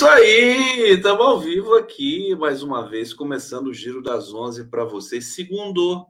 isso 0.00 0.08
aí, 0.08 0.92
estamos 0.94 1.26
ao 1.26 1.38
vivo 1.38 1.74
aqui, 1.74 2.34
mais 2.34 2.62
uma 2.62 2.88
vez, 2.88 3.12
começando 3.12 3.66
o 3.66 3.74
Giro 3.74 4.00
das 4.00 4.32
Onze 4.32 4.64
para 4.64 4.82
vocês. 4.82 5.34
Segundo, 5.34 6.06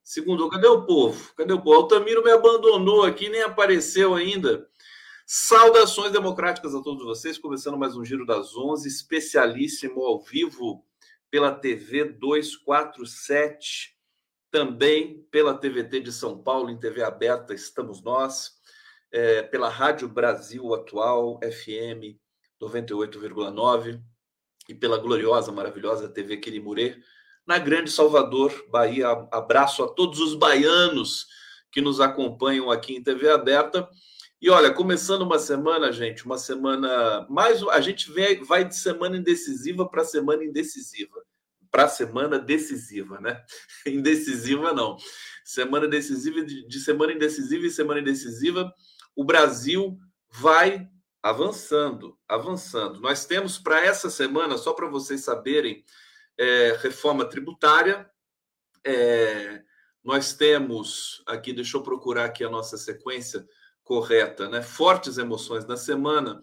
segundo, 0.00 0.48
cadê 0.48 0.68
o 0.68 0.86
povo? 0.86 1.34
Cadê 1.34 1.52
o 1.52 1.60
povo? 1.60 1.74
Altamiro 1.78 2.22
me 2.22 2.30
abandonou 2.30 3.02
aqui, 3.02 3.28
nem 3.28 3.42
apareceu 3.42 4.14
ainda. 4.14 4.64
Saudações 5.26 6.12
democráticas 6.12 6.72
a 6.72 6.80
todos 6.82 7.04
vocês, 7.04 7.36
começando 7.36 7.76
mais 7.76 7.96
um 7.96 8.04
Giro 8.04 8.24
das 8.24 8.56
Onze, 8.56 8.86
especialíssimo 8.86 10.04
ao 10.04 10.20
vivo 10.20 10.86
pela 11.28 11.50
TV 11.52 12.04
247, 12.04 13.98
também 14.52 15.26
pela 15.32 15.58
TVT 15.58 15.98
de 15.98 16.12
São 16.12 16.40
Paulo, 16.40 16.70
em 16.70 16.78
TV 16.78 17.02
aberta, 17.02 17.52
estamos 17.52 18.04
nós, 18.04 18.52
é, 19.10 19.42
pela 19.42 19.68
Rádio 19.68 20.08
Brasil 20.08 20.72
Atual, 20.72 21.40
FM 21.42 22.22
98,9 22.62 24.00
e 24.68 24.74
pela 24.74 24.98
gloriosa, 24.98 25.50
maravilhosa 25.50 26.08
TV 26.08 26.36
Quirimurê, 26.36 26.96
na 27.46 27.58
Grande 27.58 27.90
Salvador, 27.90 28.52
Bahia. 28.70 29.08
Abraço 29.32 29.82
a 29.82 29.88
todos 29.88 30.20
os 30.20 30.34
baianos 30.34 31.26
que 31.72 31.80
nos 31.80 32.00
acompanham 32.00 32.70
aqui 32.70 32.94
em 32.94 33.02
TV 33.02 33.28
aberta. 33.28 33.88
E 34.40 34.48
olha, 34.50 34.72
começando 34.72 35.22
uma 35.22 35.38
semana, 35.38 35.92
gente, 35.92 36.24
uma 36.24 36.38
semana 36.38 37.26
mais. 37.28 37.62
A 37.68 37.80
gente 37.80 38.10
vem, 38.12 38.42
vai 38.44 38.64
de 38.64 38.76
semana 38.76 39.16
indecisiva 39.16 39.88
para 39.88 40.04
semana 40.04 40.44
indecisiva. 40.44 41.22
Para 41.70 41.88
semana 41.88 42.38
decisiva, 42.38 43.18
né? 43.20 43.42
Indecisiva 43.86 44.72
não. 44.72 44.96
Semana 45.44 45.88
decisiva, 45.88 46.44
de, 46.44 46.66
de 46.66 46.80
semana 46.80 47.12
indecisiva 47.12 47.66
e 47.66 47.70
semana 47.70 48.00
indecisiva, 48.00 48.72
o 49.16 49.24
Brasil 49.24 49.98
vai 50.30 50.88
avançando, 51.22 52.18
avançando. 52.28 53.00
Nós 53.00 53.24
temos 53.24 53.56
para 53.56 53.84
essa 53.84 54.10
semana, 54.10 54.58
só 54.58 54.72
para 54.72 54.88
vocês 54.88 55.22
saberem, 55.22 55.84
é, 56.36 56.76
reforma 56.80 57.24
tributária. 57.24 58.10
É, 58.84 59.62
nós 60.02 60.34
temos 60.34 61.22
aqui, 61.26 61.52
deixa 61.52 61.76
eu 61.76 61.82
procurar 61.82 62.24
aqui 62.24 62.42
a 62.42 62.50
nossa 62.50 62.76
sequência 62.76 63.46
correta, 63.84 64.48
né? 64.48 64.62
Fortes 64.62 65.16
emoções 65.16 65.64
na 65.64 65.76
semana. 65.76 66.40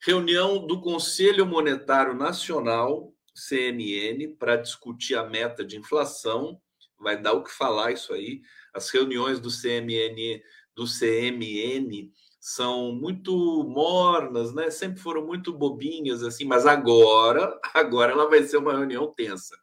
Reunião 0.00 0.66
do 0.66 0.80
Conselho 0.80 1.46
Monetário 1.46 2.14
Nacional, 2.14 3.14
CMN, 3.34 4.36
para 4.38 4.56
discutir 4.56 5.14
a 5.14 5.24
meta 5.24 5.64
de 5.64 5.78
inflação. 5.78 6.60
Vai 6.98 7.20
dar 7.20 7.32
o 7.32 7.42
que 7.42 7.50
falar 7.50 7.92
isso 7.92 8.12
aí. 8.12 8.42
As 8.74 8.90
reuniões 8.90 9.40
do 9.40 9.48
CMN, 9.48 10.42
do 10.74 10.84
CMN 10.84 12.12
são 12.40 12.92
muito 12.92 13.64
mornas, 13.64 14.54
né? 14.54 14.70
Sempre 14.70 15.00
foram 15.00 15.26
muito 15.26 15.52
bobinhas 15.52 16.22
assim, 16.22 16.44
mas 16.44 16.66
agora, 16.66 17.58
agora 17.74 18.12
ela 18.12 18.28
vai 18.28 18.42
ser 18.42 18.58
uma 18.58 18.76
reunião 18.76 19.12
tensa. 19.14 19.56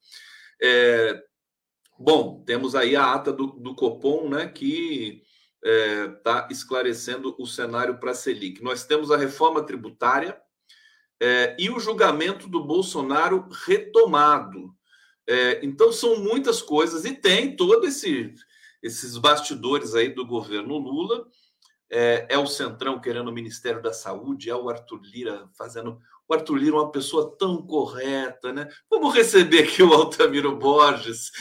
É, 0.61 1.21
bom, 1.97 2.43
temos 2.45 2.75
aí 2.75 2.95
a 2.95 3.13
ata 3.13 3.31
do, 3.31 3.47
do 3.47 3.75
Copom, 3.75 4.29
né? 4.29 4.47
Que 4.47 5.23
está 5.63 6.47
é, 6.49 6.53
esclarecendo 6.53 7.35
o 7.39 7.47
cenário 7.47 7.99
para 7.99 8.11
a 8.11 8.15
Selic. 8.15 8.61
Nós 8.61 8.85
temos 8.85 9.09
a 9.09 9.17
reforma 9.17 9.63
tributária 9.63 10.39
é, 11.19 11.55
e 11.57 11.69
o 11.69 11.79
julgamento 11.79 12.47
do 12.47 12.63
Bolsonaro 12.63 13.47
retomado. 13.65 14.75
É, 15.27 15.65
então 15.65 15.91
são 15.91 16.17
muitas 16.17 16.61
coisas 16.61 17.03
e 17.03 17.13
tem 17.13 17.55
todo 17.55 17.87
esse 17.87 18.33
esses 18.83 19.17
bastidores 19.17 19.95
aí 19.95 20.09
do 20.09 20.23
governo 20.23 20.77
Lula 20.77 21.27
é, 21.89 22.27
é, 22.29 22.37
o 22.37 22.47
Centrão 22.47 22.99
querendo 22.99 23.29
o 23.29 23.33
Ministério 23.33 23.81
da 23.81 23.93
Saúde, 23.93 24.49
é 24.49 24.55
o 24.55 24.69
Arthur 24.69 25.01
Lira 25.03 25.49
fazendo. 25.57 25.99
O 26.27 26.33
Arthur 26.33 26.55
Lira 26.55 26.75
é 26.75 26.79
uma 26.79 26.91
pessoa 26.91 27.35
tão 27.37 27.61
correta, 27.61 28.51
né? 28.51 28.67
Vamos 28.89 29.13
receber 29.13 29.63
aqui 29.63 29.83
o 29.83 29.93
Altamiro 29.93 30.55
Borges. 30.55 31.31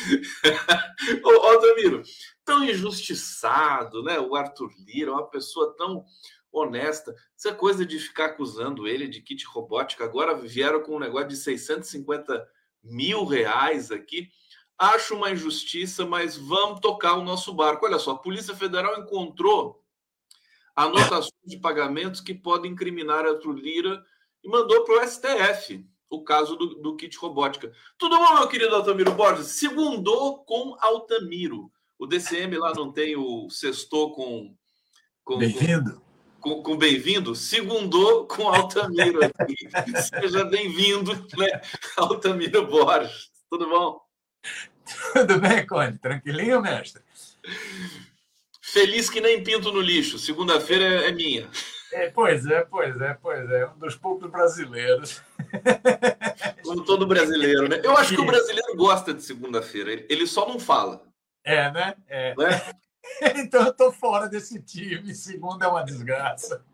o 1.25 1.31
Altamiro, 1.47 2.03
tão 2.45 2.63
injustiçado, 2.63 4.03
né? 4.03 4.21
O 4.21 4.35
Arthur 4.37 4.71
Lira 4.87 5.11
é 5.11 5.15
uma 5.15 5.31
pessoa 5.31 5.75
tão 5.77 6.05
honesta. 6.53 7.15
Essa 7.37 7.55
coisa 7.55 7.85
de 7.85 7.99
ficar 7.99 8.27
acusando 8.27 8.87
ele 8.87 9.09
de 9.09 9.23
kit 9.23 9.45
robótica, 9.47 10.05
agora 10.05 10.35
vieram 10.35 10.83
com 10.83 10.97
um 10.97 11.01
negócio 11.01 11.29
de 11.29 11.37
650 11.37 12.47
mil 12.83 13.25
reais 13.25 13.91
aqui. 13.91 14.29
Acho 14.79 15.15
uma 15.15 15.31
injustiça, 15.31 16.05
mas 16.05 16.37
vamos 16.37 16.81
tocar 16.81 17.15
o 17.15 17.25
nosso 17.25 17.55
barco. 17.55 17.87
Olha 17.87 17.99
só, 17.99 18.13
a 18.13 18.19
Polícia 18.19 18.55
Federal 18.55 19.01
encontrou 19.01 19.84
anotações 20.75 21.33
de 21.45 21.59
pagamentos 21.59 22.21
que 22.21 22.35
podem 22.35 22.73
incriminar 22.73 23.25
a 23.25 23.39
Lira 23.53 24.05
e 24.43 24.49
mandou 24.49 24.85
para 24.85 25.03
o 25.03 25.09
STF 25.09 25.87
o 26.11 26.23
caso 26.23 26.57
do, 26.57 26.75
do, 26.77 26.97
kit 26.97 27.17
robótica. 27.19 27.73
Tudo 27.99 28.17
bom, 28.19 28.35
meu 28.35 28.49
querido 28.49 28.75
Altamiro 28.75 29.13
Borges? 29.13 29.49
Segundou 29.49 30.45
com 30.45 30.77
Altamiro. 30.81 31.71
O 31.99 32.07
DCM 32.07 32.57
lá 32.59 32.73
não 32.75 32.93
tem 32.93 33.17
o 33.17 33.49
sextou 33.51 34.15
com. 34.15 34.55
com 35.25 35.39
bem-vindo. 35.39 36.03
Com, 36.41 36.63
com 36.63 36.77
bem-vindo. 36.77 37.35
Segundou 37.35 38.27
com 38.27 38.49
Altamiro 38.49 39.21
aqui. 39.25 39.57
Seja 40.21 40.45
bem-vindo, 40.45 41.13
né? 41.37 41.61
Altamiro 41.97 42.67
Borges. 42.67 43.31
Tudo 43.51 43.69
bom? 43.69 44.01
Tudo 45.15 45.41
bem, 45.41 45.67
Cone? 45.67 45.99
Tranquilinho, 45.99 46.61
mestre? 46.61 47.03
Feliz 48.75 49.09
que 49.09 49.21
nem 49.21 49.41
pinto 49.41 49.71
no 49.71 49.81
lixo. 49.81 50.19
Segunda-feira 50.19 50.85
é 51.07 51.13
minha. 51.13 51.49
É, 51.93 52.11
pois 52.11 52.45
é, 52.45 52.65
pois 52.65 53.01
é, 53.01 53.15
pois 53.15 53.49
é. 53.49 53.67
Um 53.69 53.79
dos 53.79 53.95
poucos 53.95 54.29
brasileiros. 54.29 55.23
Como 56.65 56.85
todo 56.85 57.07
brasileiro, 57.07 57.69
né? 57.69 57.81
Eu 57.85 57.97
acho 57.97 58.17
que 58.17 58.21
o 58.21 58.27
brasileiro 58.27 58.75
gosta 58.75 59.15
de 59.15 59.23
segunda-feira. 59.23 60.05
Ele 60.09 60.27
só 60.27 60.49
não 60.49 60.59
fala. 60.59 61.07
É, 61.45 61.71
né? 61.71 61.95
É. 62.09 62.35
Né? 62.37 62.63
então 63.39 63.65
eu 63.65 63.73
tô 63.73 63.93
fora 63.93 64.29
desse 64.29 64.61
time. 64.61 65.15
Segunda 65.15 65.67
é 65.67 65.69
uma 65.69 65.85
desgraça. 65.85 66.65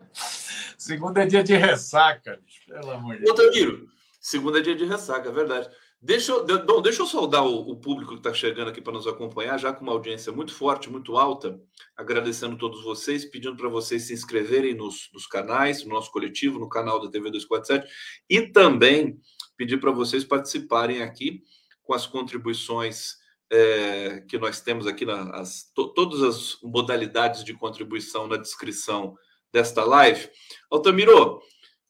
Segunda 0.79 1.23
é 1.23 1.27
dia 1.27 1.45
de 1.45 1.55
ressaca, 1.55 2.41
pelo 2.67 2.93
amor 2.93 3.19
de 3.19 3.25
Deus. 3.25 3.91
segunda 4.19 4.59
é 4.59 4.63
dia 4.63 4.75
de 4.75 4.87
ressaca, 4.87 5.29
é 5.29 5.33
verdade. 5.33 5.69
Deixa 6.03 6.33
eu, 6.33 6.81
deixa 6.81 7.03
eu 7.03 7.07
saudar 7.07 7.45
o, 7.45 7.73
o 7.73 7.77
público 7.77 8.13
que 8.15 8.21
está 8.21 8.33
chegando 8.33 8.69
aqui 8.69 8.81
para 8.81 8.95
nos 8.95 9.07
acompanhar, 9.07 9.59
já 9.59 9.71
com 9.71 9.83
uma 9.83 9.93
audiência 9.93 10.33
muito 10.33 10.55
forte, 10.55 10.89
muito 10.89 11.19
alta, 11.19 11.61
agradecendo 11.95 12.57
todos 12.57 12.83
vocês, 12.83 13.27
pedindo 13.27 13.55
para 13.55 13.69
vocês 13.69 14.05
se 14.05 14.15
inscreverem 14.15 14.75
nos, 14.75 15.11
nos, 15.13 15.27
canais, 15.27 15.85
no 15.85 15.91
nosso 15.91 16.11
coletivo, 16.11 16.59
no 16.59 16.71
canal 16.71 16.99
da 16.99 17.11
TV 17.11 17.31
247, 17.31 17.87
e 18.31 18.47
também 18.47 19.21
pedir 19.59 19.79
para 19.79 19.91
vocês 19.91 20.25
participarem 20.25 21.03
aqui 21.03 21.43
com 21.83 21.93
as 21.93 22.07
contribuições 22.07 23.17
é, 23.53 24.25
que 24.27 24.39
nós 24.39 24.63
temos 24.63 24.87
aqui, 24.87 25.05
na, 25.05 25.37
as, 25.37 25.71
to, 25.75 25.93
todas 25.93 26.23
as 26.23 26.57
modalidades 26.63 27.45
de 27.45 27.53
contribuição 27.53 28.27
na 28.27 28.39
descrição 28.39 29.15
desta 29.53 29.85
live. 29.85 30.31
Altamiro, 30.71 31.43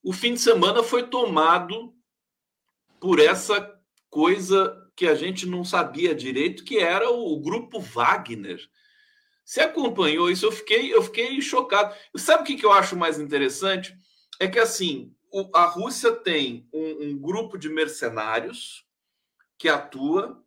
o 0.02 0.12
fim 0.12 0.34
de 0.34 0.40
semana 0.40 0.82
foi 0.82 1.04
tomado 1.04 1.94
por 2.98 3.20
essa 3.20 3.79
coisa 4.10 4.76
que 4.96 5.06
a 5.06 5.14
gente 5.14 5.46
não 5.46 5.64
sabia 5.64 6.14
direito, 6.14 6.64
que 6.64 6.78
era 6.78 7.08
o 7.08 7.40
grupo 7.40 7.80
Wagner. 7.80 8.60
Você 9.44 9.62
acompanhou 9.62 10.30
isso? 10.30 10.44
Eu 10.44 10.52
fiquei, 10.52 10.92
eu 10.92 11.02
fiquei 11.02 11.40
chocado. 11.40 11.94
Sabe 12.16 12.42
o 12.42 12.46
que, 12.46 12.56
que 12.56 12.66
eu 12.66 12.72
acho 12.72 12.96
mais 12.96 13.18
interessante? 13.18 13.96
É 14.38 14.46
que 14.46 14.58
assim, 14.58 15.14
o, 15.32 15.48
a 15.56 15.64
Rússia 15.64 16.12
tem 16.12 16.68
um, 16.72 17.06
um, 17.08 17.18
grupo 17.18 17.56
de 17.56 17.68
mercenários 17.68 18.84
que 19.58 19.68
atua. 19.68 20.42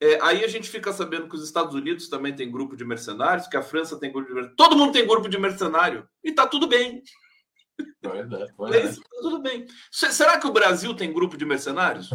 É, 0.00 0.18
aí 0.20 0.44
a 0.44 0.48
gente 0.48 0.68
fica 0.68 0.92
sabendo 0.92 1.28
que 1.28 1.36
os 1.36 1.44
Estados 1.44 1.74
Unidos 1.74 2.08
também 2.08 2.34
tem 2.34 2.50
grupo 2.50 2.76
de 2.76 2.84
mercenários, 2.84 3.46
que 3.46 3.56
a 3.56 3.62
França 3.62 3.98
tem 3.98 4.12
grupo 4.12 4.28
de 4.28 4.34
mercenários. 4.34 4.56
Todo 4.56 4.76
mundo 4.76 4.92
tem 4.92 5.06
grupo 5.06 5.28
de 5.28 5.38
mercenário. 5.38 6.08
E 6.22 6.32
tá 6.32 6.46
tudo 6.46 6.66
bem. 6.66 7.02
Pois 8.02 8.32
é, 8.32 8.46
pois 8.56 8.74
é. 8.74 8.94
Tudo 9.20 9.40
bem. 9.40 9.66
Será 9.90 10.38
que 10.38 10.46
o 10.46 10.52
Brasil 10.52 10.94
tem 10.94 11.12
grupo 11.12 11.36
de 11.36 11.44
mercenários? 11.44 12.10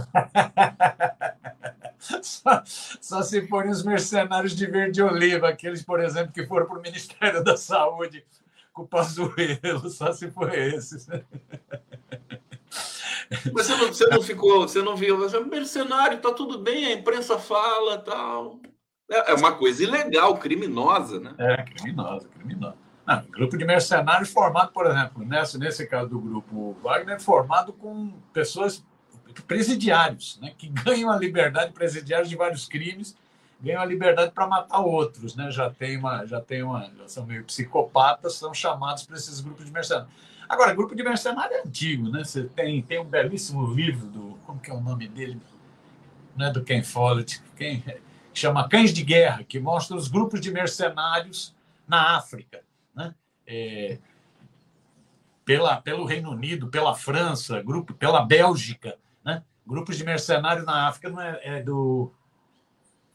só, 2.21 2.63
só, 2.65 3.21
se 3.23 3.45
forem 3.47 3.71
os 3.71 3.83
mercenários 3.83 4.55
de 4.55 4.65
verde 4.67 5.01
oliva, 5.01 5.49
aqueles, 5.49 5.83
por 5.83 5.99
exemplo, 5.99 6.31
que 6.31 6.45
foram 6.45 6.67
para 6.67 6.79
o 6.79 6.81
Ministério 6.81 7.43
da 7.43 7.57
Saúde 7.57 8.25
com 8.71 8.83
o 8.83 8.87
Pazuello, 8.87 9.89
só 9.89 10.13
se 10.13 10.31
for 10.31 10.53
esses. 10.53 11.07
Mas 13.53 13.67
você 13.67 13.75
não, 13.75 13.87
você 13.87 14.07
não 14.07 14.21
ficou, 14.21 14.67
você 14.67 14.81
não 14.81 14.95
viu, 14.95 15.17
você 15.17 15.37
é 15.37 15.43
mercenário, 15.43 16.19
tá 16.19 16.31
tudo 16.31 16.57
bem, 16.57 16.85
a 16.85 16.93
imprensa 16.93 17.37
fala 17.37 17.97
tal. 17.97 18.59
É, 19.09 19.31
é 19.31 19.33
uma 19.33 19.53
coisa 19.53 19.83
ilegal, 19.83 20.37
criminosa, 20.37 21.19
né? 21.19 21.33
É, 21.37 21.63
criminosa, 21.63 22.27
criminosa. 22.29 22.77
Não, 23.09 23.23
grupo 23.31 23.57
de 23.57 23.65
mercenários 23.65 24.31
formado, 24.31 24.71
por 24.71 24.85
exemplo, 24.85 25.25
nesse, 25.25 25.57
nesse 25.57 25.87
caso 25.87 26.09
do 26.09 26.19
grupo 26.19 26.77
Wagner, 26.83 27.19
formado 27.19 27.73
com 27.73 28.13
pessoas 28.31 28.85
presidiários, 29.47 30.37
né, 30.39 30.53
que 30.55 30.69
ganham 30.85 31.09
a 31.09 31.17
liberdade 31.17 31.73
presidiários 31.73 32.29
de 32.29 32.35
vários 32.35 32.67
crimes, 32.67 33.17
ganham 33.59 33.81
a 33.81 33.85
liberdade 33.85 34.31
para 34.31 34.45
matar 34.45 34.81
outros, 34.81 35.35
né? 35.35 35.49
Já 35.49 35.71
tem 35.71 35.97
uma, 35.97 36.23
já 36.27 36.39
tem 36.39 36.61
uma, 36.61 36.91
já 36.95 37.07
são 37.07 37.25
meio 37.25 37.43
psicopatas, 37.45 38.35
são 38.35 38.53
chamados 38.53 39.03
para 39.03 39.17
esses 39.17 39.41
grupos 39.41 39.65
de 39.65 39.71
mercenários. 39.71 40.13
Agora, 40.47 40.73
grupo 40.75 40.95
de 40.95 41.03
mercenário 41.03 41.57
é 41.57 41.61
antigo, 41.61 42.09
né? 42.09 42.23
Você 42.23 42.43
tem, 42.43 42.81
tem 42.83 42.99
um 42.99 43.05
belíssimo 43.05 43.73
livro 43.73 44.05
do. 44.05 44.37
Como 44.45 44.59
que 44.59 44.69
é 44.69 44.73
o 44.73 44.79
nome 44.79 45.07
dele? 45.07 45.41
Não 46.37 46.45
é 46.45 46.53
do 46.53 46.63
Ken 46.63 46.83
Follett, 46.83 47.41
quem 47.57 47.83
chama 48.33 48.69
Cães 48.69 48.93
de 48.93 49.03
Guerra, 49.03 49.43
que 49.43 49.59
mostra 49.59 49.97
os 49.97 50.07
grupos 50.07 50.39
de 50.39 50.51
mercenários 50.51 51.53
na 51.87 52.15
África. 52.15 52.61
É, 53.51 53.97
pela, 55.43 55.81
pelo 55.81 56.05
Reino 56.05 56.29
Unido, 56.29 56.67
pela 56.67 56.93
França, 56.93 57.59
grupo, 57.59 57.91
pela 57.95 58.23
Bélgica, 58.23 58.95
né? 59.25 59.41
grupos 59.65 59.97
de 59.97 60.03
mercenários 60.03 60.63
na 60.63 60.87
África 60.87 61.09
não 61.09 61.19
é, 61.19 61.39
é 61.43 61.63
do 61.63 62.11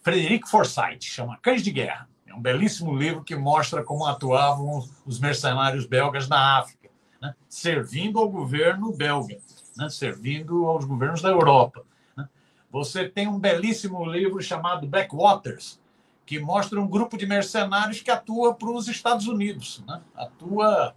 Frederic 0.02 0.50
Forsyth, 0.50 1.02
chama 1.04 1.38
Cães 1.40 1.62
de 1.62 1.70
Guerra. 1.70 2.08
É 2.26 2.34
um 2.34 2.40
belíssimo 2.40 2.96
livro 2.98 3.22
que 3.22 3.36
mostra 3.36 3.84
como 3.84 4.04
atuavam 4.04 4.84
os 5.06 5.20
mercenários 5.20 5.86
belgas 5.86 6.26
na 6.26 6.58
África, 6.58 6.90
né? 7.22 7.36
servindo 7.48 8.18
ao 8.18 8.28
governo 8.28 8.92
belga, 8.92 9.38
né? 9.76 9.88
servindo 9.88 10.66
aos 10.66 10.84
governos 10.84 11.22
da 11.22 11.28
Europa. 11.28 11.84
Né? 12.16 12.28
Você 12.68 13.08
tem 13.08 13.28
um 13.28 13.38
belíssimo 13.38 14.04
livro 14.04 14.42
chamado 14.42 14.88
Backwaters, 14.88 15.78
que 16.26 16.38
mostra 16.38 16.80
um 16.80 16.86
grupo 16.86 17.16
de 17.16 17.26
mercenários 17.26 18.00
que 18.00 18.10
atua 18.10 18.54
para 18.54 18.70
os 18.70 18.88
Estados 18.88 19.26
Unidos. 19.26 19.82
Né? 19.86 20.00
Atua 20.14 20.94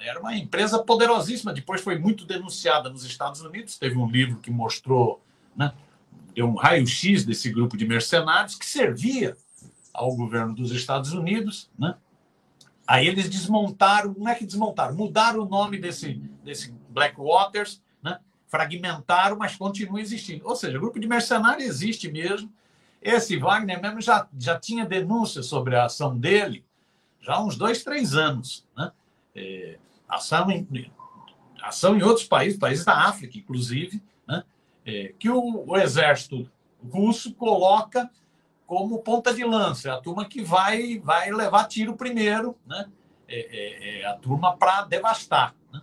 era 0.00 0.20
uma 0.20 0.34
empresa 0.36 0.82
poderosíssima, 0.82 1.52
depois 1.52 1.80
foi 1.80 1.98
muito 1.98 2.24
denunciada 2.24 2.88
nos 2.88 3.04
Estados 3.04 3.40
Unidos. 3.40 3.78
Teve 3.78 3.96
um 3.96 4.08
livro 4.08 4.38
que 4.38 4.50
mostrou, 4.50 5.22
né, 5.54 5.72
deu 6.34 6.46
um 6.46 6.54
raio-x 6.54 7.24
desse 7.24 7.50
grupo 7.50 7.76
de 7.76 7.86
mercenários 7.86 8.54
que 8.54 8.66
servia 8.66 9.36
ao 9.92 10.14
governo 10.14 10.54
dos 10.54 10.72
Estados 10.72 11.12
Unidos. 11.12 11.70
Né? 11.78 11.94
Aí 12.86 13.06
eles 13.06 13.28
desmontaram, 13.28 14.14
não 14.16 14.28
é 14.28 14.34
que 14.34 14.44
desmontaram, 14.44 14.94
mudaram 14.94 15.42
o 15.42 15.48
nome 15.48 15.78
desse, 15.78 16.14
desse 16.42 16.74
Black 16.90 17.16
Waters, 17.18 17.82
né? 18.02 18.18
fragmentaram, 18.48 19.36
mas 19.36 19.56
continua 19.56 20.00
existindo. 20.00 20.46
Ou 20.46 20.56
seja, 20.56 20.76
o 20.76 20.80
grupo 20.80 20.98
de 20.98 21.06
mercenários 21.06 21.66
existe 21.66 22.10
mesmo. 22.10 22.52
Esse 23.00 23.36
Wagner 23.36 23.80
mesmo 23.80 24.00
já, 24.00 24.26
já 24.38 24.58
tinha 24.58 24.84
denúncia 24.84 25.42
sobre 25.42 25.76
a 25.76 25.84
ação 25.84 26.16
dele 26.16 26.64
já 27.20 27.34
há 27.34 27.44
uns 27.44 27.56
dois, 27.56 27.82
três 27.82 28.14
anos. 28.14 28.64
Né? 28.76 28.92
é, 29.36 29.78
ação, 30.08 30.50
em, 30.50 30.90
ação 31.62 31.96
em 31.96 32.02
outros 32.02 32.26
países, 32.26 32.58
países 32.58 32.84
da 32.84 33.06
África, 33.06 33.36
inclusive, 33.36 34.02
né, 34.26 34.42
é, 34.84 35.12
que 35.18 35.28
o, 35.28 35.64
o, 35.66 35.76
exército 35.76 36.50
russo 36.90 37.34
coloca 37.34 38.10
como 38.66 38.98
ponta 39.00 39.32
de 39.32 39.44
lança, 39.44 39.90
é 39.90 39.92
a 39.92 40.00
turma 40.00 40.24
que 40.24 40.42
vai, 40.42 40.98
vai 40.98 41.30
levar 41.30 41.68
tiro 41.68 41.94
primeiro, 41.94 42.56
né, 42.66 42.88
é, 43.28 43.38
é, 43.38 44.00
é 44.00 44.06
a 44.06 44.14
turma 44.14 44.56
para 44.56 44.82
devastar. 44.82 45.54
Né. 45.72 45.82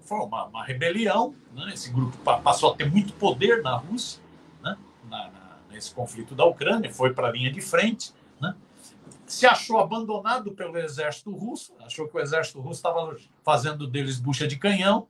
foi 0.00 0.18
uma, 0.18 0.46
uma 0.46 0.64
rebelião, 0.64 1.34
né, 1.52 1.70
esse 1.72 1.90
grupo 1.90 2.18
passou 2.42 2.72
a 2.72 2.76
ter 2.76 2.90
muito 2.90 3.12
poder 3.14 3.62
na 3.62 3.76
Rússia, 3.76 4.20
né, 4.62 4.76
na, 5.08 5.30
nesse 5.76 5.94
conflito 5.94 6.34
da 6.34 6.44
Ucrânia, 6.44 6.90
foi 6.90 7.12
para 7.12 7.28
a 7.28 7.30
linha 7.30 7.52
de 7.52 7.60
frente, 7.60 8.14
né, 8.40 8.56
se 9.26 9.46
achou 9.46 9.78
abandonado 9.78 10.52
pelo 10.52 10.78
exército 10.78 11.30
russo, 11.32 11.74
achou 11.80 12.08
que 12.08 12.16
o 12.16 12.20
exército 12.20 12.60
russo 12.60 12.78
estava 12.78 13.14
fazendo 13.44 13.86
deles 13.86 14.18
bucha 14.18 14.46
de 14.48 14.56
canhão. 14.56 15.06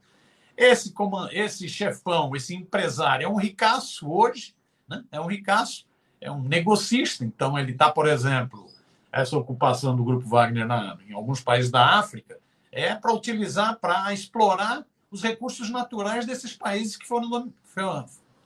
Esse, 0.57 0.93
esse 1.31 1.69
chefão, 1.69 2.35
esse 2.35 2.53
empresário, 2.53 3.25
é 3.25 3.29
um 3.29 3.37
ricaço 3.37 4.11
hoje, 4.11 4.55
né? 4.89 5.03
é 5.11 5.21
um 5.21 5.27
ricaço, 5.27 5.85
é 6.19 6.31
um 6.31 6.41
negocista. 6.41 7.23
Então, 7.23 7.57
ele 7.57 7.71
está, 7.71 7.91
por 7.91 8.07
exemplo, 8.07 8.67
essa 9.11 9.37
ocupação 9.37 9.95
do 9.95 10.03
Grupo 10.03 10.27
Wagner 10.27 10.65
na, 10.65 10.97
em 11.07 11.13
alguns 11.13 11.41
países 11.41 11.71
da 11.71 11.99
África 11.99 12.39
é 12.71 12.93
para 12.93 13.13
utilizar, 13.13 13.77
para 13.79 14.11
explorar 14.13 14.83
os 15.09 15.21
recursos 15.21 15.69
naturais 15.69 16.25
desses 16.25 16.53
países 16.53 16.97
que 16.97 17.07
foram 17.07 17.51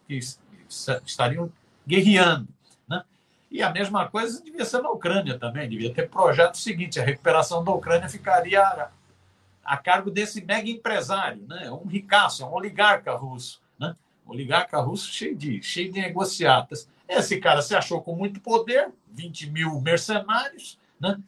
que 0.07 0.19
estariam 1.05 1.51
guerreando. 1.87 2.47
E 3.51 3.61
a 3.61 3.69
mesma 3.69 4.07
coisa 4.07 4.41
devia 4.41 4.63
ser 4.63 4.81
na 4.81 4.89
Ucrânia 4.89 5.37
também, 5.37 5.67
devia 5.67 5.93
ter 5.93 6.09
projeto 6.09 6.57
seguinte: 6.57 7.01
a 7.01 7.03
recuperação 7.03 7.61
da 7.61 7.71
Ucrânia 7.71 8.07
ficaria 8.07 8.89
a, 9.63 9.77
cargo 9.77 10.09
desse 10.09 10.43
mega 10.43 10.69
empresário, 10.69 11.45
né? 11.45 11.69
um 11.69 11.85
ricaço, 11.85 12.45
um 12.45 12.53
oligarca 12.53 13.13
russo. 13.13 13.61
Né? 13.77 13.93
Oligarca 14.25 14.79
russo 14.79 15.11
cheio 15.11 15.35
de, 15.35 15.61
cheio 15.61 15.91
de 15.91 15.99
negociatas. 15.99 16.87
Esse 17.09 17.41
cara 17.41 17.61
se 17.61 17.75
achou 17.75 18.01
com 18.01 18.15
muito 18.15 18.39
poder, 18.39 18.89
20 19.09 19.49
mil 19.49 19.81
mercenários, 19.81 20.79
né? 20.97 21.19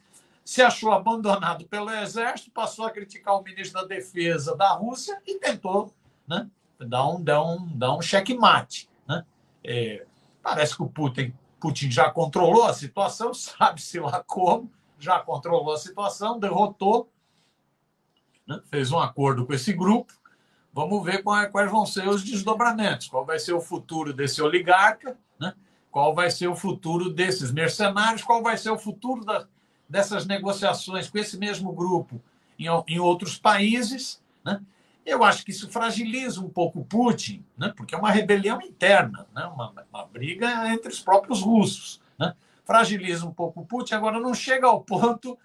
se 0.45 0.61
achou 0.61 0.93
abandonado 0.93 1.65
pelo 1.65 1.89
exército, 1.89 2.51
passou 2.51 2.85
a 2.85 2.91
criticar 2.91 3.35
o 3.35 3.43
ministro 3.43 3.81
da 3.81 3.87
Defesa 3.87 4.55
da 4.55 4.71
Rússia 4.71 5.21
e 5.27 5.35
tentou 5.39 5.93
né, 6.25 6.49
dar 6.79 7.07
um, 7.07 7.21
dar 7.21 7.43
um, 7.43 7.67
dar 7.77 7.95
um 7.95 8.01
checkmate. 8.01 8.89
Né? 9.07 9.25
É, 9.63 10.05
parece 10.43 10.75
que 10.75 10.83
o 10.83 10.89
Putin 10.89 11.33
Putin 11.63 11.89
já 11.89 12.09
controlou 12.09 12.65
a 12.65 12.73
situação, 12.73 13.31
sabe-se 13.33 13.97
lá 13.97 14.21
como, 14.27 14.69
já 14.99 15.17
controlou 15.21 15.73
a 15.73 15.77
situação, 15.77 16.37
derrotou, 16.37 17.09
né? 18.45 18.59
fez 18.65 18.91
um 18.91 18.99
acordo 18.99 19.45
com 19.45 19.53
esse 19.53 19.71
grupo. 19.71 20.11
Vamos 20.73 21.05
ver 21.05 21.23
quais 21.23 21.71
vão 21.71 21.85
ser 21.85 22.09
os 22.09 22.21
desdobramentos, 22.21 23.07
qual 23.07 23.23
vai 23.23 23.39
ser 23.39 23.53
o 23.53 23.61
futuro 23.61 24.11
desse 24.11 24.41
oligarca, 24.41 25.17
né? 25.39 25.53
qual 25.89 26.13
vai 26.13 26.29
ser 26.29 26.47
o 26.47 26.55
futuro 26.55 27.09
desses 27.09 27.51
mercenários, 27.51 28.23
qual 28.23 28.43
vai 28.43 28.57
ser 28.57 28.71
o 28.71 28.77
futuro 28.77 29.23
da, 29.23 29.47
dessas 29.87 30.25
negociações 30.25 31.09
com 31.09 31.17
esse 31.17 31.37
mesmo 31.37 31.71
grupo 31.71 32.19
em, 32.59 32.65
em 32.87 32.99
outros 32.99 33.37
países. 33.37 34.21
Né? 34.43 34.59
Eu 35.05 35.23
acho 35.23 35.43
que 35.43 35.51
isso 35.51 35.69
fragiliza 35.69 36.39
um 36.39 36.49
pouco 36.49 36.79
o 36.79 36.85
Putin, 36.85 37.43
né? 37.57 37.73
porque 37.75 37.93
é 37.93 37.97
uma 37.97 38.11
rebelião 38.11 38.61
interna, 38.61 39.27
né? 39.35 39.43
uma, 39.45 39.73
uma 39.91 40.05
briga 40.05 40.69
entre 40.69 40.89
os 40.89 40.99
próprios 40.99 41.41
russos. 41.41 42.01
Né? 42.17 42.33
Fragiliza 42.65 43.25
um 43.25 43.33
pouco 43.33 43.61
o 43.61 43.65
Putin, 43.65 43.95
agora 43.95 44.19
não 44.19 44.33
chega 44.33 44.67
ao 44.67 44.81
ponto 44.81 45.37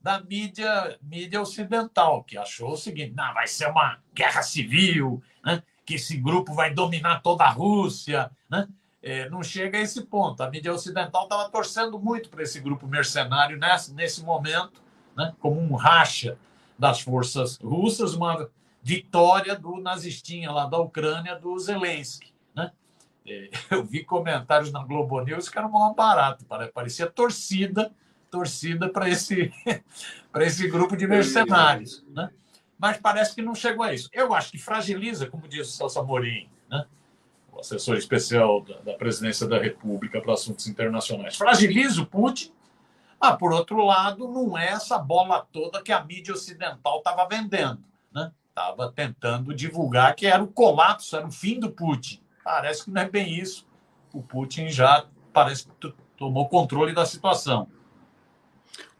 da 0.00 0.20
mídia, 0.20 0.98
mídia 1.00 1.40
ocidental, 1.40 2.24
que 2.24 2.36
achou 2.36 2.72
o 2.72 2.76
seguinte: 2.76 3.14
não, 3.16 3.32
vai 3.32 3.46
ser 3.46 3.68
uma 3.68 3.98
guerra 4.12 4.42
civil, 4.42 5.22
né? 5.44 5.62
que 5.86 5.94
esse 5.94 6.16
grupo 6.16 6.52
vai 6.52 6.74
dominar 6.74 7.22
toda 7.22 7.44
a 7.44 7.50
Rússia. 7.50 8.30
Né? 8.50 8.66
É, 9.00 9.30
não 9.30 9.42
chega 9.42 9.78
a 9.78 9.80
esse 9.80 10.02
ponto. 10.02 10.42
A 10.42 10.50
mídia 10.50 10.72
ocidental 10.72 11.24
estava 11.24 11.48
torcendo 11.48 11.98
muito 11.98 12.28
para 12.28 12.42
esse 12.42 12.58
grupo 12.58 12.86
mercenário 12.86 13.56
nesse, 13.56 13.94
nesse 13.94 14.22
momento, 14.24 14.82
né? 15.16 15.32
como 15.38 15.60
um 15.60 15.74
racha 15.74 16.36
das 16.76 17.00
forças 17.00 17.56
russas, 17.58 18.14
uma 18.14 18.50
vitória 18.84 19.56
do 19.56 19.80
nazistinha 19.80 20.52
lá 20.52 20.66
da 20.66 20.78
Ucrânia, 20.78 21.34
do 21.34 21.58
Zelensky. 21.58 22.34
Né? 22.54 22.70
É, 23.26 23.48
eu 23.74 23.82
vi 23.82 24.04
comentários 24.04 24.70
na 24.70 24.84
Globo 24.84 25.18
News 25.22 25.48
que 25.48 25.56
era 25.56 25.66
um 25.66 25.94
barato, 25.94 26.44
parecia 26.74 27.06
torcida, 27.06 27.90
torcida 28.30 28.90
para 28.90 29.08
esse, 29.08 29.50
esse 30.36 30.68
grupo 30.68 30.94
de 30.96 31.06
mercenários. 31.06 32.04
Né? 32.10 32.28
Mas 32.78 32.98
parece 32.98 33.34
que 33.34 33.40
não 33.40 33.54
chegou 33.54 33.82
a 33.82 33.94
isso. 33.94 34.10
Eu 34.12 34.34
acho 34.34 34.50
que 34.50 34.58
fragiliza, 34.58 35.28
como 35.28 35.48
disse 35.48 35.70
o 35.70 35.72
Celso 35.72 35.98
Amorim, 35.98 36.46
né? 36.68 36.84
o 37.50 37.60
assessor 37.60 37.96
especial 37.96 38.60
da, 38.60 38.80
da 38.80 38.92
presidência 38.92 39.46
da 39.48 39.58
República 39.58 40.20
para 40.20 40.34
assuntos 40.34 40.66
internacionais, 40.66 41.36
fragiliza 41.36 42.02
o 42.02 42.06
Putin. 42.06 42.52
Ah, 43.18 43.34
por 43.34 43.54
outro 43.54 43.82
lado, 43.82 44.28
não 44.28 44.58
é 44.58 44.66
essa 44.66 44.98
bola 44.98 45.46
toda 45.50 45.82
que 45.82 45.90
a 45.90 46.04
mídia 46.04 46.34
ocidental 46.34 46.98
estava 46.98 47.26
vendendo. 47.26 47.82
Né? 48.12 48.30
Estava 48.54 48.92
tentando 48.92 49.52
divulgar 49.52 50.14
que 50.14 50.26
era 50.26 50.42
o 50.42 50.46
colapso, 50.46 51.16
era 51.16 51.26
o 51.26 51.32
fim 51.32 51.58
do 51.58 51.70
Putin. 51.70 52.20
Parece 52.44 52.84
que 52.84 52.90
não 52.92 53.02
é 53.02 53.08
bem 53.08 53.34
isso. 53.34 53.66
O 54.12 54.22
Putin 54.22 54.68
já 54.68 55.06
parece 55.32 55.66
que 55.80 55.92
tomou 56.16 56.48
controle 56.48 56.94
da 56.94 57.04
situação. 57.04 57.66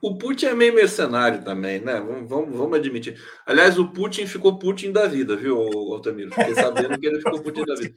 O 0.02 0.16
Putin 0.16 0.46
é 0.46 0.54
meio 0.54 0.74
mercenário 0.74 1.42
também, 1.42 1.80
né? 1.80 1.98
Vamos, 1.98 2.28
vamos, 2.28 2.56
vamos 2.56 2.78
admitir. 2.78 3.18
Aliás, 3.46 3.78
o 3.78 3.88
Putin 3.88 4.26
ficou 4.26 4.58
Putin 4.58 4.92
da 4.92 5.06
vida, 5.06 5.34
viu, 5.34 5.56
Altamiro? 5.56 6.30
Fiquei 6.30 6.54
sabendo 6.54 6.98
que 6.98 7.06
ele 7.06 7.18
ficou 7.18 7.40
Putin 7.42 7.64
da 7.64 7.74
vida. 7.74 7.94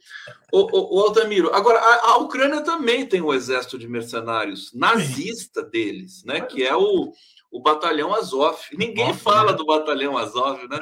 O, 0.50 0.60
o, 0.60 0.96
o 0.96 1.00
Altamiro, 1.02 1.52
agora, 1.52 1.78
a, 1.78 2.12
a, 2.12 2.16
Ucrânia 2.18 2.62
também 2.62 3.04
tem 3.04 3.20
um 3.20 3.34
exército 3.34 3.78
de 3.78 3.86
mercenários 3.86 4.72
nazista 4.72 5.62
deles, 5.62 6.24
né? 6.24 6.40
Que 6.40 6.64
é 6.64 6.74
o, 6.74 7.12
o 7.50 7.60
batalhão 7.60 8.14
Azov. 8.14 8.58
Ninguém 8.72 9.08
Nossa, 9.08 9.20
fala 9.20 9.52
é. 9.52 9.54
do 9.54 9.64
batalhão 9.64 10.16
Azov, 10.16 10.66
né? 10.68 10.78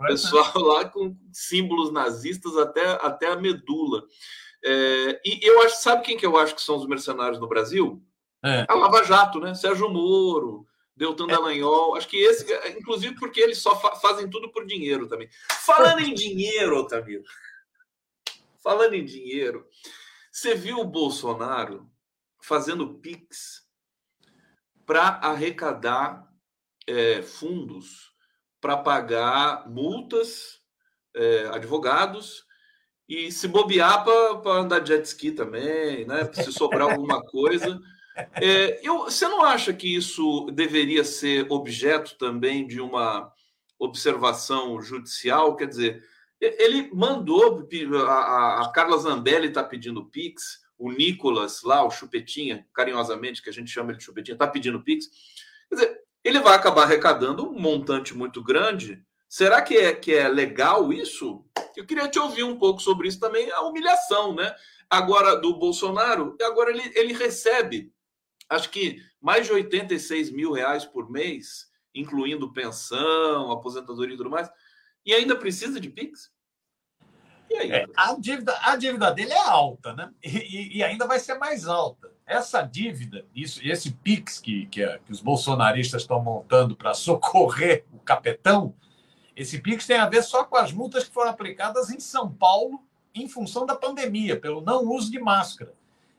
É, 0.00 0.06
Pessoal 0.06 0.58
lá 0.58 0.84
com 0.84 1.16
símbolos 1.32 1.92
nazistas 1.92 2.56
até, 2.56 2.92
até 3.02 3.28
a 3.28 3.36
medula. 3.36 4.04
É, 4.62 5.20
e 5.24 5.40
eu 5.42 5.62
acho, 5.62 5.80
sabe 5.80 6.02
quem 6.02 6.16
que 6.16 6.26
eu 6.26 6.36
acho 6.36 6.54
que 6.54 6.62
são 6.62 6.76
os 6.76 6.86
mercenários 6.86 7.40
no 7.40 7.48
Brasil? 7.48 8.02
É. 8.44 8.66
A 8.68 8.74
Lava 8.74 9.02
Jato, 9.04 9.40
né? 9.40 9.54
Sérgio 9.54 9.88
Moro, 9.88 10.66
Deltan 10.94 11.24
é. 11.24 11.28
Dallagnol. 11.28 11.96
Acho 11.96 12.08
que 12.08 12.18
esse, 12.18 12.46
inclusive 12.78 13.14
porque 13.16 13.40
eles 13.40 13.58
só 13.58 13.78
fa 13.78 13.96
fazem 13.96 14.28
tudo 14.28 14.50
por 14.50 14.66
dinheiro 14.66 15.08
também. 15.08 15.28
Falando 15.64 16.00
em 16.00 16.14
dinheiro, 16.14 16.76
Otávio. 16.78 17.22
Falando 18.62 18.94
em 18.94 19.04
dinheiro, 19.04 19.66
você 20.30 20.54
viu 20.54 20.78
o 20.80 20.84
Bolsonaro 20.84 21.90
fazendo 22.42 22.94
Pix 22.94 23.59
para 24.90 25.20
arrecadar 25.22 26.28
é, 26.84 27.22
fundos 27.22 28.10
para 28.60 28.76
pagar 28.76 29.70
multas, 29.70 30.58
é, 31.14 31.46
advogados 31.52 32.42
e 33.08 33.30
se 33.30 33.46
bobear 33.46 34.02
para 34.02 34.50
andar 34.50 34.84
jet 34.84 35.04
ski 35.04 35.30
também, 35.30 36.04
né? 36.06 36.28
Se 36.32 36.52
sobrar 36.52 36.90
alguma 36.90 37.22
coisa. 37.22 37.80
É, 38.34 38.80
eu, 38.82 39.04
você 39.04 39.28
não 39.28 39.44
acha 39.44 39.72
que 39.72 39.94
isso 39.94 40.50
deveria 40.52 41.04
ser 41.04 41.46
objeto 41.52 42.18
também 42.18 42.66
de 42.66 42.80
uma 42.80 43.32
observação 43.78 44.82
judicial? 44.82 45.54
Quer 45.54 45.68
dizer, 45.68 46.04
ele 46.40 46.90
mandou, 46.92 47.64
a, 48.08 48.64
a 48.64 48.72
Carla 48.72 48.98
Zambelli 48.98 49.46
está 49.46 49.62
pedindo 49.62 50.10
Pix, 50.10 50.58
o 50.80 50.90
Nicolas 50.90 51.62
lá, 51.62 51.84
o 51.84 51.90
Chupetinha, 51.90 52.66
carinhosamente, 52.72 53.42
que 53.42 53.50
a 53.50 53.52
gente 53.52 53.70
chama 53.70 53.90
ele 53.90 53.98
de 53.98 54.04
Chupetinha, 54.04 54.34
está 54.34 54.46
pedindo 54.46 54.82
Pix. 54.82 55.08
Quer 55.68 55.74
dizer, 55.74 56.00
ele 56.24 56.40
vai 56.40 56.56
acabar 56.56 56.84
arrecadando 56.84 57.46
um 57.46 57.60
montante 57.60 58.16
muito 58.16 58.42
grande. 58.42 59.04
Será 59.28 59.60
que 59.60 59.76
é, 59.76 59.94
que 59.94 60.14
é 60.14 60.26
legal 60.26 60.90
isso? 60.90 61.44
Eu 61.76 61.84
queria 61.84 62.08
te 62.08 62.18
ouvir 62.18 62.44
um 62.44 62.58
pouco 62.58 62.80
sobre 62.80 63.08
isso 63.08 63.20
também, 63.20 63.50
a 63.52 63.60
humilhação, 63.60 64.34
né? 64.34 64.54
Agora, 64.88 65.36
do 65.36 65.54
Bolsonaro, 65.58 66.34
agora 66.42 66.70
ele, 66.70 66.90
ele 66.94 67.12
recebe, 67.12 67.92
acho 68.48 68.70
que 68.70 69.02
mais 69.20 69.46
de 69.46 69.52
86 69.52 70.30
mil 70.30 70.50
reais 70.50 70.86
por 70.86 71.10
mês, 71.10 71.70
incluindo 71.94 72.54
pensão, 72.54 73.52
aposentadoria 73.52 74.14
e 74.14 74.16
tudo 74.16 74.30
mais, 74.30 74.50
e 75.04 75.12
ainda 75.12 75.36
precisa 75.36 75.78
de 75.78 75.90
Pix? 75.90 76.32
É, 77.52 77.86
a, 77.96 78.14
dívida, 78.14 78.56
a 78.62 78.76
dívida 78.76 79.12
dele 79.12 79.32
é 79.32 79.48
alta, 79.48 79.92
né? 79.92 80.10
E, 80.22 80.78
e, 80.78 80.84
ainda 80.84 81.06
vai 81.06 81.18
ser 81.18 81.34
mais 81.34 81.66
alta. 81.66 82.10
Essa 82.24 82.62
dívida, 82.62 83.24
isso, 83.34 83.60
esse 83.62 83.90
PIX 83.90 84.38
que, 84.38 84.66
que, 84.66 84.82
é, 84.82 85.00
que 85.04 85.10
os 85.10 85.20
bolsonaristas 85.20 86.02
estão 86.02 86.22
montando 86.22 86.76
para 86.76 86.94
socorrer 86.94 87.84
o 87.92 87.98
capetão, 87.98 88.72
esse 89.34 89.58
PIX 89.58 89.86
tem 89.86 89.96
a 89.96 90.08
ver 90.08 90.22
só 90.22 90.44
com 90.44 90.56
as 90.56 90.72
multas 90.72 91.04
que 91.04 91.14
foram 91.14 91.30
aplicadas 91.30 91.90
em 91.90 91.98
São 91.98 92.30
Paulo 92.30 92.80
em 93.14 93.28
função 93.28 93.66
da 93.66 93.74
pandemia, 93.74 94.38
pelo 94.38 94.60
não 94.60 94.84
uso 94.84 95.10
de 95.10 95.18
máscara. 95.18 95.74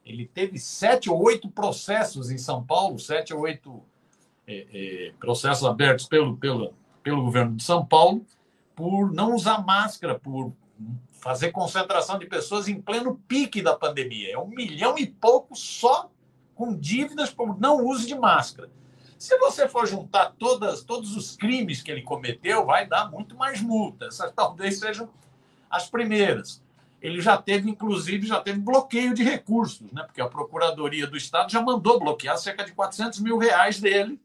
Ele 0.05 0.25
teve 0.25 0.57
sete 0.57 1.09
ou 1.09 1.23
oito 1.23 1.49
processos 1.49 2.29
em 2.29 2.37
São 2.37 2.63
Paulo, 2.63 2.99
sete 2.99 3.33
ou 3.33 3.41
oito 3.41 3.81
é, 4.45 4.67
é, 4.73 5.13
processos 5.19 5.65
abertos 5.65 6.07
pelo, 6.07 6.35
pelo, 6.35 6.73
pelo 7.01 7.23
governo 7.23 7.55
de 7.55 7.63
São 7.63 7.85
Paulo, 7.85 8.25
por 8.75 9.13
não 9.13 9.33
usar 9.35 9.63
máscara, 9.63 10.19
por 10.19 10.51
fazer 11.21 11.51
concentração 11.51 12.17
de 12.17 12.25
pessoas 12.25 12.67
em 12.67 12.81
pleno 12.81 13.15
pique 13.27 13.61
da 13.61 13.75
pandemia. 13.75 14.33
É 14.33 14.37
um 14.39 14.47
milhão 14.47 14.97
e 14.97 15.05
pouco 15.05 15.55
só 15.55 16.09
com 16.55 16.75
dívidas 16.75 17.29
por 17.29 17.59
não 17.59 17.85
uso 17.85 18.07
de 18.07 18.15
máscara. 18.15 18.69
Se 19.19 19.37
você 19.37 19.69
for 19.69 19.85
juntar 19.85 20.33
todas, 20.39 20.83
todos 20.83 21.15
os 21.15 21.37
crimes 21.37 21.83
que 21.83 21.91
ele 21.91 22.01
cometeu, 22.01 22.65
vai 22.65 22.87
dar 22.87 23.09
muito 23.11 23.37
mais 23.37 23.61
multa. 23.61 24.05
Essas 24.05 24.31
talvez 24.35 24.79
sejam 24.79 25.07
as 25.69 25.87
primeiras. 25.87 26.61
Ele 26.99 27.21
já 27.21 27.37
teve, 27.37 27.69
inclusive, 27.69 28.25
já 28.25 28.41
teve 28.41 28.59
bloqueio 28.59 29.13
de 29.13 29.23
recursos, 29.23 29.91
né? 29.91 30.03
porque 30.03 30.21
a 30.21 30.27
Procuradoria 30.27 31.05
do 31.05 31.15
Estado 31.15 31.51
já 31.51 31.61
mandou 31.61 31.99
bloquear 31.99 32.37
cerca 32.37 32.63
de 32.65 32.73
400 32.73 33.19
mil 33.19 33.37
reais 33.37 33.79
dele 33.79 34.19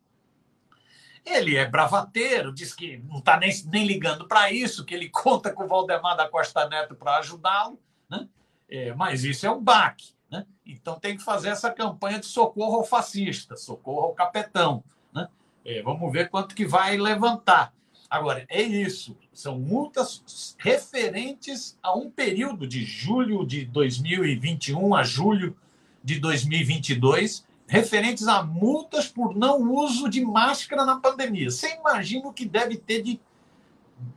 ele 1.27 1.57
é 1.57 1.67
bravateiro, 1.67 2.55
diz 2.55 2.73
que 2.73 2.99
não 2.99 3.19
está 3.19 3.37
nem, 3.37 3.51
nem 3.67 3.85
ligando 3.85 4.29
para 4.29 4.51
isso, 4.53 4.85
que 4.85 4.95
ele 4.95 5.11
conta 5.11 5.53
com 5.53 5.65
o 5.65 5.69
Valdemar 5.69 6.17
da 6.17 6.29
Costa 6.29 6.69
Neto 6.69 6.95
para 6.95 7.19
ajudá-lo, 7.19 7.79
né? 8.09 8.29
É, 8.69 8.95
mas 8.95 9.25
isso 9.25 9.45
é 9.45 9.51
um 9.51 9.63
baque. 9.63 10.15
Né? 10.31 10.47
Então 10.65 10.99
tem 10.99 11.17
que 11.17 11.25
fazer 11.25 11.49
essa 11.49 11.71
campanha 11.71 12.21
de 12.21 12.27
socorro 12.27 12.77
ao 12.77 12.85
fascista, 12.85 13.57
socorro 13.57 14.07
ao 14.07 14.15
capetão. 14.15 14.83
Né? 15.13 15.29
É, 15.65 15.83
vamos 15.83 16.13
ver 16.13 16.31
quanto 16.31 16.55
que 16.55 16.65
vai 16.65 16.97
levantar. 16.97 17.73
Agora, 18.09 18.47
é 18.49 18.63
isso. 18.63 19.17
São 19.33 19.59
multas 19.59 20.57
referentes 20.59 21.77
a 21.83 21.93
um 21.95 22.11
período 22.11 22.67
de 22.67 22.85
julho 22.85 23.45
de 23.45 23.65
2021 23.65 24.95
a 24.95 25.03
julho 25.03 25.57
de 26.03 26.21
2022 26.21 27.45
referentes 27.67 28.29
a 28.29 28.43
multas 28.43 29.09
por 29.09 29.35
não 29.35 29.61
uso 29.73 30.09
de 30.09 30.25
máscara 30.25 30.85
na 30.85 31.01
pandemia. 31.01 31.51
Você 31.51 31.75
imagina 31.75 32.29
o 32.29 32.33
que 32.33 32.47
deve 32.47 32.77
ter 32.77 33.03
de 33.03 33.21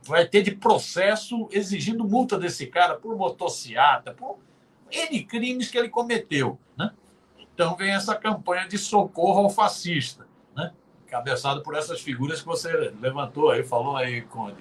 vai 0.02 0.26
ter 0.26 0.42
de 0.42 0.50
processo 0.50 1.48
exigindo 1.50 2.04
multa 2.04 2.38
desse 2.38 2.66
cara 2.66 2.96
por 2.96 3.16
motociata, 3.16 4.12
por 4.12 4.38
N 4.90 5.24
crimes 5.24 5.70
que 5.70 5.78
ele 5.78 5.88
cometeu. 5.88 6.58
Né? 6.76 6.92
Então 7.38 7.76
vem 7.76 7.90
essa 7.90 8.14
campanha 8.14 8.68
de 8.68 8.76
socorro 8.76 9.40
ao 9.40 9.50
fascista, 9.50 10.26
né? 10.54 10.72
cabeçado 11.06 11.62
por 11.62 11.74
essas 11.74 12.00
figuras 12.00 12.40
que 12.40 12.46
você 12.46 12.92
levantou 13.00 13.50
aí, 13.50 13.64
falou 13.64 13.96
aí 13.96 14.22
com 14.22 14.52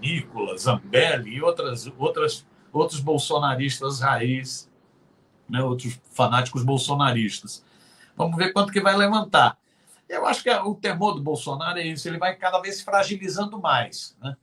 Nicolas, 0.00 0.62
Zambelli 0.62 1.36
e 1.36 1.42
outras, 1.42 1.90
outras, 1.98 2.46
outros 2.72 3.00
bolsonaristas 3.00 4.00
raiz, 4.00 4.70
né? 5.48 5.62
outros 5.62 5.98
fanáticos 6.12 6.62
bolsonaristas. 6.62 7.64
Vamos 8.22 8.36
ver 8.36 8.52
quanto 8.52 8.72
que 8.72 8.80
vai 8.80 8.96
levantar. 8.96 9.58
Eu 10.08 10.26
acho 10.26 10.42
que 10.42 10.50
o 10.50 10.74
temor 10.74 11.14
do 11.14 11.22
Bolsonaro 11.22 11.78
é 11.78 11.86
isso, 11.86 12.06
ele 12.06 12.18
vai 12.18 12.36
cada 12.36 12.60
vez 12.60 12.76
se 12.76 12.84
fragilizando 12.84 13.60
mais. 13.60 14.16
Né? 14.22 14.36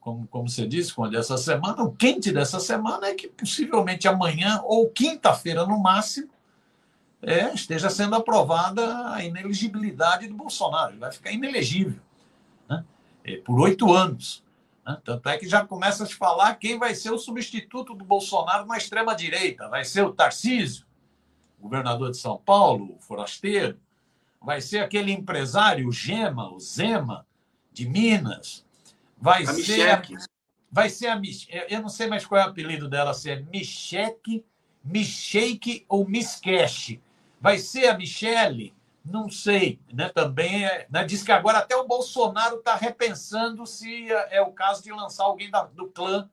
Como, 0.00 0.26
como 0.28 0.48
você 0.48 0.66
disse, 0.66 0.92
quando 0.92 1.16
essa 1.16 1.36
semana, 1.36 1.82
o 1.82 1.92
quente 1.92 2.30
dessa 2.30 2.60
semana 2.60 3.06
é 3.06 3.14
que 3.14 3.26
possivelmente 3.26 4.06
amanhã 4.06 4.60
ou 4.64 4.88
quinta-feira 4.88 5.66
no 5.66 5.78
máximo 5.78 6.28
é, 7.22 7.52
esteja 7.52 7.90
sendo 7.90 8.14
aprovada 8.14 9.10
a 9.12 9.24
ineligibilidade 9.24 10.28
do 10.28 10.34
Bolsonaro. 10.34 10.92
Ele 10.92 11.00
vai 11.00 11.10
ficar 11.10 11.32
inelegível 11.32 12.00
né? 12.68 12.84
é, 13.24 13.36
por 13.38 13.58
oito 13.60 13.92
anos. 13.92 14.44
Né? 14.86 14.96
Tanto 15.04 15.28
é 15.28 15.38
que 15.38 15.48
já 15.48 15.64
começa 15.64 16.04
a 16.04 16.06
se 16.06 16.14
falar 16.14 16.54
quem 16.54 16.78
vai 16.78 16.94
ser 16.94 17.10
o 17.10 17.18
substituto 17.18 17.94
do 17.94 18.04
Bolsonaro 18.04 18.66
na 18.66 18.76
extrema-direita. 18.76 19.68
Vai 19.68 19.84
ser 19.84 20.02
o 20.02 20.12
Tarcísio? 20.12 20.85
Governador 21.58 22.10
de 22.10 22.18
São 22.18 22.38
Paulo, 22.38 22.96
o 22.96 23.00
forasteiro, 23.00 23.78
vai 24.40 24.60
ser 24.60 24.78
aquele 24.78 25.12
empresário, 25.12 25.88
o 25.88 25.92
Gema, 25.92 26.52
o 26.52 26.60
Zema, 26.60 27.26
de 27.72 27.88
Minas, 27.88 28.64
vai 29.18 29.42
a 29.42 29.52
ser. 29.52 29.90
A, 29.90 30.02
vai 30.70 30.88
ser 30.88 31.08
a 31.08 31.20
Eu 31.68 31.82
não 31.82 31.88
sei 31.88 32.06
mais 32.06 32.24
qual 32.24 32.40
é 32.40 32.46
o 32.46 32.48
apelido 32.48 32.88
dela, 32.88 33.12
se 33.12 33.30
é 33.30 33.40
Micheque, 33.40 34.44
Micheque 34.84 35.84
ou 35.88 36.08
Miskeche. 36.08 37.00
Vai 37.40 37.58
ser 37.58 37.88
a 37.88 37.98
Michele? 37.98 38.74
Não 39.04 39.28
sei. 39.28 39.78
Né? 39.92 40.08
Também 40.08 40.64
é, 40.64 40.86
né? 40.90 41.04
diz 41.04 41.22
que 41.22 41.32
agora 41.32 41.58
até 41.58 41.76
o 41.76 41.86
Bolsonaro 41.86 42.56
está 42.56 42.74
repensando 42.74 43.66
se 43.66 44.10
é, 44.10 44.38
é 44.38 44.42
o 44.42 44.52
caso 44.52 44.82
de 44.82 44.90
lançar 44.90 45.24
alguém 45.24 45.50
da, 45.50 45.64
do 45.64 45.88
clã 45.88 46.28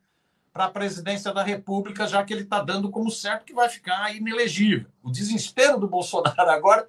para 0.54 0.66
a 0.66 0.70
presidência 0.70 1.34
da 1.34 1.42
República, 1.42 2.08
já 2.08 2.24
que 2.24 2.32
ele 2.32 2.44
está 2.44 2.62
dando 2.62 2.92
como 2.92 3.10
certo 3.10 3.44
que 3.44 3.54
vai 3.54 3.68
ficar 3.68 4.16
inelegível. 4.16 4.88
O 5.02 5.12
desespero 5.12 5.80
do 5.80 5.88
Bolsonaro 5.88 6.50
agora 6.52 6.88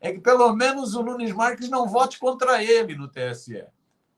é 0.00 0.10
que 0.10 0.18
pelo 0.18 0.50
menos 0.54 0.94
o 0.94 1.02
Nunes 1.02 1.32
Marques 1.32 1.68
não 1.68 1.86
vote 1.86 2.18
contra 2.18 2.64
ele 2.64 2.96
no 2.96 3.06
TSE, 3.06 3.64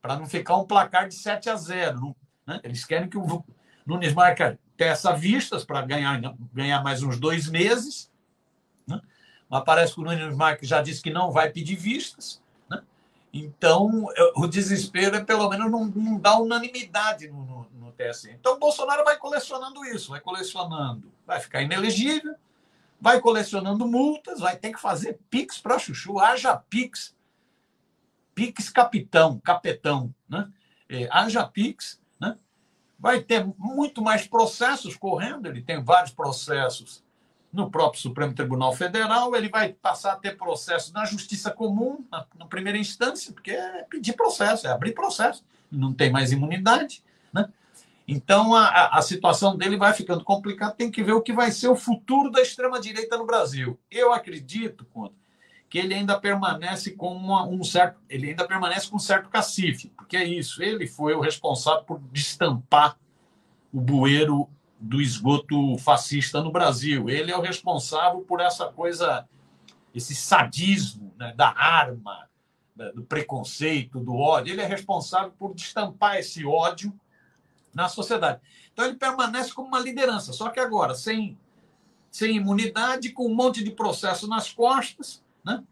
para 0.00 0.16
não 0.16 0.26
ficar 0.26 0.56
um 0.56 0.64
placar 0.64 1.08
de 1.08 1.14
7 1.14 1.50
a 1.50 1.56
0. 1.56 2.14
Né? 2.46 2.60
Eles 2.62 2.84
querem 2.84 3.08
que 3.08 3.18
o 3.18 3.44
Nunes 3.84 4.14
Marques 4.14 4.56
peça 4.76 5.12
vistas 5.12 5.64
para 5.64 5.82
ganhar, 5.82 6.20
ganhar 6.52 6.82
mais 6.82 7.02
uns 7.02 7.18
dois 7.18 7.48
meses. 7.48 8.10
Né? 8.86 9.00
Mas 9.50 9.64
parece 9.64 9.94
que 9.94 10.00
o 10.00 10.04
Nunes 10.04 10.36
Marques 10.36 10.68
já 10.68 10.80
disse 10.80 11.02
que 11.02 11.10
não 11.10 11.32
vai 11.32 11.50
pedir 11.50 11.74
vistas. 11.74 12.40
Né? 12.70 12.80
Então, 13.32 14.06
o 14.36 14.46
desespero 14.46 15.16
é 15.16 15.24
pelo 15.24 15.48
menos 15.48 15.68
não, 15.68 15.84
não 15.86 16.18
dar 16.18 16.38
unanimidade 16.38 17.28
no, 17.28 17.66
no 17.72 17.73
TSE. 17.94 18.30
Então, 18.30 18.58
Bolsonaro 18.58 19.04
vai 19.04 19.16
colecionando 19.16 19.84
isso, 19.84 20.10
vai 20.10 20.20
colecionando, 20.20 21.12
vai 21.26 21.40
ficar 21.40 21.62
inelegível, 21.62 22.34
vai 23.00 23.20
colecionando 23.20 23.86
multas, 23.86 24.40
vai 24.40 24.56
ter 24.56 24.72
que 24.72 24.80
fazer 24.80 25.18
PIX 25.30 25.58
para 25.58 25.78
Chuchu, 25.78 26.18
haja 26.18 26.56
PIX, 26.56 27.14
PIX 28.34 28.68
capitão, 28.70 29.38
capetão, 29.38 30.14
né? 30.28 30.50
É, 30.88 31.08
haja 31.10 31.46
PIX, 31.46 32.00
né? 32.20 32.36
vai 32.98 33.20
ter 33.20 33.46
muito 33.58 34.02
mais 34.02 34.26
processos 34.26 34.96
correndo, 34.96 35.46
ele 35.46 35.62
tem 35.62 35.82
vários 35.82 36.12
processos 36.12 37.04
no 37.52 37.70
próprio 37.70 38.02
Supremo 38.02 38.34
Tribunal 38.34 38.72
Federal, 38.74 39.34
ele 39.36 39.48
vai 39.48 39.72
passar 39.72 40.14
a 40.14 40.16
ter 40.16 40.36
processos 40.36 40.92
na 40.92 41.04
Justiça 41.04 41.52
Comum, 41.52 42.04
na, 42.10 42.26
na 42.36 42.46
primeira 42.46 42.76
instância, 42.76 43.32
porque 43.32 43.52
é 43.52 43.84
pedir 43.84 44.14
processo, 44.14 44.66
é 44.66 44.70
abrir 44.70 44.92
processo, 44.92 45.44
não 45.70 45.92
tem 45.92 46.10
mais 46.10 46.32
imunidade, 46.32 47.04
né? 47.32 47.48
Então 48.06 48.54
a, 48.54 48.98
a 48.98 49.02
situação 49.02 49.56
dele 49.56 49.76
vai 49.76 49.94
ficando 49.94 50.22
complicada. 50.22 50.74
Tem 50.74 50.90
que 50.90 51.02
ver 51.02 51.12
o 51.12 51.22
que 51.22 51.32
vai 51.32 51.50
ser 51.50 51.68
o 51.68 51.76
futuro 51.76 52.30
da 52.30 52.42
extrema-direita 52.42 53.16
no 53.16 53.26
Brasil. 53.26 53.78
Eu 53.90 54.12
acredito, 54.12 54.84
Conta, 54.86 55.14
que 55.68 55.78
ele 55.78 55.94
ainda 55.94 56.18
permanece 56.18 56.92
com 56.92 57.14
uma, 57.14 57.46
um 57.46 57.64
certo. 57.64 57.98
Ele 58.08 58.30
ainda 58.30 58.46
permanece 58.46 58.88
com 58.88 58.96
um 58.96 59.00
certo 59.00 59.28
cacife, 59.30 59.88
porque 59.96 60.16
é 60.16 60.24
isso. 60.24 60.62
Ele 60.62 60.86
foi 60.86 61.14
o 61.14 61.20
responsável 61.20 61.82
por 61.84 61.98
destampar 62.12 62.96
o 63.72 63.80
bueiro 63.80 64.48
do 64.78 65.00
esgoto 65.00 65.78
fascista 65.78 66.42
no 66.42 66.52
Brasil. 66.52 67.08
Ele 67.08 67.32
é 67.32 67.36
o 67.36 67.40
responsável 67.40 68.20
por 68.20 68.40
essa 68.40 68.66
coisa, 68.66 69.26
esse 69.94 70.14
sadismo 70.14 71.12
né, 71.18 71.32
da 71.34 71.48
arma, 71.48 72.28
do 72.94 73.04
preconceito, 73.04 74.00
do 74.00 74.16
ódio, 74.16 74.52
ele 74.52 74.60
é 74.60 74.66
responsável 74.66 75.32
por 75.38 75.54
destampar 75.54 76.16
esse 76.16 76.44
ódio 76.44 76.92
na 77.74 77.88
sociedade. 77.88 78.40
Então 78.72 78.84
ele 78.84 78.94
permanece 78.94 79.52
como 79.52 79.68
uma 79.68 79.80
liderança, 79.80 80.32
só 80.32 80.48
que 80.50 80.60
agora 80.60 80.94
sem, 80.94 81.38
sem 82.10 82.36
imunidade, 82.36 83.10
com 83.10 83.26
um 83.26 83.34
monte 83.34 83.62
de 83.62 83.70
processo 83.70 84.28
nas 84.28 84.52
costas, 84.52 85.22
né? 85.44 85.62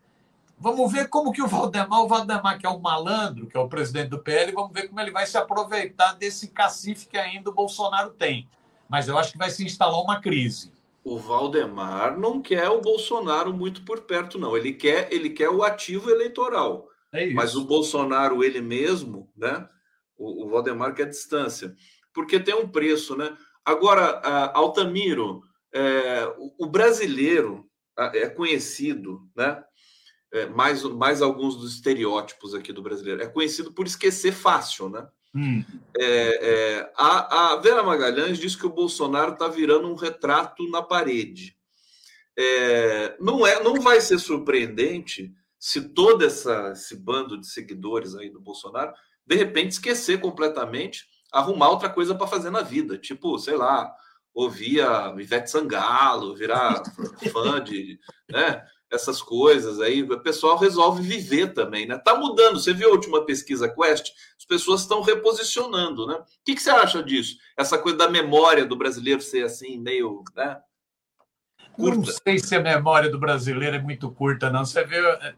Vamos 0.58 0.92
ver 0.92 1.08
como 1.08 1.32
que 1.32 1.42
o 1.42 1.48
Valdemar, 1.48 2.02
o 2.02 2.06
Valdemar, 2.06 2.56
que 2.56 2.64
é 2.64 2.68
o 2.68 2.78
malandro, 2.78 3.48
que 3.48 3.56
é 3.56 3.60
o 3.60 3.68
presidente 3.68 4.10
do 4.10 4.20
PL, 4.20 4.52
vamos 4.52 4.72
ver 4.72 4.86
como 4.86 5.00
ele 5.00 5.10
vai 5.10 5.26
se 5.26 5.36
aproveitar 5.36 6.12
desse 6.12 6.48
cacife 6.48 7.08
que 7.08 7.18
ainda 7.18 7.50
o 7.50 7.52
Bolsonaro 7.52 8.10
tem. 8.10 8.48
Mas 8.88 9.08
eu 9.08 9.18
acho 9.18 9.32
que 9.32 9.38
vai 9.38 9.50
se 9.50 9.64
instalar 9.64 10.00
uma 10.00 10.20
crise. 10.20 10.70
O 11.02 11.18
Valdemar 11.18 12.16
não 12.16 12.40
quer 12.40 12.68
o 12.68 12.80
Bolsonaro 12.80 13.52
muito 13.52 13.82
por 13.84 14.02
perto, 14.02 14.38
não. 14.38 14.56
Ele 14.56 14.72
quer, 14.72 15.12
ele 15.12 15.30
quer 15.30 15.48
o 15.48 15.64
ativo 15.64 16.08
eleitoral. 16.08 16.88
É 17.12 17.28
Mas 17.32 17.56
o 17.56 17.64
Bolsonaro, 17.64 18.44
ele 18.44 18.60
mesmo, 18.60 19.28
né? 19.36 19.68
O, 20.16 20.44
o 20.44 20.48
Valdemar 20.48 20.94
quer 20.94 21.08
distância. 21.08 21.74
Porque 22.12 22.38
tem 22.38 22.54
um 22.54 22.68
preço, 22.68 23.16
né? 23.16 23.36
Agora, 23.64 24.20
Altamiro, 24.54 25.42
é, 25.72 26.26
o, 26.38 26.64
o 26.64 26.66
brasileiro 26.66 27.66
é 27.96 28.28
conhecido, 28.28 29.28
né? 29.36 29.62
é, 30.32 30.46
mais, 30.46 30.82
mais 30.82 31.20
alguns 31.20 31.56
dos 31.56 31.74
estereótipos 31.74 32.54
aqui 32.54 32.72
do 32.72 32.82
brasileiro. 32.82 33.22
É 33.22 33.28
conhecido 33.28 33.72
por 33.72 33.86
esquecer 33.86 34.32
fácil, 34.32 34.88
né? 34.88 35.06
Hum. 35.34 35.64
É, 35.96 36.06
é, 36.06 36.92
a, 36.96 37.52
a, 37.52 37.56
Vera 37.56 37.82
Magalhães 37.82 38.38
diz 38.38 38.56
que 38.56 38.66
o 38.66 38.72
Bolsonaro 38.72 39.32
está 39.32 39.48
virando 39.48 39.88
um 39.88 39.94
retrato 39.94 40.68
na 40.70 40.82
parede. 40.82 41.56
É, 42.36 43.16
não, 43.20 43.46
é, 43.46 43.62
não 43.62 43.80
vai 43.80 44.00
ser 44.00 44.18
surpreendente 44.18 45.32
se 45.58 45.80
todo 45.90 46.24
essa, 46.24 46.72
esse 46.72 46.96
bando 46.96 47.38
de 47.38 47.46
seguidores 47.46 48.14
aí 48.14 48.30
do 48.30 48.40
Bolsonaro 48.40 48.92
de 49.24 49.36
repente 49.36 49.72
esquecer 49.72 50.18
completamente, 50.18 51.06
arrumar 51.32 51.70
outra 51.70 51.88
coisa 51.88 52.14
para 52.14 52.26
fazer 52.26 52.50
na 52.50 52.62
vida, 52.62 52.98
tipo, 52.98 53.38
sei 53.38 53.56
lá, 53.56 53.92
ouvir 54.34 54.82
a 54.82 55.14
Ivete 55.18 55.50
Sangalo, 55.50 56.36
virar 56.36 56.82
fã 57.32 57.62
de, 57.62 57.98
né? 58.30 58.62
essas 58.92 59.22
coisas 59.22 59.80
aí, 59.80 60.02
o 60.02 60.20
pessoal 60.20 60.58
resolve 60.58 61.02
viver 61.02 61.54
também, 61.54 61.86
né? 61.86 61.96
Tá 61.98 62.14
mudando. 62.14 62.60
Você 62.60 62.74
viu 62.74 62.90
a 62.90 62.92
última 62.92 63.24
pesquisa 63.24 63.68
Quest? 63.68 64.12
As 64.38 64.44
pessoas 64.44 64.82
estão 64.82 65.00
reposicionando, 65.00 66.06
né? 66.06 66.14
O 66.14 66.24
que, 66.44 66.54
que, 66.54 66.62
você 66.62 66.70
acha 66.70 67.02
disso? 67.02 67.36
Essa 67.56 67.78
coisa 67.78 67.96
da 67.96 68.10
memória 68.10 68.66
do 68.66 68.76
brasileiro 68.76 69.22
ser 69.22 69.44
assim, 69.44 69.78
meio, 69.78 70.22
né? 70.36 70.60
Curta. 71.74 71.96
Não 71.96 72.04
sei 72.04 72.38
se 72.38 72.54
a 72.54 72.60
memória 72.60 73.10
do 73.10 73.18
brasileiro 73.18 73.76
é 73.76 73.78
muito 73.78 74.10
curta, 74.10 74.50
não. 74.50 74.64
Você 74.64 74.84
vê, 74.84 74.98
é, 74.98 75.34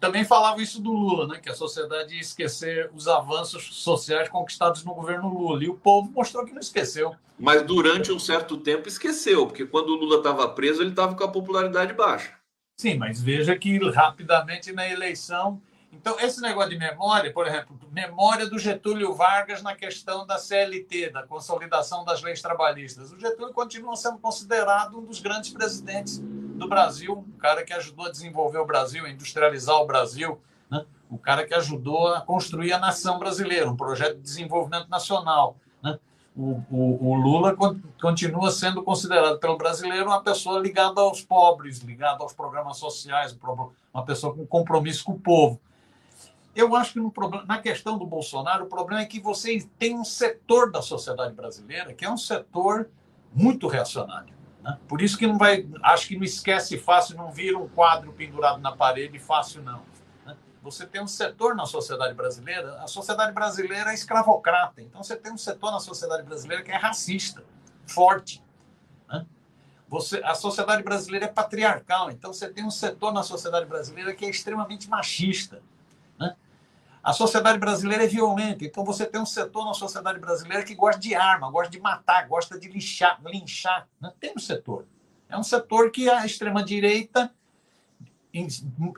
também 0.00 0.24
falava 0.24 0.62
isso 0.62 0.80
do 0.80 0.92
Lula, 0.92 1.26
né? 1.26 1.40
Que 1.42 1.50
a 1.50 1.54
sociedade 1.54 2.14
ia 2.14 2.20
esquecer 2.20 2.90
os 2.94 3.08
avanços 3.08 3.74
sociais 3.74 4.28
conquistados 4.28 4.84
no 4.84 4.94
governo 4.94 5.28
Lula. 5.28 5.62
E 5.64 5.68
o 5.68 5.74
povo 5.74 6.10
mostrou 6.10 6.44
que 6.44 6.52
não 6.52 6.60
esqueceu. 6.60 7.14
Mas 7.38 7.62
durante 7.62 8.12
um 8.12 8.18
certo 8.18 8.56
tempo 8.56 8.86
esqueceu, 8.88 9.46
porque 9.46 9.66
quando 9.66 9.88
o 9.90 9.96
Lula 9.96 10.18
estava 10.18 10.48
preso, 10.48 10.82
ele 10.82 10.90
estava 10.90 11.14
com 11.14 11.24
a 11.24 11.28
popularidade 11.28 11.92
baixa. 11.92 12.32
Sim, 12.76 12.96
mas 12.96 13.20
veja 13.20 13.56
que 13.56 13.78
rapidamente 13.90 14.72
na 14.72 14.88
eleição. 14.88 15.60
Então, 15.92 16.18
esse 16.18 16.40
negócio 16.40 16.70
de 16.70 16.78
memória, 16.78 17.32
por 17.32 17.46
exemplo, 17.46 17.78
memória 17.90 18.48
do 18.48 18.58
Getúlio 18.58 19.12
Vargas 19.14 19.62
na 19.62 19.74
questão 19.74 20.26
da 20.26 20.38
CLT, 20.38 21.10
da 21.10 21.22
consolidação 21.22 22.04
das 22.04 22.22
leis 22.22 22.40
trabalhistas. 22.40 23.12
O 23.12 23.18
Getúlio 23.18 23.52
continua 23.52 23.94
sendo 23.94 24.18
considerado 24.18 24.98
um 24.98 25.04
dos 25.04 25.20
grandes 25.20 25.50
presidentes 25.50 26.18
do 26.18 26.66
Brasil, 26.66 27.24
um 27.28 27.38
cara 27.38 27.62
que 27.62 27.72
ajudou 27.72 28.06
a 28.06 28.10
desenvolver 28.10 28.58
o 28.58 28.66
Brasil, 28.66 29.04
a 29.04 29.10
industrializar 29.10 29.76
o 29.76 29.86
Brasil, 29.86 30.40
né? 30.70 30.84
o 31.10 31.18
cara 31.18 31.46
que 31.46 31.54
ajudou 31.54 32.08
a 32.08 32.20
construir 32.22 32.72
a 32.72 32.78
nação 32.78 33.18
brasileira, 33.18 33.70
um 33.70 33.76
projeto 33.76 34.16
de 34.16 34.22
desenvolvimento 34.22 34.88
nacional 34.88 35.56
o, 36.36 36.62
o, 36.70 37.10
o, 37.10 37.14
Lula 37.14 37.54
continua 38.00 38.50
sendo 38.50 38.82
considerado 38.82 39.38
pelo 39.38 39.56
brasileiro 39.56 40.06
uma 40.06 40.22
pessoa 40.22 40.58
ligada 40.58 41.00
aos 41.00 41.20
pobres, 41.20 41.80
ligada 41.80 42.22
aos 42.22 42.32
programas 42.32 42.78
sociais, 42.78 43.36
uma 43.92 44.04
pessoa 44.04 44.34
com 44.34 44.46
compromisso 44.46 45.04
com 45.04 45.12
o 45.12 45.20
povo. 45.20 45.60
Eu 46.54 46.76
acho 46.76 46.94
que 46.94 47.00
no 47.00 47.10
problema, 47.10 47.44
na 47.46 47.58
questão 47.58 47.98
do 47.98 48.06
Bolsonaro, 48.06 48.64
o 48.64 48.68
problema 48.68 49.02
é 49.02 49.06
que 49.06 49.20
você 49.20 49.66
tem 49.78 49.98
um 49.98 50.04
setor 50.04 50.70
da 50.70 50.82
sociedade 50.82 51.34
brasileira 51.34 51.94
que 51.94 52.04
é 52.04 52.10
um 52.10 52.16
setor 52.16 52.90
muito 53.32 53.66
reacionário. 53.66 54.34
Né? 54.62 54.78
Por 54.86 55.00
isso 55.00 55.16
que 55.16 55.26
não 55.26 55.38
vai. 55.38 55.66
Acho 55.82 56.08
que 56.08 56.16
não 56.16 56.24
esquece 56.24 56.78
fácil, 56.78 57.16
não 57.16 57.30
vira 57.30 57.58
um 57.58 57.68
quadro 57.68 58.12
pendurado 58.12 58.60
na 58.60 58.72
parede 58.72 59.18
fácil, 59.18 59.62
não. 59.62 59.82
Você 60.62 60.86
tem 60.86 61.02
um 61.02 61.08
setor 61.08 61.56
na 61.56 61.66
sociedade 61.66 62.14
brasileira, 62.14 62.80
a 62.80 62.86
sociedade 62.86 63.32
brasileira 63.32 63.90
é 63.90 63.94
escravocrata. 63.94 64.80
Então 64.80 65.02
você 65.02 65.16
tem 65.16 65.32
um 65.32 65.36
setor 65.36 65.72
na 65.72 65.80
sociedade 65.80 66.22
brasileira 66.22 66.62
que 66.62 66.70
é 66.70 66.76
racista, 66.76 67.42
forte. 67.84 68.40
Né? 69.08 69.26
Você, 69.88 70.22
a 70.22 70.36
sociedade 70.36 70.84
brasileira 70.84 71.26
é 71.26 71.28
patriarcal, 71.28 72.12
então 72.12 72.32
você 72.32 72.48
tem 72.48 72.64
um 72.64 72.70
setor 72.70 73.12
na 73.12 73.24
sociedade 73.24 73.66
brasileira 73.66 74.14
que 74.14 74.24
é 74.24 74.30
extremamente 74.30 74.88
machista. 74.88 75.60
A 77.02 77.12
sociedade 77.12 77.58
brasileira 77.58 78.04
é 78.04 78.06
violenta, 78.06 78.64
então 78.64 78.84
você 78.84 79.04
tem 79.04 79.20
um 79.20 79.26
setor 79.26 79.64
na 79.64 79.74
sociedade 79.74 80.18
brasileira 80.20 80.62
que 80.62 80.74
gosta 80.74 81.00
de 81.00 81.14
arma, 81.14 81.50
gosta 81.50 81.70
de 81.70 81.80
matar, 81.80 82.28
gosta 82.28 82.58
de 82.58 82.68
lixar, 82.68 83.20
linchar. 83.24 83.88
Né? 84.00 84.12
Tem 84.20 84.32
um 84.36 84.38
setor. 84.38 84.86
É 85.28 85.36
um 85.36 85.42
setor 85.42 85.90
que 85.90 86.08
a 86.08 86.24
extrema-direita 86.24 87.32
em 88.32 88.48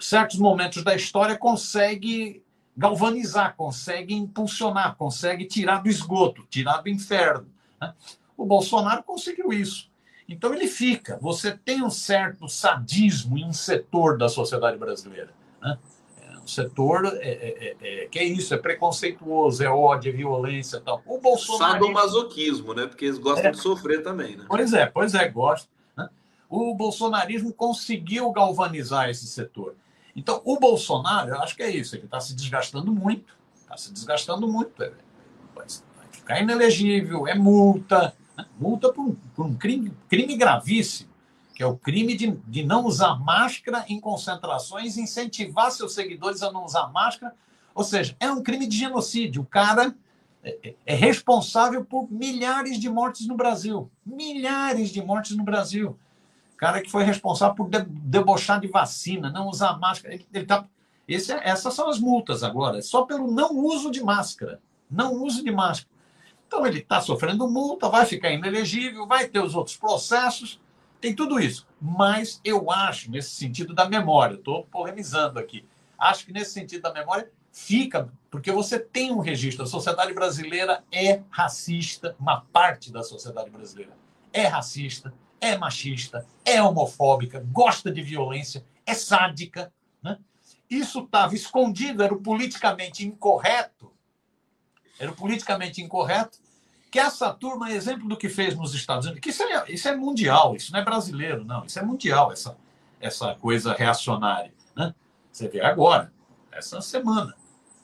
certos 0.01 0.39
momentos 0.39 0.83
da 0.85 0.95
história, 0.95 1.37
consegue 1.37 2.43
galvanizar, 2.77 3.55
consegue 3.57 4.15
impulsionar, 4.15 4.97
consegue 4.97 5.45
tirar 5.45 5.83
do 5.83 5.89
esgoto, 5.89 6.47
tirar 6.49 6.83
do 6.83 6.89
inferno. 6.89 7.49
Né? 7.81 7.93
O 8.37 8.47
Bolsonaro 8.47 9.03
conseguiu 9.03 9.53
isso. 9.53 9.91
Então 10.29 10.55
ele 10.55 10.69
fica. 10.69 11.19
Você 11.21 11.53
tem 11.53 11.83
um 11.83 11.91
certo 11.91 12.49
sadismo 12.49 13.37
em 13.37 13.45
um 13.45 13.53
setor 13.53 14.17
da 14.17 14.29
sociedade 14.29 14.79
brasileira. 14.79 15.33
Né? 15.61 15.79
Setor 16.47 17.07
é, 17.07 17.29
é, 17.29 17.77
é, 17.81 18.05
é 18.05 18.07
que 18.07 18.19
é 18.19 18.25
isso, 18.25 18.55
é 18.55 18.59
preconceituoso, 18.59 19.63
é 19.63 19.69
ódio, 19.69 20.11
é 20.11 20.13
violência 20.13 20.81
tal. 20.81 21.03
O 21.07 21.19
Bolsonaro. 21.19 21.73
Sadomasoquismo, 21.73 22.75
né? 22.75 22.87
Porque 22.87 23.07
eles 23.07 23.19
gostam 23.19 23.49
é. 23.49 23.51
de 23.51 23.59
sofrer 23.59 24.03
também, 24.03 24.37
né? 24.37 24.45
Pois 24.49 24.73
é, 24.73 24.87
pois 24.87 25.15
é, 25.15 25.29
gostam 25.29 25.75
o 26.55 26.75
bolsonarismo 26.75 27.53
conseguiu 27.53 28.31
galvanizar 28.31 29.09
esse 29.09 29.27
setor. 29.27 29.75
Então, 30.15 30.41
o 30.45 30.59
Bolsonaro, 30.59 31.31
eu 31.31 31.39
acho 31.41 31.57
que 31.57 31.63
é 31.63 31.71
isso, 31.71 31.97
ele 31.97 32.05
está 32.05 32.21
se 32.21 32.35
desgastando 32.35 32.93
muito, 32.93 33.37
está 33.61 33.77
se 33.77 33.93
desgastando 33.93 34.47
muito. 34.47 34.81
É, 34.83 34.93
vai 35.55 35.67
ficar 36.13 36.41
inelegível, 36.41 37.27
é 37.27 37.35
multa, 37.35 38.15
né? 38.37 38.47
multa 38.59 38.93
por 38.93 39.03
um, 39.03 39.15
por 39.35 39.47
um 39.47 39.55
crime, 39.55 39.93
crime 40.09 40.37
gravíssimo, 40.37 41.11
que 41.55 41.63
é 41.63 41.67
o 41.67 41.77
crime 41.77 42.17
de, 42.17 42.33
de 42.49 42.65
não 42.65 42.85
usar 42.85 43.15
máscara 43.17 43.85
em 43.89 44.01
concentrações, 44.01 44.97
incentivar 44.97 45.71
seus 45.71 45.95
seguidores 45.95 46.43
a 46.43 46.51
não 46.51 46.65
usar 46.65 46.89
máscara. 46.89 47.35
Ou 47.75 47.85
seja, 47.85 48.17
é 48.19 48.31
um 48.31 48.43
crime 48.43 48.67
de 48.67 48.77
genocídio. 48.77 49.43
O 49.43 49.47
cara 49.47 49.95
é, 50.43 50.59
é, 50.63 50.75
é 50.85 50.95
responsável 50.95 51.85
por 51.85 52.11
milhares 52.11 52.79
de 52.79 52.89
mortes 52.89 53.27
no 53.27 53.37
Brasil. 53.37 53.91
Milhares 54.05 54.91
de 54.91 55.03
mortes 55.03 55.37
no 55.37 55.45
Brasil 55.45 55.97
cara 56.65 56.81
que 56.81 56.91
foi 56.91 57.05
responsável 57.05 57.55
por 57.55 57.69
debochar 57.69 58.59
de 58.59 58.69
vacina, 58.69 59.31
não 59.31 59.49
usar 59.49 59.79
máscara. 59.79 60.15
Ele, 60.15 60.27
ele 60.33 60.47
tá, 60.47 60.65
esse, 61.07 61.31
é, 61.33 61.49
essas 61.49 61.75
são 61.75 61.89
as 61.89 61.99
multas 61.99 62.43
agora, 62.43 62.81
só 62.81 63.03
pelo 63.03 63.31
não 63.31 63.55
uso 63.57 63.91
de 63.91 64.03
máscara. 64.03 64.61
Não 64.91 65.13
uso 65.23 65.45
de 65.45 65.51
máscara. 65.51 65.93
Então 66.47 66.67
ele 66.67 66.79
está 66.79 67.01
sofrendo 67.01 67.51
multa, 67.51 67.89
vai 67.89 68.07
ficar 68.07 68.31
inelegível, 68.31 69.07
vai 69.07 69.27
ter 69.29 69.41
os 69.41 69.55
outros 69.55 69.77
processos, 69.77 70.61
tem 71.01 71.15
tudo 71.15 71.39
isso. 71.39 71.67
Mas 71.81 72.41
eu 72.45 72.71
acho, 72.71 73.11
nesse 73.11 73.31
sentido 73.31 73.75
da 73.75 73.89
memória, 73.89 74.35
estou 74.35 74.65
polemizando 74.67 75.39
aqui, 75.39 75.67
acho 75.99 76.27
que 76.27 76.33
nesse 76.33 76.53
sentido 76.53 76.83
da 76.83 76.93
memória 76.93 77.31
fica, 77.53 78.11
porque 78.31 78.51
você 78.51 78.79
tem 78.79 79.13
um 79.13 79.21
registro. 79.21 79.65
A 79.65 79.67
sociedade 79.67 80.13
brasileira 80.13 80.83
é 80.91 81.23
racista, 81.31 82.17
uma 82.19 82.41
parte 82.41 82.91
da 82.91 83.03
sociedade 83.03 83.51
brasileira 83.51 84.05
é 84.35 84.49
racista, 84.49 85.15
é 85.41 85.57
machista, 85.57 86.27
é 86.45 86.61
homofóbica, 86.61 87.47
gosta 87.53 87.91
de 87.91 88.03
violência, 88.03 88.67
é 88.85 88.93
sádica. 88.93 89.73
Né? 90.03 90.19
Isso 90.69 90.99
estava 91.05 91.37
escondido, 91.37 92.03
era 92.03 92.13
o 92.13 92.21
politicamente 92.21 93.07
incorreto. 93.07 93.93
Era 94.99 95.13
o 95.13 95.15
politicamente 95.15 95.81
incorreto. 95.81 96.39
Que 96.95 97.01
essa 97.01 97.35
turma 97.35 97.71
é 97.71 97.73
exemplo 97.73 98.09
do 98.09 98.17
que 98.17 98.29
fez 98.29 98.55
nos 98.55 98.73
Estados 98.73 99.07
Unidos. 99.07 99.21
Que 99.21 99.31
isso 99.31 99.43
é, 99.43 99.65
isso 99.69 99.89
é 99.89 99.97
mundial, 99.97 100.55
isso 100.55 100.73
não 100.73 100.79
é 100.79 100.85
brasileiro, 100.85 101.45
não. 101.45 101.65
Isso 101.65 101.77
é 101.77 101.83
mundial, 101.83 102.31
essa, 102.31 102.57
essa 103.01 103.35
coisa 103.35 103.75
reacionária. 103.75 104.55
Né? 104.77 104.95
Você 105.33 105.49
vê 105.49 105.61
agora, 105.61 106.13
essa 106.53 106.81
semana. 106.81 107.35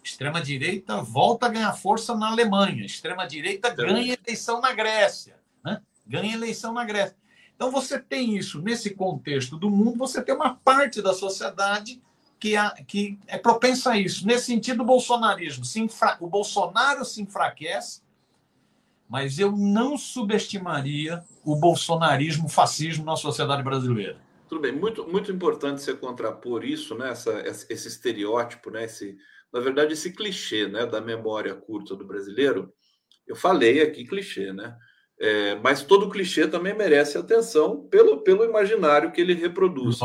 Extrema-direita 0.01 1.03
volta 1.03 1.47
a 1.47 1.49
ganhar 1.49 1.73
força 1.73 2.15
na 2.15 2.29
Alemanha. 2.29 2.87
Extrema-direita 2.87 3.71
ganha 3.71 4.17
eleição 4.25 4.61
na 4.61 4.73
Grécia. 4.73 5.35
Né? 5.65 5.83
Ganha 6.07 6.33
eleição 6.33 6.73
na 6.73 6.85
Grécia. 6.85 7.17
Então, 7.57 7.69
você 7.69 7.99
tem 7.99 8.37
isso 8.37 8.63
nesse 8.63 8.91
contexto 8.91 9.57
do 9.57 9.69
mundo, 9.69 9.99
você 9.99 10.23
tem 10.23 10.37
uma 10.37 10.55
parte 10.55 11.03
da 11.03 11.13
sociedade 11.13 12.01
que, 12.39 12.55
a, 12.57 12.71
que 12.87 13.19
é 13.27 13.37
propensa 13.37 13.91
a 13.91 13.99
isso. 13.99 14.25
Nesse 14.25 14.47
sentido, 14.47 14.85
o 14.85 14.87
bolsonarismo 14.87 15.65
se 15.65 15.81
enfra... 15.81 16.17
o 16.21 16.29
Bolsonaro 16.29 17.05
se 17.05 17.21
enfraquece, 17.21 18.03
mas 19.11 19.41
eu 19.41 19.51
não 19.51 19.99
subestimaria 19.99 21.21
o 21.45 21.57
bolsonarismo, 21.57 22.47
o 22.47 22.49
fascismo 22.49 23.05
na 23.05 23.17
sociedade 23.17 23.61
brasileira. 23.61 24.21
Tudo 24.49 24.61
bem, 24.61 24.73
muito, 24.73 25.05
muito 25.09 25.33
importante 25.33 25.83
você 25.83 25.95
contrapor 25.95 26.65
isso, 26.65 26.95
né? 26.95 27.11
Essa, 27.11 27.43
esse 27.69 27.89
estereótipo, 27.89 28.71
né? 28.71 28.85
Esse, 28.85 29.17
na 29.53 29.59
verdade, 29.59 29.95
esse 29.95 30.13
clichê 30.13 30.69
né? 30.69 30.87
da 30.87 31.01
memória 31.01 31.53
curta 31.57 31.97
do 31.97 32.07
brasileiro. 32.07 32.73
Eu 33.27 33.35
falei 33.35 33.83
aqui 33.83 34.05
clichê, 34.05 34.53
né? 34.53 34.77
É, 35.19 35.57
mas 35.57 35.83
todo 35.83 36.09
clichê 36.09 36.47
também 36.47 36.75
merece 36.75 37.19
atenção 37.19 37.89
pelo, 37.89 38.23
pelo 38.23 38.45
imaginário 38.45 39.11
que 39.11 39.21
ele 39.21 39.35
reproduz. 39.35 39.99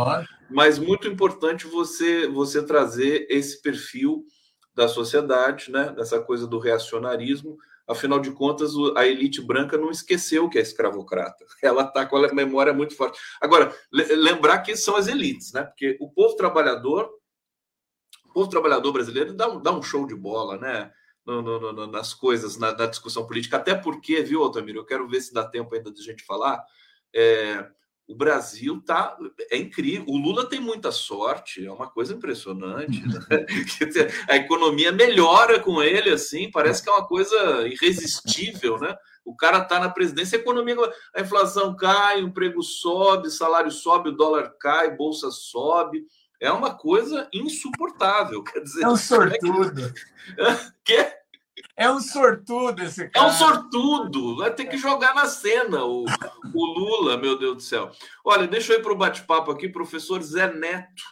Mas 0.50 0.80
muito 0.80 1.08
importante 1.08 1.68
você 1.68 2.28
você 2.28 2.66
trazer 2.66 3.28
esse 3.30 3.62
perfil 3.62 4.26
da 4.74 4.88
sociedade, 4.88 5.72
né? 5.72 5.94
Dessa 5.96 6.20
coisa 6.20 6.48
do 6.48 6.58
reacionarismo. 6.58 7.56
Afinal 7.88 8.20
de 8.20 8.32
contas, 8.32 8.72
a 8.96 9.06
elite 9.06 9.42
branca 9.42 9.78
não 9.78 9.92
esqueceu 9.92 10.50
que 10.50 10.58
é 10.58 10.62
escravocrata. 10.62 11.46
Ela 11.62 11.84
está 11.84 12.06
com 12.06 12.18
a 12.18 12.34
memória 12.34 12.74
muito 12.74 12.96
forte. 12.96 13.20
Agora, 13.40 13.76
lembrar 13.92 14.60
que 14.60 14.76
são 14.76 14.96
as 14.96 15.08
elites, 15.08 15.54
né? 15.54 15.64
Porque 15.64 15.98
o 16.00 16.10
povo 16.10 16.36
trabalhador, 16.36 17.10
o 18.26 18.34
povo 18.34 18.50
trabalhador 18.50 18.92
brasileiro 18.92 19.34
dá 19.34 19.48
um, 19.48 19.62
dá 19.62 19.72
um 19.72 19.84
show 19.84 20.08
de 20.08 20.16
bola, 20.16 20.58
né? 20.58 20.92
no, 21.26 21.42
no, 21.42 21.74
no, 21.74 21.88
nas 21.88 22.14
coisas, 22.14 22.56
na, 22.58 22.72
na, 22.78 22.86
discussão 22.86 23.26
política, 23.26 23.58
até 23.58 23.74
porque, 23.74 24.22
viu, 24.22 24.44
Altamiro, 24.44 24.80
eu 24.80 24.86
quero 24.86 25.08
ver 25.08 25.22
se 25.22 25.34
dá 25.34 25.44
tempo 25.44 25.74
ainda 25.74 25.92
de 25.92 26.02
gente 26.04 26.24
falar. 26.24 26.64
É, 27.14 27.68
o 28.08 28.16
Brasil 28.16 28.82
tá 28.86 29.18
é 29.52 29.58
incrível. 29.58 30.06
O 30.08 30.18
Lula 30.18 30.48
tem 30.48 30.60
muita 30.60 30.92
sorte, 30.92 31.66
é 31.66 31.72
uma 31.72 31.90
coisa 31.90 32.14
impressionante. 32.14 33.02
Né? 33.02 33.18
a 34.30 34.36
economia 34.36 34.92
melhora 34.92 35.60
com 35.60 35.82
ele, 35.82 36.12
assim, 36.12 36.52
parece 36.52 36.84
que 36.84 36.90
é 36.90 36.94
uma 36.94 37.08
coisa 37.08 37.68
irresistível, 37.68 38.78
né? 38.80 38.96
O 39.24 39.36
cara 39.36 39.62
tá 39.62 39.80
na 39.80 39.90
presidência, 39.90 40.38
a 40.38 40.42
economia, 40.42 40.76
a 41.16 41.22
inflação 41.22 41.76
cai, 41.76 42.22
o 42.22 42.28
emprego 42.28 42.62
sobe, 42.62 43.32
salário 43.32 43.72
sobe, 43.72 44.10
o 44.10 44.16
dólar 44.16 44.54
cai, 44.60 44.96
bolsa 44.96 45.32
sobe. 45.32 46.06
É 46.40 46.52
uma 46.52 46.78
coisa 46.78 47.28
insuportável. 47.34 48.44
Quer 48.44 48.60
dizer, 48.60 48.84
é 48.84 48.88
um 48.88 48.98
sortudo. 48.98 49.94
que? 50.86 51.25
É 51.78 51.90
um 51.90 52.00
sortudo 52.00 52.82
esse 52.84 53.10
cara. 53.10 53.26
É 53.26 53.30
um 53.30 53.34
sortudo. 53.34 54.38
Vai 54.38 54.54
ter 54.54 54.66
que 54.66 54.78
jogar 54.78 55.14
na 55.14 55.26
cena 55.28 55.84
o, 55.84 56.06
o 56.54 56.66
Lula, 56.66 57.18
meu 57.18 57.38
Deus 57.38 57.56
do 57.56 57.62
céu. 57.62 57.92
Olha, 58.24 58.48
deixa 58.48 58.74
eu 58.74 58.80
ir 58.80 58.82
para 58.82 58.94
o 58.94 58.98
bate-papo 58.98 59.52
aqui, 59.52 59.68
professor 59.68 60.22
Zé 60.22 60.54
Neto. 60.54 61.04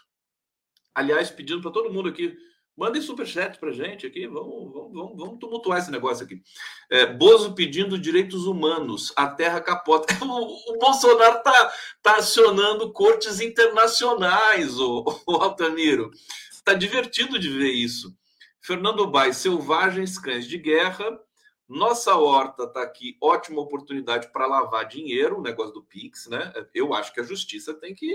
Aliás, 0.96 1.30
pedindo 1.30 1.62
para 1.62 1.72
todo 1.72 1.92
mundo 1.92 2.10
aqui 2.10 2.38
Mandem 2.76 3.04
superchat 3.04 3.60
para 3.60 3.72
gente 3.72 4.08
aqui, 4.08 4.26
vamos, 4.26 4.74
vamos, 4.74 5.16
vamos, 5.16 5.40
tumultuar 5.40 5.78
esse 5.78 5.92
negócio 5.92 6.26
aqui. 6.26 6.42
É, 6.90 7.06
Bozo 7.06 7.54
pedindo 7.54 8.00
direitos 8.00 8.48
humanos, 8.48 9.14
a 9.16 9.28
terra 9.28 9.62
capota. 9.62 10.14
O, 10.24 10.74
o 10.74 10.80
Bolsonaro 10.80 11.38
está 11.38 11.74
tá 12.02 12.16
acionando 12.16 12.92
cortes 12.92 13.40
internacionais, 13.40 14.80
o, 14.80 15.04
o 15.28 15.36
Altamiro. 15.36 16.10
Está 16.52 16.74
divertido 16.74 17.38
de 17.38 17.50
ver 17.50 17.72
isso. 17.72 18.16
Fernando 18.64 19.06
Baez, 19.06 19.38
selvagens 19.38 20.18
cães 20.18 20.48
de 20.48 20.58
guerra. 20.58 21.20
Nossa 21.68 22.16
horta 22.16 22.64
está 22.64 22.82
aqui, 22.82 23.18
ótima 23.22 23.62
oportunidade 23.62 24.32
para 24.32 24.48
lavar 24.48 24.88
dinheiro, 24.88 25.40
o 25.40 25.42
negócio 25.42 25.74
do 25.74 25.84
Pix, 25.84 26.28
né? 26.28 26.54
Eu 26.74 26.94
acho 26.94 27.14
que 27.14 27.20
a 27.20 27.24
justiça 27.24 27.74
tem 27.74 27.94
que, 27.94 28.10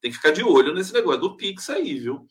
tem 0.00 0.10
que 0.10 0.16
ficar 0.16 0.32
de 0.32 0.42
olho 0.42 0.74
nesse 0.74 0.92
negócio 0.92 1.20
do 1.22 1.36
Pix 1.36 1.70
aí, 1.70 1.98
viu? 1.98 2.26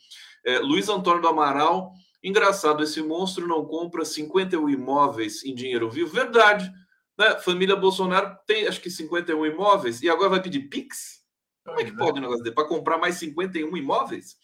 É, 0.45 0.59
Luiz 0.59 0.89
Antônio 0.89 1.21
do 1.21 1.27
Amaral, 1.27 1.91
engraçado, 2.23 2.83
esse 2.83 3.01
monstro 3.01 3.47
não 3.47 3.65
compra 3.65 4.05
51 4.05 4.69
imóveis 4.69 5.43
em 5.43 5.55
dinheiro 5.55 5.89
vivo. 5.89 6.13
Verdade. 6.13 6.71
Né? 7.17 7.39
Família 7.39 7.75
Bolsonaro 7.75 8.37
tem 8.45 8.67
acho 8.67 8.81
que 8.81 8.91
51 8.91 9.43
imóveis 9.45 10.03
e 10.03 10.09
agora 10.09 10.29
vai 10.29 10.41
pedir 10.41 10.67
Pix? 10.67 11.23
Como 11.63 11.79
é 11.79 11.83
que 11.83 11.95
pode 11.95 12.19
um 12.19 12.21
negócio 12.21 12.43
dele? 12.43 12.53
Para 12.53 12.67
comprar 12.67 12.99
mais 12.99 13.15
51 13.15 13.75
imóveis? 13.75 14.37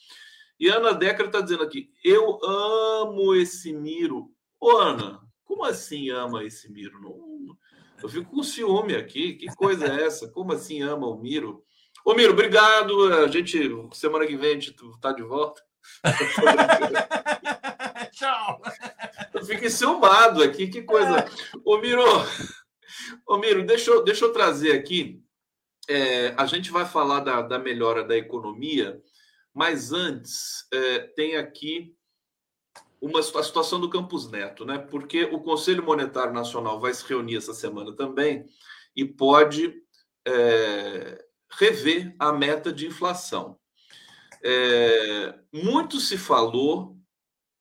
E 0.62 0.70
Ana 0.70 0.94
Decker 0.94 1.26
está 1.26 1.42
dizendo 1.42 1.64
aqui: 1.64 1.90
eu 2.04 2.40
amo 2.46 3.34
esse 3.34 3.74
Miro. 3.74 4.32
Ô, 4.60 4.78
Ana, 4.78 5.20
como 5.44 5.66
assim 5.66 6.12
ama 6.12 6.44
esse 6.44 6.72
Miro? 6.72 7.02
Não, 7.02 7.58
eu 8.04 8.08
fico 8.08 8.30
com 8.30 8.44
ciúme 8.44 8.96
aqui. 8.96 9.34
Que 9.34 9.48
coisa 9.56 9.88
é 9.88 10.06
essa? 10.06 10.30
Como 10.30 10.54
assim 10.54 10.84
ama 10.84 11.08
o 11.08 11.18
Miro? 11.18 11.64
Ô, 12.06 12.14
Miro, 12.14 12.34
obrigado. 12.34 13.12
A 13.12 13.28
gente, 13.28 13.58
semana 13.94 14.28
que 14.28 14.38
vem, 14.38 14.52
a 14.52 14.54
gente 14.54 14.76
está 14.94 15.12
de 15.12 15.24
volta. 15.24 15.64
Tchau. 18.14 18.62
Eu 19.34 19.44
fico 19.44 19.66
enciumado 19.66 20.44
aqui, 20.44 20.68
que 20.68 20.84
coisa. 20.84 21.26
Ô, 21.66 21.80
Miro, 21.80 22.04
ô, 23.28 23.40
Miro 23.40 23.66
deixa, 23.66 23.90
eu, 23.90 24.04
deixa 24.04 24.26
eu 24.26 24.32
trazer 24.32 24.74
aqui. 24.74 25.24
É, 25.90 26.36
a 26.38 26.46
gente 26.46 26.70
vai 26.70 26.86
falar 26.86 27.22
da, 27.22 27.42
da 27.42 27.58
melhora 27.58 28.04
da 28.04 28.16
economia, 28.16 29.02
mas 29.54 29.92
antes 29.92 30.68
é, 30.72 31.00
tem 31.00 31.36
aqui 31.36 31.96
uma 33.02 33.20
a 33.20 33.44
situação 33.44 33.80
do 33.80 33.90
Campus 33.90 34.30
Neto, 34.30 34.64
né? 34.64 34.78
Porque 34.78 35.24
o 35.24 35.40
Conselho 35.40 35.84
Monetário 35.84 36.34
Nacional 36.34 36.80
vai 36.80 36.94
se 36.94 37.04
reunir 37.08 37.38
essa 37.38 37.54
semana 37.54 37.96
também 37.96 38.46
e 38.96 39.04
pode 39.04 39.74
é, 40.26 41.26
rever 41.52 42.16
a 42.20 42.32
meta 42.32 42.72
de 42.72 42.86
inflação. 42.86 43.60
É, 44.44 45.40
muito 45.52 46.00
se 46.00 46.18
falou, 46.18 46.96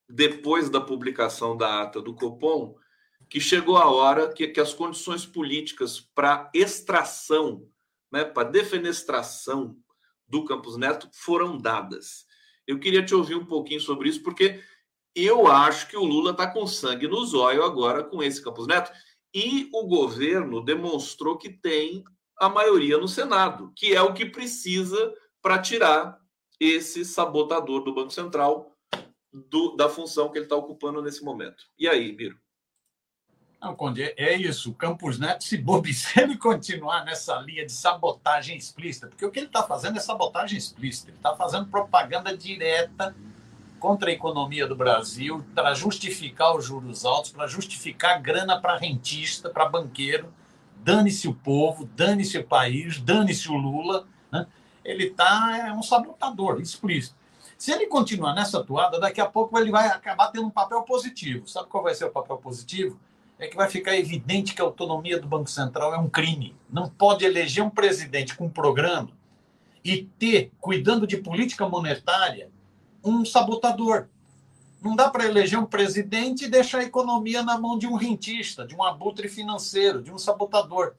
depois 0.09 0.68
da 0.68 0.81
publicação 0.81 1.57
da 1.57 1.83
ata 1.83 2.03
do 2.03 2.14
Copom, 2.14 2.76
que 3.29 3.40
chegou 3.40 3.76
a 3.76 3.90
hora 3.90 4.33
que, 4.33 4.48
que 4.48 4.61
as 4.61 4.74
condições 4.74 5.24
políticas 5.24 6.00
para 6.00 6.50
extração, 6.53 7.66
né, 8.12 8.24
para 8.24 8.48
defenestração 8.48 9.76
do 10.31 10.45
Campos 10.45 10.77
Neto 10.77 11.11
foram 11.12 11.59
dadas. 11.59 12.25
Eu 12.66 12.79
queria 12.79 13.05
te 13.05 13.14
ouvir 13.14 13.35
um 13.35 13.45
pouquinho 13.45 13.81
sobre 13.81 14.09
isso, 14.09 14.23
porque 14.23 14.62
eu 15.14 15.49
acho 15.49 15.88
que 15.88 15.97
o 15.97 16.05
Lula 16.05 16.31
está 16.31 16.47
com 16.47 16.66
sangue 16.66 17.09
no 17.09 17.25
zóio 17.27 17.64
agora 17.64 18.05
com 18.05 18.23
esse 18.23 18.43
Campos 18.43 18.66
Neto. 18.66 18.93
E 19.35 19.69
o 19.73 19.87
governo 19.87 20.64
demonstrou 20.64 21.37
que 21.37 21.51
tem 21.51 22.05
a 22.38 22.49
maioria 22.49 22.97
no 22.97 23.09
Senado, 23.09 23.73
que 23.77 23.95
é 23.95 24.01
o 24.01 24.14
que 24.14 24.25
precisa 24.25 25.12
para 25.43 25.59
tirar 25.59 26.19
esse 26.59 27.05
sabotador 27.05 27.83
do 27.83 27.95
Banco 27.95 28.12
Central 28.12 28.77
do, 29.33 29.77
da 29.77 29.88
função 29.88 30.31
que 30.31 30.38
ele 30.38 30.47
está 30.47 30.57
ocupando 30.57 31.03
nesse 31.03 31.25
momento. 31.25 31.64
E 31.79 31.88
aí, 31.88 32.12
Miro? 32.12 32.38
Não, 33.61 33.75
Conde, 33.75 34.03
é 34.16 34.35
isso. 34.35 34.70
O 34.70 34.75
Campos 34.75 35.18
Neto, 35.18 35.44
se 35.44 35.59
bobe, 35.59 35.92
se 35.92 36.18
ele 36.20 36.37
continuar 36.37 37.05
nessa 37.05 37.37
linha 37.40 37.66
de 37.66 37.73
sabotagem 37.73 38.57
explícita, 38.57 39.09
porque 39.09 39.25
o 39.25 39.31
que 39.31 39.38
ele 39.38 39.46
está 39.46 39.62
fazendo 39.62 39.99
é 39.99 40.01
sabotagem 40.01 40.57
explícita, 40.57 41.11
ele 41.11 41.18
está 41.18 41.35
fazendo 41.37 41.66
propaganda 41.66 42.37
direta 42.37 43.14
contra 43.79 44.11
a 44.11 44.12
economia 44.12 44.66
do 44.66 44.77
Brasil, 44.77 45.44
para 45.55 45.73
justificar 45.73 46.55
os 46.55 46.66
juros 46.66 47.05
altos, 47.05 47.33
para 47.33 47.46
justificar 47.46 48.20
grana 48.20 48.61
para 48.61 48.77
rentista, 48.77 49.49
para 49.49 49.64
banqueiro. 49.66 50.33
Dane-se 50.77 51.27
o 51.29 51.35
povo, 51.35 51.87
dane-se 51.96 52.37
o 52.37 52.46
país, 52.46 53.01
dane-se 53.01 53.49
o 53.51 53.57
Lula 53.57 54.07
ele 54.85 55.05
está 55.05 55.57
é 55.68 55.73
um 55.73 55.83
sabotador 55.83 56.61
explícito. 56.61 57.14
Se 57.57 57.70
ele 57.73 57.87
continuar 57.87 58.35
nessa 58.35 58.62
toada, 58.64 58.99
daqui 58.99 59.20
a 59.20 59.27
pouco 59.27 59.59
ele 59.59 59.70
vai 59.70 59.87
acabar 59.88 60.29
tendo 60.29 60.46
um 60.46 60.51
papel 60.51 60.83
positivo. 60.83 61.46
Sabe 61.46 61.68
qual 61.68 61.83
vai 61.83 61.94
ser 61.94 62.07
o 62.07 62.11
papel 62.11 62.38
positivo? 62.38 62.99
É 63.40 63.48
que 63.48 63.57
vai 63.57 63.70
ficar 63.70 63.96
evidente 63.96 64.55
que 64.55 64.61
a 64.61 64.64
autonomia 64.66 65.18
do 65.18 65.26
Banco 65.26 65.48
Central 65.48 65.94
é 65.94 65.98
um 65.98 66.11
crime. 66.11 66.55
Não 66.70 66.90
pode 66.90 67.24
eleger 67.24 67.64
um 67.64 67.70
presidente 67.70 68.37
com 68.37 68.44
um 68.44 68.50
programa 68.50 69.09
e 69.83 70.05
ter, 70.18 70.53
cuidando 70.61 71.07
de 71.07 71.16
política 71.16 71.66
monetária, 71.66 72.50
um 73.03 73.24
sabotador. 73.24 74.09
Não 74.83 74.94
dá 74.94 75.09
para 75.09 75.24
eleger 75.24 75.59
um 75.59 75.64
presidente 75.64 76.44
e 76.44 76.50
deixar 76.50 76.81
a 76.81 76.85
economia 76.85 77.42
na 77.42 77.59
mão 77.59 77.79
de 77.79 77.87
um 77.87 77.94
rentista, 77.94 78.66
de 78.66 78.76
um 78.76 78.83
abutre 78.83 79.26
financeiro, 79.26 80.03
de 80.03 80.12
um 80.12 80.18
sabotador. 80.18 80.94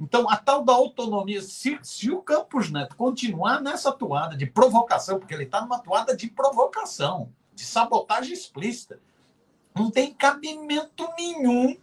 Então, 0.00 0.30
a 0.30 0.36
tal 0.36 0.64
da 0.64 0.72
autonomia, 0.72 1.42
se, 1.42 1.76
se 1.82 2.08
o 2.08 2.22
Campos 2.22 2.70
Neto 2.70 2.94
continuar 2.94 3.60
nessa 3.60 3.90
toada 3.90 4.36
de 4.36 4.46
provocação, 4.46 5.18
porque 5.18 5.34
ele 5.34 5.42
está 5.42 5.60
numa 5.60 5.80
toada 5.80 6.16
de 6.16 6.28
provocação, 6.28 7.32
de 7.52 7.64
sabotagem 7.64 8.32
explícita, 8.32 9.00
não 9.74 9.90
tem 9.90 10.12
cabimento 10.12 11.08
nenhum 11.18 11.76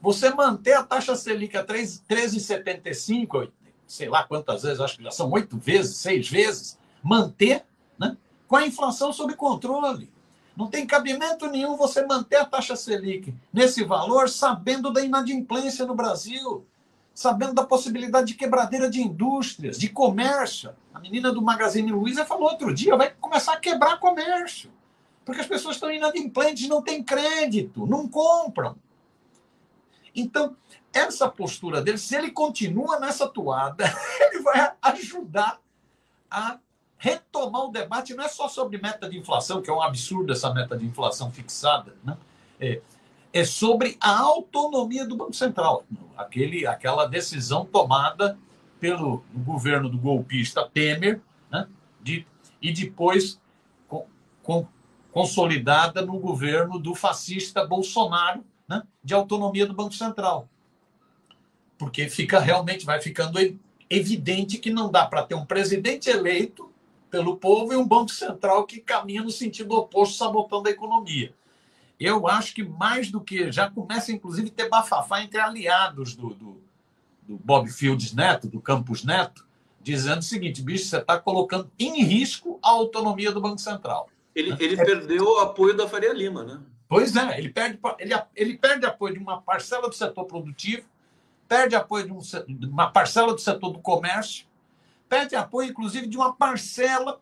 você 0.00 0.30
manter 0.30 0.74
a 0.74 0.82
taxa 0.82 1.16
Selic 1.16 1.56
a 1.56 1.64
13,75, 1.64 3.50
sei 3.86 4.08
lá 4.08 4.22
quantas 4.22 4.62
vezes, 4.62 4.80
acho 4.80 4.98
que 4.98 5.02
já 5.04 5.10
são 5.10 5.30
oito 5.32 5.56
vezes, 5.58 5.96
seis 5.96 6.28
vezes, 6.28 6.78
manter 7.02 7.64
né, 7.98 8.16
com 8.46 8.56
a 8.56 8.66
inflação 8.66 9.12
sob 9.12 9.34
controle. 9.34 10.12
Não 10.56 10.68
tem 10.68 10.86
cabimento 10.86 11.48
nenhum 11.48 11.76
você 11.76 12.06
manter 12.06 12.36
a 12.36 12.44
taxa 12.44 12.76
Selic 12.76 13.34
nesse 13.52 13.82
valor 13.82 14.28
sabendo 14.28 14.92
da 14.92 15.02
inadimplência 15.02 15.84
no 15.84 15.94
Brasil 15.94 16.64
sabendo 17.14 17.54
da 17.54 17.64
possibilidade 17.64 18.26
de 18.28 18.34
quebradeira 18.34 18.90
de 18.90 19.00
indústrias, 19.00 19.78
de 19.78 19.88
comércio. 19.88 20.74
A 20.92 20.98
menina 20.98 21.32
do 21.32 21.40
Magazine 21.40 21.92
Luiza 21.92 22.24
falou 22.24 22.50
outro 22.50 22.74
dia, 22.74 22.96
vai 22.96 23.10
começar 23.20 23.52
a 23.52 23.60
quebrar 23.60 24.00
comércio. 24.00 24.70
Porque 25.24 25.40
as 25.40 25.46
pessoas 25.46 25.76
estão 25.76 25.90
inadimplentes, 25.90 26.68
não 26.68 26.82
têm 26.82 27.02
crédito, 27.02 27.86
não 27.86 28.08
compram. 28.08 28.76
Então, 30.14 30.56
essa 30.92 31.28
postura 31.28 31.82
dele, 31.82 31.98
se 31.98 32.14
ele 32.14 32.30
continua 32.30 33.00
nessa 33.00 33.26
toada, 33.26 33.84
ele 34.20 34.42
vai 34.42 34.72
ajudar 34.82 35.60
a 36.30 36.58
retomar 36.96 37.64
o 37.64 37.70
debate, 37.70 38.14
não 38.14 38.24
é 38.24 38.28
só 38.28 38.48
sobre 38.48 38.78
meta 38.78 39.08
de 39.08 39.18
inflação, 39.18 39.60
que 39.60 39.68
é 39.68 39.72
um 39.72 39.82
absurdo 39.82 40.32
essa 40.32 40.52
meta 40.54 40.76
de 40.76 40.86
inflação 40.86 41.30
fixada, 41.30 41.94
né? 42.02 42.16
É, 42.58 42.80
é 43.32 43.44
sobre 43.44 43.96
a 44.00 44.20
autonomia 44.20 45.04
do 45.04 45.16
Banco 45.16 45.34
Central, 45.34 45.84
aquele, 46.16 46.66
aquela 46.66 47.04
decisão 47.06 47.66
tomada 47.66 48.38
pelo 48.78 49.24
governo 49.34 49.88
do 49.88 49.98
golpista 49.98 50.68
Temer, 50.72 51.20
né? 51.50 51.66
de, 52.00 52.24
e 52.62 52.72
depois 52.72 53.40
com, 53.88 54.06
com, 54.42 54.66
consolidada 55.14 56.04
no 56.04 56.18
governo 56.18 56.76
do 56.76 56.92
fascista 56.92 57.64
Bolsonaro, 57.64 58.44
né? 58.68 58.82
de 59.02 59.14
autonomia 59.14 59.64
do 59.64 59.72
Banco 59.72 59.94
Central. 59.94 60.48
Porque 61.78 62.08
fica 62.08 62.40
realmente, 62.40 62.84
vai 62.84 63.00
ficando 63.00 63.38
evidente 63.88 64.58
que 64.58 64.70
não 64.70 64.90
dá 64.90 65.06
para 65.06 65.22
ter 65.22 65.36
um 65.36 65.46
presidente 65.46 66.10
eleito 66.10 66.68
pelo 67.08 67.36
povo 67.36 67.72
e 67.72 67.76
um 67.76 67.86
Banco 67.86 68.10
Central 68.10 68.66
que 68.66 68.80
caminha 68.80 69.22
no 69.22 69.30
sentido 69.30 69.76
oposto, 69.76 70.16
sabotando 70.16 70.66
a 70.66 70.72
economia. 70.72 71.32
Eu 72.00 72.26
acho 72.26 72.52
que 72.52 72.64
mais 72.64 73.08
do 73.08 73.20
que. 73.20 73.52
Já 73.52 73.70
começa, 73.70 74.10
inclusive, 74.10 74.48
a 74.48 74.52
ter 74.52 74.68
bafafá 74.68 75.22
entre 75.22 75.38
aliados 75.38 76.16
do, 76.16 76.30
do, 76.30 76.60
do 77.22 77.36
Bob 77.36 77.70
Fields 77.70 78.12
Neto, 78.12 78.48
do 78.48 78.60
Campos 78.60 79.04
Neto, 79.04 79.46
dizendo 79.80 80.18
o 80.18 80.22
seguinte: 80.22 80.60
bicho, 80.60 80.86
você 80.86 80.98
está 80.98 81.20
colocando 81.20 81.70
em 81.78 82.02
risco 82.02 82.58
a 82.60 82.70
autonomia 82.70 83.30
do 83.30 83.40
Banco 83.40 83.60
Central. 83.60 84.08
Ele, 84.34 84.56
ele 84.58 84.76
perdeu 84.76 85.24
o 85.24 85.38
apoio 85.38 85.76
da 85.76 85.88
Faria 85.88 86.12
Lima, 86.12 86.42
né? 86.42 86.60
Pois 86.88 87.14
é, 87.16 87.38
ele 87.38 87.48
perde, 87.48 87.78
ele, 87.98 88.14
ele 88.34 88.58
perde 88.58 88.86
apoio 88.86 89.14
de 89.14 89.20
uma 89.20 89.40
parcela 89.40 89.88
do 89.88 89.94
setor 89.94 90.24
produtivo, 90.26 90.86
perde 91.48 91.74
apoio 91.74 92.04
de, 92.04 92.12
um, 92.12 92.18
de 92.18 92.66
uma 92.66 92.90
parcela 92.90 93.32
do 93.32 93.40
setor 93.40 93.70
do 93.70 93.78
comércio, 93.78 94.46
pede 95.08 95.36
apoio, 95.36 95.70
inclusive, 95.70 96.06
de 96.06 96.16
uma 96.16 96.34
parcela 96.34 97.20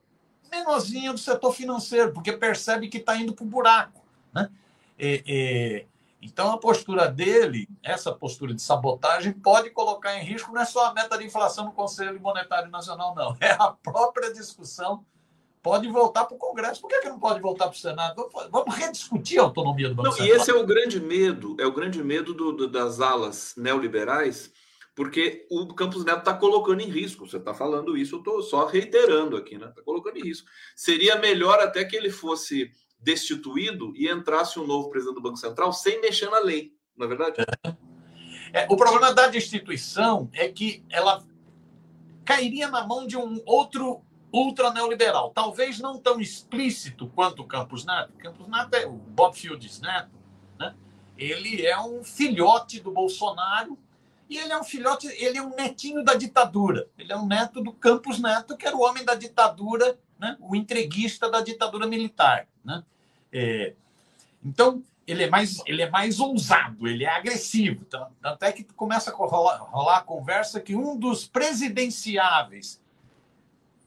menorzinha 0.50 1.12
do 1.12 1.18
setor 1.18 1.52
financeiro, 1.52 2.12
porque 2.12 2.32
percebe 2.32 2.88
que 2.88 2.98
está 2.98 3.16
indo 3.16 3.32
para 3.32 3.44
o 3.44 3.48
buraco. 3.48 4.02
Né? 4.32 4.50
E, 4.98 5.22
e, 5.26 5.86
então, 6.20 6.52
a 6.52 6.58
postura 6.58 7.08
dele, 7.08 7.68
essa 7.82 8.12
postura 8.12 8.54
de 8.54 8.62
sabotagem, 8.62 9.32
pode 9.32 9.70
colocar 9.70 10.16
em 10.16 10.24
risco 10.24 10.52
não 10.52 10.62
é 10.62 10.64
só 10.64 10.86
a 10.86 10.94
meta 10.94 11.18
de 11.18 11.24
inflação 11.24 11.64
no 11.64 11.72
Conselho 11.72 12.20
Monetário 12.20 12.70
Nacional, 12.70 13.14
não. 13.14 13.36
É 13.40 13.50
a 13.52 13.72
própria 13.72 14.32
discussão. 14.32 15.04
Pode 15.62 15.88
voltar 15.88 16.24
para 16.24 16.34
o 16.34 16.38
Congresso. 16.38 16.80
Por 16.80 16.88
que, 16.88 17.00
que 17.00 17.08
não 17.08 17.20
pode 17.20 17.40
voltar 17.40 17.68
para 17.68 17.76
o 17.76 17.78
Senado? 17.78 18.28
Vamos 18.50 18.74
rediscutir 18.74 19.38
a 19.38 19.44
autonomia 19.44 19.88
do 19.88 19.94
Banco 19.94 20.08
não, 20.08 20.16
Central. 20.16 20.36
E 20.36 20.40
esse 20.40 20.50
é 20.50 20.54
o 20.54 20.66
grande 20.66 21.00
medo, 21.00 21.56
é 21.60 21.64
o 21.64 21.72
grande 21.72 22.02
medo 22.02 22.34
do, 22.34 22.52
do, 22.52 22.68
das 22.68 23.00
alas 23.00 23.54
neoliberais, 23.56 24.52
porque 24.92 25.46
o 25.48 25.72
Campos 25.72 26.04
Neto 26.04 26.18
está 26.18 26.34
colocando 26.34 26.80
em 26.80 26.90
risco. 26.90 27.28
Você 27.28 27.36
está 27.36 27.54
falando 27.54 27.96
isso, 27.96 28.16
eu 28.16 28.18
estou 28.18 28.42
só 28.42 28.66
reiterando 28.66 29.36
aqui, 29.36 29.56
né? 29.56 29.68
Está 29.68 29.82
colocando 29.82 30.16
em 30.16 30.22
risco. 30.22 30.48
Seria 30.74 31.16
melhor 31.16 31.60
até 31.60 31.84
que 31.84 31.94
ele 31.94 32.10
fosse 32.10 32.68
destituído 32.98 33.92
e 33.96 34.08
entrasse 34.08 34.58
um 34.58 34.66
novo 34.66 34.90
presidente 34.90 35.14
do 35.14 35.22
Banco 35.22 35.36
Central 35.36 35.72
sem 35.72 36.00
mexer 36.00 36.28
na 36.28 36.40
lei, 36.40 36.72
não 36.96 37.06
é 37.06 37.08
verdade? 37.08 37.36
É, 38.52 38.66
o 38.68 38.76
problema 38.76 39.14
da 39.14 39.28
destituição 39.28 40.28
é 40.32 40.48
que 40.48 40.84
ela 40.90 41.24
cairia 42.24 42.68
na 42.68 42.86
mão 42.86 43.06
de 43.06 43.16
um 43.16 43.40
outro 43.46 44.04
ultra 44.32 44.72
neoliberal, 44.72 45.30
talvez 45.30 45.78
não 45.78 45.98
tão 45.98 46.20
explícito 46.20 47.06
quanto 47.08 47.42
o 47.42 47.46
Campos 47.46 47.84
Neto. 47.84 48.12
Campos 48.14 48.48
Neto 48.48 48.74
é 48.74 48.86
o 48.86 48.92
Bob 48.92 49.36
Fields 49.36 49.80
Neto, 49.80 50.18
né? 50.58 50.74
Ele 51.18 51.66
é 51.66 51.78
um 51.78 52.02
filhote 52.02 52.80
do 52.80 52.90
Bolsonaro 52.90 53.78
e 54.28 54.38
ele 54.38 54.50
é 54.50 54.58
um 54.58 54.64
filhote, 54.64 55.06
ele 55.08 55.36
é 55.36 55.42
um 55.42 55.54
netinho 55.54 56.02
da 56.02 56.14
ditadura. 56.14 56.88
Ele 56.96 57.12
é 57.12 57.16
um 57.16 57.26
neto 57.26 57.62
do 57.62 57.70
Campos 57.70 58.18
Neto, 58.18 58.56
que 58.56 58.66
era 58.66 58.74
o 58.74 58.80
homem 58.80 59.04
da 59.04 59.14
ditadura, 59.14 59.98
né? 60.18 60.38
o 60.40 60.56
entreguista 60.56 61.30
da 61.30 61.42
ditadura 61.42 61.86
militar. 61.86 62.48
Né? 62.64 62.82
É, 63.30 63.74
então, 64.42 64.82
ele 65.06 65.24
é, 65.24 65.28
mais, 65.28 65.62
ele 65.66 65.82
é 65.82 65.90
mais 65.90 66.18
ousado, 66.18 66.88
ele 66.88 67.04
é 67.04 67.10
agressivo. 67.10 67.84
Tanto 67.84 68.42
é 68.42 68.52
que 68.52 68.64
começa 68.64 69.10
a 69.10 69.14
rolar, 69.14 69.58
rolar 69.58 69.98
a 69.98 70.02
conversa 70.02 70.60
que 70.60 70.74
um 70.74 70.96
dos 70.96 71.26
presidenciáveis 71.26 72.80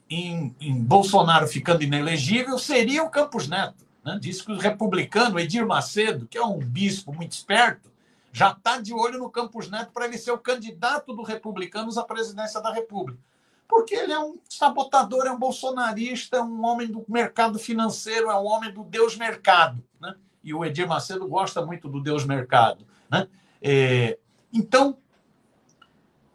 em, 0.09 0.55
em 0.59 0.81
Bolsonaro 0.81 1.47
ficando 1.47 1.83
inelegível 1.83 2.57
seria 2.57 3.03
o 3.03 3.09
Campos 3.09 3.47
Neto. 3.47 3.85
Né? 4.03 4.19
Que 4.21 4.51
o 4.51 4.57
republicano 4.57 5.39
Edir 5.39 5.65
Macedo, 5.65 6.27
que 6.27 6.37
é 6.37 6.45
um 6.45 6.59
bispo 6.59 7.13
muito 7.13 7.31
esperto, 7.31 7.91
já 8.31 8.51
está 8.51 8.79
de 8.79 8.93
olho 8.93 9.17
no 9.17 9.29
Campos 9.29 9.69
Neto 9.69 9.91
para 9.91 10.05
ele 10.05 10.17
ser 10.17 10.31
o 10.31 10.37
candidato 10.37 11.13
do 11.13 11.23
Republicanos 11.23 11.97
à 11.97 12.03
presidência 12.03 12.61
da 12.61 12.71
República. 12.71 13.19
Porque 13.67 13.95
ele 13.95 14.11
é 14.11 14.19
um 14.19 14.37
sabotador, 14.47 15.25
é 15.25 15.31
um 15.31 15.39
bolsonarista, 15.39 16.37
é 16.37 16.41
um 16.41 16.63
homem 16.63 16.87
do 16.87 17.03
mercado 17.07 17.57
financeiro, 17.57 18.29
é 18.29 18.35
um 18.35 18.45
homem 18.45 18.71
do 18.71 18.83
Deus 18.83 19.17
mercado. 19.17 19.83
Né? 19.99 20.13
E 20.43 20.53
o 20.53 20.63
Edir 20.63 20.87
Macedo 20.87 21.27
gosta 21.27 21.65
muito 21.65 21.89
do 21.89 21.99
Deus 21.99 22.25
mercado. 22.25 22.85
Né? 23.09 23.27
É, 23.61 24.19
então, 24.53 24.97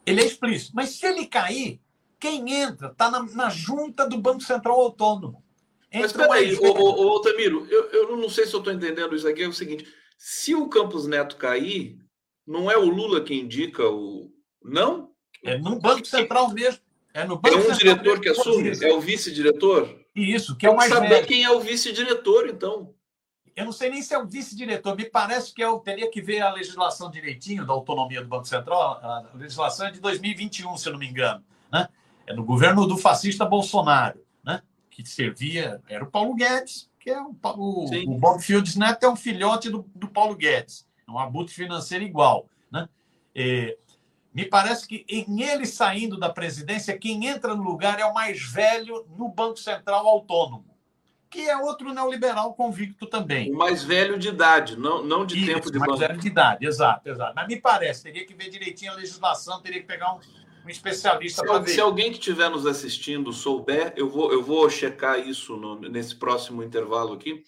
ele 0.04 0.22
é 0.22 0.26
explícito. 0.26 0.72
Mas 0.74 0.90
se 0.90 1.06
ele 1.06 1.26
cair, 1.26 1.80
quem 2.20 2.52
entra 2.52 2.88
está 2.88 3.10
na, 3.10 3.22
na, 3.22 3.48
junta 3.48 4.06
do 4.06 4.18
Banco 4.18 4.42
Central 4.42 4.78
Autônomo. 4.78 5.42
Entra 5.90 6.02
Mas 6.02 6.12
peraí, 6.12 6.56
ô, 6.56 6.72
ô, 6.72 7.16
ô, 7.16 7.20
Tamiro, 7.20 7.66
eu, 7.68 7.90
eu 7.90 8.16
não 8.16 8.28
sei 8.28 8.46
se 8.46 8.54
eu 8.54 8.58
estou 8.58 8.72
entendendo 8.72 9.16
isso 9.16 9.26
aqui. 9.26 9.42
É 9.42 9.48
o 9.48 9.52
seguinte: 9.52 9.92
se 10.16 10.54
o 10.54 10.68
Campos 10.68 11.06
Neto 11.06 11.36
cair, 11.36 11.98
não 12.46 12.70
é 12.70 12.76
o 12.76 12.88
Lula 12.88 13.22
que 13.22 13.34
indica 13.34 13.88
o. 13.88 14.30
Não? 14.62 15.10
É 15.42 15.58
no 15.58 15.80
Banco 15.80 16.06
Central 16.06 16.50
mesmo. 16.50 16.80
É, 17.14 17.24
no 17.24 17.36
Banco 17.36 17.56
é 17.56 17.58
um 17.58 17.62
Central 17.62 17.78
diretor 17.78 18.20
que 18.20 18.28
assume? 18.28 18.70
É 18.84 18.92
o 18.92 19.00
vice-diretor? 19.00 19.98
Isso, 20.14 20.56
que 20.56 20.66
é 20.66 20.70
o 20.70 20.76
mais 20.76 20.92
saber 20.92 21.08
velho. 21.08 21.26
quem 21.26 21.42
é 21.42 21.50
o 21.50 21.60
vice-diretor, 21.60 22.48
então. 22.48 22.94
Eu 23.56 23.64
não 23.64 23.72
sei 23.72 23.90
nem 23.90 24.00
se 24.00 24.14
é 24.14 24.18
o 24.18 24.26
vice-diretor. 24.26 24.96
Me 24.96 25.04
parece 25.04 25.52
que 25.52 25.62
eu 25.62 25.78
teria 25.80 26.08
que 26.10 26.20
ver 26.20 26.40
a 26.40 26.52
legislação 26.52 27.10
direitinho 27.10 27.66
da 27.66 27.72
autonomia 27.72 28.22
do 28.22 28.28
Banco 28.28 28.46
Central. 28.46 29.00
A 29.02 29.30
legislação 29.34 29.86
é 29.86 29.90
de 29.90 30.00
2021, 30.00 30.76
se 30.76 30.88
eu 30.88 30.92
não 30.92 31.00
me 31.00 31.08
engano. 31.08 31.44
Né? 31.70 31.88
É 32.30 32.34
no 32.34 32.44
governo 32.44 32.86
do 32.86 32.96
fascista 32.96 33.44
Bolsonaro, 33.44 34.24
né? 34.44 34.62
que 34.88 35.04
servia, 35.04 35.82
era 35.88 36.04
o 36.04 36.10
Paulo 36.10 36.32
Guedes, 36.34 36.88
que 37.00 37.10
é 37.10 37.20
o, 37.20 37.34
o, 37.56 37.86
o 38.06 38.18
Bob 38.18 38.40
Fields 38.40 38.76
Neto 38.76 39.04
é 39.04 39.10
um 39.10 39.16
filhote 39.16 39.68
do, 39.68 39.84
do 39.96 40.06
Paulo 40.06 40.36
Guedes, 40.36 40.86
é 41.08 41.10
um 41.10 41.18
abutre 41.18 41.52
financeiro 41.52 42.04
igual. 42.04 42.46
Né? 42.70 42.88
É, 43.34 43.76
me 44.32 44.44
parece 44.44 44.86
que 44.86 45.04
em 45.08 45.42
ele 45.42 45.66
saindo 45.66 46.16
da 46.16 46.30
presidência, 46.30 46.96
quem 46.96 47.26
entra 47.26 47.56
no 47.56 47.64
lugar 47.64 47.98
é 47.98 48.04
o 48.04 48.14
mais 48.14 48.40
velho 48.40 49.04
no 49.18 49.28
Banco 49.28 49.56
Central 49.56 50.06
Autônomo, 50.06 50.70
que 51.28 51.48
é 51.48 51.56
outro 51.56 51.92
neoliberal 51.92 52.54
convicto 52.54 53.06
também. 53.06 53.52
O 53.52 53.58
mais 53.58 53.82
velho 53.82 54.16
de 54.20 54.28
idade, 54.28 54.76
não, 54.76 55.02
não 55.02 55.26
de 55.26 55.36
Isso, 55.36 55.46
tempo 55.52 55.72
de 55.72 55.78
mais 55.80 55.90
banco. 55.90 56.00
velho 56.00 56.20
de 56.20 56.28
idade, 56.28 56.64
exato, 56.64 57.08
exato. 57.08 57.32
Mas 57.34 57.48
me 57.48 57.56
parece, 57.56 58.04
teria 58.04 58.24
que 58.24 58.34
ver 58.34 58.50
direitinho 58.50 58.92
a 58.92 58.94
legislação, 58.94 59.60
teria 59.60 59.80
que 59.80 59.86
pegar 59.86 60.14
um, 60.14 60.20
um 60.64 60.68
especialista 60.68 61.42
para 61.42 61.58
ver. 61.58 61.70
Se 61.70 61.80
alguém 61.80 62.10
que 62.10 62.18
estiver 62.18 62.50
nos 62.50 62.66
assistindo 62.66 63.32
souber, 63.32 63.92
eu 63.96 64.08
vou, 64.08 64.32
eu 64.32 64.42
vou 64.42 64.68
checar 64.68 65.18
isso 65.18 65.56
no, 65.56 65.80
nesse 65.80 66.14
próximo 66.16 66.62
intervalo 66.62 67.14
aqui. 67.14 67.42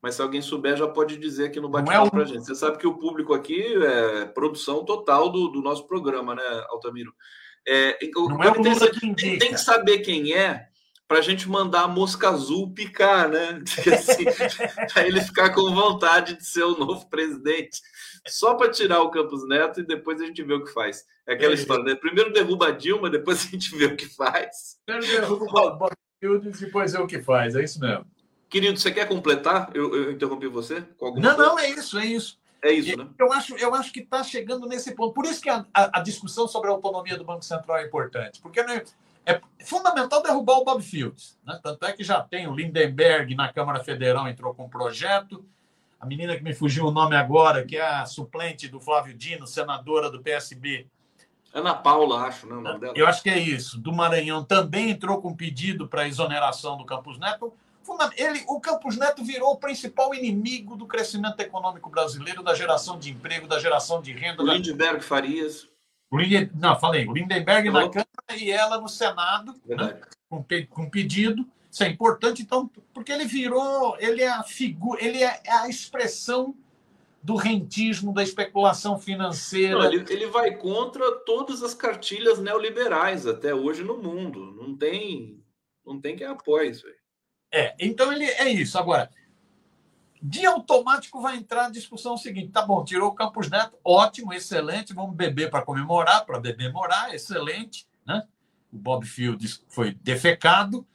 Mas 0.00 0.16
se 0.16 0.22
alguém 0.22 0.42
souber, 0.42 0.76
já 0.76 0.88
pode 0.88 1.16
dizer 1.16 1.46
aqui 1.46 1.60
no 1.60 1.68
bate-papo 1.68 2.08
é 2.08 2.10
para 2.10 2.22
a 2.22 2.26
gente. 2.26 2.44
Você 2.44 2.56
sabe 2.56 2.76
que 2.76 2.86
o 2.86 2.98
público 2.98 3.32
aqui 3.32 3.62
é 3.84 4.24
produção 4.26 4.84
total 4.84 5.30
do, 5.30 5.48
do 5.48 5.62
nosso 5.62 5.86
programa, 5.86 6.34
né, 6.34 6.42
Altamiro? 6.70 7.14
É, 7.66 7.96
não 8.16 8.42
é 8.42 8.52
tem, 8.52 9.14
tem, 9.14 9.38
tem 9.38 9.52
que 9.52 9.60
saber 9.60 10.00
quem 10.00 10.34
é 10.34 10.66
para 11.06 11.18
a 11.18 11.22
gente 11.22 11.48
mandar 11.48 11.82
a 11.82 11.88
mosca 11.88 12.30
azul 12.30 12.72
picar, 12.72 13.28
né? 13.28 13.62
Assim, 13.94 14.24
para 14.92 15.06
ele 15.06 15.20
ficar 15.20 15.50
com 15.50 15.72
vontade 15.72 16.36
de 16.36 16.44
ser 16.44 16.64
o 16.64 16.76
novo 16.76 17.08
presidente 17.08 17.80
só 18.26 18.54
para 18.54 18.70
tirar 18.70 19.02
o 19.02 19.10
Campos 19.10 19.46
Neto 19.46 19.80
e 19.80 19.84
depois 19.84 20.20
a 20.20 20.26
gente 20.26 20.42
vê 20.42 20.54
o 20.54 20.64
que 20.64 20.72
faz. 20.72 21.04
É 21.26 21.34
aquela 21.34 21.52
é, 21.52 21.54
história, 21.54 21.84
né? 21.84 21.94
Primeiro 21.94 22.32
derruba 22.32 22.68
a 22.68 22.70
Dilma, 22.70 23.10
depois 23.10 23.46
a 23.46 23.48
gente 23.50 23.76
vê 23.76 23.86
o 23.86 23.96
que 23.96 24.06
faz. 24.06 24.78
Primeiro 24.86 25.20
derruba 25.20 25.44
o 25.44 25.90
depois 26.60 26.92
vê 26.92 26.98
o 26.98 27.06
que 27.06 27.20
faz, 27.20 27.56
é 27.56 27.64
isso 27.64 27.80
mesmo. 27.80 28.06
Querido, 28.48 28.78
você 28.78 28.92
quer 28.92 29.08
completar? 29.08 29.70
Eu, 29.74 29.94
eu 29.96 30.12
interrompi 30.12 30.46
você? 30.46 30.80
não, 31.00 31.12
coisa? 31.12 31.36
não, 31.36 31.58
é 31.58 31.70
isso, 31.70 31.98
é 31.98 32.06
isso. 32.06 32.40
É 32.62 32.70
isso, 32.70 32.96
né? 32.96 33.08
Eu 33.18 33.32
acho, 33.32 33.56
eu 33.56 33.74
acho 33.74 33.92
que 33.92 34.00
está 34.00 34.22
chegando 34.22 34.68
nesse 34.68 34.94
ponto. 34.94 35.12
Por 35.12 35.24
isso 35.24 35.40
que 35.40 35.50
a, 35.50 35.66
a, 35.74 35.98
a, 35.98 36.00
discussão 36.00 36.46
sobre 36.46 36.68
a 36.68 36.72
autonomia 36.72 37.16
do 37.16 37.24
Banco 37.24 37.44
Central 37.44 37.78
é 37.78 37.86
importante. 37.86 38.40
Porque 38.40 38.62
né, 38.62 38.84
é 39.26 39.40
fundamental 39.64 40.22
derrubar 40.22 40.58
o 40.58 40.64
Bob 40.64 40.80
Fields. 40.80 41.36
Né? 41.44 41.58
Tanto 41.60 41.84
é 41.84 41.92
que 41.92 42.04
já 42.04 42.20
tem 42.20 42.46
o 42.46 42.54
Lindenberg 42.54 43.34
na 43.34 43.52
Câmara 43.52 43.82
Federal, 43.82 44.28
entrou 44.28 44.54
com 44.54 44.66
um 44.66 44.70
projeto 44.70 45.44
a 46.02 46.06
menina 46.06 46.36
que 46.36 46.42
me 46.42 46.52
fugiu 46.52 46.86
o 46.86 46.90
nome 46.90 47.14
agora, 47.14 47.64
que 47.64 47.76
é 47.76 47.86
a 47.86 48.04
suplente 48.06 48.66
do 48.66 48.80
Flávio 48.80 49.14
Dino, 49.14 49.46
senadora 49.46 50.10
do 50.10 50.20
PSB. 50.20 50.88
Ana 51.54 51.74
Paula, 51.74 52.22
acho, 52.22 52.44
né? 52.48 52.56
O 52.56 52.60
nome 52.60 52.80
dela. 52.80 52.92
Eu 52.96 53.06
acho 53.06 53.22
que 53.22 53.30
é 53.30 53.38
isso. 53.38 53.78
Do 53.78 53.92
Maranhão 53.92 54.42
também 54.42 54.90
entrou 54.90 55.22
com 55.22 55.32
pedido 55.32 55.86
para 55.86 56.08
exoneração 56.08 56.76
do 56.76 56.84
Campos 56.84 57.20
Neto. 57.20 57.52
Ele, 58.16 58.42
o 58.48 58.58
Campos 58.58 58.96
Neto 58.96 59.22
virou 59.22 59.52
o 59.52 59.56
principal 59.56 60.12
inimigo 60.12 60.74
do 60.74 60.86
crescimento 60.86 61.38
econômico 61.38 61.88
brasileiro, 61.88 62.42
da 62.42 62.52
geração 62.52 62.98
de 62.98 63.12
emprego, 63.12 63.46
da 63.46 63.60
geração 63.60 64.02
de 64.02 64.12
renda. 64.12 64.42
O 64.42 64.46
da... 64.46 64.54
Lindbergh 64.54 65.04
Farias. 65.04 65.68
O. 66.10 66.16
Não, 66.56 66.80
falei. 66.80 67.06
O 67.06 67.12
Lindenberg 67.12 67.70
na 67.70 67.88
Câmara 67.88 68.08
e 68.36 68.50
ela 68.50 68.80
no 68.80 68.88
Senado, 68.88 69.54
né? 69.64 70.00
com, 70.28 70.44
com 70.68 70.90
pedido. 70.90 71.46
Isso 71.72 71.82
é 71.84 71.88
importante, 71.88 72.42
então, 72.42 72.70
porque 72.92 73.10
ele 73.10 73.24
virou, 73.24 73.96
ele 73.98 74.20
é 74.20 74.28
a 74.28 74.42
figura, 74.42 75.02
ele 75.02 75.22
é 75.22 75.40
a 75.48 75.70
expressão 75.70 76.54
do 77.22 77.34
rentismo, 77.34 78.12
da 78.12 78.22
especulação 78.22 78.98
financeira. 78.98 79.78
Não, 79.78 79.84
ele, 79.90 80.04
ele, 80.12 80.26
vai 80.26 80.54
contra 80.54 81.10
todas 81.20 81.62
as 81.62 81.72
cartilhas 81.72 82.38
neoliberais 82.38 83.26
até 83.26 83.54
hoje 83.54 83.82
no 83.82 83.96
mundo. 83.96 84.52
Não 84.52 84.76
tem, 84.76 85.42
não 85.86 85.98
tem 85.98 86.14
quem 86.14 86.26
apoie 86.26 86.68
isso 86.68 86.86
aí. 86.86 86.94
É, 87.50 87.74
então 87.78 88.12
ele 88.12 88.26
é 88.26 88.50
isso. 88.50 88.76
Agora, 88.76 89.10
de 90.20 90.44
automático 90.44 91.22
vai 91.22 91.38
entrar 91.38 91.66
a 91.66 91.70
discussão 91.70 92.18
seguinte: 92.18 92.52
tá 92.52 92.60
bom, 92.60 92.84
tirou 92.84 93.08
o 93.08 93.14
Campos 93.14 93.48
Neto, 93.48 93.78
ótimo, 93.82 94.34
excelente, 94.34 94.92
vamos 94.92 95.16
beber 95.16 95.48
para 95.48 95.64
comemorar, 95.64 96.26
para 96.26 96.38
beber 96.38 96.70
morar, 96.70 97.14
excelente, 97.14 97.86
né? 98.06 98.28
O 98.70 98.76
Bob 98.76 99.06
Fields 99.06 99.64
foi 99.68 99.94
defecado, 99.94 100.86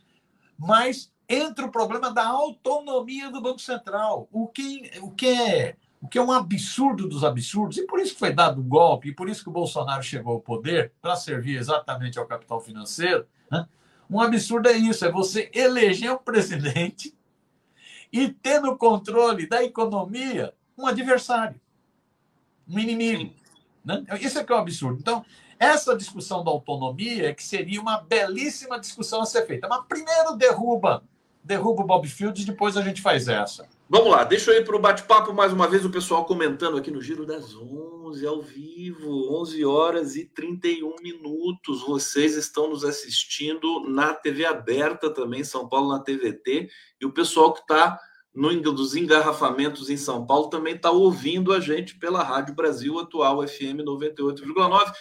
mas 0.58 1.12
entra 1.30 1.65
o 1.65 1.72
problema 1.72 2.12
da 2.13 2.26
autonomia 2.26 3.30
do 3.30 3.41
Banco 3.41 3.60
Central, 3.60 4.28
o 4.32 4.48
que, 4.48 4.91
o 5.02 5.12
que 5.12 5.28
é 5.28 5.76
o 6.00 6.08
que 6.08 6.17
é 6.17 6.22
um 6.22 6.32
absurdo 6.32 7.08
dos 7.08 7.24
absurdos, 7.24 7.78
e 7.78 7.86
por 7.86 8.00
isso 8.00 8.13
que 8.13 8.20
foi 8.20 8.32
dado 8.32 8.62
o 8.62 8.63
golpe, 8.63 9.10
e 9.10 9.13
por 9.13 9.28
isso 9.28 9.43
que 9.43 9.50
o 9.50 9.54
Bolsonaro 9.54 10.04
chegou 10.04 10.34
ao 10.34 10.39
poder, 10.39 10.93
para 11.02 11.15
servir 11.15 11.58
exatamente 11.58 12.20
ao 12.20 12.28
capital 12.28 12.62
financeiro. 12.62 13.26
Né? 13.52 13.67
Um 14.10 14.22
absurdo 14.22 14.70
é 14.70 14.78
isso: 14.78 15.04
é 15.06 15.12
você 15.12 15.50
eleger 15.54 16.12
um 16.12 16.17
presidente 16.17 17.15
e 18.13 18.30
ter 18.30 18.62
no 18.62 18.78
controle 18.78 19.48
da 19.48 19.63
economia 19.63 20.54
um 20.78 20.86
adversário, 20.86 21.60
um 22.67 22.78
inimigo. 22.78 23.34
Né? 23.84 24.04
Isso 24.22 24.38
é 24.38 24.43
que 24.43 24.52
é 24.52 24.56
um 24.56 24.60
absurdo. 24.60 25.00
Então, 25.00 25.26
essa 25.60 25.96
discussão 25.96 26.43
da 26.43 26.52
autonomia 26.52 27.30
é 27.30 27.34
que 27.34 27.43
seria 27.43 27.82
uma 27.82 28.00
belíssima 28.00 28.80
discussão 28.80 29.22
a 29.22 29.26
ser 29.26 29.46
feita. 29.46 29.67
Mas 29.67 29.86
primeiro 29.88 30.36
derruba, 30.36 31.04
derruba 31.43 31.82
o 31.84 31.86
Bob 31.86 32.08
Fields, 32.08 32.46
depois 32.46 32.78
a 32.78 32.82
gente 32.82 33.02
faz 33.02 33.28
essa. 33.28 33.67
Vamos 33.89 34.12
lá, 34.12 34.26
deixa 34.26 34.52
eu 34.52 34.62
ir 34.62 34.65
para 34.65 34.76
o 34.76 34.80
bate-papo 34.80 35.34
mais 35.34 35.54
uma 35.54 35.65
vez, 35.65 35.86
o 35.86 35.89
pessoal 35.89 36.26
comentando 36.26 36.78
aqui 36.78 36.91
no 36.91 37.02
Giro 37.02 37.26
das 37.26 37.56
11, 37.56 38.28
ao 38.28 38.41
vivo, 38.41 39.34
11 39.41 39.63
horas 39.63 40.15
e 40.17 40.26
31 40.26 40.96
minutos. 41.02 41.84
Vocês 41.84 42.36
estão 42.36 42.70
nos 42.70 42.84
assistindo 42.84 43.80
na 43.88 44.13
TV 44.13 44.46
aberta 44.46 45.10
também, 45.10 45.43
São 45.43 45.70
Paulo, 45.70 45.93
na 45.93 46.00
TVT, 46.00 46.70
e 47.00 47.06
o 47.06 47.13
pessoal 47.13 47.54
que 47.54 47.62
está 47.62 47.98
dos 48.62 48.96
engarrafamentos 48.96 49.89
em 49.89 49.98
São 49.98 50.26
Paulo 50.26 50.50
também 50.50 50.76
está 50.76 50.91
ouvindo 50.91 51.54
a 51.54 51.60
gente 51.60 51.98
pela 51.98 52.22
Rádio 52.22 52.54
Brasil 52.54 53.00
Atual 53.00 53.48
FM 53.48 53.82
98,9. 53.84 54.91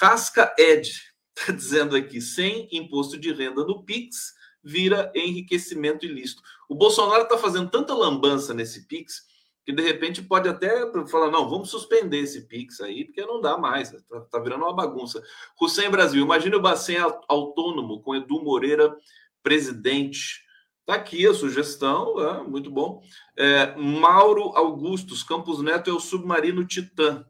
Rasca 0.00 0.54
Ed 0.58 0.90
está 1.36 1.52
dizendo 1.52 1.96
aqui, 1.96 2.20
sem 2.20 2.68
imposto 2.72 3.18
de 3.18 3.32
renda 3.32 3.64
no 3.64 3.84
Pix, 3.84 4.34
vira 4.62 5.10
enriquecimento 5.14 6.04
ilícito. 6.04 6.42
O 6.68 6.74
Bolsonaro 6.74 7.22
está 7.22 7.38
fazendo 7.38 7.70
tanta 7.70 7.94
lambança 7.94 8.52
nesse 8.52 8.86
Pix 8.86 9.28
que 9.68 9.72
de 9.74 9.82
repente 9.82 10.22
pode 10.22 10.48
até 10.48 10.90
falar: 11.08 11.30
não, 11.30 11.46
vamos 11.46 11.68
suspender 11.68 12.20
esse 12.20 12.48
Pix 12.48 12.80
aí, 12.80 13.04
porque 13.04 13.20
não 13.26 13.38
dá 13.38 13.58
mais, 13.58 13.92
está 13.92 14.18
tá 14.22 14.38
virando 14.38 14.64
uma 14.64 14.74
bagunça. 14.74 15.22
Hussein 15.60 15.90
Brasil, 15.90 16.24
imagine 16.24 16.56
o 16.56 16.60
Bacen 16.62 16.96
autônomo 17.28 18.00
com 18.00 18.16
Edu 18.16 18.42
Moreira 18.42 18.96
presidente. 19.42 20.42
Está 20.80 20.94
aqui 20.94 21.26
a 21.26 21.34
sugestão, 21.34 22.18
é, 22.18 22.42
muito 22.42 22.70
bom. 22.70 23.02
É, 23.36 23.76
Mauro 23.76 24.56
Augustos, 24.56 25.22
Campos 25.22 25.60
Neto 25.62 25.90
é 25.90 25.92
o 25.92 26.00
submarino 26.00 26.66
Titã. 26.66 27.26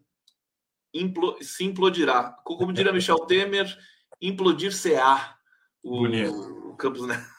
Implo, 0.92 1.36
se 1.42 1.64
implodirá. 1.64 2.36
Como 2.44 2.72
diria 2.72 2.92
Michel 2.92 3.18
Temer, 3.20 3.66
implodir-se-á 4.20 5.36
o, 5.82 6.06
o 6.70 6.76
Campos 6.76 7.06
Neto. 7.06 7.38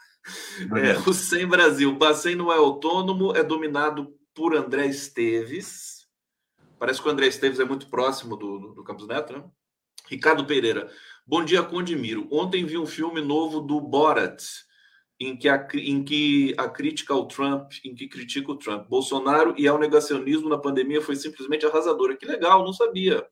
É, 0.76 1.10
o 1.10 1.14
Sem 1.14 1.48
Brasil. 1.48 1.90
O 1.90 1.96
Bacen 1.96 2.36
não 2.36 2.52
é 2.52 2.58
autônomo, 2.58 3.36
é 3.36 3.44
dominado 3.44 4.14
por 4.34 4.56
André 4.56 4.88
Esteves. 4.88 6.08
Parece 6.78 7.02
que 7.02 7.08
o 7.08 7.12
André 7.12 7.28
Esteves 7.28 7.60
é 7.60 7.66
muito 7.66 7.88
próximo 7.90 8.38
do, 8.38 8.60
do, 8.60 8.74
do 8.76 8.84
Campos 8.84 9.08
Neto, 9.08 9.34
né? 9.34 9.44
Ricardo 10.08 10.46
Pereira. 10.46 10.90
Bom 11.26 11.44
dia, 11.44 11.62
Condimiro. 11.62 12.28
Ontem 12.32 12.66
vi 12.66 12.78
um 12.78 12.86
filme 12.86 13.22
novo 13.22 13.60
do 13.60 13.80
Borat, 13.82 14.44
em 15.20 15.36
que, 15.36 15.50
a, 15.50 15.68
em 15.74 16.04
que 16.04 16.56
a 16.58 16.70
crítica 16.70 17.14
ao 17.14 17.28
Trump, 17.28 17.74
em 17.84 17.94
que 17.94 18.08
critica 18.08 18.52
o 18.52 18.58
Trump. 18.58 18.88
Bolsonaro 18.88 19.54
e 19.58 19.68
ao 19.68 19.78
negacionismo 19.78 20.48
na 20.48 20.58
pandemia 20.58 21.02
foi 21.02 21.16
simplesmente 21.16 21.66
arrasadora. 21.66 22.16
Que 22.16 22.26
legal, 22.26 22.64
não 22.64 22.72
sabia. 22.72 23.26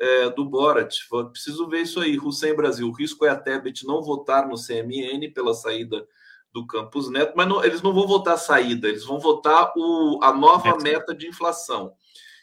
É, 0.00 0.30
do 0.30 0.44
Borat. 0.44 0.94
Preciso 1.32 1.68
ver 1.68 1.82
isso 1.82 2.00
aí. 2.00 2.16
Hussein 2.16 2.54
Brasil. 2.54 2.86
O 2.86 2.92
risco 2.92 3.26
é 3.26 3.30
a 3.30 3.36
Tebet 3.36 3.84
não 3.84 4.00
votar 4.00 4.46
no 4.46 4.54
CMN 4.54 5.28
pela 5.32 5.52
saída 5.54 6.06
do 6.52 6.66
Campos 6.66 7.10
Neto, 7.10 7.34
mas 7.36 7.46
não, 7.46 7.64
eles 7.64 7.82
não 7.82 7.92
vão 7.92 8.06
votar 8.06 8.34
a 8.34 8.38
saída, 8.38 8.88
eles 8.88 9.04
vão 9.04 9.18
votar 9.18 9.72
o, 9.76 10.18
a 10.22 10.32
nova 10.32 10.76
meta 10.78 11.14
de 11.14 11.28
inflação. 11.28 11.92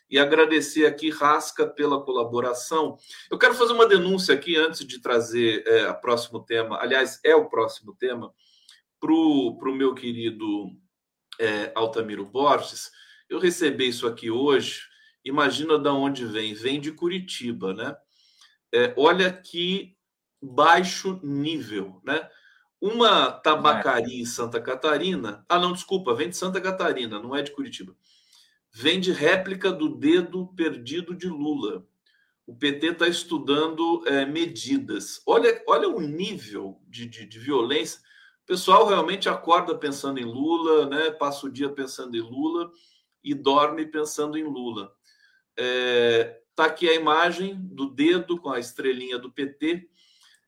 E 0.10 0.20
agradecer 0.20 0.86
aqui, 0.86 1.10
Rasca, 1.10 1.66
pela 1.66 2.04
colaboração. 2.04 2.98
Eu 3.30 3.40
quero 3.40 3.56
fazer 3.56 3.74
uma 3.74 3.88
denúncia 3.88 4.36
aqui 4.36 4.56
antes 4.56 4.86
de 4.86 5.02
trazer 5.02 5.64
é, 5.66 5.90
o 5.90 6.00
próximo 6.00 6.40
tema. 6.42 6.78
Aliás, 6.80 7.20
é 7.24 7.36
o 7.36 7.50
próximo 7.50 7.96
tema, 7.98 8.32
para 9.00 9.12
o 9.12 9.76
meu 9.76 9.94
querido 9.94 10.72
é, 11.40 11.72
Altamiro 11.76 12.26
Borges. 12.26 12.92
Eu 13.30 13.40
recebi 13.40 13.88
isso 13.88 14.08
aqui 14.08 14.30
hoje. 14.30 14.82
Imagina 15.24 15.78
de 15.78 15.90
onde 15.90 16.26
vem. 16.26 16.54
Vem 16.54 16.80
de 16.80 16.92
Curitiba, 16.92 17.74
né? 17.74 17.96
É, 18.74 18.94
olha 18.98 19.32
que 19.32 19.96
baixo 20.42 21.20
nível, 21.24 22.02
né? 22.04 22.30
Uma 22.80 23.32
tabacaria 23.32 24.22
em 24.22 24.26
Santa 24.26 24.62
Catarina. 24.62 25.46
Ah, 25.50 25.58
não, 25.58 25.74
desculpa, 25.74 26.14
vem 26.14 26.30
de 26.30 26.38
Santa 26.38 26.62
Catarina, 26.62 27.20
não 27.20 27.36
é 27.36 27.42
de 27.42 27.52
Curitiba. 27.52 27.96
Vem 28.72 29.00
de 29.00 29.12
réplica 29.12 29.72
do 29.72 29.96
dedo 29.96 30.48
perdido 30.56 31.16
de 31.16 31.28
Lula. 31.28 31.88
O 32.46 32.54
PT 32.54 32.88
está 32.88 33.08
estudando 33.08 34.04
é, 34.06 34.26
medidas. 34.26 35.22
Olha, 35.26 35.64
olha 35.68 35.90
o 35.90 36.00
nível 36.00 36.80
de, 36.88 37.08
de, 37.08 37.26
de, 37.26 37.40
violência. 37.40 38.00
O 38.46 38.48
pessoal 38.48 38.88
realmente 38.88 39.28
acorda 39.28 39.76
pensando 39.76 40.20
em 40.20 40.24
Lula, 40.24 40.86
né? 40.86 41.12
passa 41.12 41.48
o 41.48 41.52
dia 41.52 41.70
pensando 41.70 42.16
em 42.16 42.22
Lula 42.22 42.72
e 43.24 43.34
dorme 43.34 43.86
pensando 43.86 44.38
em 44.38 44.44
Lula. 44.44 44.94
Está 45.58 45.64
é, 45.66 46.42
tá 46.56 46.66
aqui 46.66 46.88
a 46.88 46.94
imagem 46.94 47.56
do 47.60 47.90
dedo 47.90 48.40
com 48.40 48.52
a 48.52 48.60
estrelinha 48.60 49.18
do 49.18 49.32
PT 49.32 49.90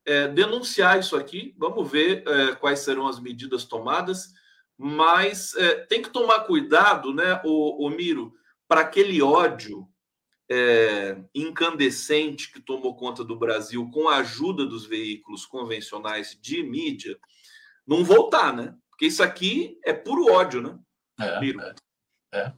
é, 0.07 0.25
denunciar 0.29 0.97
isso 0.97 1.17
aqui, 1.17 1.53
vamos 1.57 1.91
ver 1.91 2.23
é, 2.25 2.55
quais 2.55 2.79
serão 2.79 3.07
as 3.07 3.19
medidas 3.19 3.65
tomadas, 3.65 4.33
mas 4.77 5.53
é, 5.55 5.75
tem 5.85 6.01
que 6.01 6.09
tomar 6.09 6.41
cuidado, 6.45 7.13
né, 7.13 7.41
o, 7.43 7.85
o 7.85 7.89
Miro, 7.89 8.33
para 8.69 8.81
aquele 8.81 9.21
ódio 9.21 9.85
é, 10.49 11.17
incandescente 11.35 12.53
que 12.53 12.61
tomou 12.61 12.95
conta 12.95 13.21
do 13.21 13.35
Brasil 13.35 13.89
com 13.91 14.07
a 14.07 14.19
ajuda 14.19 14.65
dos 14.65 14.85
veículos 14.85 15.45
convencionais 15.45 16.37
de 16.41 16.63
mídia, 16.63 17.19
não 17.87 18.03
voltar, 18.03 18.53
né? 18.53 18.73
Porque 18.89 19.05
isso 19.05 19.23
aqui 19.23 19.79
é 19.85 19.93
puro 19.93 20.31
ódio, 20.31 20.61
né? 20.61 20.77
É, 21.19 21.39
é. 21.45 21.75
é. 22.33 22.53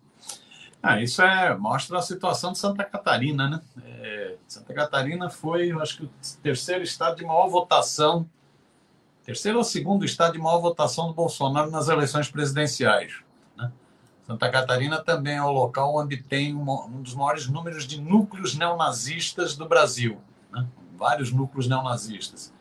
Ah, 0.82 1.02
isso 1.02 1.22
é, 1.22 1.56
mostra 1.58 2.00
a 2.00 2.02
situação 2.02 2.54
de 2.54 2.58
Santa 2.58 2.84
Catarina, 2.86 3.50
né? 3.50 3.62
É, 3.84 4.38
Santa 4.48 4.74
Catarina 4.74 5.30
foi, 5.30 5.72
acho 5.72 5.98
que, 5.98 6.04
o 6.06 6.12
terceiro 6.42 6.84
estado 6.84 7.18
de 7.18 7.26
maior 7.26 7.50
votação, 7.50 8.30
terceiro 9.26 9.58
ou 9.58 9.64
segundo 9.64 10.06
estado 10.06 10.34
de 10.34 10.40
maior 10.40 10.60
votação 10.60 11.08
do 11.08 11.14
Bolsonaro 11.14 11.70
nas 11.70 11.90
eleições 11.90 12.32
presidenciais. 12.32 13.22
Né? 13.58 13.72
Santa 14.26 14.50
Catarina 14.50 15.04
também 15.04 15.36
é 15.36 15.44
o 15.44 15.52
local 15.52 15.96
onde 15.96 16.18
tem 16.18 16.56
um 16.56 17.02
dos 17.02 17.14
maiores 17.14 17.48
números 17.48 17.86
de 17.86 18.00
núcleos 18.02 18.56
neonazistas 18.56 19.58
do 19.58 19.68
Brasil. 19.68 20.22
Né? 20.50 20.66
Vários 20.96 21.32
núcleos 21.32 21.68
neonazistas. 21.68 22.54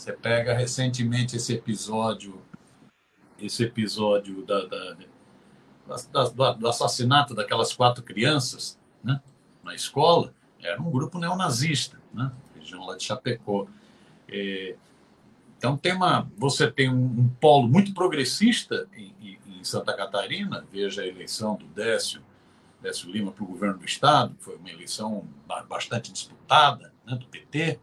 Você 0.00 0.14
pega 0.14 0.54
recentemente 0.54 1.36
esse 1.36 1.52
episódio, 1.52 2.40
esse 3.38 3.64
episódio 3.64 4.42
da, 4.46 4.64
da 4.64 4.96
do, 6.32 6.52
do 6.54 6.68
assassinato 6.68 7.34
daquelas 7.34 7.74
quatro 7.74 8.02
crianças 8.02 8.80
né, 9.04 9.20
na 9.62 9.74
escola, 9.74 10.32
era 10.58 10.80
um 10.80 10.90
grupo 10.90 11.18
neonazista, 11.18 12.00
né, 12.14 12.32
região 12.58 12.86
lá 12.86 12.96
de 12.96 13.04
Chapecó. 13.04 13.66
É, 14.26 14.74
então 15.58 15.76
tem 15.76 15.92
uma, 15.94 16.26
você 16.34 16.70
tem 16.70 16.88
um, 16.88 17.04
um 17.04 17.28
polo 17.38 17.68
muito 17.68 17.92
progressista 17.92 18.88
em, 18.96 19.14
em, 19.20 19.62
Santa 19.62 19.94
Catarina, 19.94 20.66
veja 20.72 21.02
a 21.02 21.06
eleição 21.06 21.56
do 21.56 21.66
Décio, 21.66 22.22
Décio 22.80 23.10
Lima 23.10 23.32
para 23.32 23.44
o 23.44 23.46
governo 23.46 23.76
do 23.76 23.84
estado, 23.84 24.34
foi 24.38 24.56
uma 24.56 24.70
eleição 24.70 25.28
bastante 25.68 26.10
disputada, 26.10 26.90
né, 27.04 27.16
do 27.16 27.26
PT? 27.26 27.78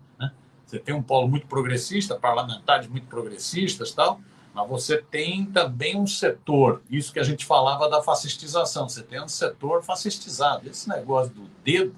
Você 0.68 0.78
tem 0.78 0.94
um 0.94 1.02
polo 1.02 1.30
muito 1.30 1.48
progressista, 1.48 2.16
parlamentares 2.16 2.88
muito 2.88 3.08
progressistas 3.08 3.94
tal, 3.94 4.20
mas 4.54 4.68
você 4.68 4.98
tem 5.02 5.46
também 5.46 5.96
um 5.96 6.06
setor, 6.06 6.82
isso 6.90 7.14
que 7.14 7.20
a 7.20 7.24
gente 7.24 7.46
falava 7.46 7.90
da 7.90 8.04
fascistização, 8.04 8.90
você 8.90 9.02
tem 9.02 9.22
um 9.24 9.30
setor 9.30 9.82
fascistizado. 9.82 10.70
Esse 10.70 10.90
negócio 10.90 11.34
do 11.34 11.48
dedo 11.64 11.96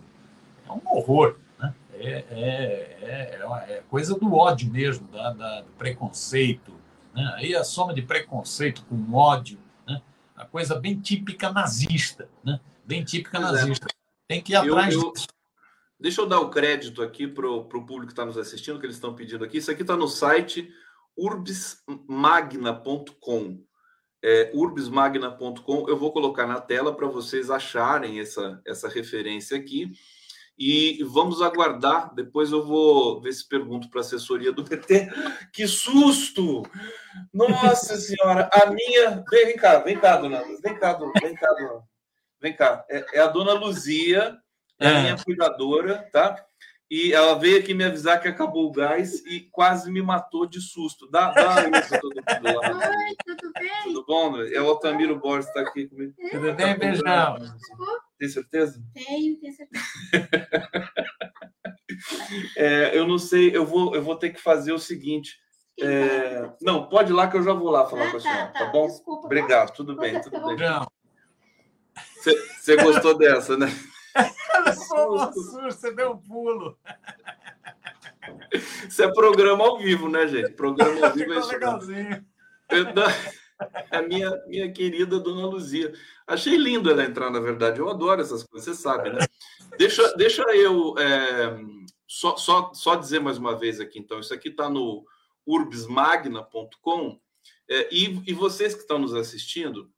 é 0.68 0.72
um 0.72 0.82
horror. 0.86 1.38
Né? 1.58 1.74
É, 1.94 2.10
é, 2.30 2.98
é, 3.02 3.74
é 3.74 3.84
coisa 3.90 4.14
do 4.14 4.36
ódio 4.36 4.70
mesmo, 4.70 5.08
da, 5.08 5.34
da, 5.34 5.62
do 5.62 5.72
preconceito. 5.72 6.72
Né? 7.16 7.34
Aí 7.38 7.56
a 7.56 7.64
soma 7.64 7.92
de 7.92 8.04
preconceito 8.04 8.86
com 8.86 9.14
ódio, 9.14 9.58
né? 9.88 10.00
a 10.36 10.46
coisa 10.46 10.76
bem 10.76 11.00
típica 11.00 11.52
nazista. 11.52 12.30
Né? 12.44 12.60
Bem 12.86 13.04
típica 13.04 13.38
é. 13.38 13.42
nazista. 13.42 13.88
Tem 14.28 14.42
que 14.44 14.54
ir 14.54 14.58
atrás 14.58 14.94
eu, 14.94 15.02
eu... 15.02 15.14
disso. 15.14 15.28
Deixa 16.00 16.22
eu 16.22 16.26
dar 16.26 16.39
o 16.39 16.50
crédito 16.50 17.02
aqui 17.02 17.28
para 17.28 17.50
o 17.50 17.66
público 17.66 18.06
que 18.06 18.14
está 18.14 18.26
nos 18.26 18.38
assistindo, 18.38 18.80
que 18.80 18.86
eles 18.86 18.95
estão 18.95 19.14
pedindo 19.14 19.43
aqui. 19.43 19.58
Isso 19.58 19.70
aqui 19.70 19.82
está 19.82 19.97
no 19.97 20.08
site 20.08 20.72
urbismagna.com. 21.18 23.62
É. 24.22 24.52
Eu 24.52 25.97
vou 25.97 26.14
colocar 26.14 26.45
na 26.47 26.62
tela 26.62 26.95
para 26.95 27.08
vocês 27.08 27.50
acharem 27.50 28.20
essa, 28.20 28.62
essa 28.66 28.88
referência 28.88 29.58
aqui. 29.58 29.91
E 30.58 31.04
vamos 31.04 31.41
aguardar. 31.41 32.14
Depois 32.14 32.52
eu 32.52 32.66
vou 32.66 33.22
ver 33.22 33.32
se 33.32 33.47
pergunto 33.47 33.89
para 33.89 34.02
a 34.02 34.04
assessoria 34.04 34.52
do 34.52 34.64
PT. 34.68 35.10
Que 35.54 35.68
susto! 35.68 36.64
Nossa 37.34 37.97
Senhora! 37.97 38.50
A 38.54 38.70
minha. 38.72 39.24
Vem, 39.30 39.56
cá, 39.56 39.80
vem 39.80 39.97
cá, 39.97 40.18
dona. 40.18 40.43
Vem 40.62 40.78
cá, 40.78 40.93
dona. 40.93 41.14
Vem 41.22 41.36
cá, 41.36 41.54
dona. 41.54 41.82
Vem 42.41 42.56
cá. 42.56 42.86
É, 42.89 43.18
é 43.18 43.22
a 43.22 43.28
dona 43.28 43.54
Luzia, 43.54 44.38
é 44.80 44.88
a 44.88 44.92
é. 44.92 45.02
minha 45.02 45.18
cuidadora, 45.18 46.08
tá? 46.12 46.46
E 46.92 47.14
ela 47.14 47.38
veio 47.38 47.60
aqui 47.60 47.76
me 47.76 47.84
avisar 47.84 48.20
que 48.20 48.28
acabou 48.28 48.66
o 48.66 48.72
gás 48.72 49.24
e 49.28 49.42
quase 49.52 49.92
me 49.92 50.02
matou 50.02 50.48
de 50.48 50.60
susto. 50.60 51.08
Dá, 51.12 51.32
dá 51.32 51.80
isso 51.80 52.00
todo 52.02 52.16
mundo 52.16 52.60
lá. 52.60 52.72
Oi, 52.72 53.16
tudo 53.24 53.54
bem? 53.54 53.84
Tudo 53.84 54.04
bom? 54.08 54.42
É 54.42 54.60
o 54.60 54.70
Altamiro 54.70 55.20
Borges 55.20 55.48
está 55.50 55.62
aqui 55.62 55.88
comigo. 55.88 56.16
Tudo 56.32 56.52
bem, 56.56 56.74
tá 56.74 56.80
beijão? 56.80 57.38
Tem 58.18 58.28
certeza? 58.28 58.84
Tenho, 58.96 59.40
tenho 59.40 59.54
certeza. 59.54 59.86
é, 62.58 62.98
eu 62.98 63.08
não 63.08 63.20
sei, 63.20 63.56
eu 63.56 63.68
vou, 63.68 63.94
eu 63.94 64.02
vou 64.02 64.16
ter 64.16 64.32
que 64.32 64.42
fazer 64.42 64.72
o 64.72 64.80
seguinte. 64.80 65.38
É... 65.80 66.50
Não, 66.60 66.90
pode 66.90 67.12
ir 67.12 67.16
lá 67.16 67.28
que 67.28 67.38
eu 67.38 67.44
já 67.44 67.54
vou 67.54 67.70
lá 67.70 67.86
falar 67.86 68.08
ah, 68.08 68.12
com 68.12 68.18
a 68.18 68.20
tá, 68.20 68.30
senhora, 68.30 68.48
tá, 68.48 68.60
tá 68.60 68.66
bom? 68.72 68.88
Desculpa, 68.88 69.28
Obrigado, 69.28 69.76
tudo 69.76 69.96
bem, 69.96 70.20
tudo 70.22 70.56
bem. 70.56 70.58
Você 72.60 72.76
gostou 72.78 73.16
dessa, 73.16 73.56
né? 73.56 73.68
você 75.72 75.91
deu 75.93 76.12
um 76.12 76.18
pulo. 76.18 76.78
Isso 78.88 79.03
é 79.03 79.14
programa 79.14 79.64
ao 79.64 79.78
vivo, 79.78 80.10
né, 80.10 80.28
gente? 80.28 80.51
Programa 80.53 81.07
ao 81.07 81.14
vivo 81.14 81.34
é 81.34 81.39
isso. 81.39 81.49
legalzinho. 81.49 82.26
A 83.91 84.01
minha, 84.01 84.32
minha 84.47 84.72
querida 84.72 85.20
Dona 85.20 85.45
Luzia. 85.45 85.93
Achei 86.26 86.55
lindo 86.55 86.89
ela 86.89 87.03
entrar, 87.03 87.30
na 87.30 87.41
verdade. 87.41 87.80
Eu 87.80 87.89
adoro 87.89 88.22
essas 88.22 88.41
coisas, 88.43 88.74
você 88.74 88.82
sabe, 88.82 89.10
né? 89.10 89.20
Deixa, 89.78 90.16
deixa 90.16 90.43
eu 90.55 90.97
é, 90.97 91.60
só, 92.07 92.38
só, 92.38 92.74
só 92.74 92.95
dizer 92.95 93.20
mais 93.20 93.38
uma 93.38 93.57
vez 93.57 93.82
aqui, 93.82 93.99
então. 93.99 94.20
Isso 94.20 94.34
aqui 94.34 94.47
está 94.47 94.70
no 94.70 95.05
urbsmagna.com. 95.45 97.20
É, 97.70 97.93
e, 97.93 98.24
e 98.28 98.34
vocês 98.34 98.74
que 98.74 98.82
estão 98.82 98.97
nos 98.97 99.14
assistindo, 99.14 99.91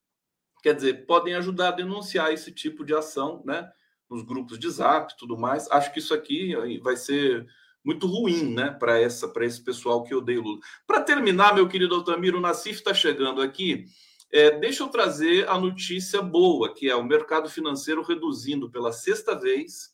quer 0.63 0.73
dizer, 0.73 1.05
podem 1.05 1.35
ajudar 1.35 1.67
a 1.67 1.71
denunciar 1.71 2.33
esse 2.33 2.51
tipo 2.51 2.83
de 2.83 2.95
ação, 2.95 3.43
né? 3.45 3.71
Nos 4.11 4.23
grupos 4.23 4.59
de 4.59 4.69
zap 4.69 5.15
tudo 5.17 5.37
mais. 5.37 5.71
Acho 5.71 5.93
que 5.93 5.99
isso 5.99 6.13
aqui 6.13 6.53
vai 6.79 6.97
ser 6.97 7.47
muito 7.83 8.05
ruim, 8.05 8.53
né, 8.53 8.69
para 8.69 8.99
essa 8.99 9.27
para 9.27 9.45
esse 9.45 9.63
pessoal 9.63 10.03
que 10.03 10.13
odeia 10.13 10.39
o 10.39 10.43
Lula. 10.43 10.59
Para 10.85 11.01
terminar, 11.01 11.55
meu 11.55 11.67
querido 11.67 11.95
Altamiro, 11.95 12.37
o 12.37 12.41
Nassif 12.41 12.77
está 12.77 12.93
chegando 12.93 13.41
aqui. 13.41 13.85
É, 14.31 14.51
deixa 14.51 14.83
eu 14.83 14.87
trazer 14.87 15.49
a 15.49 15.57
notícia 15.57 16.21
boa, 16.21 16.73
que 16.73 16.89
é 16.89 16.95
o 16.95 17.03
mercado 17.03 17.49
financeiro 17.49 18.03
reduzindo 18.03 18.69
pela 18.69 18.91
sexta 18.91 19.35
vez 19.35 19.93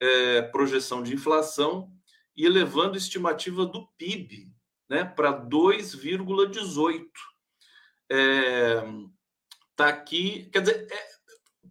é, 0.00 0.42
projeção 0.42 1.02
de 1.02 1.14
inflação 1.14 1.90
e 2.36 2.44
elevando 2.44 2.94
a 2.94 2.98
estimativa 2.98 3.64
do 3.64 3.86
PIB 3.96 4.50
né, 4.88 5.04
para 5.04 5.32
2,18. 5.32 7.04
É, 8.10 8.82
tá 9.76 9.88
aqui, 9.88 10.48
quer 10.52 10.60
dizer, 10.60 10.88
é, 10.90 11.13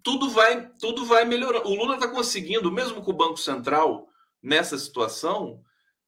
tudo 0.04 0.30
vai, 0.30 0.70
tudo 0.80 1.06
vai 1.06 1.24
melhorar. 1.24 1.66
O 1.66 1.74
Lula 1.74 1.96
está 1.96 2.08
conseguindo, 2.08 2.72
mesmo 2.72 3.02
com 3.02 3.12
o 3.12 3.16
Banco 3.16 3.38
Central 3.38 4.10
nessa 4.42 4.78
situação, 4.78 5.62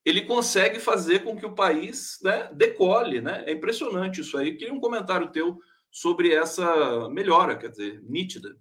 ele 0.03 0.21
consegue 0.23 0.79
fazer 0.79 1.23
com 1.23 1.35
que 1.35 1.45
o 1.45 1.55
país 1.55 2.19
né, 2.21 2.49
decole. 2.53 3.21
Né? 3.21 3.43
É 3.47 3.53
impressionante 3.53 4.21
isso 4.21 4.37
aí. 4.37 4.55
Queria 4.55 4.73
um 4.73 4.79
comentário 4.79 5.31
teu 5.31 5.59
sobre 5.89 6.33
essa 6.33 7.09
melhora, 7.09 7.55
quer 7.55 7.69
dizer, 7.69 8.03
nítida. 8.03 8.57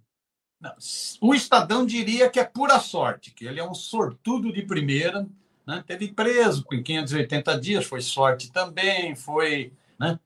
O 1.21 1.35
Estadão 1.35 1.85
diria 1.85 2.29
que 2.29 2.39
é 2.39 2.43
pura 2.43 2.79
sorte, 2.79 3.31
que 3.31 3.45
ele 3.45 3.59
é 3.59 3.69
um 3.69 3.73
sortudo 3.73 4.51
de 4.51 4.63
primeira. 4.63 5.27
Né? 5.67 5.83
Teve 5.85 6.07
preso 6.13 6.63
com 6.63 6.81
580 6.81 7.59
dias, 7.59 7.85
foi 7.85 8.01
sorte 8.01 8.51
também, 8.51 9.15
foi 9.15 9.73
né, 9.99 10.17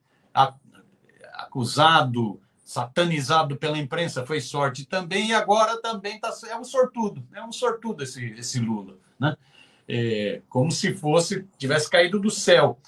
acusado 1.34 2.40
satanizado 2.70 3.56
pela 3.56 3.76
imprensa, 3.76 4.24
foi 4.24 4.40
sorte 4.40 4.86
também, 4.86 5.30
e 5.30 5.34
agora 5.34 5.82
também 5.82 6.20
tá, 6.20 6.32
é 6.48 6.56
um 6.56 6.62
sortudo, 6.62 7.20
é 7.34 7.42
um 7.42 7.50
sortudo 7.50 8.04
esse, 8.04 8.24
esse 8.38 8.60
Lula, 8.60 8.96
né? 9.18 9.36
É, 9.88 10.40
como 10.48 10.70
se 10.70 10.94
fosse, 10.94 11.44
tivesse 11.58 11.90
caído 11.90 12.20
do 12.20 12.30
céu. 12.30 12.78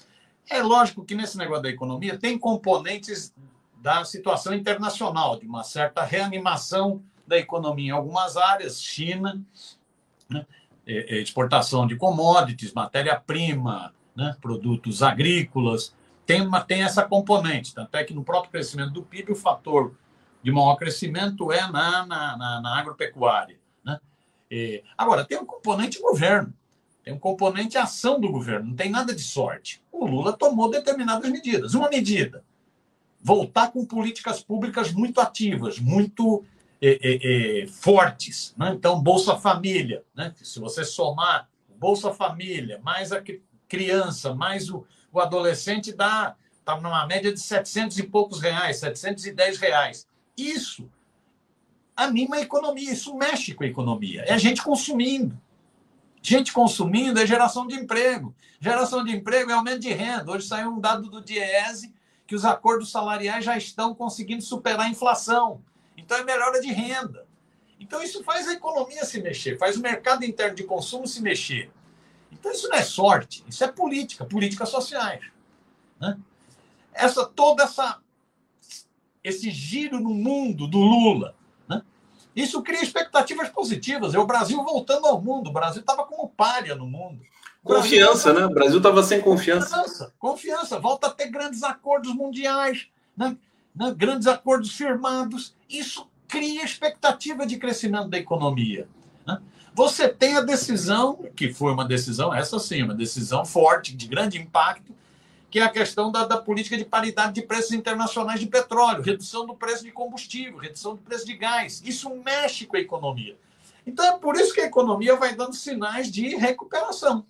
É 0.49 0.63
lógico 0.63 1.03
que 1.03 1.13
nesse 1.13 1.37
negócio 1.37 1.63
da 1.63 1.69
economia 1.69 2.17
tem 2.17 2.39
componentes 2.39 3.33
da 3.81 4.05
situação 4.05 4.53
internacional, 4.53 5.37
de 5.37 5.45
uma 5.45 5.65
certa 5.65 6.01
reanimação 6.01 7.03
da 7.27 7.37
economia 7.37 7.89
em 7.89 7.91
algumas 7.91 8.37
áreas, 8.37 8.81
China, 8.81 9.41
né? 10.29 10.45
É, 10.87 11.17
é, 11.17 11.21
exportação 11.21 11.85
de 11.85 11.97
commodities, 11.97 12.71
matéria-prima, 12.71 13.93
né? 14.15 14.37
produtos 14.41 15.03
agrícolas, 15.03 15.93
tem, 16.25 16.41
uma, 16.41 16.61
tem 16.61 16.83
essa 16.83 17.03
componente. 17.03 17.73
Tanto 17.73 17.95
é 17.95 18.03
que 18.03 18.13
no 18.13 18.23
próprio 18.23 18.51
crescimento 18.51 18.91
do 18.91 19.03
PIB, 19.03 19.31
o 19.31 19.35
fator 19.35 19.95
de 20.41 20.51
maior 20.51 20.75
crescimento 20.75 21.51
é 21.51 21.61
na, 21.61 22.05
na, 22.05 22.37
na, 22.37 22.61
na 22.61 22.79
agropecuária. 22.79 23.57
Né? 23.83 23.99
E, 24.49 24.83
agora, 24.97 25.25
tem 25.25 25.37
um 25.37 25.45
componente 25.45 25.99
governo, 25.99 26.53
tem 27.03 27.13
um 27.13 27.19
componente 27.19 27.77
ação 27.77 28.19
do 28.19 28.31
governo, 28.31 28.69
não 28.69 28.75
tem 28.75 28.89
nada 28.89 29.13
de 29.13 29.21
sorte. 29.21 29.81
O 29.91 30.05
Lula 30.05 30.33
tomou 30.33 30.69
determinadas 30.69 31.29
medidas. 31.29 31.73
Uma 31.73 31.89
medida, 31.89 32.43
voltar 33.21 33.71
com 33.71 33.85
políticas 33.85 34.41
públicas 34.41 34.91
muito 34.91 35.19
ativas, 35.21 35.79
muito 35.79 36.43
fortes. 37.69 38.53
Né? 38.57 38.73
Então, 38.75 39.01
Bolsa 39.01 39.37
Família, 39.37 40.03
né? 40.13 40.33
se 40.35 40.59
você 40.59 40.83
somar 40.83 41.49
Bolsa 41.77 42.13
Família, 42.13 42.79
mais 42.83 43.11
a 43.11 43.23
criança, 43.67 44.33
mais 44.33 44.69
o, 44.69 44.85
o 45.13 45.19
adolescente 45.21 45.93
dá 45.93 46.35
está 46.59 46.79
numa 46.79 47.05
média 47.05 47.31
de 47.31 47.39
700 47.39 47.99
e 47.99 48.03
poucos 48.03 48.39
reais, 48.39 48.77
710 48.77 49.57
reais. 49.57 50.07
Isso 50.35 50.89
anima 51.95 52.37
a 52.37 52.41
economia, 52.41 52.91
isso 52.91 53.15
mexe 53.15 53.53
com 53.53 53.63
a 53.63 53.67
economia. 53.67 54.23
É 54.27 54.37
gente 54.39 54.63
consumindo. 54.63 55.39
Gente 56.21 56.53
consumindo 56.53 57.19
é 57.19 57.27
geração 57.27 57.67
de 57.67 57.75
emprego. 57.75 58.33
Geração 58.59 59.03
de 59.03 59.11
emprego 59.11 59.51
é 59.51 59.53
aumento 59.53 59.79
de 59.79 59.91
renda. 59.91 60.31
Hoje 60.31 60.47
saiu 60.47 60.69
um 60.69 60.79
dado 60.79 61.09
do 61.09 61.21
Diese 61.21 61.93
que 62.25 62.33
os 62.33 62.45
acordos 62.45 62.89
salariais 62.89 63.43
já 63.43 63.57
estão 63.57 63.93
conseguindo 63.93 64.41
superar 64.41 64.87
a 64.87 64.89
inflação. 64.89 65.61
Então 65.97 66.17
é 66.17 66.23
melhora 66.23 66.61
de 66.61 66.71
renda. 66.71 67.27
Então 67.77 68.01
isso 68.01 68.23
faz 68.23 68.47
a 68.47 68.53
economia 68.53 69.03
se 69.03 69.21
mexer, 69.21 69.57
faz 69.57 69.75
o 69.75 69.81
mercado 69.81 70.23
interno 70.23 70.55
de 70.55 70.63
consumo 70.63 71.05
se 71.05 71.21
mexer. 71.21 71.69
Então, 72.33 72.51
isso 72.51 72.67
não 72.67 72.77
é 72.77 72.83
sorte, 72.83 73.43
isso 73.47 73.63
é 73.63 73.67
política, 73.67 74.25
políticas 74.25 74.69
sociais. 74.69 75.21
Né? 75.99 76.17
Essa, 76.93 77.25
toda 77.25 77.63
essa 77.63 77.99
esse 79.23 79.49
giro 79.49 79.99
no 79.99 80.13
mundo 80.13 80.67
do 80.67 80.79
Lula. 80.79 81.35
Né? 81.67 81.81
Isso 82.35 82.61
cria 82.61 82.83
expectativas 82.83 83.49
positivas. 83.49 84.13
É 84.13 84.19
o 84.19 84.25
Brasil 84.27 84.61
voltando 84.63 85.07
ao 85.07 85.21
mundo. 85.21 85.49
O 85.49 85.53
Brasil 85.53 85.79
estava 85.79 86.03
como 86.03 86.27
palha 86.29 86.75
no 86.75 86.85
mundo. 86.85 87.21
Confiança, 87.63 88.33
né? 88.33 88.45
O 88.45 88.53
Brasil 88.53 88.77
estava 88.77 89.01
sem 89.03 89.21
confiança. 89.21 89.69
confiança. 89.69 90.13
Confiança. 90.19 90.79
Volta 90.79 91.07
a 91.07 91.11
ter 91.11 91.29
grandes 91.29 91.63
acordos 91.63 92.13
mundiais, 92.13 92.87
né? 93.15 93.37
né? 93.73 93.93
grandes 93.95 94.27
acordos 94.27 94.71
firmados. 94.73 95.55
Isso 95.69 96.09
cria 96.27 96.65
expectativa 96.65 97.45
de 97.45 97.57
crescimento 97.57 98.09
da 98.09 98.17
economia. 98.17 98.89
Né? 99.25 99.39
Você 99.75 100.07
tem 100.07 100.35
a 100.35 100.41
decisão, 100.41 101.25
que 101.35 101.51
foi 101.51 101.71
uma 101.71 101.85
decisão, 101.85 102.33
essa 102.33 102.59
sim, 102.59 102.83
uma 102.83 102.93
decisão 102.93 103.43
forte, 103.43 103.95
de 103.95 104.07
grande 104.07 104.37
impacto, 104.37 104.93
que 105.49 105.59
é 105.59 105.63
a 105.63 105.69
questão 105.69 106.11
da, 106.11 106.25
da, 106.25 106.37
política 106.37 106.77
de 106.77 106.85
paridade 106.85 107.33
de 107.33 107.41
preços 107.41 107.71
internacionais 107.71 108.39
de 108.39 108.47
petróleo, 108.47 109.01
redução 109.01 109.45
do 109.45 109.55
preço 109.55 109.83
de 109.83 109.91
combustível, 109.91 110.57
redução 110.57 110.95
do 110.95 111.01
preço 111.01 111.25
de 111.25 111.35
gás. 111.35 111.81
Isso 111.85 112.09
mexe 112.23 112.65
com 112.65 112.75
a 112.75 112.79
economia. 112.79 113.37
Então 113.85 114.05
é 114.05 114.17
por 114.17 114.35
isso 114.35 114.53
que 114.53 114.61
a 114.61 114.65
economia 114.65 115.15
vai 115.15 115.35
dando 115.35 115.53
sinais 115.53 116.11
de 116.11 116.35
recuperação. 116.35 117.25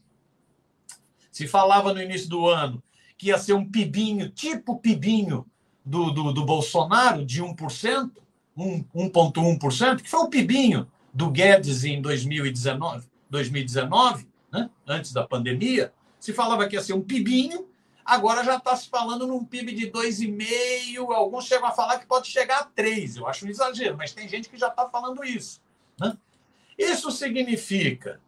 Se 1.32 1.48
falava 1.48 1.94
no 1.94 2.02
início 2.02 2.30
do 2.30 2.48
ano 2.48 2.82
que 3.18 3.28
ia 3.28 3.38
ser 3.38 3.54
um 3.54 3.70
pibinho, 3.70 4.30
tipo 4.30 4.80
pibinho 4.80 5.46
do, 5.84 6.12
do, 6.12 6.34
do 6.34 6.46
Bolsonaro, 6.46 7.26
de 7.26 7.42
1%, 7.42 8.12
1,1%, 8.58 10.02
que 10.02 10.10
foi 10.10 10.20
o 10.20 10.30
pibinho 10.30 10.88
do 11.14 11.30
Guedes 11.30 11.84
em 11.84 12.02
2019, 12.02 13.08
2019 13.30 14.28
né? 14.52 14.70
antes 14.88 15.12
da 15.14 15.26
pandemia, 15.26 15.94
se 16.20 16.34
falava 16.34 16.68
que 16.68 16.76
ia 16.76 16.82
ser 16.82 16.94
um 16.94 17.02
pibinho, 17.02 17.68
agora 18.04 18.44
já 18.44 18.58
está 18.58 18.76
se 18.76 18.90
falando 18.90 19.28
num 19.28 19.44
PIB 19.44 19.74
de 19.74 19.92
2,5, 19.92 21.14
alguns 21.14 21.46
chegam 21.46 21.68
a 21.68 21.72
falar 21.72 22.00
que 22.00 22.06
pode 22.06 22.28
chegar 22.28 22.60
a 22.60 22.64
3, 22.66 23.18
eu 23.18 23.28
acho 23.28 23.46
um 23.46 23.50
exagero, 23.50 23.98
mas 23.98 24.14
tem 24.14 24.28
gente 24.28 24.50
que 24.50 24.58
já 24.58 24.68
está 24.68 24.90
falando 24.90 25.24
isso. 25.24 25.62
Né? 26.00 26.18
Isso 26.78 27.12
significa 27.12 28.20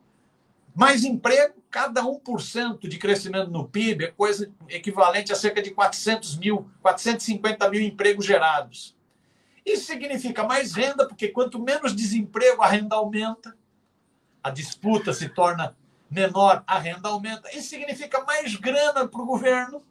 mais 0.75 1.05
emprego, 1.05 1.55
cada 1.69 2.03
1% 2.03 2.87
de 2.87 2.97
crescimento 2.97 3.49
no 3.49 3.67
PIB 3.67 4.05
é 4.05 4.11
coisa 4.11 4.51
equivalente 4.67 5.31
a 5.31 5.35
cerca 5.35 5.61
de 5.61 5.71
400 5.71 6.37
mil, 6.37 6.69
450 6.81 7.69
mil 7.69 7.81
empregos 7.81 8.25
gerados. 8.25 8.94
Isso 9.65 9.85
significa 9.85 10.43
mais 10.43 10.73
renda, 10.73 11.07
porque 11.07 11.29
quanto 11.29 11.59
menos 11.59 11.95
desemprego, 11.95 12.61
a 12.61 12.67
renda 12.67 12.95
aumenta, 12.95 13.57
a 14.43 14.51
disputa 14.51 15.11
se 15.11 15.27
torna 15.29 15.75
menor, 16.09 16.63
a 16.67 16.77
renda 16.77 17.09
aumenta. 17.09 17.49
Isso 17.49 17.69
significa 17.69 18.23
mais 18.23 18.55
grana 18.55 19.07
para 19.07 19.21
o 19.21 19.25
governo, 19.25 19.81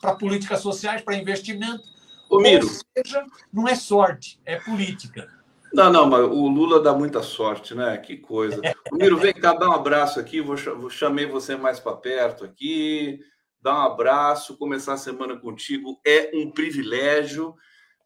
para 0.00 0.16
políticas 0.16 0.60
sociais, 0.60 1.00
para 1.00 1.14
investimento. 1.14 1.82
Ô, 2.28 2.40
Miro. 2.40 2.66
Ou 2.66 3.04
seja, 3.04 3.24
não 3.52 3.68
é 3.68 3.74
sorte, 3.76 4.40
é 4.44 4.56
política. 4.56 5.28
Não, 5.72 5.90
não, 5.90 6.06
mas 6.06 6.20
o 6.22 6.48
Lula 6.48 6.82
dá 6.82 6.92
muita 6.92 7.22
sorte, 7.22 7.74
né? 7.74 7.96
Que 7.96 8.16
coisa. 8.16 8.60
O 8.90 8.96
Miro, 8.96 9.16
vem 9.16 9.32
cá, 9.32 9.54
dá 9.54 9.68
um 9.70 9.72
abraço 9.72 10.20
aqui. 10.20 10.40
Vou, 10.40 10.56
vou 10.56 10.90
chamei 10.90 11.24
você 11.24 11.56
mais 11.56 11.80
para 11.80 11.96
perto 11.96 12.44
aqui. 12.44 13.20
Dá 13.60 13.74
um 13.74 13.82
abraço. 13.82 14.58
Começar 14.58 14.94
a 14.94 14.98
semana 14.98 15.38
contigo 15.38 15.98
é 16.04 16.30
um 16.34 16.50
privilégio. 16.50 17.54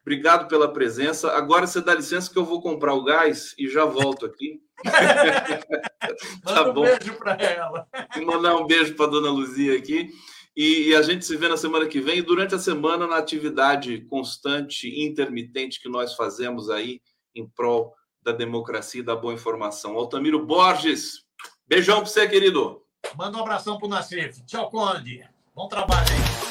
Obrigado 0.07 0.47
pela 0.47 0.71
presença. 0.71 1.33
Agora 1.33 1.67
você 1.67 1.81
dá 1.81 1.93
licença 1.93 2.31
que 2.31 2.39
eu 2.39 2.45
vou 2.45 2.61
comprar 2.61 2.93
o 2.93 3.03
gás 3.03 3.53
e 3.59 3.67
já 3.67 3.83
volto 3.83 4.25
aqui. 4.25 4.61
tá 6.45 6.63
Manda 6.63 6.79
um 6.79 6.83
beijo 6.83 7.13
para 7.15 7.33
ela. 7.33 7.85
Vou 8.15 8.25
mandar 8.25 8.55
um 8.55 8.65
beijo 8.65 8.95
para 8.95 9.11
dona 9.11 9.29
Luzia 9.29 9.77
aqui. 9.77 10.09
E, 10.55 10.87
e, 10.87 10.95
a 10.95 11.01
gente 11.01 11.25
se 11.25 11.35
vê 11.35 11.49
na 11.49 11.57
semana 11.57 11.87
que 11.87 11.99
vem. 11.99 12.19
E 12.19 12.21
durante 12.21 12.55
a 12.55 12.59
semana, 12.59 13.05
na 13.05 13.17
atividade 13.17 13.99
constante, 14.05 14.87
intermitente 14.87 15.81
que 15.81 15.89
nós 15.89 16.13
fazemos 16.13 16.69
aí 16.69 17.01
em 17.35 17.45
prol 17.45 17.93
da 18.23 18.31
democracia 18.31 19.01
e 19.01 19.05
da 19.05 19.13
boa 19.13 19.33
informação. 19.33 19.97
Altamiro 19.97 20.45
Borges, 20.45 21.25
beijão 21.67 21.97
para 21.97 22.05
você, 22.05 22.25
querido. 22.29 22.81
Manda 23.17 23.37
um 23.37 23.41
abração 23.41 23.77
para 23.77 23.87
o. 23.89 24.45
Tchau, 24.45 24.69
Conde. 24.69 25.21
Bom 25.53 25.67
trabalho 25.67 26.07
aí. 26.09 26.46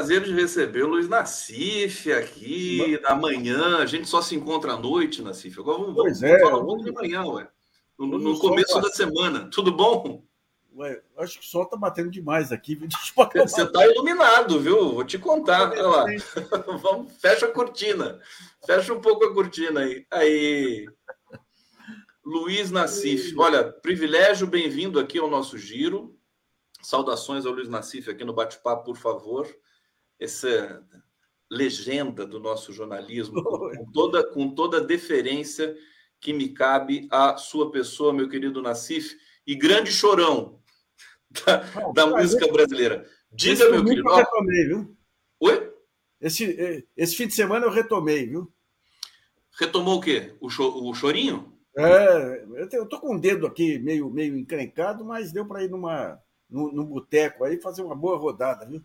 Prazer 0.00 0.22
de 0.22 0.32
receber 0.32 0.84
o 0.84 0.88
Luiz 0.88 1.08
Nassif 1.08 2.10
aqui 2.10 2.98
da 3.02 3.14
manhã. 3.14 3.76
A 3.76 3.86
gente 3.86 4.08
só 4.08 4.22
se 4.22 4.34
encontra 4.34 4.72
à 4.72 4.76
noite, 4.78 5.20
Nassif. 5.20 5.60
Agora 5.60 5.78
vamos, 5.78 5.94
pois 5.94 6.20
vamos 6.20 6.36
é, 6.36 6.40
falar 6.40 6.76
de 6.78 6.92
manhã, 6.92 7.24
ué. 7.26 7.48
No, 7.98 8.06
no 8.06 8.38
começo 8.38 8.80
da 8.80 8.88
semana. 8.88 9.50
Tudo 9.52 9.70
bom? 9.70 10.24
Ué, 10.74 11.02
acho 11.18 11.38
que 11.38 11.44
o 11.44 11.48
sol 11.48 11.66
tá 11.66 11.76
batendo 11.76 12.10
demais 12.10 12.50
aqui. 12.50 12.76
Você 13.36 13.70
tá 13.70 13.86
iluminado, 13.86 14.58
viu? 14.58 14.94
Vou 14.94 15.04
te 15.04 15.18
contar. 15.18 15.70
Olha 15.72 15.86
lá. 15.86 16.06
vamos, 16.80 17.12
fecha 17.20 17.44
a 17.44 17.52
cortina. 17.52 18.18
Fecha 18.64 18.94
um 18.94 19.02
pouco 19.02 19.26
a 19.26 19.34
cortina 19.34 19.80
aí. 19.80 20.06
Aí. 20.10 20.88
Luiz 22.24 22.70
Nassif. 22.70 23.34
Olha, 23.36 23.64
privilégio, 23.70 24.46
bem-vindo 24.46 24.98
aqui 24.98 25.18
ao 25.18 25.28
nosso 25.28 25.58
giro. 25.58 26.16
Saudações 26.80 27.44
ao 27.44 27.52
Luiz 27.52 27.68
Nassif 27.68 28.08
aqui 28.08 28.24
no 28.24 28.32
bate-papo, 28.32 28.84
por 28.86 28.96
favor 28.96 29.46
essa 30.20 30.86
legenda 31.50 32.26
do 32.26 32.38
nosso 32.38 32.72
jornalismo, 32.72 33.42
com 33.42 33.90
toda, 33.92 34.24
com 34.32 34.54
toda 34.54 34.76
a 34.76 34.84
deferência 34.84 35.76
que 36.20 36.32
me 36.32 36.50
cabe 36.50 37.08
à 37.10 37.36
sua 37.36 37.72
pessoa, 37.72 38.12
meu 38.12 38.28
querido 38.28 38.62
Nassif, 38.62 39.16
e 39.46 39.54
grande 39.54 39.90
chorão 39.90 40.60
da, 41.30 41.64
Não, 41.74 41.92
da 41.92 42.06
música 42.06 42.46
brasileira. 42.52 43.08
Diga, 43.32 43.70
meu 43.70 43.84
querido. 43.84 44.08
Eu 44.08 44.16
retomei, 44.16 44.64
viu? 44.66 44.96
Oi? 45.40 45.72
Esse, 46.20 46.86
esse 46.96 47.16
fim 47.16 47.26
de 47.26 47.34
semana 47.34 47.64
eu 47.64 47.70
retomei, 47.70 48.26
viu? 48.26 48.52
Retomou 49.58 49.98
o 49.98 50.00
quê? 50.00 50.34
O, 50.40 50.50
cho, 50.50 50.88
o 50.88 50.94
chorinho? 50.94 51.58
É, 51.76 52.44
eu 52.72 52.86
tô 52.86 53.00
com 53.00 53.16
o 53.16 53.20
dedo 53.20 53.46
aqui 53.46 53.78
meio, 53.78 54.10
meio 54.10 54.36
encrencado, 54.36 55.04
mas 55.04 55.32
deu 55.32 55.46
para 55.46 55.62
ir 55.64 55.70
numa, 55.70 56.20
num, 56.48 56.70
num 56.72 56.84
boteco 56.84 57.44
aí 57.44 57.60
fazer 57.60 57.82
uma 57.82 57.94
boa 57.94 58.18
rodada, 58.18 58.66
viu? 58.66 58.84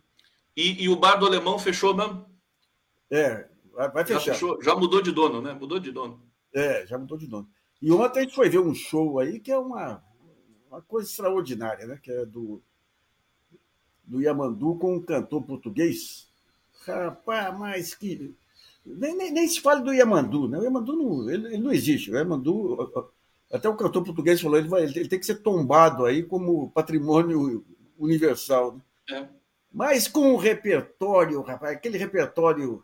E, 0.56 0.84
e 0.84 0.88
o 0.88 0.96
bar 0.96 1.16
do 1.16 1.26
alemão 1.26 1.58
fechou 1.58 1.94
mesmo? 1.94 2.24
É, 3.10 3.46
vai 3.72 4.04
fechar. 4.04 4.20
Já, 4.20 4.32
fechou, 4.32 4.62
já 4.62 4.74
mudou 4.74 5.02
de 5.02 5.12
dono, 5.12 5.42
né? 5.42 5.52
Mudou 5.52 5.78
de 5.78 5.92
dono. 5.92 6.22
É, 6.54 6.86
já 6.86 6.96
mudou 6.96 7.18
de 7.18 7.26
dono. 7.26 7.48
E 7.80 7.92
ontem 7.92 8.20
a 8.20 8.22
gente 8.22 8.34
foi 8.34 8.48
ver 8.48 8.60
um 8.60 8.74
show 8.74 9.18
aí 9.18 9.38
que 9.38 9.52
é 9.52 9.58
uma, 9.58 10.02
uma 10.70 10.80
coisa 10.80 11.08
extraordinária, 11.08 11.86
né? 11.86 11.98
Que 12.02 12.10
é 12.10 12.24
do, 12.24 12.62
do 14.02 14.22
Yamandu 14.22 14.76
com 14.76 14.96
um 14.96 15.02
cantor 15.02 15.42
português. 15.42 16.32
Rapaz, 16.86 17.58
mas 17.58 17.94
que. 17.94 18.34
Nem, 18.84 19.16
nem, 19.16 19.32
nem 19.32 19.48
se 19.48 19.60
fala 19.60 19.80
do 19.80 19.92
Yamandu, 19.92 20.48
né? 20.48 20.58
O 20.58 20.62
Yamandu 20.62 20.96
não, 20.96 21.28
ele, 21.28 21.48
ele 21.48 21.58
não 21.58 21.72
existe. 21.72 22.10
O 22.10 22.16
Yamandu, 22.16 23.10
até 23.52 23.68
o 23.68 23.76
cantor 23.76 24.04
português 24.04 24.40
falou, 24.40 24.58
ele, 24.58 24.68
vai, 24.68 24.84
ele 24.84 25.08
tem 25.08 25.18
que 25.18 25.26
ser 25.26 25.42
tombado 25.42 26.06
aí 26.06 26.22
como 26.22 26.70
patrimônio 26.70 27.64
universal. 27.98 28.76
Né? 28.76 28.82
É. 29.10 29.35
Mas 29.76 30.08
com 30.08 30.32
o 30.32 30.38
repertório, 30.38 31.42
rapaz, 31.42 31.76
aquele 31.76 31.98
repertório 31.98 32.82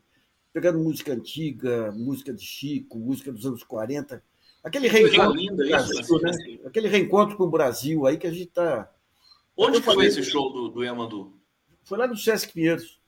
pegando 0.52 0.78
música 0.78 1.14
antiga, 1.14 1.90
música 1.90 2.34
de 2.34 2.44
Chico, 2.44 2.98
música 2.98 3.32
dos 3.32 3.46
anos 3.46 3.64
40, 3.64 4.22
aquele 4.62 4.88
reencontro, 4.88 5.32
linda, 5.32 5.64
Brasil, 5.64 5.98
isso, 5.98 6.20
né? 6.20 6.30
aquele 6.66 6.88
reencontro 6.88 7.34
com 7.38 7.44
o 7.44 7.50
Brasil 7.50 8.06
aí 8.06 8.18
que 8.18 8.26
a 8.26 8.30
gente 8.30 8.48
está. 8.48 8.92
Onde 9.56 9.80
foi 9.80 9.94
falei, 9.94 10.08
esse 10.08 10.22
show 10.22 10.52
do, 10.52 10.68
do 10.68 10.84
Yamandu? 10.84 11.32
Foi 11.82 11.96
lá 11.96 12.06
no 12.06 12.14
Sesc 12.14 12.52
Pinheiros. 12.52 13.00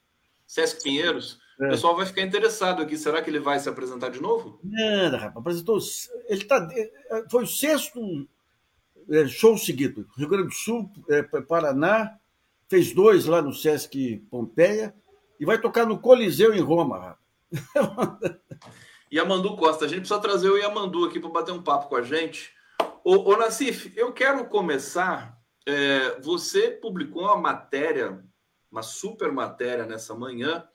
Sesc 0.47 0.82
Pinheiros? 0.82 1.39
É. 1.61 1.66
O 1.66 1.70
pessoal 1.72 1.95
vai 1.95 2.07
ficar 2.07 2.22
interessado 2.22 2.80
aqui. 2.80 2.97
Será 2.97 3.20
que 3.20 3.28
ele 3.28 3.39
vai 3.39 3.61
se 3.61 3.68
apresentar 3.68 4.09
de 4.09 4.18
novo? 4.18 4.59
Não, 4.64 5.11
rapaz, 5.11 5.37
apresentou. 5.37 5.78
Ele 6.26 6.45
tá, 6.47 6.66
foi 7.30 7.45
o 7.45 7.47
sexto 7.47 8.26
é, 9.11 9.28
show 9.28 9.59
seguido. 9.59 10.09
Rio 10.16 10.28
Grande 10.30 10.49
do 10.49 10.55
Sul, 10.55 10.91
é, 11.11 11.22
Paraná, 11.22 12.18
fez 12.75 12.93
dois 12.93 13.27
lá 13.27 13.41
no 13.41 13.55
Sesc 13.55 14.16
Pompeia 14.29 14.93
e 15.39 15.45
vai 15.45 15.61
tocar 15.61 15.87
no 15.87 15.97
Coliseu 15.97 16.53
em 16.53 16.59
Roma. 16.59 17.16
Yamandu 19.12 19.55
Costa, 19.55 19.85
a 19.85 19.89
gente 19.89 20.01
precisa 20.01 20.18
trazer 20.18 20.51
o 20.51 20.57
Yamandu 20.57 21.05
aqui 21.05 21.20
para 21.20 21.31
bater 21.31 21.53
um 21.53 21.62
papo 21.62 21.89
com 21.89 21.95
a 21.95 22.03
gente. 22.03 22.53
Ô, 23.05 23.31
ô 23.31 23.37
Nassif, 23.37 23.93
eu 23.97 24.12
quero 24.12 24.49
começar. 24.49 25.39
É, 25.64 26.20
você 26.20 26.68
publicou 26.68 27.22
uma 27.22 27.37
matéria, 27.37 28.20
uma 28.72 28.83
super 28.83 29.31
matéria 29.31 29.87
nessa 29.87 30.12
manhã, 30.12 30.66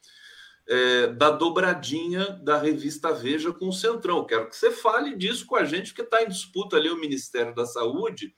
é, 0.69 1.07
da 1.07 1.31
dobradinha 1.31 2.29
da 2.41 2.57
revista 2.57 3.11
Veja 3.11 3.51
com 3.51 3.67
o 3.67 3.73
Centrão. 3.73 4.25
Quero 4.25 4.47
que 4.47 4.55
você 4.55 4.71
fale 4.71 5.17
disso 5.17 5.45
com 5.45 5.57
a 5.57 5.65
gente, 5.65 5.87
porque 5.87 6.03
está 6.03 6.23
em 6.23 6.29
disputa 6.29 6.77
ali 6.77 6.89
o 6.89 6.97
Ministério 6.97 7.53
da 7.53 7.65
Saúde 7.65 8.33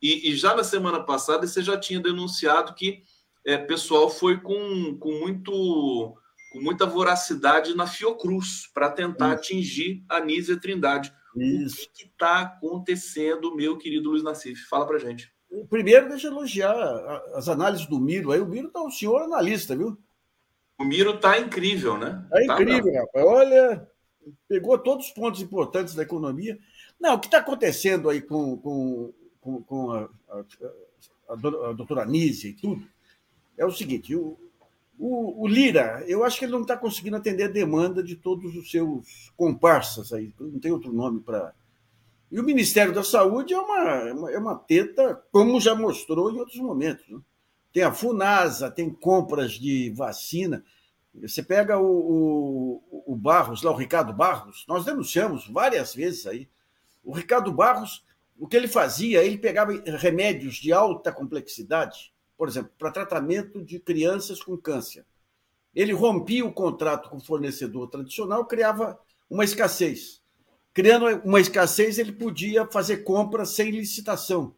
e, 0.00 0.30
e, 0.30 0.36
já 0.36 0.54
na 0.54 0.64
semana 0.64 1.02
passada 1.02 1.46
você 1.46 1.62
já 1.62 1.78
tinha 1.78 2.00
denunciado 2.00 2.74
que 2.74 3.02
é, 3.44 3.56
pessoal 3.56 4.10
foi 4.10 4.40
com, 4.40 4.96
com, 4.98 5.12
muito, 5.20 6.16
com 6.52 6.60
muita 6.60 6.84
voracidade 6.84 7.74
na 7.76 7.86
Fiocruz 7.86 8.68
para 8.74 8.90
tentar 8.90 9.28
Isso. 9.28 9.34
atingir 9.34 10.04
a 10.08 10.20
Nízia 10.20 10.60
Trindade. 10.60 11.12
Isso. 11.36 11.84
O 11.84 11.92
que 11.94 12.04
está 12.04 12.40
acontecendo, 12.40 13.54
meu 13.54 13.76
querido 13.78 14.10
Luiz 14.10 14.22
Nassif? 14.22 14.66
Fala 14.68 14.86
para 14.86 14.98
gente. 14.98 15.32
Primeiro, 15.68 16.08
deixa 16.08 16.26
eu 16.26 16.32
elogiar 16.32 16.74
as 17.34 17.48
análises 17.48 17.86
do 17.86 18.00
Miro. 18.00 18.32
Aí 18.32 18.40
o 18.40 18.46
Miro 18.46 18.68
está 18.68 18.82
um 18.82 18.90
senhor 18.90 19.22
analista, 19.22 19.76
viu? 19.76 19.96
O 20.78 20.84
Miro 20.84 21.14
está 21.14 21.38
incrível, 21.38 21.96
né? 21.96 22.26
Está 22.34 22.56
tá 22.56 22.62
incrível, 22.62 22.92
tá, 22.92 23.00
rapaz. 23.00 23.26
Olha, 23.26 23.88
pegou 24.48 24.78
todos 24.78 25.06
os 25.06 25.12
pontos 25.12 25.40
importantes 25.40 25.94
da 25.94 26.02
economia. 26.02 26.58
Não, 27.00 27.14
o 27.14 27.20
que 27.20 27.26
está 27.26 27.38
acontecendo 27.38 28.10
aí 28.10 28.20
com, 28.20 28.56
com 28.58 29.14
com, 29.46 29.62
com 29.62 29.92
a, 29.92 30.08
a, 30.28 31.32
a, 31.32 31.72
doutora 31.72 32.04
Nízia 32.04 32.50
e 32.50 32.54
tudo, 32.54 32.84
é 33.56 33.64
o 33.64 33.70
seguinte: 33.70 34.16
o, 34.16 34.36
o, 34.98 35.44
o, 35.44 35.46
Lira, 35.46 36.02
eu 36.08 36.24
acho 36.24 36.38
que 36.38 36.44
ele 36.44 36.52
não 36.52 36.62
está 36.62 36.76
conseguindo 36.76 37.16
atender 37.16 37.44
a 37.44 37.52
demanda 37.52 38.02
de 38.02 38.16
todos 38.16 38.56
os 38.56 38.68
seus 38.68 39.32
comparsas 39.36 40.12
aí, 40.12 40.34
não 40.40 40.58
tem 40.58 40.72
outro 40.72 40.92
nome 40.92 41.20
para 41.20 41.54
E 42.30 42.40
o 42.40 42.42
Ministério 42.42 42.92
da 42.92 43.04
Saúde 43.04 43.54
é 43.54 43.58
uma, 43.58 44.30
é 44.30 44.38
uma 44.38 44.56
teta, 44.56 45.22
como 45.30 45.60
já 45.60 45.76
mostrou 45.76 46.32
em 46.32 46.38
outros 46.38 46.58
momentos. 46.58 47.08
Né? 47.08 47.20
Tem 47.72 47.84
a 47.84 47.92
FUNASA, 47.92 48.70
tem 48.70 48.90
compras 48.90 49.52
de 49.52 49.90
vacina. 49.90 50.64
Você 51.14 51.42
pega 51.42 51.78
o, 51.78 52.82
o, 52.90 53.12
o, 53.12 53.16
Barros, 53.16 53.62
lá, 53.62 53.70
o 53.70 53.76
Ricardo 53.76 54.12
Barros, 54.12 54.64
nós 54.68 54.84
denunciamos 54.84 55.46
várias 55.46 55.94
vezes 55.94 56.26
aí. 56.26 56.48
O 57.04 57.12
Ricardo 57.12 57.52
Barros, 57.52 58.04
o 58.38 58.46
que 58.46 58.56
ele 58.56 58.68
fazia, 58.68 59.24
ele 59.24 59.38
pegava 59.38 59.72
remédios 59.98 60.56
de 60.56 60.72
alta 60.72 61.12
complexidade, 61.12 62.12
por 62.36 62.48
exemplo, 62.48 62.70
para 62.78 62.90
tratamento 62.90 63.64
de 63.64 63.78
crianças 63.78 64.42
com 64.42 64.56
câncer. 64.56 65.04
Ele 65.74 65.92
rompia 65.92 66.44
o 66.44 66.52
contrato 66.52 67.08
com 67.08 67.16
o 67.16 67.24
fornecedor 67.24 67.88
tradicional, 67.88 68.44
criava 68.44 68.98
uma 69.28 69.44
escassez. 69.44 70.22
Criando 70.72 71.06
uma 71.24 71.40
escassez, 71.40 71.98
ele 71.98 72.12
podia 72.12 72.66
fazer 72.66 72.98
compras 72.98 73.50
sem 73.50 73.70
licitação. 73.70 74.54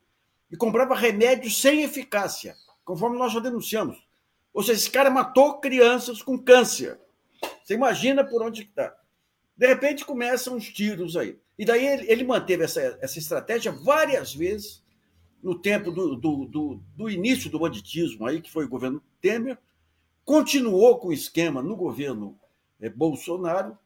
E 0.51 0.57
comprava 0.57 0.95
remédios 0.95 1.61
sem 1.61 1.83
eficácia, 1.83 2.57
conforme 2.85 3.19
nós 3.19 3.33
já 3.33 3.41
denunciamos. 3.41 4.05
Ou 4.53 4.63
seja, 4.63 4.79
esse 4.79 4.91
cara 4.91 5.11
matou 5.11 5.61
crianças 5.61 6.23
com 6.23 6.39
câncer. 6.39 6.99
Você 7.63 7.75
imagina 7.75 8.25
por 8.25 8.43
onde 8.43 8.63
está. 8.63 8.97
De 9.57 9.67
repente 9.67 10.05
começam 10.05 10.57
os 10.57 10.69
tiros 10.69 11.17
aí. 11.17 11.39
E 11.59 11.65
daí 11.65 11.87
ele, 11.87 12.11
ele 12.11 12.25
manteve 12.25 12.65
essa, 12.65 12.99
essa 13.01 13.19
estratégia 13.19 13.73
várias 13.73 14.35
vezes 14.35 14.83
no 15.43 15.59
tempo 15.59 15.91
do, 15.91 16.17
do, 16.17 16.45
do, 16.47 16.81
do, 16.97 17.11
início 17.11 17.51
do 17.51 17.59
banditismo, 17.59 18.27
aí, 18.27 18.41
que 18.41 18.51
foi 18.51 18.65
o 18.65 18.69
governo 18.69 19.03
Temer, 19.21 19.59
continuou 20.25 20.99
com 20.99 21.09
o 21.09 21.13
esquema 21.13 21.63
no 21.63 21.77
governo 21.77 22.39
é, 22.81 22.89
Bolsonaro, 22.89 23.77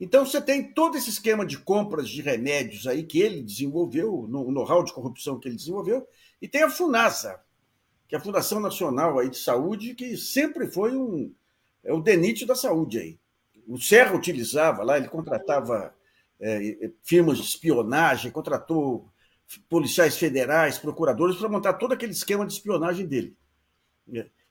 então, 0.00 0.24
você 0.24 0.40
tem 0.40 0.72
todo 0.72 0.96
esse 0.96 1.10
esquema 1.10 1.44
de 1.44 1.58
compras 1.58 2.08
de 2.08 2.22
remédios 2.22 2.86
aí 2.86 3.02
que 3.04 3.20
ele 3.20 3.42
desenvolveu, 3.42 4.26
no 4.26 4.50
know-how 4.50 4.82
de 4.82 4.94
corrupção 4.94 5.38
que 5.38 5.46
ele 5.46 5.56
desenvolveu, 5.56 6.08
e 6.40 6.48
tem 6.48 6.62
a 6.62 6.70
FUNASA, 6.70 7.38
que 8.08 8.14
é 8.14 8.18
a 8.18 8.20
Fundação 8.20 8.60
Nacional 8.60 9.18
aí 9.18 9.28
de 9.28 9.36
Saúde, 9.36 9.94
que 9.94 10.16
sempre 10.16 10.68
foi 10.68 10.96
um, 10.96 11.30
é 11.84 11.92
o 11.92 12.00
DENIT 12.00 12.46
da 12.46 12.54
saúde 12.54 12.98
aí. 12.98 13.18
O 13.68 13.78
Serra 13.78 14.16
utilizava 14.16 14.82
lá, 14.82 14.96
ele 14.96 15.08
contratava 15.08 15.94
é, 16.40 16.90
firmas 17.02 17.38
de 17.38 17.44
espionagem, 17.44 18.30
contratou 18.30 19.08
policiais 19.68 20.16
federais, 20.16 20.78
procuradores, 20.78 21.36
para 21.36 21.48
montar 21.48 21.74
todo 21.74 21.92
aquele 21.92 22.12
esquema 22.12 22.46
de 22.46 22.52
espionagem 22.52 23.06
dele. 23.06 23.36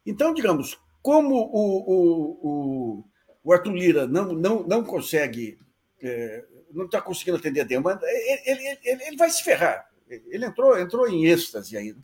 Então, 0.05 0.33
digamos, 0.33 0.79
como 1.01 1.35
o, 1.35 2.99
o, 2.99 3.05
o 3.43 3.53
Arthur 3.53 3.73
Lira 3.73 4.07
não, 4.07 4.33
não, 4.33 4.63
não 4.63 4.83
consegue, 4.83 5.57
é, 6.01 6.45
não 6.71 6.85
está 6.85 7.01
conseguindo 7.01 7.37
atender 7.37 7.61
a 7.61 7.65
demanda, 7.65 8.05
ele, 8.05 8.41
ele, 8.45 8.79
ele, 8.83 9.03
ele, 9.03 9.17
vai 9.17 9.29
se 9.29 9.43
ferrar. 9.43 9.89
Ele 10.07 10.45
entrou, 10.45 10.77
entrou 10.77 11.07
em 11.07 11.25
êxtase. 11.25 11.75
Né? 11.75 11.95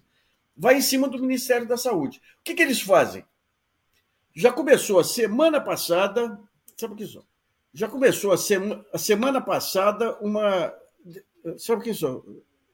Vai 0.56 0.78
em 0.78 0.82
cima 0.82 1.08
do 1.08 1.20
Ministério 1.20 1.68
da 1.68 1.78
Saúde. 1.78 2.22
O 2.40 2.44
que, 2.44 2.54
que 2.54 2.62
eles 2.62 2.82
fazem? 2.82 3.26
Já 4.34 4.52
começou 4.52 5.00
a 5.00 5.04
semana 5.04 5.60
passada, 5.60 6.40
sabe 6.78 6.94
o 6.94 6.98
que 6.98 7.04
isso? 7.04 7.26
Já 7.76 7.90
começou 7.90 8.32
a, 8.32 8.38
sema, 8.38 8.86
a 8.94 8.98
semana 8.98 9.42
passada 9.42 10.18
uma. 10.22 10.74
Sabe 11.58 11.82
o 11.82 11.84
que 11.84 11.90
isso? 11.90 12.24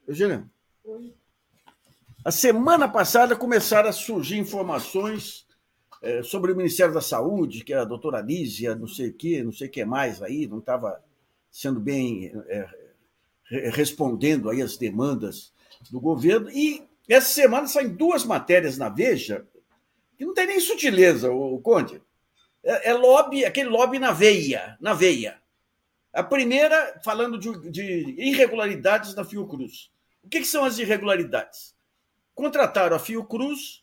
Eugênio? 0.07 0.47
A 2.23 2.29
semana 2.29 2.87
passada 2.87 3.35
começaram 3.35 3.89
a 3.89 3.93
surgir 3.93 4.37
informações 4.37 5.47
é, 6.03 6.21
sobre 6.21 6.51
o 6.51 6.55
Ministério 6.55 6.93
da 6.93 7.01
Saúde, 7.01 7.63
que 7.63 7.73
a 7.73 7.83
doutora 7.83 8.19
Anísia, 8.19 8.75
não 8.75 8.87
sei 8.87 9.09
o 9.09 9.13
que, 9.13 9.41
não 9.41 9.51
sei 9.51 9.69
o 9.69 9.71
que 9.71 9.83
mais 9.83 10.21
aí, 10.21 10.45
não 10.45 10.59
estava 10.59 11.03
sendo 11.49 11.79
bem 11.79 12.31
é, 12.47 12.69
respondendo 13.71 14.51
aí 14.51 14.61
as 14.61 14.77
demandas 14.77 15.51
do 15.89 15.99
governo. 15.99 16.47
E 16.51 16.87
essa 17.09 17.33
semana 17.33 17.65
saem 17.65 17.89
duas 17.89 18.23
matérias 18.23 18.77
na 18.77 18.87
Veja, 18.87 19.47
que 20.15 20.23
não 20.23 20.35
tem 20.35 20.45
nem 20.45 20.59
sutileza, 20.59 21.31
o, 21.31 21.59
Conde. 21.59 21.99
É, 22.63 22.89
é, 22.89 22.93
lobby, 22.93 23.45
aquele 23.45 23.69
lobby 23.69 23.99
na 23.99 24.11
veia, 24.11 24.77
na 24.79 24.93
veia. 24.93 25.41
A 26.13 26.21
primeira, 26.21 26.99
falando 27.03 27.37
de, 27.37 27.69
de 27.71 27.81
irregularidades 28.17 29.13
da 29.13 29.23
Fiocruz. 29.25 29.91
O 30.23 30.29
que, 30.29 30.39
que 30.39 30.47
são 30.47 30.63
as 30.63 30.77
irregularidades? 30.77 31.75
Contrataram 32.35 32.95
a 32.95 32.99
Fiocruz 32.99 33.81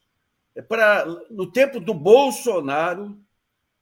é 0.55 0.63
para, 0.63 1.07
no 1.31 1.51
tempo 1.51 1.79
do 1.79 1.95
Bolsonaro, 1.95 3.17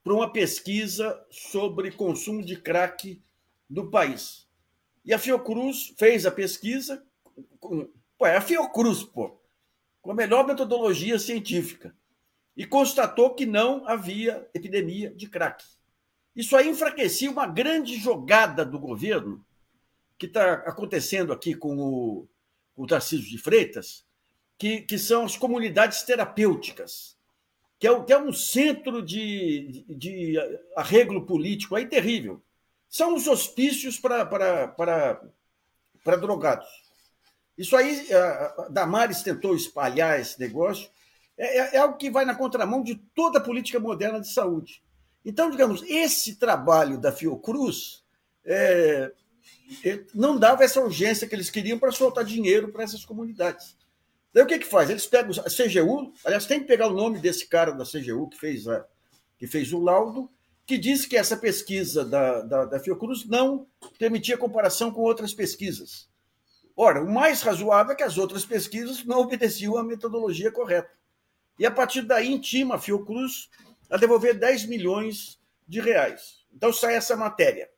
para 0.05 0.13
uma 0.13 0.31
pesquisa 0.31 1.19
sobre 1.31 1.91
consumo 1.91 2.45
de 2.45 2.55
crack 2.55 3.21
no 3.69 3.91
país. 3.91 4.47
E 5.03 5.15
a 5.15 5.19
Fiocruz 5.19 5.95
fez 5.97 6.27
a 6.27 6.31
pesquisa, 6.31 7.03
pô, 7.61 8.27
é 8.27 8.37
a 8.37 8.41
Fiocruz, 8.43 9.03
pô, 9.03 9.41
com 10.03 10.11
a 10.11 10.15
melhor 10.15 10.47
metodologia 10.47 11.19
científica, 11.19 11.97
e 12.57 12.65
constatou 12.65 13.35
que 13.35 13.45
não 13.45 13.87
havia 13.87 14.49
epidemia 14.55 15.11
de 15.11 15.29
crack. 15.29 15.65
Isso 16.35 16.57
aí 16.57 16.69
enfraquecia 16.69 17.31
uma 17.31 17.47
grande 17.47 17.97
jogada 17.97 18.65
do 18.65 18.79
governo, 18.79 19.45
que 20.19 20.27
está 20.27 20.55
acontecendo 20.55 21.33
aqui 21.33 21.55
com 21.55 21.77
o, 21.79 22.29
com 22.75 22.85
o 22.85 22.87
Tarcísio 22.87 23.29
de 23.29 23.39
Freitas, 23.39 24.05
que, 24.59 24.81
que 24.81 24.99
são 24.99 25.25
as 25.25 25.37
comunidades 25.37 26.03
terapêuticas, 26.03 27.17
que 27.79 27.87
é, 27.87 28.03
que 28.03 28.13
é 28.13 28.19
um 28.19 28.33
centro 28.33 29.03
de, 29.03 29.85
de, 29.89 29.95
de 29.95 30.59
arreglo 30.75 31.27
político 31.27 31.75
aí 31.75 31.87
terrível. 31.87 32.43
São 32.89 33.15
os 33.15 33.27
hospícios 33.27 33.99
para 33.99 34.25
drogados. 36.19 36.69
Isso 37.59 37.77
aí, 37.77 38.07
a 38.13 38.69
Damares 38.71 39.23
tentou 39.23 39.55
espalhar 39.55 40.21
esse 40.21 40.39
negócio, 40.39 40.89
é, 41.37 41.59
é, 41.59 41.77
é 41.77 41.79
algo 41.79 41.97
que 41.97 42.11
vai 42.11 42.25
na 42.25 42.35
contramão 42.35 42.83
de 42.83 42.97
toda 43.15 43.39
a 43.39 43.43
política 43.43 43.79
moderna 43.79 44.21
de 44.21 44.29
saúde. 44.29 44.83
Então, 45.25 45.51
digamos, 45.51 45.83
esse 45.87 46.37
trabalho 46.37 46.99
da 46.99 47.13
Fiocruz 47.13 48.05
é, 48.45 49.11
é 49.85 50.05
não 50.15 50.39
dava 50.39 50.65
essa 50.65 50.81
urgência 50.81 51.27
que 51.27 51.35
eles 51.35 51.51
queriam 51.51 51.79
para 51.79 51.93
soltar 51.93 52.25
dinheiro 52.25 52.69
para 52.69 52.85
essas 52.85 53.05
comunidades. 53.05 53.77
Daí 54.33 54.45
o 54.45 54.47
que 54.47 54.59
que 54.59 54.67
faz? 54.67 54.89
Eles 54.89 55.07
pegam 55.07 55.31
a 55.31 55.51
CGU, 55.51 56.13
aliás, 56.25 56.47
tem 56.47 56.61
que 56.61 56.67
pegar 56.67 56.89
o 56.89 56.95
nome 56.95 57.19
desse 57.19 57.47
cara 57.47 57.73
da 57.73 57.85
CGU 57.85 58.29
que 58.29 58.39
fez, 58.39 58.69
a, 58.69 58.87
que 59.39 59.47
fez 59.47 59.73
o 59.73 59.81
laudo, 59.81 60.31
que 60.67 60.77
disse 60.77 61.09
que 61.09 61.17
essa 61.17 61.37
pesquisa 61.37 62.05
da, 62.05 62.43
da, 62.43 62.65
da 62.67 62.81
Fiocruz 62.81 63.25
não 63.25 63.67
permitia 63.99 64.37
comparação 64.37 64.91
com 64.91 65.01
outras 65.01 65.33
pesquisas. 65.33 66.09
Ora, 66.77 67.03
o 67.03 67.11
mais 67.11 67.41
razoável 67.41 67.93
é 67.93 67.97
que 67.97 68.03
as 68.03 68.19
outras 68.19 68.45
pesquisas 68.45 69.05
não 69.05 69.21
obedeciam 69.21 69.79
à 69.79 69.83
metodologia 69.83 70.53
correta. 70.53 70.91
E 71.59 71.65
a 71.65 71.71
partir 71.71 72.03
daí 72.03 72.33
intima 72.33 72.75
a 72.75 72.79
Fiocruz 72.79 73.49
a 73.91 73.97
devolver 73.97 74.39
10 74.39 74.67
milhões 74.67 75.41
de 75.67 75.81
reais. 75.81 76.45
Então 76.55 76.73
sai 76.73 76.95
essa 76.95 77.17
matéria. 77.17 77.69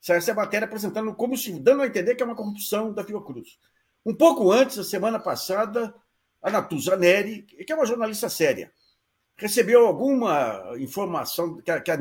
Sai 0.00 0.16
essa 0.16 0.34
matéria 0.34 0.66
apresentando 0.66 1.14
como 1.14 1.36
se 1.36 1.52
dando 1.58 1.82
a 1.82 1.86
entender 1.86 2.14
que 2.14 2.22
é 2.22 2.26
uma 2.26 2.34
corrupção 2.34 2.92
da 2.92 3.04
Fiocruz. 3.04 3.58
Um 4.04 4.14
pouco 4.14 4.50
antes, 4.50 4.78
a 4.78 4.84
semana 4.84 5.18
passada, 5.18 5.94
a 6.42 6.50
Natuza 6.50 6.96
Neri, 6.96 7.42
que 7.42 7.72
é 7.72 7.76
uma 7.76 7.86
jornalista 7.86 8.28
séria, 8.28 8.72
recebeu 9.36 9.86
alguma 9.86 10.74
informação 10.78 11.60
que 11.60 11.70
a, 11.70 11.80
que 11.80 11.90
a 11.90 11.96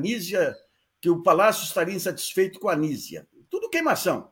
que 0.99 1.09
o 1.09 1.23
Palácio 1.23 1.63
estaria 1.63 1.95
insatisfeito 1.95 2.59
com 2.59 2.69
a 2.69 2.75
Nízia. 2.75 3.27
Tudo 3.49 3.69
queimação. 3.69 4.31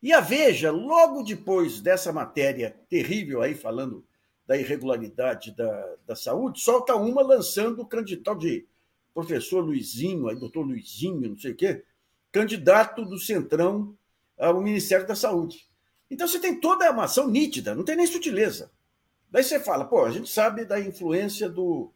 E 0.00 0.12
a 0.12 0.20
Veja, 0.20 0.70
logo 0.70 1.24
depois 1.24 1.80
dessa 1.80 2.12
matéria 2.12 2.76
terrível 2.88 3.42
aí, 3.42 3.54
falando 3.54 4.06
da 4.48 4.56
irregularidade 4.56 5.54
da, 5.54 5.94
da 6.06 6.16
saúde, 6.16 6.62
solta 6.62 6.96
uma 6.96 7.20
lançando 7.20 7.82
o 7.82 7.86
candidato 7.86 8.38
de 8.38 8.66
professor 9.12 9.60
Luizinho, 9.60 10.26
aí, 10.26 10.36
doutor 10.36 10.62
Luizinho, 10.62 11.28
não 11.28 11.38
sei 11.38 11.52
o 11.52 11.54
quê, 11.54 11.84
candidato 12.32 13.04
do 13.04 13.18
Centrão 13.18 13.94
ao 14.38 14.62
Ministério 14.62 15.06
da 15.06 15.14
Saúde. 15.14 15.68
Então 16.10 16.26
você 16.26 16.38
tem 16.38 16.58
toda 16.58 16.90
uma 16.90 17.04
ação 17.04 17.28
nítida, 17.28 17.74
não 17.74 17.84
tem 17.84 17.94
nem 17.94 18.06
sutileza. 18.06 18.72
Daí 19.30 19.44
você 19.44 19.60
fala, 19.60 19.84
pô, 19.84 20.06
a 20.06 20.10
gente 20.10 20.30
sabe 20.30 20.64
da 20.64 20.80
influência 20.80 21.46
do, 21.50 21.92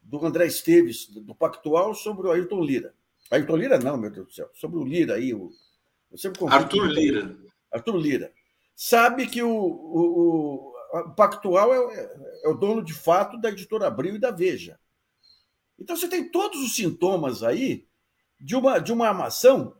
do 0.00 0.24
André 0.24 0.46
Esteves, 0.46 1.08
do 1.08 1.34
Pactual, 1.34 1.92
sobre 1.92 2.28
o 2.28 2.30
Ayrton 2.30 2.62
Lira. 2.62 2.94
Ayrton 3.28 3.56
Lira 3.56 3.78
não, 3.80 3.96
meu 3.96 4.12
Deus 4.12 4.28
do 4.28 4.32
céu. 4.32 4.48
Sobre 4.54 4.78
o 4.78 4.84
Lira 4.84 5.16
aí. 5.16 5.34
O, 5.34 5.50
Arthur 6.46 6.86
Lira. 6.86 7.36
Arthur 7.72 7.96
Lira. 7.96 8.32
Sabe 8.76 9.26
que 9.26 9.42
o, 9.42 9.50
o, 9.50 10.70
o 10.72 10.75
Pactual 11.14 11.72
é, 11.72 11.78
é, 12.44 12.48
o 12.48 12.54
dono 12.54 12.82
de 12.82 12.94
fato 12.94 13.38
da 13.38 13.48
editora 13.48 13.86
Abril 13.86 14.16
e 14.16 14.20
da 14.20 14.30
Veja. 14.30 14.78
Então 15.78 15.96
você 15.96 16.08
tem 16.08 16.30
todos 16.30 16.60
os 16.62 16.74
sintomas 16.74 17.42
aí 17.42 17.86
de 18.40 18.56
uma, 18.56 18.78
de 18.78 18.92
uma 18.92 19.08
armação 19.08 19.76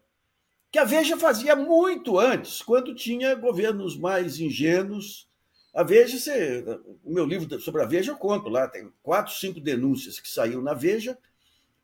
que 0.71 0.79
a 0.79 0.85
Veja 0.85 1.17
fazia 1.17 1.57
muito 1.57 2.19
antes, 2.19 2.61
quando 2.61 2.95
tinha 2.95 3.35
governos 3.35 3.97
mais 3.97 4.39
ingênuos. 4.41 5.29
A 5.75 5.83
Veja, 5.83 6.19
você, 6.19 6.65
o 7.05 7.13
meu 7.13 7.25
livro 7.25 7.61
sobre 7.61 7.83
a 7.83 7.87
Veja 7.87 8.13
eu 8.13 8.17
conto 8.17 8.49
lá, 8.49 8.69
tem 8.69 8.93
quatro, 9.03 9.33
cinco 9.35 9.61
denúncias 9.61 10.19
que 10.19 10.29
saíram 10.29 10.63
na 10.63 10.75
Veja, 10.75 11.17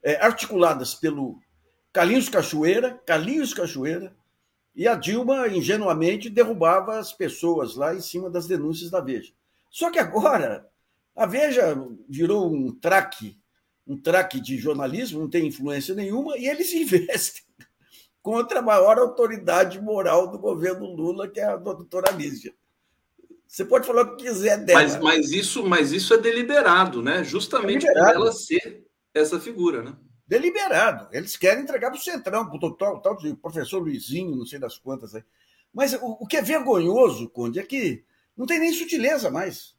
é, 0.03 0.17
articuladas 0.17 0.95
pelo 0.95 1.41
Carlinhos 1.93 2.29
Cachoeira, 2.29 3.01
Carlinhos 3.07 3.55
Cachoeira, 3.55 4.15
E 4.75 4.89
a 4.89 4.95
Dilma, 4.95 5.49
ingenuamente, 5.49 6.31
derrubava 6.31 6.99
as 6.99 7.13
pessoas 7.13 7.77
lá 7.77 7.95
em 7.95 8.01
cima 8.01 8.31
das 8.31 8.47
denúncias 8.47 8.91
da 8.91 9.01
Veja. 9.01 9.33
Só 9.71 9.91
que 9.91 9.99
agora, 9.99 10.69
a 11.15 11.27
Veja 11.27 11.77
virou 12.09 12.53
um 12.53 12.73
traque, 12.73 13.39
um 13.87 13.97
traque 13.97 14.41
de 14.41 14.57
jornalismo, 14.57 15.21
não 15.21 15.29
tem 15.29 15.47
influência 15.47 15.95
nenhuma, 15.95 16.37
e 16.39 16.47
eles 16.47 16.73
investem 16.75 17.43
contra 18.23 18.61
a 18.61 18.63
maior 18.63 18.99
autoridade 18.99 19.81
moral 19.81 20.31
do 20.31 20.39
governo 20.39 20.87
Lula, 20.87 21.29
que 21.29 21.41
é 21.41 21.45
a 21.45 21.57
doutora 21.57 22.13
Lígia. 22.13 22.55
Você 23.47 23.67
pode 23.67 23.87
falar 23.87 24.03
o 24.03 24.17
que 24.17 24.25
quiser 24.25 24.65
dela. 24.65 24.81
Mas, 24.81 24.99
mas, 24.99 25.33
isso, 25.33 25.63
mas 25.69 25.93
isso 25.93 26.15
é 26.15 26.19
deliberado, 26.19 27.03
né? 27.03 27.23
Justamente 27.23 27.87
é 27.87 27.93
por 27.93 28.09
ela 28.09 28.33
ser 28.33 28.83
essa 29.13 29.39
figura, 29.39 29.83
né? 29.83 29.95
Deliberado. 30.33 31.09
Eles 31.13 31.37
querem 31.37 31.63
entregar 31.63 31.91
para 31.91 31.99
o 31.99 32.03
Centrão, 32.03 32.49
para 32.49 32.57
o 32.57 32.73
tal, 32.73 33.03
tal 33.03 33.19
professor 33.37 33.81
Luizinho, 33.81 34.35
não 34.35 34.47
sei 34.47 34.59
das 34.59 34.79
quantas 34.79 35.15
aí. 35.15 35.23
Mas 35.75 35.93
o, 35.93 36.17
o, 36.21 36.27
que 36.27 36.39
é 36.39 36.43
vergonhoso, 36.43 37.29
Conde, 37.29 37.61
é 37.61 37.63
que 37.63 38.03
não 38.35 38.47
tem 38.47 38.59
nem 38.59 38.73
sutileza 38.73 39.31
mais. 39.31 39.77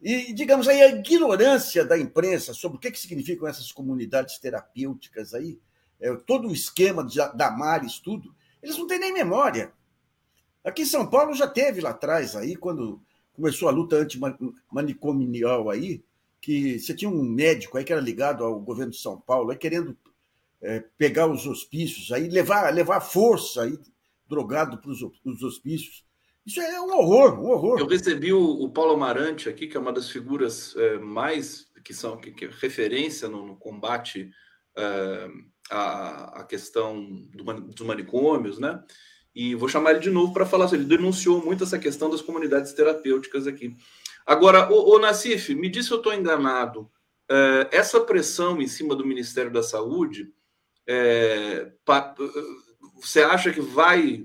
E, 0.00 0.32
digamos 0.32 0.66
aí, 0.66 0.82
a 0.82 0.88
ignorância 0.88 1.84
da 1.84 1.96
imprensa 1.96 2.52
sobre 2.52 2.78
o 2.78 2.80
que, 2.80 2.90
que 2.90 2.98
significam 2.98 3.46
essas 3.46 3.70
comunidades 3.70 4.36
terapêuticas 4.40 5.32
aí, 5.32 5.60
é, 6.00 6.12
todo 6.26 6.48
o 6.48 6.52
esquema 6.52 7.04
de, 7.04 7.18
da 7.36 7.48
Mares, 7.48 8.00
tudo, 8.00 8.34
eles 8.60 8.76
não 8.76 8.88
têm 8.88 8.98
nem 8.98 9.12
memória. 9.12 9.72
Aqui 10.64 10.82
em 10.82 10.86
São 10.86 11.08
Paulo 11.08 11.34
já 11.34 11.46
teve 11.46 11.80
lá 11.80 11.90
atrás, 11.90 12.34
aí, 12.34 12.56
quando 12.56 13.00
começou 13.32 13.68
a 13.68 13.72
luta 13.72 13.94
antimanicomial 13.94 15.70
aí, 15.70 16.02
que 16.40 16.78
você 16.78 16.94
tinha 16.94 17.10
um 17.10 17.22
médico 17.22 17.76
aí 17.76 17.84
que 17.84 17.92
era 17.92 18.00
ligado 18.00 18.44
ao 18.44 18.60
governo 18.60 18.92
de 18.92 18.98
São 18.98 19.20
Paulo, 19.20 19.50
aí 19.50 19.56
querendo 19.56 19.96
é, 20.62 20.84
pegar 20.96 21.26
os 21.26 21.46
hospícios, 21.46 22.12
aí 22.12 22.28
levar, 22.28 22.72
levar 22.72 23.00
força 23.00 23.62
aí, 23.62 23.78
drogado 24.28 24.78
para 24.78 24.90
os 24.90 25.42
hospícios. 25.42 26.04
Isso 26.44 26.60
é 26.60 26.80
um 26.80 26.96
horror, 26.96 27.40
um 27.40 27.50
horror. 27.50 27.80
Eu 27.80 27.86
recebi 27.86 28.32
o, 28.32 28.40
o 28.40 28.70
Paulo 28.70 28.92
Amarante 28.92 29.48
aqui, 29.48 29.66
que 29.66 29.76
é 29.76 29.80
uma 29.80 29.92
das 29.92 30.08
figuras 30.08 30.74
é, 30.76 30.98
mais 30.98 31.66
que 31.82 31.94
são 31.94 32.16
que, 32.16 32.32
que 32.32 32.44
é 32.44 32.50
referência 32.60 33.28
no, 33.28 33.46
no 33.46 33.56
combate 33.56 34.30
é, 34.76 35.28
à, 35.70 36.40
à, 36.40 36.44
questão 36.44 37.04
do, 37.32 37.44
dos 37.44 37.86
manicômios, 37.86 38.58
né? 38.58 38.82
E 39.34 39.54
vou 39.54 39.68
chamar 39.68 39.90
ele 39.90 40.00
de 40.00 40.10
novo 40.10 40.32
para 40.32 40.46
falar. 40.46 40.72
Ele 40.72 40.84
denunciou 40.84 41.44
muito 41.44 41.64
essa 41.64 41.78
questão 41.78 42.08
das 42.08 42.22
comunidades 42.22 42.72
terapêuticas 42.72 43.46
aqui. 43.46 43.76
Agora, 44.26 44.70
o, 44.72 44.96
o 44.96 44.98
Nassif, 44.98 45.54
me 45.54 45.68
diz 45.68 45.86
se 45.86 45.92
eu 45.92 45.98
estou 45.98 46.12
enganado. 46.12 46.90
É, 47.30 47.68
essa 47.70 48.00
pressão 48.00 48.60
em 48.60 48.66
cima 48.66 48.94
do 48.94 49.06
Ministério 49.06 49.52
da 49.52 49.62
Saúde, 49.62 50.32
é, 50.86 51.72
pa, 51.84 52.14
você 52.96 53.22
acha 53.22 53.52
que 53.52 53.60
vai, 53.60 54.24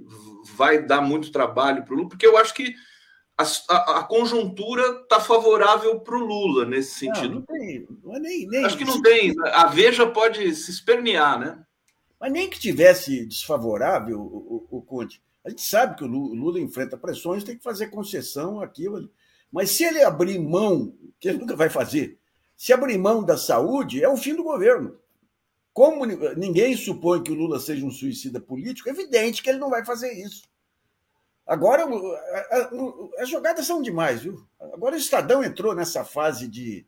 vai 0.55 0.83
dar 0.83 1.01
muito 1.01 1.31
trabalho 1.31 1.83
para 1.83 1.93
o 1.93 1.97
Lula? 1.97 2.09
Porque 2.09 2.25
eu 2.25 2.37
acho 2.37 2.53
que 2.53 2.73
a, 3.37 3.43
a, 3.69 3.99
a 3.99 4.03
conjuntura 4.03 5.01
está 5.01 5.19
favorável 5.19 5.99
para 5.99 6.15
o 6.15 6.25
Lula 6.25 6.65
nesse 6.65 6.99
sentido. 6.99 7.29
Não, 7.29 7.35
não 7.35 7.45
tem, 7.45 7.87
não 8.03 8.15
é 8.15 8.19
nem, 8.19 8.47
nem, 8.47 8.65
acho 8.65 8.77
que 8.77 8.85
não 8.85 9.01
tem. 9.01 9.33
A 9.53 9.67
Veja 9.67 10.07
pode 10.07 10.53
se 10.55 10.71
espernear, 10.71 11.39
né? 11.39 11.63
Mas 12.19 12.31
nem 12.31 12.49
que 12.49 12.59
tivesse 12.59 13.25
desfavorável, 13.25 14.19
o, 14.19 14.67
o, 14.71 14.77
o 14.77 14.81
Conte. 14.81 15.21
A 15.43 15.49
gente 15.49 15.63
sabe 15.63 15.95
que 15.95 16.03
o 16.03 16.07
Lula, 16.07 16.59
enfrenta 16.59 16.95
pressões, 16.95 17.43
tem 17.43 17.57
que 17.57 17.63
fazer 17.63 17.87
concessão 17.87 18.61
aquilo. 18.61 19.09
Mas 19.51 19.71
se 19.71 19.83
ele 19.83 20.03
abrir 20.03 20.39
mão, 20.39 20.95
que 21.19 21.29
ele 21.29 21.39
nunca 21.39 21.55
vai 21.55 21.69
fazer, 21.69 22.17
se 22.55 22.71
abrir 22.71 22.97
mão 22.97 23.23
da 23.23 23.37
saúde, 23.37 24.03
é 24.03 24.09
o 24.09 24.17
fim 24.17 24.35
do 24.35 24.43
governo. 24.43 24.97
Como 25.73 26.05
ninguém 26.05 26.75
supõe 26.75 27.23
que 27.23 27.31
o 27.31 27.35
Lula 27.35 27.59
seja 27.59 27.85
um 27.85 27.91
suicida 27.91 28.39
político, 28.39 28.89
é 28.89 28.91
evidente 28.91 29.41
que 29.41 29.49
ele 29.49 29.59
não 29.59 29.69
vai 29.69 29.85
fazer 29.85 30.11
isso. 30.13 30.49
Agora, 31.45 31.85
as 33.17 33.29
jogadas 33.29 33.65
são 33.65 33.81
demais, 33.81 34.21
viu? 34.21 34.45
Agora 34.59 34.95
o 34.95 34.99
Estadão 34.99 35.43
entrou 35.43 35.73
nessa 35.73 36.03
fase 36.03 36.47
de. 36.47 36.85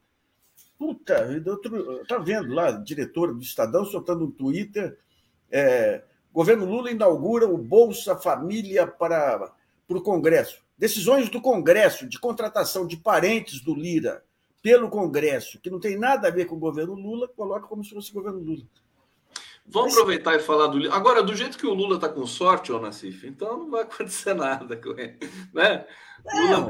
Puta, 0.78 1.14
eu 1.46 2.06
tá 2.06 2.18
vendo 2.18 2.54
lá, 2.54 2.72
diretora 2.72 3.34
do 3.34 3.42
Estadão 3.42 3.86
soltando 3.86 4.26
um 4.26 4.32
Twitter 4.32 4.98
é, 5.56 6.02
governo 6.34 6.66
Lula 6.66 6.90
inaugura 6.90 7.48
o 7.48 7.56
Bolsa 7.56 8.18
Família 8.18 8.88
para, 8.88 9.54
para 9.88 9.98
o 9.98 10.02
Congresso. 10.02 10.63
Decisões 10.84 11.30
do 11.30 11.40
Congresso 11.40 12.06
de 12.10 12.20
contratação 12.20 12.86
de 12.86 12.98
parentes 12.98 13.62
do 13.62 13.74
Lira 13.74 14.22
pelo 14.62 14.90
Congresso, 14.90 15.58
que 15.62 15.70
não 15.70 15.80
tem 15.80 15.98
nada 15.98 16.28
a 16.28 16.32
ver 16.32 16.44
com 16.44 16.58
o 16.58 16.60
governo 16.60 16.94
Lula, 16.94 17.26
coloca 17.30 17.66
como 17.68 17.86
se 17.86 17.92
fosse 17.92 18.12
o 18.12 18.16
governo 18.16 18.40
Lula. 18.40 18.66
Vamos 19.66 19.94
aproveitar 19.94 20.36
e 20.36 20.40
falar 20.40 20.68
do 20.68 20.78
Lula. 20.78 20.94
Agora, 20.94 21.24
do 21.24 21.34
jeito 21.34 21.58
que 21.58 21.66
o 21.66 21.74
Lula 21.74 21.96
está 21.96 22.10
com 22.10 22.28
sorte, 22.28 22.70
ô 22.70 22.82
Nassif, 22.82 23.26
então 23.26 23.60
não 23.60 23.72
vai 23.72 23.84
acontecer 23.88 24.34
nada 24.34 24.76
com 24.76 24.90
ele. 25.00 25.18
Né? 25.54 25.88
Lula... 26.50 26.70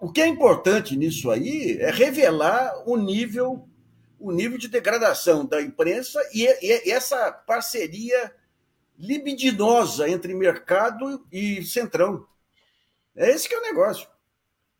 O 0.00 0.10
que 0.10 0.20
é 0.20 0.26
importante 0.26 0.96
nisso 0.96 1.30
aí 1.30 1.78
é 1.78 1.92
revelar 1.92 2.82
o 2.84 2.96
nível 2.96 3.64
o 4.18 4.32
nível 4.32 4.58
de 4.58 4.66
degradação 4.66 5.46
da 5.46 5.62
imprensa 5.62 6.20
e, 6.34 6.46
e, 6.60 6.90
essa 6.90 7.30
parceria 7.30 8.34
libidinosa 8.98 10.10
entre 10.10 10.34
mercado 10.34 11.24
e 11.30 11.62
centrão. 11.62 12.26
É 13.18 13.30
esse 13.30 13.48
que 13.48 13.54
é 13.54 13.58
o 13.58 13.62
negócio. 13.62 14.08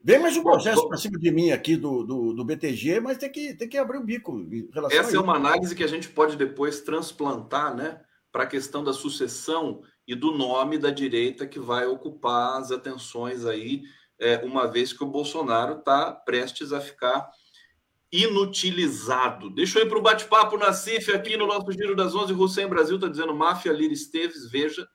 Vem 0.02 0.20
mais 0.20 0.36
um 0.36 0.44
processo 0.44 0.86
para 0.86 0.96
cima 0.96 1.18
de 1.18 1.28
mim 1.28 1.50
aqui 1.50 1.76
do, 1.76 2.04
do, 2.04 2.32
do, 2.32 2.44
BTG, 2.44 3.00
mas 3.00 3.18
tem 3.18 3.30
que, 3.30 3.52
tem 3.54 3.68
que 3.68 3.76
abrir 3.76 3.98
o 3.98 4.04
bico. 4.04 4.46
Essa 4.92 5.16
é 5.16 5.20
uma 5.20 5.34
análise 5.34 5.74
que 5.74 5.82
a 5.82 5.88
gente 5.88 6.08
pode 6.08 6.36
depois 6.36 6.80
transplantar 6.80 7.74
né, 7.74 8.00
para 8.30 8.44
a 8.44 8.46
questão 8.46 8.84
da 8.84 8.92
sucessão 8.92 9.82
e 10.06 10.14
do 10.14 10.30
nome 10.30 10.78
da 10.78 10.90
direita 10.90 11.48
que 11.48 11.58
vai 11.58 11.86
ocupar 11.86 12.60
as 12.60 12.70
atenções 12.70 13.44
aí, 13.44 13.82
é, 14.20 14.36
uma 14.44 14.68
vez 14.68 14.92
que 14.92 15.02
o 15.02 15.10
Bolsonaro 15.10 15.80
está 15.80 16.12
prestes 16.12 16.72
a 16.72 16.80
ficar 16.80 17.28
inutilizado. 18.10 19.50
Deixa 19.50 19.80
eu 19.80 19.84
ir 19.84 19.88
para 19.88 19.98
o 19.98 20.02
bate-papo 20.02 20.56
na 20.56 20.72
CIF 20.72 21.12
aqui 21.12 21.36
no 21.36 21.46
nosso 21.46 21.72
Giro 21.72 21.96
das 21.96 22.14
11. 22.14 22.32
Hussein 22.32 22.68
Brasil 22.68 22.94
está 22.94 23.08
dizendo: 23.08 23.34
Máfia 23.34 23.72
Lira 23.72 23.92
Esteves, 23.92 24.48
veja, 24.48 24.88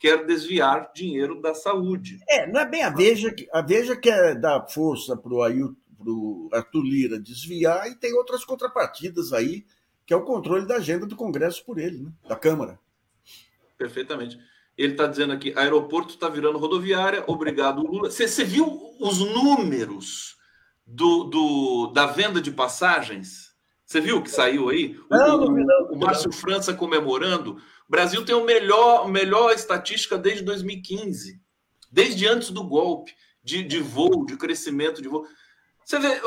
quer 0.00 0.26
desviar 0.26 0.90
dinheiro 0.92 1.40
da 1.40 1.54
saúde. 1.54 2.18
É, 2.28 2.50
não 2.50 2.60
é 2.60 2.66
bem 2.68 2.82
a 2.82 2.90
Veja, 2.90 3.32
a 3.52 3.62
Veja 3.62 3.94
quer 3.94 4.34
dar 4.34 4.66
força 4.66 5.16
para 5.16 5.32
o 5.32 6.48
Arthur 6.52 6.82
Lira 6.82 7.20
desviar 7.20 7.88
e 7.88 7.94
tem 7.94 8.12
outras 8.14 8.44
contrapartidas 8.44 9.32
aí, 9.32 9.64
que 10.04 10.12
é 10.12 10.16
o 10.16 10.24
controle 10.24 10.66
da 10.66 10.76
agenda 10.76 11.06
do 11.06 11.14
Congresso 11.14 11.64
por 11.64 11.78
ele, 11.78 11.98
né? 11.98 12.10
da 12.28 12.34
Câmara. 12.34 12.80
Perfeitamente. 13.78 14.36
Ele 14.76 14.94
está 14.94 15.06
dizendo 15.06 15.32
aqui: 15.32 15.52
aeroporto 15.54 16.14
está 16.14 16.28
virando 16.28 16.58
rodoviária, 16.58 17.22
obrigado, 17.28 17.86
Lula. 17.86 18.10
Você 18.10 18.44
viu 18.44 18.66
os 18.98 19.20
números? 19.20 20.40
do, 20.90 21.24
do, 21.24 21.86
da 21.94 22.06
venda 22.06 22.40
de 22.40 22.50
passagens? 22.50 23.49
Você 23.90 24.00
viu 24.00 24.22
que 24.22 24.30
saiu 24.30 24.68
aí? 24.68 24.96
Não, 25.10 25.46
o, 25.46 25.50
não, 25.50 25.86
o 25.90 25.98
Márcio 25.98 26.30
França 26.30 26.72
comemorando. 26.72 27.56
O 27.88 27.90
Brasil 27.90 28.24
tem 28.24 28.36
o 28.36 28.44
melhor, 28.44 29.08
melhor 29.08 29.52
estatística 29.52 30.16
desde 30.16 30.44
2015, 30.44 31.42
desde 31.90 32.24
antes 32.24 32.50
do 32.50 32.62
golpe, 32.62 33.12
de, 33.42 33.64
de 33.64 33.80
voo, 33.80 34.24
de 34.24 34.36
crescimento 34.36 35.02
de 35.02 35.08
voo. 35.08 35.26
Você 35.84 35.98
vê, 35.98 36.20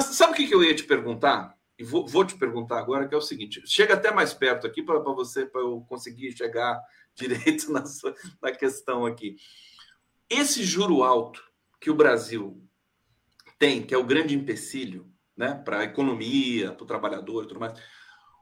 sabe 0.00 0.32
o 0.32 0.34
que 0.34 0.54
eu 0.54 0.64
ia 0.64 0.74
te 0.74 0.84
perguntar? 0.84 1.54
E 1.78 1.84
vou, 1.84 2.06
vou 2.06 2.24
te 2.24 2.34
perguntar 2.34 2.78
agora, 2.78 3.06
que 3.06 3.14
é 3.14 3.18
o 3.18 3.20
seguinte: 3.20 3.62
chega 3.66 3.92
até 3.92 4.10
mais 4.10 4.32
perto 4.32 4.66
aqui 4.66 4.82
para 4.82 4.98
você, 4.98 5.44
para 5.44 5.60
eu 5.60 5.82
conseguir 5.82 6.34
chegar 6.34 6.80
direito 7.14 7.70
na, 7.70 7.84
sua, 7.84 8.14
na 8.40 8.50
questão 8.52 9.04
aqui. 9.04 9.36
Esse 10.30 10.64
juro 10.64 11.02
alto 11.02 11.44
que 11.78 11.90
o 11.90 11.94
Brasil 11.94 12.66
tem, 13.58 13.82
que 13.82 13.92
é 13.92 13.98
o 13.98 14.04
grande 14.04 14.34
empecilho 14.34 15.11
né, 15.42 15.60
para 15.64 15.80
a 15.80 15.84
economia, 15.84 16.70
para 16.70 16.84
o 16.84 16.86
trabalhador 16.86 17.42
e 17.42 17.48
tudo 17.48 17.58
mais. 17.58 17.76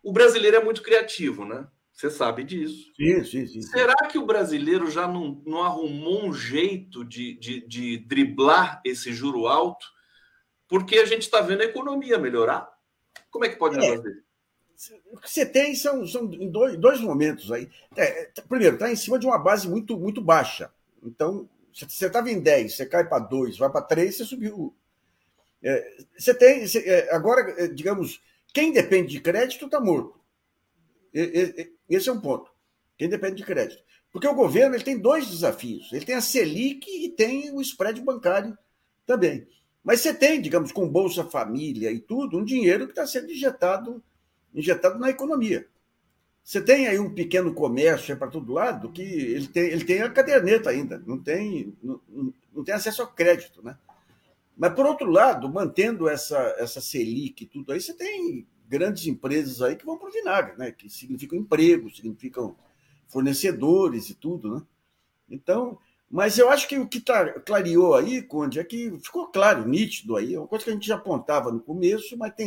O 0.02 0.12
brasileiro 0.12 0.58
é 0.58 0.62
muito 0.62 0.82
criativo, 0.82 1.46
né? 1.46 1.66
Você 1.92 2.10
sabe 2.10 2.44
disso. 2.44 2.92
Sim, 2.94 3.24
sim, 3.24 3.46
sim. 3.46 3.62
Será 3.62 3.94
que 4.06 4.18
o 4.18 4.26
brasileiro 4.26 4.90
já 4.90 5.08
não, 5.08 5.42
não 5.46 5.62
arrumou 5.62 6.26
um 6.26 6.32
jeito 6.32 7.02
de, 7.04 7.38
de, 7.38 7.66
de 7.66 7.98
driblar 7.98 8.82
esse 8.84 9.12
juro 9.12 9.46
alto? 9.46 9.86
Porque 10.68 10.98
a 10.98 11.06
gente 11.06 11.22
está 11.22 11.40
vendo 11.40 11.62
a 11.62 11.66
economia 11.66 12.18
melhorar. 12.18 12.70
Como 13.30 13.44
é 13.44 13.48
que 13.48 13.56
pode 13.56 13.78
é. 13.78 13.96
fazer? 13.96 14.24
O 15.12 15.18
que 15.18 15.30
você 15.30 15.44
tem 15.44 15.74
são, 15.74 16.06
são 16.06 16.26
dois, 16.26 16.76
dois 16.78 17.00
momentos 17.00 17.50
aí. 17.50 17.68
É, 17.96 18.30
primeiro, 18.48 18.76
está 18.76 18.90
em 18.90 18.96
cima 18.96 19.18
de 19.18 19.26
uma 19.26 19.38
base 19.38 19.68
muito, 19.68 19.98
muito 19.98 20.22
baixa. 20.22 20.70
Então, 21.02 21.48
você 21.72 22.06
estava 22.06 22.30
em 22.30 22.40
10, 22.40 22.76
você 22.76 22.86
cai 22.86 23.06
para 23.06 23.18
2, 23.18 23.58
vai 23.58 23.70
para 23.70 23.82
3, 23.82 24.16
você 24.16 24.24
subiu 24.24 24.74
você 26.16 26.34
tem. 26.34 26.64
É, 26.86 27.14
agora, 27.14 27.54
é, 27.62 27.68
digamos, 27.68 28.20
quem 28.52 28.72
depende 28.72 29.12
de 29.12 29.20
crédito 29.20 29.66
está 29.66 29.80
morto. 29.80 30.18
Esse 31.88 32.08
é 32.08 32.12
um 32.12 32.20
ponto. 32.20 32.50
Quem 32.96 33.08
depende 33.08 33.36
de 33.36 33.44
crédito. 33.44 33.82
Porque 34.12 34.26
o 34.26 34.34
governo 34.34 34.74
ele 34.74 34.84
tem 34.84 34.98
dois 34.98 35.28
desafios. 35.28 35.92
Ele 35.92 36.04
tem 36.04 36.14
a 36.14 36.20
Selic 36.20 36.88
e 36.88 37.08
tem 37.08 37.50
o 37.52 37.60
spread 37.60 38.00
bancário 38.00 38.56
também. 39.06 39.46
Mas 39.82 40.00
você 40.00 40.12
tem, 40.12 40.40
digamos, 40.40 40.72
com 40.72 40.88
Bolsa 40.88 41.24
Família 41.24 41.90
e 41.90 42.00
tudo, 42.00 42.38
um 42.38 42.44
dinheiro 42.44 42.86
que 42.86 42.92
está 42.92 43.06
sendo 43.06 43.30
injetado, 43.30 44.02
injetado 44.54 44.98
na 44.98 45.10
economia. 45.10 45.66
Você 46.42 46.60
tem 46.60 46.88
aí 46.88 46.98
um 46.98 47.14
pequeno 47.14 47.54
comércio 47.54 48.16
para 48.16 48.28
todo 48.28 48.52
lado 48.52 48.90
que 48.90 49.02
ele 49.02 49.46
tem, 49.46 49.64
ele 49.64 49.84
tem 49.84 50.02
a 50.02 50.10
caderneta 50.10 50.70
ainda, 50.70 51.02
não 51.06 51.18
tem, 51.18 51.76
não, 51.82 52.00
não 52.52 52.64
tem 52.64 52.74
acesso 52.74 53.02
ao 53.02 53.12
crédito, 53.12 53.62
né? 53.62 53.76
Mas, 54.60 54.74
por 54.74 54.84
outro 54.84 55.10
lado, 55.10 55.48
mantendo 55.48 56.06
essa, 56.06 56.36
essa 56.58 56.82
Selic 56.82 57.44
e 57.44 57.46
tudo 57.46 57.72
aí, 57.72 57.80
você 57.80 57.94
tem 57.94 58.46
grandes 58.68 59.06
empresas 59.06 59.62
aí 59.62 59.74
que 59.74 59.86
vão 59.86 59.96
para 59.96 60.10
o 60.10 60.12
vinagre, 60.12 60.58
né? 60.58 60.70
que 60.70 60.90
significam 60.90 61.38
emprego, 61.38 61.88
significam 61.88 62.54
fornecedores 63.08 64.10
e 64.10 64.14
tudo. 64.14 64.56
Né? 64.56 64.62
Então, 65.30 65.78
mas 66.10 66.36
eu 66.38 66.50
acho 66.50 66.68
que 66.68 66.78
o 66.78 66.86
que 66.86 67.00
tá, 67.00 67.40
clareou 67.40 67.94
aí, 67.94 68.20
Conde, 68.20 68.60
é 68.60 68.64
que 68.64 68.90
ficou 69.02 69.28
claro, 69.28 69.66
nítido 69.66 70.14
aí, 70.14 70.34
é 70.34 70.38
uma 70.38 70.46
coisa 70.46 70.62
que 70.66 70.70
a 70.70 70.74
gente 70.74 70.88
já 70.88 70.96
apontava 70.96 71.50
no 71.50 71.60
começo, 71.60 72.14
mas 72.18 72.34
tem, 72.34 72.46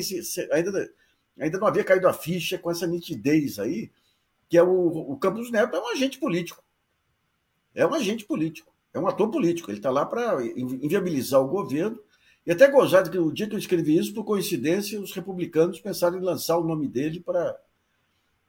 ainda, 0.51 0.93
ainda 1.39 1.57
não 1.57 1.65
havia 1.65 1.83
caído 1.83 2.07
a 2.07 2.13
ficha 2.13 2.59
com 2.59 2.69
essa 2.69 2.85
nitidez 2.85 3.57
aí, 3.57 3.89
que 4.47 4.55
é 4.55 4.61
o, 4.61 4.69
o 4.69 5.17
Campos 5.17 5.49
Neto 5.49 5.75
é 5.75 5.81
um 5.81 5.87
agente 5.87 6.19
político. 6.19 6.63
É 7.73 7.87
um 7.87 7.93
agente 7.95 8.23
político 8.23 8.71
é 8.93 8.99
um 8.99 9.07
ator 9.07 9.29
político, 9.29 9.71
ele 9.71 9.79
está 9.79 9.89
lá 9.89 10.05
para 10.05 10.45
inviabilizar 10.55 11.41
o 11.41 11.47
governo. 11.47 11.99
E 12.45 12.51
até 12.51 12.69
gozado 12.69 13.09
que 13.09 13.17
o 13.17 13.31
dia 13.31 13.47
que 13.47 13.55
eu 13.55 13.59
escrevi 13.59 13.97
isso, 13.97 14.13
por 14.13 14.23
coincidência, 14.23 14.99
os 14.99 15.13
republicanos 15.13 15.79
pensaram 15.79 16.17
em 16.17 16.21
lançar 16.21 16.57
o 16.57 16.63
nome 16.63 16.87
dele 16.87 17.19
para. 17.19 17.57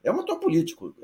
É 0.03 0.12
um 0.12 0.20
ator 0.20 0.38
político. 0.38 0.95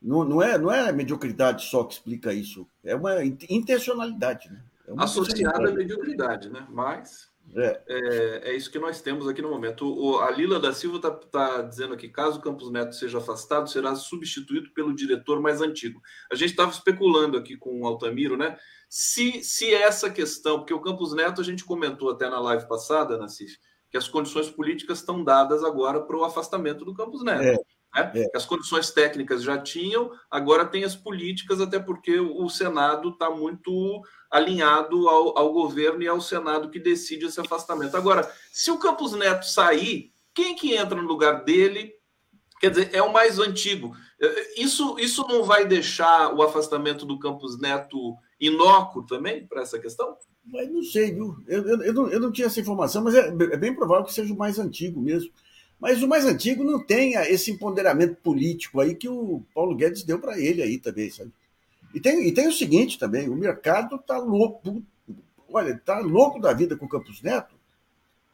Não, 0.00 0.24
não, 0.24 0.42
é, 0.42 0.56
não 0.56 0.70
é 0.70 0.92
mediocridade 0.92 1.64
só 1.64 1.84
que 1.84 1.94
explica 1.94 2.32
isso, 2.32 2.66
é 2.82 2.94
uma 2.94 3.22
intencionalidade. 3.24 4.48
Né? 4.50 4.62
É 4.86 4.92
uma 4.92 5.04
Associada 5.04 5.68
à 5.68 5.72
mediocridade, 5.72 6.48
né? 6.48 6.66
Mas 6.70 7.30
é. 7.56 7.82
É, 7.88 8.50
é. 8.50 8.56
isso 8.56 8.70
que 8.70 8.78
nós 8.78 9.00
temos 9.00 9.26
aqui 9.26 9.42
no 9.42 9.50
momento. 9.50 9.86
O, 9.86 10.20
a 10.20 10.30
Lila 10.30 10.60
da 10.60 10.72
Silva 10.72 10.96
está 10.96 11.10
tá 11.10 11.62
dizendo 11.62 11.94
aqui: 11.94 12.08
caso 12.08 12.38
o 12.38 12.42
Campos 12.42 12.70
Neto 12.70 12.94
seja 12.94 13.18
afastado, 13.18 13.68
será 13.68 13.94
substituído 13.94 14.72
pelo 14.72 14.94
diretor 14.94 15.40
mais 15.40 15.60
antigo. 15.60 16.00
A 16.30 16.34
gente 16.34 16.50
estava 16.50 16.70
especulando 16.70 17.36
aqui 17.36 17.56
com 17.56 17.80
o 17.80 17.86
Altamiro, 17.86 18.36
né? 18.36 18.56
Se, 18.88 19.42
se 19.42 19.72
essa 19.72 20.10
questão, 20.10 20.58
porque 20.58 20.74
o 20.74 20.80
Campos 20.80 21.12
Neto 21.12 21.40
a 21.40 21.44
gente 21.44 21.64
comentou 21.64 22.10
até 22.10 22.28
na 22.28 22.40
live 22.40 22.66
passada, 22.68 23.18
Nassif, 23.18 23.56
que 23.90 23.96
as 23.96 24.08
condições 24.08 24.50
políticas 24.50 24.98
estão 24.98 25.22
dadas 25.22 25.64
agora 25.64 26.00
para 26.00 26.16
o 26.16 26.24
afastamento 26.24 26.84
do 26.84 26.94
Campos 26.94 27.22
Neto. 27.22 27.42
É. 27.42 27.79
Né? 27.94 28.12
É. 28.14 28.36
As 28.36 28.46
condições 28.46 28.90
técnicas 28.90 29.42
já 29.42 29.58
tinham, 29.58 30.10
agora 30.30 30.64
tem 30.64 30.84
as 30.84 30.94
políticas, 30.94 31.60
até 31.60 31.78
porque 31.78 32.18
o 32.18 32.48
Senado 32.48 33.10
está 33.10 33.30
muito 33.30 34.02
alinhado 34.30 35.08
ao, 35.08 35.36
ao, 35.36 35.52
governo 35.52 36.02
e 36.02 36.08
ao 36.08 36.20
Senado 36.20 36.70
que 36.70 36.78
decide 36.78 37.26
esse 37.26 37.40
afastamento. 37.40 37.96
Agora, 37.96 38.30
se 38.52 38.70
o 38.70 38.78
Campos 38.78 39.12
Neto 39.12 39.44
sair, 39.44 40.12
quem 40.34 40.54
que 40.54 40.74
entra 40.74 41.00
no 41.00 41.08
lugar 41.08 41.44
dele? 41.44 41.92
Quer 42.60 42.70
dizer, 42.70 42.90
é 42.92 43.02
o 43.02 43.12
mais 43.12 43.38
antigo. 43.38 43.96
Isso, 44.56 44.98
isso 44.98 45.26
não 45.26 45.42
vai 45.42 45.66
deixar 45.66 46.34
o 46.34 46.42
afastamento 46.42 47.06
do 47.06 47.18
Campos 47.18 47.58
Neto 47.58 48.16
inócuo 48.38 49.04
também 49.04 49.46
para 49.46 49.62
essa 49.62 49.78
questão? 49.78 50.16
Mas 50.44 50.70
não 50.70 50.82
sei, 50.82 51.12
viu? 51.12 51.36
Eu, 51.46 51.66
eu, 51.66 51.82
eu, 51.82 51.92
não, 51.92 52.08
eu 52.08 52.20
não 52.20 52.30
tinha 52.32 52.46
essa 52.46 52.60
informação, 52.60 53.02
mas 53.02 53.14
é, 53.14 53.28
é 53.28 53.56
bem 53.56 53.74
provável 53.74 54.04
que 54.04 54.12
seja 54.12 54.32
o 54.32 54.36
mais 54.36 54.58
antigo 54.58 55.00
mesmo. 55.00 55.30
Mas 55.80 56.02
o 56.02 56.08
mais 56.08 56.26
antigo 56.26 56.62
não 56.62 56.78
tem 56.78 57.14
esse 57.14 57.50
empoderamento 57.50 58.16
político 58.16 58.80
aí 58.80 58.94
que 58.94 59.08
o 59.08 59.42
Paulo 59.54 59.74
Guedes 59.74 60.02
deu 60.02 60.18
para 60.18 60.38
ele 60.38 60.62
aí 60.62 60.78
também, 60.78 61.10
sabe? 61.10 61.32
E 61.94 61.98
tem, 61.98 62.28
e 62.28 62.32
tem 62.32 62.46
o 62.46 62.52
seguinte 62.52 62.98
também, 62.98 63.28
o 63.28 63.34
mercado 63.34 63.96
está 63.96 64.18
louco, 64.18 64.82
olha, 65.48 65.72
está 65.72 65.98
louco 65.98 66.38
da 66.38 66.52
vida 66.52 66.76
com 66.76 66.84
o 66.84 66.88
Campos 66.88 67.22
Neto, 67.22 67.54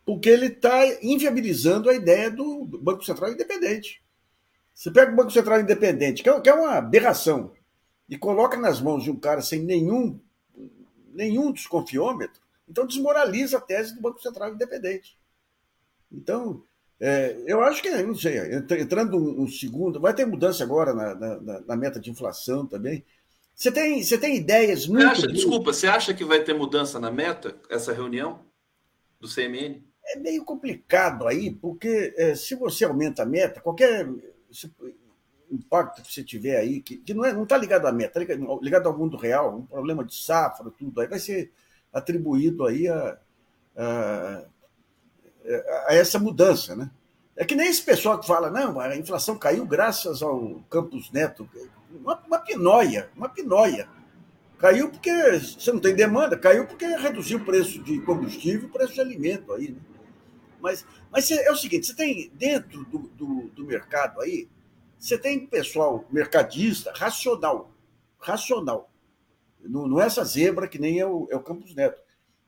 porque 0.04 0.28
ele 0.28 0.46
está 0.46 0.84
inviabilizando 1.02 1.88
a 1.88 1.94
ideia 1.94 2.30
do 2.30 2.64
Banco 2.64 3.04
Central 3.04 3.32
independente. 3.32 4.02
Você 4.74 4.90
pega 4.90 5.12
o 5.12 5.16
Banco 5.16 5.30
Central 5.30 5.60
independente, 5.60 6.28
é, 6.28 6.40
que 6.40 6.48
é 6.48 6.54
uma 6.54 6.72
aberração, 6.72 7.52
e 8.08 8.18
coloca 8.18 8.56
nas 8.56 8.80
mãos 8.80 9.04
de 9.04 9.10
um 9.10 9.16
cara 9.16 9.40
sem 9.40 9.62
nenhum, 9.62 10.20
nenhum 11.14 11.50
desconfiômetro, 11.50 12.40
então 12.68 12.86
desmoraliza 12.86 13.56
a 13.58 13.60
tese 13.60 13.94
do 13.94 14.02
Banco 14.02 14.20
Central 14.20 14.52
independente. 14.52 15.16
Então, 16.12 16.62
é, 16.98 17.36
eu 17.46 17.62
acho 17.62 17.82
que, 17.82 17.90
não 17.90 18.14
sei, 18.14 18.38
entrando 18.80 19.18
um, 19.18 19.42
um, 19.42 19.48
segundo, 19.48 20.00
vai 20.00 20.14
ter 20.14 20.26
mudança 20.26 20.64
agora 20.64 20.94
na, 20.94 21.14
na, 21.14 21.60
na, 21.60 21.76
meta 21.76 22.00
de 22.00 22.10
inflação 22.10 22.66
também. 22.66 23.04
Você 23.54 23.70
tem, 23.70 24.02
você 24.02 24.16
tem 24.16 24.36
ideias 24.36 24.86
muito. 24.86 25.02
Você 25.02 25.08
acha, 25.08 25.26
desculpa, 25.28 25.72
você 25.72 25.86
acha 25.86 26.14
que 26.14 26.24
vai 26.24 26.42
ter 26.42 26.54
mudança 26.54 26.98
na 26.98 27.10
meta, 27.10 27.56
essa 27.68 27.92
reunião 27.92 28.40
do 29.20 29.28
CMN? 29.28 29.82
É 30.04 30.18
meio 30.18 30.44
complicado 30.44 31.26
aí, 31.26 31.50
porque 31.50 32.14
é, 32.16 32.34
se 32.34 32.54
você 32.54 32.84
aumenta 32.84 33.24
a 33.24 33.26
meta, 33.26 33.60
qualquer 33.60 34.08
impacto 35.50 36.02
que 36.02 36.12
você 36.12 36.24
tiver 36.24 36.56
aí, 36.56 36.80
que, 36.80 36.96
que 36.96 37.12
não 37.12 37.24
está 37.24 37.34
é, 37.34 37.38
não 37.38 37.46
tá 37.46 37.56
ligado 37.58 37.86
à 37.86 37.92
meta, 37.92 38.14
tá 38.14 38.20
ligado, 38.20 38.60
ligado 38.62 38.88
ao 38.88 38.96
mundo 38.96 39.16
real, 39.16 39.58
um 39.58 39.66
problema 39.66 40.04
de 40.04 40.14
safra, 40.14 40.70
tudo, 40.70 41.00
aí 41.00 41.08
vai 41.08 41.18
ser 41.18 41.52
atribuído 41.92 42.64
aí 42.64 42.88
a, 42.88 43.18
a 43.76 44.44
a 45.86 45.94
essa 45.94 46.18
mudança, 46.18 46.74
né? 46.74 46.90
É 47.36 47.44
que 47.44 47.54
nem 47.54 47.68
esse 47.68 47.82
pessoal 47.82 48.18
que 48.18 48.26
fala, 48.26 48.50
não, 48.50 48.80
a 48.80 48.96
inflação 48.96 49.36
caiu 49.36 49.66
graças 49.66 50.22
ao 50.22 50.62
Campos 50.70 51.10
Neto. 51.12 51.48
Uma, 51.90 52.18
uma 52.26 52.38
pinóia, 52.38 53.10
uma 53.14 53.28
pinóia. 53.28 53.88
Caiu 54.58 54.88
porque 54.88 55.12
você 55.38 55.70
não 55.70 55.80
tem 55.80 55.94
demanda, 55.94 56.38
caiu 56.38 56.66
porque 56.66 56.86
reduziu 56.86 57.38
o 57.38 57.44
preço 57.44 57.82
de 57.82 58.00
combustível, 58.00 58.68
o 58.68 58.72
preço 58.72 58.94
de 58.94 59.00
alimento 59.02 59.52
aí. 59.52 59.68
Né? 59.72 59.80
Mas, 60.58 60.86
mas 61.12 61.30
é 61.30 61.50
o 61.50 61.56
seguinte, 61.56 61.86
você 61.86 61.94
tem 61.94 62.30
dentro 62.34 62.84
do, 62.86 62.98
do, 62.98 63.48
do 63.54 63.66
mercado 63.66 64.20
aí, 64.22 64.48
você 64.98 65.18
tem 65.18 65.46
pessoal 65.46 66.06
mercadista 66.10 66.90
racional, 66.96 67.70
racional. 68.18 68.90
Não, 69.60 69.86
não 69.86 70.00
é 70.00 70.06
essa 70.06 70.24
zebra 70.24 70.66
que 70.66 70.78
nem 70.78 71.00
é 71.00 71.06
o, 71.06 71.28
é 71.30 71.36
o 71.36 71.42
Campos 71.42 71.74
Neto. 71.74 72.00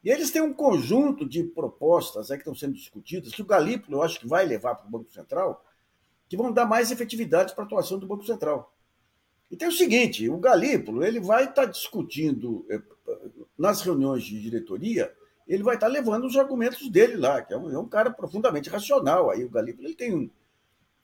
E 0.04 0.10
eles 0.10 0.30
têm 0.30 0.42
um 0.42 0.52
conjunto 0.52 1.28
de 1.28 1.42
propostas 1.42 2.30
aí 2.30 2.36
que 2.36 2.42
estão 2.42 2.54
sendo 2.54 2.74
discutidas, 2.74 3.32
que 3.32 3.42
o 3.42 3.46
Galípolo, 3.46 3.98
eu 3.98 4.02
acho 4.02 4.20
que 4.20 4.28
vai 4.28 4.46
levar 4.46 4.74
para 4.74 4.86
o 4.86 4.90
Banco 4.90 5.10
Central, 5.12 5.64
que 6.28 6.36
vão 6.36 6.52
dar 6.52 6.66
mais 6.66 6.90
efetividade 6.90 7.54
para 7.54 7.64
a 7.64 7.66
atuação 7.66 7.98
do 7.98 8.06
Banco 8.06 8.24
Central. 8.24 8.74
E 9.50 9.56
tem 9.56 9.66
o 9.66 9.72
seguinte, 9.72 10.28
o 10.28 10.38
Galípolo 10.38 11.02
ele 11.02 11.20
vai 11.20 11.44
estar 11.44 11.62
tá 11.62 11.64
discutindo 11.64 12.66
eh, 12.68 12.80
nas 13.56 13.80
reuniões 13.80 14.22
de 14.22 14.40
diretoria, 14.40 15.12
ele 15.46 15.62
vai 15.62 15.74
estar 15.74 15.86
tá 15.86 15.92
levando 15.92 16.26
os 16.26 16.36
argumentos 16.36 16.88
dele 16.90 17.16
lá, 17.16 17.40
que 17.40 17.54
é 17.54 17.56
um, 17.56 17.70
é 17.70 17.78
um 17.78 17.88
cara 17.88 18.10
profundamente 18.10 18.68
racional. 18.68 19.30
Aí 19.30 19.44
o 19.44 19.50
Galípolo 19.50 19.88
ele 19.88 19.94
tem 19.94 20.14
um, 20.14 20.30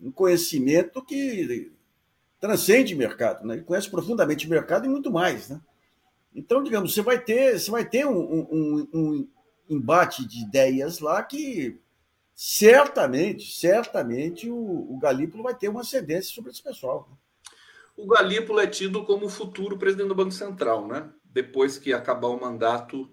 um 0.01 0.13
conhecimento 0.13 1.03
que 1.03 1.73
transcende 2.39 2.95
mercado, 2.95 3.47
né? 3.47 3.55
ele 3.55 3.65
conhece 3.65 3.89
profundamente 3.91 4.47
o 4.47 4.51
mercado 4.51 4.85
e 4.85 4.89
muito 4.89 5.11
mais. 5.11 5.49
Né? 5.49 5.61
Então, 6.35 6.63
digamos, 6.63 6.93
você 6.93 7.03
vai 7.03 7.19
ter, 7.23 7.59
você 7.59 7.71
vai 7.71 7.89
ter 7.89 8.07
um, 8.07 8.19
um, 8.19 8.89
um 8.93 9.29
embate 9.69 10.27
de 10.27 10.43
ideias 10.43 10.99
lá 10.99 11.23
que 11.23 11.81
certamente, 12.35 13.55
certamente 13.55 14.51
o, 14.51 14.93
o 14.93 14.99
Galípolo 14.99 15.45
vai 15.45 15.55
ter 15.55 15.69
uma 15.69 15.83
ascendência 15.83 16.35
sobre 16.35 16.51
esse 16.51 16.63
pessoal. 16.63 17.09
O 17.97 18.07
Galípolo 18.07 18.59
é 18.59 18.67
tido 18.67 19.05
como 19.05 19.29
futuro 19.29 19.79
presidente 19.79 20.09
do 20.09 20.15
Banco 20.15 20.33
Central, 20.33 20.89
né? 20.89 21.09
Depois 21.25 21.79
que 21.79 21.93
acabar 21.93 22.29
o 22.29 22.41
mandato, 22.41 23.09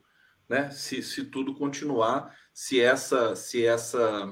né? 0.49 0.71
Se, 0.71 1.03
se 1.03 1.25
tudo 1.25 1.53
continuar, 1.53 2.35
se 2.51 2.81
essa, 2.81 3.35
se 3.35 3.63
essa, 3.63 4.27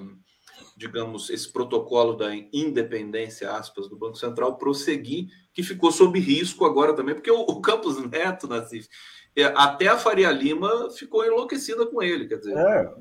digamos, 0.75 1.29
esse 1.29 1.51
protocolo 1.51 2.15
da 2.15 2.35
independência, 2.35 3.51
aspas, 3.51 3.87
do 3.87 3.95
Banco 3.95 4.17
Central 4.17 4.57
prosseguir, 4.57 5.27
que 5.59 5.63
ficou 5.63 5.91
sob 5.91 6.17
risco 6.19 6.65
agora 6.65 6.93
também, 6.93 7.13
porque 7.13 7.29
o, 7.29 7.41
o 7.41 7.61
Campos 7.61 8.01
Neto, 8.09 8.47
Nassif, 8.47 8.87
é, 9.35 9.43
até 9.43 9.87
a 9.87 9.97
Faria 9.97 10.31
Lima 10.31 10.89
ficou 10.91 11.25
enlouquecida 11.25 11.85
com 11.85 12.01
ele, 12.01 12.27
quer 12.27 12.37
dizer, 12.37 12.57
é, 12.57 12.93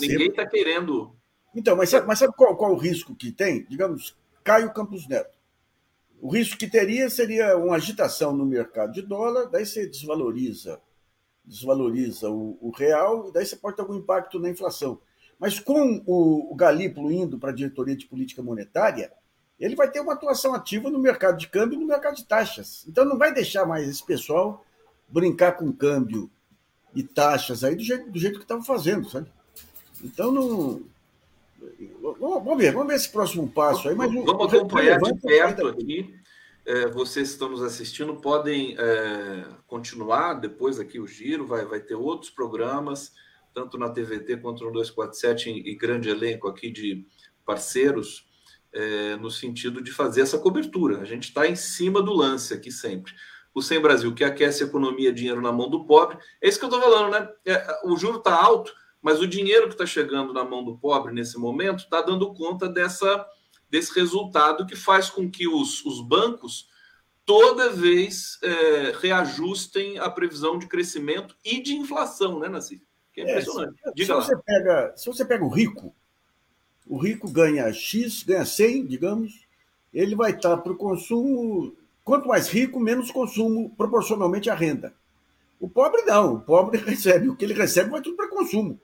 ninguém 0.00 0.28
está 0.28 0.46
querendo. 0.46 1.14
Então, 1.54 1.76
mas 1.76 1.90
sabe, 1.90 2.06
mas 2.06 2.18
sabe 2.18 2.32
qual, 2.34 2.56
qual 2.56 2.72
o 2.72 2.78
risco 2.78 3.14
que 3.14 3.30
tem? 3.30 3.66
Digamos, 3.68 4.16
cai 4.42 4.64
o 4.64 4.72
Campos 4.72 5.06
Neto. 5.06 5.38
O 6.20 6.32
risco 6.32 6.56
que 6.56 6.68
teria 6.68 7.08
seria 7.10 7.56
uma 7.56 7.76
agitação 7.76 8.34
no 8.34 8.46
mercado 8.46 8.92
de 8.92 9.02
dólar, 9.02 9.46
daí 9.46 9.66
você 9.66 9.86
desvaloriza, 9.86 10.80
desvaloriza 11.44 12.30
o, 12.30 12.58
o 12.60 12.70
real, 12.70 13.28
e 13.28 13.32
daí 13.32 13.44
você 13.44 13.56
pode 13.56 13.76
ter 13.76 13.82
algum 13.82 13.96
impacto 13.96 14.38
na 14.38 14.48
inflação. 14.48 15.00
Mas 15.38 15.58
com 15.58 16.02
o, 16.06 16.52
o 16.52 16.54
Galípolo 16.54 17.10
indo 17.10 17.38
para 17.38 17.50
a 17.50 17.54
diretoria 17.54 17.96
de 17.96 18.06
política 18.06 18.42
monetária, 18.42 19.12
ele 19.60 19.76
vai 19.76 19.90
ter 19.90 20.00
uma 20.00 20.14
atuação 20.14 20.54
ativa 20.54 20.88
no 20.88 20.98
mercado 20.98 21.36
de 21.36 21.46
câmbio 21.46 21.76
e 21.76 21.80
no 21.80 21.86
mercado 21.86 22.16
de 22.16 22.24
taxas. 22.24 22.84
Então 22.88 23.04
não 23.04 23.18
vai 23.18 23.32
deixar 23.32 23.66
mais 23.66 23.86
esse 23.86 24.04
pessoal 24.04 24.64
brincar 25.06 25.52
com 25.52 25.70
câmbio 25.70 26.30
e 26.94 27.02
taxas 27.02 27.62
aí 27.62 27.76
do 27.76 27.82
jeito, 27.82 28.10
do 28.10 28.18
jeito 28.18 28.38
que 28.38 28.44
estavam 28.44 28.64
fazendo, 28.64 29.08
sabe? 29.08 29.30
Então 30.02 30.32
não. 30.32 30.82
Vamos 32.18 32.56
ver, 32.56 32.72
vamos 32.72 32.88
ver 32.88 32.94
esse 32.94 33.10
próximo 33.10 33.46
passo 33.48 33.88
aí. 33.88 33.94
Mas 33.94 34.10
vamos 34.10 34.54
acompanhar 34.54 34.98
de 34.98 35.14
perto 35.20 35.68
aqui. 35.68 36.14
É, 36.64 36.86
vocês 36.86 37.28
que 37.28 37.34
estão 37.34 37.50
nos 37.50 37.62
assistindo 37.62 38.16
podem 38.16 38.76
é, 38.78 39.44
continuar 39.66 40.34
depois 40.34 40.78
aqui 40.78 40.98
o 40.98 41.06
giro, 41.06 41.46
vai, 41.46 41.64
vai 41.64 41.80
ter 41.80 41.94
outros 41.94 42.30
programas, 42.30 43.12
tanto 43.52 43.76
na 43.76 43.90
TVT 43.90 44.38
quanto 44.38 44.64
no 44.64 44.72
247 44.72 45.50
e 45.50 45.74
grande 45.74 46.08
elenco 46.08 46.48
aqui 46.48 46.70
de 46.70 47.04
parceiros 47.44 48.29
é, 48.72 49.16
no 49.16 49.30
sentido 49.30 49.82
de 49.82 49.90
fazer 49.90 50.22
essa 50.22 50.38
cobertura. 50.38 51.00
A 51.00 51.04
gente 51.04 51.24
está 51.24 51.46
em 51.46 51.56
cima 51.56 52.02
do 52.02 52.12
lance 52.12 52.54
aqui 52.54 52.70
sempre. 52.70 53.12
O 53.52 53.60
Sem 53.60 53.80
Brasil, 53.80 54.14
que 54.14 54.22
aquece 54.22 54.62
a 54.62 54.66
economia, 54.66 55.12
dinheiro 55.12 55.40
na 55.40 55.52
mão 55.52 55.68
do 55.68 55.84
pobre. 55.84 56.18
É 56.40 56.48
isso 56.48 56.58
que 56.58 56.64
eu 56.64 56.68
estou 56.68 56.82
falando, 56.82 57.10
né? 57.12 57.28
É, 57.44 57.80
o 57.84 57.96
juro 57.96 58.18
está 58.18 58.34
alto, 58.34 58.72
mas 59.02 59.20
o 59.20 59.26
dinheiro 59.26 59.66
que 59.66 59.74
está 59.74 59.86
chegando 59.86 60.32
na 60.32 60.44
mão 60.44 60.64
do 60.64 60.78
pobre 60.78 61.12
nesse 61.12 61.36
momento 61.38 61.80
está 61.80 62.00
dando 62.00 62.32
conta 62.32 62.68
dessa, 62.68 63.26
desse 63.68 63.92
resultado 63.98 64.66
que 64.66 64.76
faz 64.76 65.10
com 65.10 65.28
que 65.28 65.48
os, 65.48 65.84
os 65.84 66.00
bancos 66.00 66.68
toda 67.24 67.70
vez 67.70 68.38
é, 68.42 68.92
reajustem 69.00 69.98
a 69.98 70.08
previsão 70.08 70.58
de 70.58 70.66
crescimento 70.66 71.36
e 71.44 71.60
de 71.60 71.74
inflação, 71.74 72.38
né, 72.38 72.48
Nassif? 72.48 72.82
Que 73.12 73.22
é 73.22 73.24
impressionante. 73.24 73.80
É, 73.84 73.90
se, 73.90 74.04
se 74.04 74.12
você 74.12 74.36
pega, 74.44 74.92
se 74.96 75.06
você 75.06 75.24
pega 75.24 75.44
o 75.44 75.48
rico, 75.48 75.94
o 76.90 76.98
rico 76.98 77.30
ganha 77.30 77.72
X, 77.72 78.24
ganha 78.24 78.44
100, 78.44 78.86
digamos, 78.86 79.46
ele 79.94 80.16
vai 80.16 80.32
estar 80.32 80.56
para 80.56 80.72
o 80.72 80.76
consumo. 80.76 81.72
Quanto 82.02 82.26
mais 82.26 82.48
rico, 82.48 82.80
menos 82.80 83.12
consumo 83.12 83.70
proporcionalmente 83.76 84.50
à 84.50 84.56
renda. 84.56 84.92
O 85.60 85.68
pobre 85.68 86.02
não, 86.02 86.34
o 86.34 86.40
pobre 86.40 86.78
recebe, 86.84 87.28
o 87.28 87.36
que 87.36 87.44
ele 87.44 87.54
recebe 87.54 87.90
vai 87.90 88.00
tudo 88.00 88.16
para 88.16 88.28
consumo. 88.28 88.76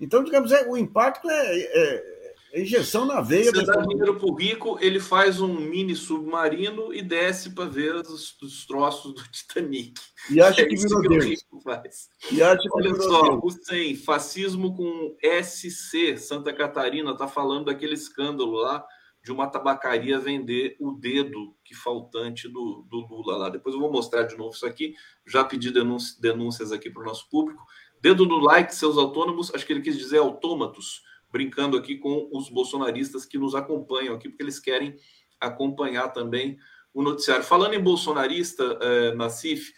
Então, 0.00 0.24
digamos, 0.24 0.50
é, 0.50 0.68
o 0.68 0.76
impacto 0.76 1.30
é, 1.30 1.60
é, 1.60 2.11
é 2.52 2.60
injeção 2.60 3.06
na 3.06 3.20
veia. 3.20 3.50
Você 3.50 3.64
dá 3.64 3.80
dinheiro 3.80 4.16
para 4.16 4.30
o 4.30 4.34
rico, 4.34 4.78
ele 4.80 5.00
faz 5.00 5.40
um 5.40 5.54
mini 5.54 5.96
submarino 5.96 6.92
e 6.92 7.00
desce 7.00 7.50
para 7.50 7.64
ver 7.64 7.94
os, 7.94 8.36
os, 8.42 8.66
troços 8.66 9.14
do 9.14 9.22
Titanic. 9.30 9.94
E 10.30 10.40
acha 10.40 10.60
é 10.60 10.66
que 10.66 10.76
virou 10.76 11.00
que 11.00 11.08
Deus. 11.08 11.24
O 11.24 11.28
rico 11.28 11.60
faz. 11.62 12.10
E 12.30 12.42
acha 12.42 12.60
que 12.60 12.68
Olha 12.72 12.94
só, 12.94 13.40
100, 13.48 13.96
fascismo 13.96 14.76
com 14.76 15.16
SC, 15.42 16.18
Santa 16.18 16.52
Catarina, 16.52 17.12
está 17.12 17.26
falando 17.26 17.66
daquele 17.66 17.94
escândalo 17.94 18.52
lá 18.52 18.84
de 19.24 19.30
uma 19.30 19.46
tabacaria 19.46 20.18
vender 20.18 20.76
o 20.80 20.92
dedo 20.92 21.54
que 21.64 21.74
faltante 21.74 22.48
do, 22.48 22.84
do 22.90 22.98
Lula 23.06 23.36
lá. 23.36 23.48
Depois 23.48 23.74
eu 23.74 23.80
vou 23.80 23.90
mostrar 23.90 24.24
de 24.24 24.36
novo 24.36 24.54
isso 24.54 24.66
aqui. 24.66 24.94
Já 25.26 25.44
pedi 25.44 25.72
denúncias 26.20 26.72
aqui 26.72 26.90
para 26.90 27.02
o 27.02 27.06
nosso 27.06 27.30
público. 27.30 27.64
Dedo 28.00 28.26
no 28.26 28.38
like, 28.38 28.74
seus 28.74 28.98
autônomos, 28.98 29.54
acho 29.54 29.64
que 29.64 29.72
ele 29.72 29.80
quis 29.80 29.96
dizer 29.96 30.18
autômatos, 30.18 31.02
brincando 31.32 31.76
aqui 31.76 31.96
com 31.96 32.28
os 32.30 32.50
bolsonaristas 32.50 33.24
que 33.24 33.38
nos 33.38 33.54
acompanham 33.54 34.14
aqui, 34.14 34.28
porque 34.28 34.42
eles 34.42 34.60
querem 34.60 34.94
acompanhar 35.40 36.08
também 36.08 36.58
o 36.92 37.02
noticiário. 37.02 37.42
Falando 37.42 37.74
em 37.74 37.80
bolsonarista, 37.80 38.78
eh, 38.80 39.14
Nassif, 39.14 39.72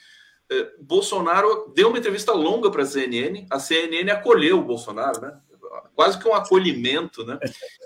eh, 0.50 0.72
Bolsonaro 0.80 1.72
deu 1.74 1.88
uma 1.88 1.98
entrevista 1.98 2.32
longa 2.32 2.70
para 2.70 2.82
a 2.82 2.86
CNN, 2.86 3.46
a 3.50 3.61
CNN 3.61 4.11
acolheu 4.11 4.59
o 4.59 4.64
Bolsonaro, 4.64 5.20
né? 5.20 5.40
Quase 5.94 6.18
que 6.18 6.28
um 6.28 6.34
acolhimento, 6.34 7.24
né? 7.24 7.38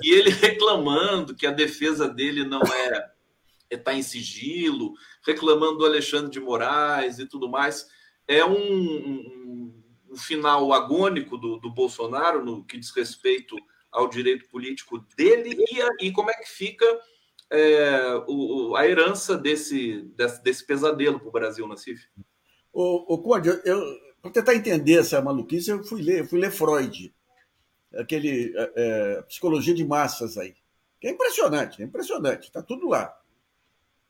E 0.02 0.12
ele 0.12 0.30
reclamando 0.30 1.34
que 1.34 1.46
a 1.46 1.52
defesa 1.52 2.08
dele 2.08 2.44
não 2.44 2.62
é 2.62 3.10
está 3.70 3.92
em 3.92 4.02
sigilo, 4.02 4.94
reclamando 5.26 5.78
do 5.78 5.84
Alexandre 5.84 6.30
de 6.30 6.40
Moraes 6.40 7.18
e 7.18 7.26
tudo 7.26 7.50
mais. 7.50 7.86
É 8.26 8.42
um, 8.44 8.56
um, 8.56 9.37
o 10.10 10.16
final 10.16 10.72
agônico 10.72 11.36
do, 11.36 11.58
do 11.58 11.70
Bolsonaro 11.70 12.44
no 12.44 12.64
que 12.64 12.78
diz 12.78 12.90
respeito 12.90 13.56
ao 13.90 14.08
direito 14.08 14.48
político 14.48 14.98
dele 15.16 15.56
e, 15.70 16.06
e 16.06 16.12
como 16.12 16.30
é 16.30 16.34
que 16.34 16.48
fica 16.48 16.84
é, 17.50 18.22
o, 18.26 18.76
a 18.76 18.86
herança 18.86 19.36
desse, 19.36 20.02
desse, 20.16 20.42
desse 20.42 20.66
pesadelo 20.66 21.18
para 21.18 21.28
o 21.28 21.32
Brasil, 21.32 21.66
Nassif? 21.66 22.06
O, 22.72 23.14
o 23.14 23.18
Conde, 23.18 23.50
para 24.20 24.30
tentar 24.30 24.54
entender 24.54 25.00
essa 25.00 25.20
maluquice, 25.22 25.70
eu 25.70 25.82
fui 25.82 26.02
ler, 26.02 26.26
fui 26.26 26.38
ler 26.38 26.50
Freud, 26.50 27.14
aquele 27.94 28.52
é, 28.56 28.72
é, 28.76 29.22
psicologia 29.22 29.74
de 29.74 29.84
massas 29.84 30.36
aí, 30.36 30.54
que 31.00 31.06
é 31.06 31.10
impressionante, 31.10 31.82
é 31.82 31.84
impressionante, 31.84 32.48
está 32.48 32.62
tudo 32.62 32.88
lá. 32.88 33.14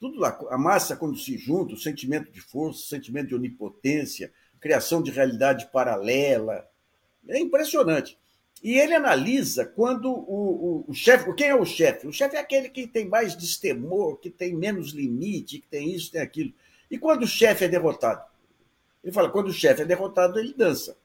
Tudo 0.01 0.19
lá. 0.19 0.39
A 0.51 0.57
massa, 0.57 0.97
quando 0.97 1.19
se 1.19 1.37
junta, 1.37 1.75
o 1.75 1.79
sentimento 1.79 2.31
de 2.31 2.41
força, 2.41 2.79
o 2.79 2.89
sentimento 2.89 3.29
de 3.29 3.35
onipotência, 3.35 4.33
criação 4.61 5.03
de 5.03 5.11
realidade 5.11 5.67
paralela. 5.73 6.69
É 7.29 7.39
impressionante. 7.39 8.19
E 8.63 8.75
ele 8.75 8.95
analisa 8.95 9.65
quando 9.65 10.11
o, 10.11 10.85
o, 10.85 10.85
o 10.89 10.95
chefe. 10.95 11.33
Quem 11.35 11.49
é 11.49 11.55
o 11.55 11.65
chefe? 11.65 12.07
O 12.07 12.13
chefe 12.13 12.37
é 12.37 12.41
aquele 12.41 12.69
que 12.69 12.87
tem 12.87 13.09
mais 13.09 13.37
destemor, 13.37 14.17
que 14.17 14.31
tem 14.31 14.55
menos 14.55 14.91
limite, 14.91 15.61
que 15.61 15.69
tem 15.69 15.95
isso, 15.95 16.11
tem 16.11 16.21
aquilo. 16.21 16.53
E 16.91 16.99
quando 16.99 17.23
o 17.23 17.27
chefe 17.27 17.65
é 17.65 17.69
derrotado? 17.69 18.25
Ele 19.03 19.13
fala: 19.13 19.31
quando 19.31 19.49
o 19.49 19.53
chefe 19.53 19.83
é 19.83 19.85
derrotado, 19.85 20.39
ele 20.39 20.55
dança. 20.55 20.97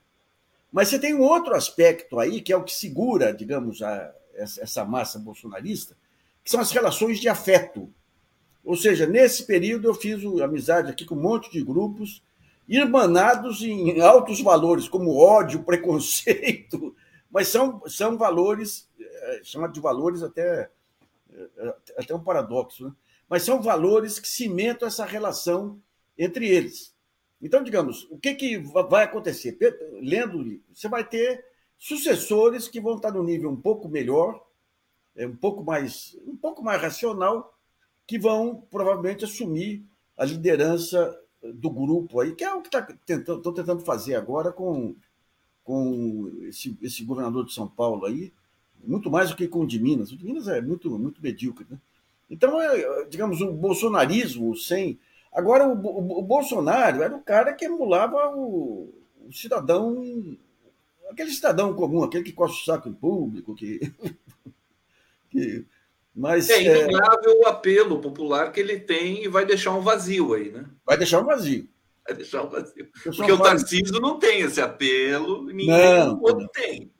Mas 0.71 0.87
você 0.87 0.97
tem 0.97 1.13
um 1.13 1.21
outro 1.21 1.53
aspecto 1.53 2.19
aí, 2.19 2.41
que 2.41 2.51
é 2.51 2.57
o 2.57 2.63
que 2.63 2.73
segura, 2.73 3.31
digamos, 3.31 3.83
a, 3.83 4.11
essa 4.35 4.83
massa 4.83 5.19
bolsonarista, 5.19 5.95
que 6.43 6.49
são 6.49 6.59
as 6.59 6.71
relações 6.71 7.19
de 7.19 7.29
afeto. 7.29 7.93
Ou 8.63 8.75
seja, 8.75 9.05
nesse 9.05 9.45
período 9.45 9.87
eu 9.87 9.93
fiz 9.93 10.23
amizade 10.41 10.89
aqui 10.89 11.05
com 11.05 11.15
um 11.15 11.21
monte 11.21 11.51
de 11.51 11.63
grupos 11.63 12.23
irmanados 12.67 13.61
em 13.61 13.99
altos 14.01 14.41
valores, 14.41 14.87
como 14.87 15.17
ódio, 15.17 15.63
preconceito, 15.63 16.95
mas 17.31 17.47
são, 17.47 17.81
são 17.87 18.17
valores, 18.17 18.89
é, 18.99 19.41
chama 19.43 19.67
de 19.67 19.79
valores 19.79 20.23
até, 20.23 20.69
é, 21.57 21.75
até 21.97 22.15
um 22.15 22.23
paradoxo, 22.23 22.85
né? 22.85 22.91
mas 23.27 23.43
são 23.43 23.61
valores 23.61 24.19
que 24.19 24.27
cimentam 24.27 24.87
essa 24.87 25.05
relação 25.05 25.79
entre 26.17 26.47
eles. 26.47 26.93
Então, 27.41 27.63
digamos, 27.63 28.07
o 28.09 28.17
que, 28.17 28.35
que 28.35 28.57
vai 28.57 29.03
acontecer? 29.03 29.57
Lendo 30.01 30.37
o 30.37 30.41
livro, 30.41 30.63
você 30.73 30.87
vai 30.87 31.03
ter 31.03 31.43
sucessores 31.77 32.69
que 32.69 32.79
vão 32.79 32.95
estar 32.95 33.11
no 33.11 33.23
nível 33.23 33.49
um 33.49 33.59
pouco 33.59 33.89
melhor, 33.89 34.41
um 35.17 35.35
pouco 35.35 35.63
mais, 35.63 36.17
um 36.25 36.37
pouco 36.37 36.63
mais 36.63 36.81
racional, 36.81 37.57
que 38.07 38.17
vão 38.17 38.65
provavelmente 38.71 39.25
assumir 39.25 39.85
a 40.17 40.25
liderança 40.25 41.19
do 41.53 41.69
grupo 41.69 42.19
aí, 42.19 42.33
que 42.33 42.43
é 42.43 42.53
o 42.53 42.61
que 42.61 42.69
tá 42.69 42.81
tentando, 43.05 43.53
tentando 43.53 43.81
fazer 43.81 44.15
agora 44.15 44.51
com, 44.51 44.95
com 45.63 46.31
esse, 46.43 46.77
esse 46.81 47.03
governador 47.03 47.45
de 47.45 47.53
São 47.53 47.67
Paulo 47.67 48.05
aí, 48.05 48.31
muito 48.85 49.09
mais 49.09 49.29
do 49.29 49.35
que 49.35 49.47
com 49.47 49.61
o 49.61 49.67
de 49.67 49.79
Minas. 49.79 50.11
O 50.11 50.17
de 50.17 50.25
Minas 50.25 50.47
é 50.47 50.61
muito, 50.61 50.97
muito 50.97 51.21
medíocre. 51.21 51.65
Né? 51.69 51.77
Então, 52.29 52.59
é, 52.61 53.05
digamos, 53.05 53.41
o 53.41 53.51
bolsonarismo 53.51 54.55
sem. 54.55 54.99
Agora, 55.31 55.67
o, 55.67 55.73
o, 55.73 56.19
o, 56.19 56.21
Bolsonaro 56.21 57.01
era 57.01 57.15
o 57.15 57.21
cara 57.21 57.53
que 57.53 57.65
emulava 57.65 58.35
o, 58.35 58.93
o, 59.25 59.33
cidadão, 59.33 60.37
aquele 61.09 61.31
cidadão 61.31 61.73
comum, 61.73 62.03
aquele 62.03 62.23
que 62.23 62.33
costa 62.33 62.57
o 62.57 62.65
saco 62.65 62.89
em 62.89 62.93
público, 62.93 63.55
que, 63.55 63.79
que 65.31 65.65
mas, 66.15 66.49
é, 66.49 66.63
é 66.63 66.83
inegável 66.83 67.31
é... 67.31 67.43
o 67.43 67.47
apelo 67.47 67.99
popular 67.99 68.51
que 68.51 68.59
ele 68.59 68.79
tem 68.79 69.23
e 69.23 69.27
vai 69.27 69.45
deixar 69.45 69.71
um 69.71 69.81
vazio 69.81 70.33
aí, 70.33 70.51
né? 70.51 70.65
Vai 70.85 70.97
deixar 70.97 71.19
um 71.19 71.25
vazio. 71.25 71.67
Vai 72.05 72.15
deixar 72.15 72.43
um 72.43 72.49
vazio. 72.49 72.89
Porque 73.03 73.31
o 73.31 73.41
Tarcísio 73.41 73.99
não 73.99 74.19
tem 74.19 74.41
esse 74.41 74.61
apelo, 74.61 75.43
ninguém 75.45 75.67
não, 75.67 76.21
outro 76.21 76.41
não. 76.41 76.47
tem. 76.49 76.91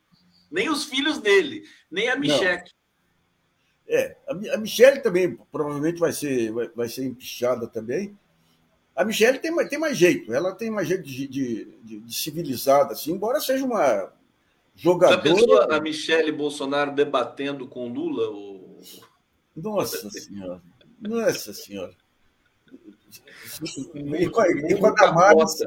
Nem 0.49 0.69
os 0.69 0.85
filhos 0.85 1.19
dele, 1.19 1.63
nem 1.91 2.09
a 2.09 2.15
Michelle. 2.15 2.63
É, 3.87 4.15
a 4.27 4.57
Michelle 4.57 5.01
também 5.01 5.37
provavelmente 5.51 5.99
vai 5.99 6.11
ser, 6.11 6.51
vai, 6.51 6.69
vai 6.69 6.87
ser 6.87 7.05
empichada 7.05 7.67
também. 7.67 8.17
A 8.95 9.03
Michelle 9.03 9.39
tem, 9.39 9.55
tem 9.67 9.79
mais 9.79 9.97
jeito, 9.97 10.33
ela 10.33 10.53
tem 10.53 10.69
mais 10.69 10.87
jeito 10.87 11.03
de, 11.03 11.27
de, 11.27 11.65
de, 11.83 11.99
de 11.99 12.15
civilizada, 12.15 12.93
assim, 12.93 13.11
embora 13.11 13.39
seja 13.39 13.65
uma 13.65 14.11
jogadora. 14.75 15.17
Já 15.17 15.21
pensou 15.21 15.61
a 15.61 15.79
Michelle 15.79 16.31
Bolsonaro 16.31 16.91
debatendo 16.91 17.67
com 17.67 17.91
Lula? 17.91 18.29
O 18.29 18.52
nossa 19.55 20.09
Senhora. 20.09 20.61
Nossa 20.99 21.53
Senhora. 21.53 21.95
E 23.93 24.29
com 24.29 24.41
a, 24.41 24.47
e 24.47 24.77
com 24.77 24.87
a 24.87 24.91
Damares, 24.91 25.59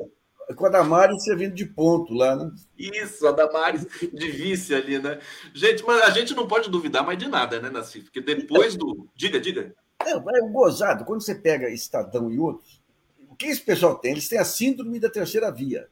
com 0.56 0.66
a 0.66 0.68
Damares 0.68 1.24
servindo 1.24 1.54
de 1.54 1.66
ponto 1.66 2.12
lá, 2.12 2.36
né? 2.36 2.50
Isso, 2.76 3.26
a 3.26 3.32
Damares 3.32 3.86
de 4.12 4.30
vice 4.30 4.74
ali, 4.74 4.98
né? 4.98 5.20
Gente, 5.54 5.84
mas 5.84 6.02
a 6.02 6.10
gente 6.10 6.34
não 6.34 6.48
pode 6.48 6.70
duvidar 6.70 7.04
mais 7.04 7.18
de 7.18 7.28
nada, 7.28 7.60
né, 7.60 7.70
Nassif? 7.70 8.04
Porque 8.04 8.20
depois 8.20 8.76
do. 8.76 9.08
Diga, 9.14 9.40
diga. 9.40 9.74
É, 10.04 10.10
é 10.10 10.48
gozado. 10.50 11.04
Quando 11.04 11.22
você 11.22 11.34
pega 11.34 11.70
Estadão 11.70 12.30
e 12.30 12.38
outros, 12.38 12.80
o 13.28 13.34
que 13.34 13.46
esse 13.46 13.60
pessoal 13.60 13.96
tem? 13.96 14.12
Eles 14.12 14.28
têm 14.28 14.38
a 14.38 14.44
síndrome 14.44 15.00
da 15.00 15.10
terceira 15.10 15.50
via. 15.50 15.88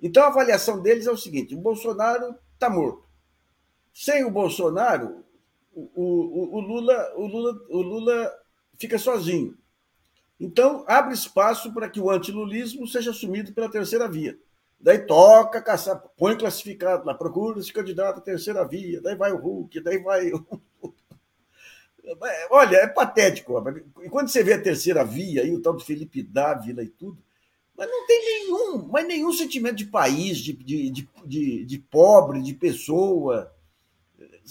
Então 0.00 0.22
a 0.22 0.28
avaliação 0.28 0.80
deles 0.80 1.06
é 1.06 1.10
o 1.10 1.16
seguinte: 1.16 1.54
o 1.54 1.60
Bolsonaro 1.60 2.34
está 2.54 2.70
morto. 2.70 3.04
Sem 3.92 4.24
o 4.24 4.30
Bolsonaro, 4.30 5.24
o, 5.94 6.56
o, 6.56 6.60
Lula, 6.60 7.12
o, 7.16 7.26
Lula, 7.26 7.60
o 7.68 7.82
Lula 7.82 8.32
fica 8.78 8.98
sozinho. 8.98 9.56
Então, 10.40 10.84
abre 10.86 11.14
espaço 11.14 11.72
para 11.72 11.88
que 11.88 12.00
o 12.00 12.10
antilulismo 12.10 12.86
seja 12.86 13.10
assumido 13.10 13.52
pela 13.52 13.70
terceira 13.70 14.08
via. 14.08 14.38
Daí 14.80 14.98
toca, 14.98 15.60
caçar, 15.60 16.00
põe 16.16 16.38
classificado 16.38 17.04
lá, 17.04 17.12
procura 17.12 17.58
esse 17.58 17.72
candidato 17.72 18.18
à 18.18 18.22
terceira 18.22 18.64
via, 18.64 19.00
daí 19.00 19.16
vai 19.16 19.32
o 19.32 19.36
Hulk, 19.36 19.80
daí 19.80 19.98
vai. 19.98 20.30
Olha, 22.50 22.76
é 22.76 22.86
patético. 22.86 23.60
E 24.02 24.08
quando 24.08 24.28
você 24.28 24.42
vê 24.42 24.52
a 24.54 24.62
terceira 24.62 25.04
via, 25.04 25.42
aí, 25.42 25.52
o 25.52 25.60
tal 25.60 25.74
do 25.74 25.84
Felipe 25.84 26.22
Dávila 26.22 26.84
e 26.84 26.88
tudo, 26.88 27.18
mas 27.76 27.90
não 27.90 28.06
tem 28.06 28.24
nenhum, 28.24 28.88
mas 28.88 29.06
nenhum 29.06 29.32
sentimento 29.32 29.76
de 29.76 29.86
país, 29.86 30.38
de, 30.38 30.52
de, 30.52 31.08
de, 31.24 31.64
de 31.64 31.78
pobre, 31.78 32.40
de 32.40 32.54
pessoa 32.54 33.52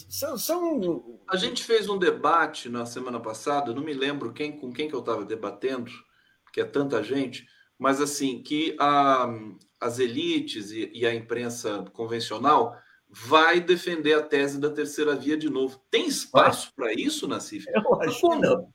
são, 0.09 0.37
são, 0.37 1.19
A 1.27 1.35
gente 1.35 1.63
fez 1.63 1.89
um 1.89 1.97
debate 1.97 2.69
na 2.69 2.85
semana 2.85 3.19
passada, 3.19 3.73
não 3.73 3.83
me 3.83 3.93
lembro 3.93 4.33
quem 4.33 4.57
com 4.57 4.71
quem 4.71 4.87
que 4.87 4.95
eu 4.95 4.99
estava 4.99 5.25
debatendo, 5.25 5.91
que 6.53 6.61
é 6.61 6.65
tanta 6.65 7.03
gente, 7.03 7.47
mas 7.77 7.99
assim, 8.01 8.41
que 8.41 8.75
a, 8.79 9.27
as 9.79 9.99
elites 9.99 10.71
e, 10.71 10.91
e 10.93 11.05
a 11.05 11.13
imprensa 11.13 11.85
convencional 11.93 12.75
vai 13.09 13.59
defender 13.59 14.13
a 14.13 14.21
tese 14.21 14.59
da 14.59 14.69
terceira 14.69 15.15
via 15.15 15.37
de 15.37 15.49
novo. 15.49 15.81
Tem 15.89 16.07
espaço 16.07 16.73
para 16.75 16.93
isso, 16.93 17.27
Nassif? 17.27 17.65
Eu 17.69 18.01
acho 18.01 18.21
que 18.21 18.35
não. 18.35 18.71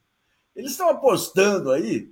Eles 0.54 0.72
estão 0.72 0.90
apostando 0.90 1.70
aí, 1.70 2.10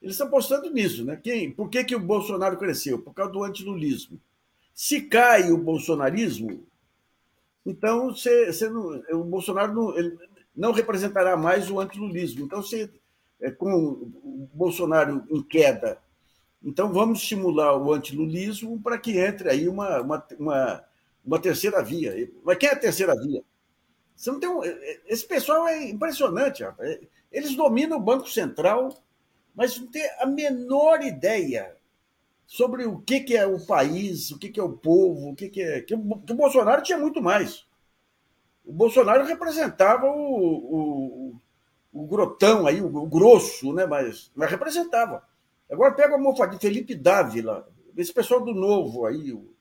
eles 0.00 0.14
estão 0.14 0.26
apostando 0.26 0.70
nisso, 0.70 1.04
né? 1.04 1.16
Quem, 1.16 1.50
por 1.50 1.68
que, 1.68 1.82
que 1.84 1.96
o 1.96 2.00
Bolsonaro 2.00 2.58
cresceu? 2.58 3.00
Por 3.00 3.14
causa 3.14 3.32
do 3.32 3.42
antilulismo. 3.42 4.20
Se 4.74 5.02
cai 5.02 5.50
o 5.50 5.56
bolsonarismo, 5.56 6.66
então 7.64 8.14
não, 8.70 9.20
o 9.20 9.24
Bolsonaro 9.24 9.72
não, 9.72 9.94
não, 10.54 10.72
representará 10.72 11.36
mais 11.36 11.70
o 11.70 11.80
antilulismo. 11.80 12.44
Então, 12.44 12.62
é, 13.40 13.50
com 13.50 13.72
o 13.74 14.48
Bolsonaro 14.52 15.24
em 15.30 15.42
queda, 15.42 15.98
então 16.62 16.92
vamos 16.92 17.20
estimular 17.20 17.76
o 17.76 17.92
antilulismo 17.92 18.80
para 18.80 18.98
que 18.98 19.18
entre 19.18 19.50
aí 19.50 19.68
uma, 19.68 20.00
uma, 20.00 20.26
uma 20.38 20.84
uma 21.24 21.40
terceira 21.40 21.82
via. 21.82 22.30
Mas 22.44 22.58
quem 22.58 22.68
é 22.68 22.72
a 22.72 22.78
terceira 22.78 23.14
via? 23.18 23.42
Você 24.14 24.30
não 24.30 24.38
tem 24.38 24.48
um... 24.48 24.62
Esse 25.06 25.26
pessoal 25.26 25.66
é 25.66 25.88
impressionante. 25.88 26.62
Rapaz. 26.62 27.00
Eles 27.32 27.56
dominam 27.56 27.96
o 27.96 28.02
Banco 28.02 28.28
Central, 28.28 29.02
mas 29.54 29.78
não 29.78 29.86
tem 29.86 30.06
a 30.20 30.26
menor 30.26 31.02
ideia 31.02 31.73
sobre 32.46 32.84
o 32.84 32.98
que, 32.98 33.20
que 33.20 33.36
é 33.36 33.46
o 33.46 33.64
país, 33.64 34.30
o 34.30 34.38
que, 34.38 34.48
que 34.48 34.60
é 34.60 34.62
o 34.62 34.72
povo, 34.72 35.30
o 35.30 35.34
que, 35.34 35.48
que 35.48 35.62
é. 35.62 35.80
Que 35.80 35.94
o 35.94 35.98
Bolsonaro 35.98 36.82
tinha 36.82 36.98
muito 36.98 37.22
mais. 37.22 37.66
O 38.64 38.72
Bolsonaro 38.72 39.24
representava 39.24 40.06
o, 40.06 41.32
o, 41.32 41.40
o 41.92 42.06
grotão 42.06 42.66
aí, 42.66 42.80
o, 42.80 42.86
o, 42.86 43.06
grosso, 43.06 43.72
né? 43.72 43.86
mas, 43.86 44.30
mas 44.34 44.50
representava. 44.50 45.22
Agora 45.70 45.94
pega 45.94 46.12
o 46.12 46.16
almofadinha, 46.16 46.60
Felipe 46.60 46.94
Dávila, 46.94 47.68
esse 47.96 48.12
pessoal 48.12 48.40
do 48.40 48.54
novo 48.54 49.06
aí, 49.06 49.32
o, 49.32 49.54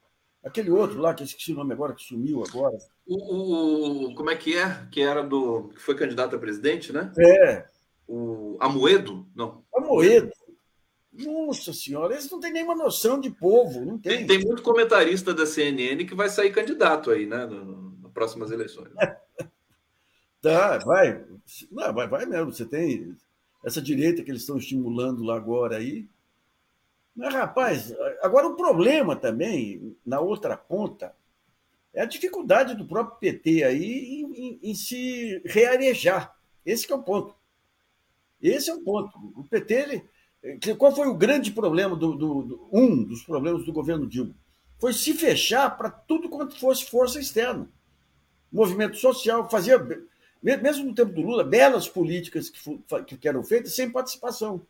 Aquele 0.43 0.69
outro 0.69 0.99
lá, 0.99 1.13
que 1.13 1.23
eu 1.23 1.25
esqueci 1.25 1.53
o 1.53 1.55
nome 1.55 1.71
agora, 1.71 1.93
que 1.93 2.03
sumiu 2.03 2.43
agora. 2.43 2.77
O, 3.07 4.09
o, 4.09 4.15
como 4.15 4.29
é 4.29 4.35
que 4.35 4.57
é? 4.57 4.87
Que 4.91 5.01
era 5.01 5.23
do. 5.23 5.69
que 5.69 5.79
foi 5.79 5.95
candidato 5.95 6.35
a 6.35 6.39
presidente, 6.39 6.91
né? 6.91 7.13
É. 7.17 7.65
O 8.05 8.57
Amoedo? 8.59 9.25
Não. 9.33 9.63
Amoedo. 9.73 10.33
Nossa 11.13 11.71
senhora, 11.71 12.13
eles 12.13 12.29
não 12.29 12.39
têm 12.39 12.51
nenhuma 12.51 12.75
noção 12.75 13.19
de 13.19 13.29
povo, 13.29 13.85
não 13.85 13.99
tem. 13.99 14.25
Tem, 14.25 14.27
tem 14.27 14.39
muito 14.39 14.63
comentarista 14.63 15.33
da 15.33 15.45
CNN 15.45 16.05
que 16.05 16.15
vai 16.15 16.27
sair 16.27 16.51
candidato 16.51 17.11
aí, 17.11 17.27
né? 17.27 17.45
nas 17.45 18.11
próximas 18.11 18.49
eleições. 18.49 18.89
tá, 20.41 20.79
vai. 20.79 21.23
Não, 21.71 21.93
vai, 21.93 22.07
vai 22.07 22.25
mesmo. 22.25 22.51
Você 22.51 22.65
tem 22.65 23.15
essa 23.63 23.81
direita 23.81 24.23
que 24.23 24.31
eles 24.31 24.41
estão 24.41 24.57
estimulando 24.57 25.23
lá 25.23 25.35
agora 25.35 25.77
aí. 25.77 26.07
Mas, 27.15 27.33
rapaz, 27.33 27.93
agora 28.21 28.47
o 28.47 28.55
problema 28.55 29.15
também, 29.15 29.95
na 30.03 30.19
outra 30.19 30.57
ponta, 30.57 31.15
é 31.93 32.01
a 32.01 32.05
dificuldade 32.05 32.75
do 32.75 32.87
próprio 32.87 33.19
PT 33.19 33.63
aí 33.63 34.15
em, 34.15 34.33
em, 34.33 34.59
em 34.63 34.75
se 34.75 35.41
rearejar. 35.45 36.35
Esse 36.65 36.91
é 36.91 36.95
o 36.95 37.03
ponto. 37.03 37.35
Esse 38.41 38.71
é 38.71 38.73
o 38.73 38.81
ponto. 38.81 39.15
O 39.37 39.43
PT, 39.43 39.73
ele, 39.73 40.09
qual 40.77 40.93
foi 40.93 41.07
o 41.07 41.15
grande 41.15 41.51
problema, 41.51 41.95
do, 41.95 42.13
do, 42.13 42.43
do, 42.43 42.69
um 42.71 43.03
dos 43.03 43.23
problemas 43.23 43.65
do 43.65 43.71
governo 43.71 44.07
Dilma? 44.07 44.35
Foi 44.79 44.93
se 44.93 45.13
fechar 45.13 45.77
para 45.77 45.89
tudo 45.89 46.29
quanto 46.29 46.59
fosse 46.59 46.89
força 46.89 47.19
externa. 47.19 47.69
Movimento 48.51 48.97
social, 48.97 49.49
fazia, 49.49 49.79
mesmo 50.41 50.85
no 50.85 50.93
tempo 50.93 51.13
do 51.13 51.21
Lula, 51.21 51.43
belas 51.43 51.87
políticas 51.87 52.49
que, 52.49 53.17
que 53.17 53.27
eram 53.27 53.43
feitas 53.43 53.73
sem 53.73 53.89
participação. 53.89 54.61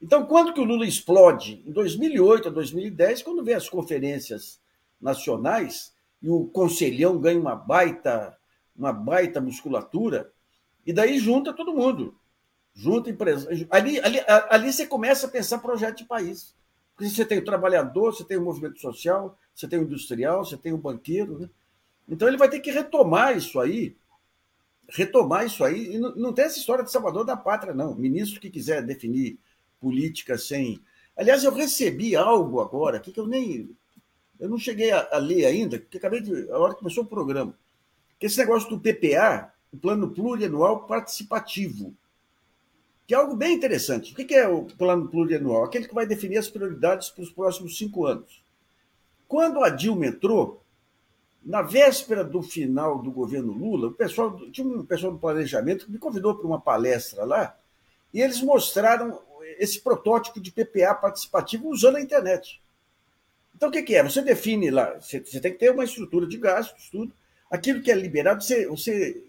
Então, 0.00 0.26
quando 0.26 0.52
que 0.52 0.60
o 0.60 0.64
Lula 0.64 0.84
explode? 0.84 1.62
Em 1.64 1.70
2008 1.70 2.48
a 2.48 2.50
2010, 2.50 3.22
quando 3.22 3.44
vem 3.44 3.54
as 3.54 3.68
conferências 3.68 4.60
nacionais 5.00 5.94
e 6.20 6.28
o 6.28 6.46
conselhão 6.46 7.20
ganha 7.20 7.38
uma 7.38 7.54
baita, 7.54 8.36
uma 8.76 8.92
baita 8.92 9.40
musculatura, 9.40 10.32
e 10.84 10.92
daí 10.92 11.20
junta 11.20 11.52
todo 11.52 11.72
mundo. 11.72 12.16
Junta 12.74 13.10
empresa. 13.10 13.48
Ali, 13.70 14.00
ali, 14.00 14.20
ali 14.48 14.72
você 14.72 14.86
começa 14.86 15.26
a 15.26 15.30
pensar 15.30 15.58
projeto 15.58 15.98
de 15.98 16.04
país. 16.04 16.54
Porque 16.94 17.08
você 17.08 17.24
tem 17.24 17.38
o 17.38 17.44
trabalhador, 17.44 18.14
você 18.14 18.24
tem 18.24 18.36
o 18.36 18.44
movimento 18.44 18.80
social, 18.80 19.38
você 19.54 19.68
tem 19.68 19.78
o 19.78 19.82
industrial, 19.82 20.44
você 20.44 20.56
tem 20.56 20.72
o 20.72 20.78
banqueiro. 20.78 21.38
Né? 21.38 21.50
Então 22.08 22.28
ele 22.28 22.36
vai 22.36 22.48
ter 22.48 22.60
que 22.60 22.70
retomar 22.70 23.36
isso 23.36 23.60
aí, 23.60 23.96
retomar 24.88 25.46
isso 25.46 25.64
aí. 25.64 25.94
E 25.94 25.98
não, 25.98 26.14
não 26.14 26.32
tem 26.32 26.44
essa 26.44 26.58
história 26.58 26.84
de 26.84 26.90
salvador 26.90 27.24
da 27.24 27.36
pátria, 27.36 27.74
não. 27.74 27.94
Ministro 27.94 28.40
que 28.40 28.50
quiser 28.50 28.82
definir 28.82 29.38
política 29.80 30.38
sem. 30.38 30.80
Aliás, 31.16 31.44
eu 31.44 31.52
recebi 31.52 32.16
algo 32.16 32.60
agora 32.60 33.00
que 33.00 33.18
eu 33.18 33.26
nem. 33.26 33.70
Eu 34.40 34.48
não 34.48 34.58
cheguei 34.58 34.90
a, 34.90 35.08
a 35.12 35.18
ler 35.18 35.44
ainda, 35.44 35.78
porque 35.78 35.98
acabei 35.98 36.20
de. 36.20 36.50
A 36.50 36.58
hora 36.58 36.72
que 36.72 36.80
começou 36.80 37.04
o 37.04 37.08
programa. 37.08 37.54
Que 38.18 38.26
esse 38.26 38.38
negócio 38.38 38.70
do 38.70 38.80
PPA, 38.80 39.52
o 39.72 39.76
Plano 39.76 40.10
Plurianual 40.10 40.86
Participativo, 40.86 41.94
que 43.12 43.16
é 43.16 43.18
algo 43.18 43.36
bem 43.36 43.52
interessante. 43.52 44.10
O 44.10 44.16
que 44.16 44.34
é 44.34 44.48
o 44.48 44.64
Plano 44.64 45.06
Plurianual? 45.06 45.64
Aquele 45.64 45.86
que 45.86 45.94
vai 45.94 46.06
definir 46.06 46.38
as 46.38 46.48
prioridades 46.48 47.10
para 47.10 47.22
os 47.22 47.30
próximos 47.30 47.76
cinco 47.76 48.06
anos. 48.06 48.42
Quando 49.28 49.62
a 49.62 49.68
Dilma 49.68 50.06
entrou, 50.06 50.62
na 51.44 51.60
véspera 51.60 52.24
do 52.24 52.40
final 52.40 53.02
do 53.02 53.10
governo 53.10 53.52
Lula, 53.52 53.88
o 53.88 53.92
pessoal, 53.92 54.34
tinha 54.50 54.66
um 54.66 54.86
pessoal 54.86 55.12
do 55.12 55.18
planejamento 55.18 55.84
que 55.84 55.92
me 55.92 55.98
convidou 55.98 56.34
para 56.34 56.46
uma 56.46 56.58
palestra 56.58 57.26
lá, 57.26 57.54
e 58.14 58.22
eles 58.22 58.40
mostraram 58.40 59.20
esse 59.58 59.82
protótipo 59.82 60.40
de 60.40 60.50
PPA 60.50 60.94
participativo 60.94 61.68
usando 61.68 61.96
a 61.96 62.00
internet. 62.00 62.62
Então, 63.54 63.68
o 63.68 63.72
que, 63.72 63.94
é? 63.94 64.02
Você 64.02 64.22
define 64.22 64.70
lá, 64.70 64.98
você, 64.98 65.20
tem 65.20 65.52
que 65.52 65.58
ter 65.58 65.70
uma 65.70 65.84
estrutura 65.84 66.26
de 66.26 66.38
gastos, 66.38 66.88
tudo. 66.88 67.12
Aquilo 67.50 67.82
que 67.82 67.92
é 67.92 67.94
liberado, 67.94 68.42
você, 68.42 68.66
você 68.66 69.22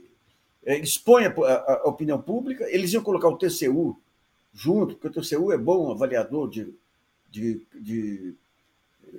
expõe 0.65 1.25
a, 1.25 1.29
a, 1.29 1.73
a, 1.73 1.89
opinião 1.89 2.21
pública. 2.21 2.65
Eles 2.69 2.93
iam 2.93 3.03
colocar 3.03 3.27
o 3.27 3.37
TCU 3.37 3.99
junto, 4.53 4.95
porque 4.95 5.19
o 5.19 5.21
TCU 5.21 5.51
é 5.51 5.57
bom 5.57 5.91
avaliador 5.91 6.49
de, 6.49 6.73
de, 7.29 7.65
de 7.73 8.35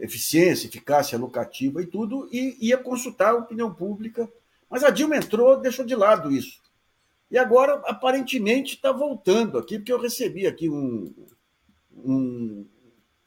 eficiência, 0.00 0.66
eficácia 0.66 1.18
locativa 1.18 1.82
e 1.82 1.86
tudo, 1.86 2.28
e 2.32 2.56
ia 2.60 2.78
consultar 2.78 3.30
a 3.30 3.38
opinião 3.38 3.72
pública. 3.72 4.30
Mas 4.70 4.82
a 4.82 4.90
Dilma 4.90 5.16
entrou, 5.16 5.60
deixou 5.60 5.84
de 5.84 5.94
lado 5.94 6.32
isso. 6.32 6.62
E 7.30 7.38
agora, 7.38 7.74
aparentemente, 7.86 8.76
está 8.76 8.92
voltando 8.92 9.58
aqui, 9.58 9.78
porque 9.78 9.92
eu 9.92 10.00
recebi 10.00 10.46
aqui 10.46 10.68
um, 10.68 11.12
um, 11.92 12.66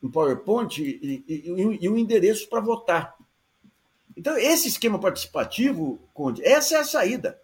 um 0.01 0.09
PowerPoint 0.09 0.81
e, 0.81 1.23
e, 1.27 1.79
e 1.81 1.89
um 1.89 1.97
endereço 1.97 2.47
para 2.49 2.61
votar. 2.61 3.15
Então, 4.15 4.35
esse 4.37 4.67
esquema 4.67 4.99
participativo, 4.99 5.99
Conde, 6.13 6.43
essa 6.43 6.75
é 6.75 6.79
a 6.79 6.83
saída. 6.83 7.39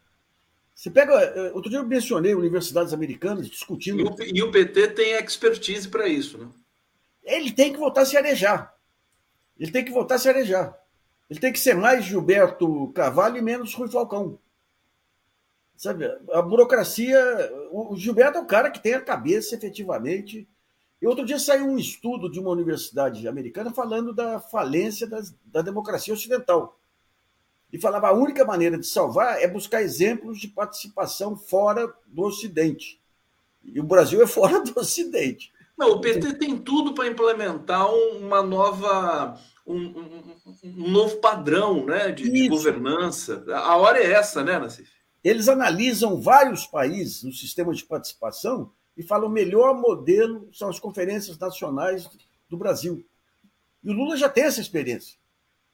Você 0.84 0.92
pega. 0.92 1.14
Eh, 1.14 1.52
outro 1.54 1.70
dia 1.70 1.80
eu 1.80 1.88
mencionei 1.88 2.36
universidades 2.36 2.92
americanas 2.92 3.50
discutindo. 3.50 4.02
E 4.02 4.04
o, 4.04 4.36
e 4.36 4.44
o 4.44 4.52
PT 4.52 4.90
tem 4.90 5.14
expertise 5.14 5.88
para 5.88 6.10
isso, 6.10 6.38
né? 6.38 6.50
Ele 7.24 7.54
tem 7.54 7.72
que 7.72 7.80
voltar 7.80 8.02
a 8.02 8.06
se 8.06 8.18
arejar. 8.18 8.76
Ele 9.58 9.72
tem 9.72 9.86
que 9.86 9.94
voltar 9.94 10.16
a 10.16 10.20
se 10.20 10.28
arejar. 10.28 10.78
Ele 11.30 11.40
tem 11.40 11.54
que 11.54 11.60
ser 11.60 11.74
mais 11.74 12.04
Gilberto 12.04 12.92
Carvalho 12.92 13.38
e 13.38 13.42
menos 13.42 13.74
Rui 13.74 13.90
Falcão. 13.90 14.38
Sabe, 15.78 16.06
a 16.34 16.42
burocracia. 16.42 17.18
O 17.72 17.96
Gilberto 17.96 18.40
é 18.40 18.42
o 18.42 18.46
cara 18.46 18.70
que 18.70 18.84
tem 18.84 18.96
a 18.96 19.02
cabeça 19.02 19.56
efetivamente. 19.56 20.46
E 21.02 21.08
outro 21.08 21.26
dia 21.26 21.40
saiu 21.40 21.66
um 21.66 21.78
estudo 21.78 22.30
de 22.30 22.42
uma 22.42 22.50
universidade 22.50 23.26
americana 23.26 23.72
falando 23.72 24.14
da 24.14 24.38
falência 24.38 25.08
das, 25.08 25.34
da 25.46 25.62
democracia 25.62 26.14
ocidental. 26.14 26.78
E 27.74 27.80
falava 27.80 28.08
a 28.08 28.14
única 28.14 28.46
maneira 28.46 28.78
de 28.78 28.86
salvar 28.86 29.42
é 29.42 29.48
buscar 29.48 29.82
exemplos 29.82 30.40
de 30.40 30.48
participação 30.48 31.36
fora 31.36 31.92
do 32.06 32.22
Ocidente. 32.22 33.02
E 33.64 33.80
o 33.80 33.84
Brasil 33.84 34.22
é 34.22 34.28
fora 34.28 34.62
do 34.62 34.80
Ocidente. 34.80 35.52
Não, 35.76 35.94
o 35.94 36.00
PT 36.00 36.36
tem 36.36 36.56
tudo 36.56 36.94
para 36.94 37.08
implementar 37.08 37.92
uma 37.92 38.44
nova, 38.44 39.40
um, 39.66 39.76
um, 39.76 40.24
um, 40.64 40.92
novo 40.92 41.18
padrão 41.18 41.84
né, 41.84 42.12
de, 42.12 42.30
de 42.30 42.48
governança. 42.48 43.44
A 43.52 43.76
hora 43.76 43.98
é 43.98 44.12
essa, 44.12 44.44
né, 44.44 44.60
Nassif? 44.60 44.92
Eles 45.24 45.50
analisam 45.50 46.22
vários 46.22 46.68
países 46.68 47.24
no 47.24 47.34
sistema 47.34 47.74
de 47.74 47.84
participação 47.84 48.72
e 48.96 49.02
falam 49.02 49.28
o 49.28 49.32
melhor 49.32 49.74
modelo 49.74 50.48
são 50.54 50.70
as 50.70 50.80
conferências 50.80 51.40
nacionais 51.40 52.08
do 52.48 52.56
Brasil. 52.56 53.04
E 53.84 53.90
o 53.90 53.94
Lula 53.94 54.16
já 54.16 54.30
tem 54.30 54.44
essa 54.44 54.62
experiência. 54.62 55.18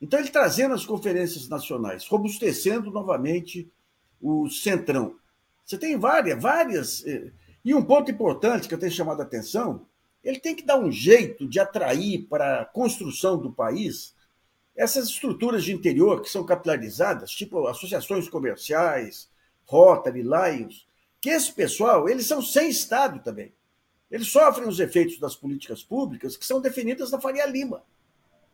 Então, 0.01 0.19
ele 0.19 0.29
trazendo 0.29 0.73
as 0.73 0.85
conferências 0.85 1.47
nacionais, 1.49 2.07
robustecendo 2.07 2.89
novamente 2.89 3.69
o 4.21 4.49
centrão. 4.49 5.15
Você 5.65 5.77
tem 5.77 5.97
várias, 5.97 6.41
várias. 6.41 7.05
Eh, 7.05 7.31
e 7.63 7.73
um 7.73 7.83
ponto 7.83 8.09
importante 8.09 8.67
que 8.67 8.73
eu 8.73 8.79
tenho 8.79 8.91
chamado 8.91 9.21
a 9.21 9.23
atenção: 9.23 9.85
ele 10.23 10.39
tem 10.39 10.55
que 10.55 10.65
dar 10.65 10.79
um 10.79 10.91
jeito 10.91 11.47
de 11.47 11.59
atrair 11.59 12.25
para 12.27 12.61
a 12.61 12.65
construção 12.65 13.37
do 13.37 13.51
país 13.51 14.15
essas 14.75 15.09
estruturas 15.09 15.65
de 15.65 15.73
interior 15.73 16.21
que 16.21 16.29
são 16.29 16.45
capilarizadas, 16.45 17.31
tipo 17.31 17.67
associações 17.67 18.29
comerciais, 18.29 19.29
Rotary, 19.65 20.23
Lions, 20.23 20.87
que 21.19 21.29
esse 21.29 21.51
pessoal, 21.51 22.07
eles 22.07 22.25
são 22.25 22.41
sem 22.41 22.69
Estado 22.69 23.21
também. 23.21 23.51
Eles 24.09 24.29
sofrem 24.29 24.67
os 24.67 24.79
efeitos 24.79 25.19
das 25.19 25.35
políticas 25.35 25.83
públicas 25.83 26.37
que 26.37 26.45
são 26.45 26.61
definidas 26.61 27.11
na 27.11 27.19
Faria 27.19 27.45
Lima. 27.45 27.83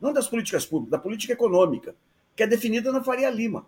Não 0.00 0.12
das 0.12 0.28
políticas 0.28 0.66
públicas, 0.66 0.90
da 0.90 0.98
política 0.98 1.32
econômica, 1.32 1.94
que 2.34 2.42
é 2.42 2.46
definida 2.46 2.92
na 2.92 3.02
Faria 3.02 3.30
Lima. 3.30 3.66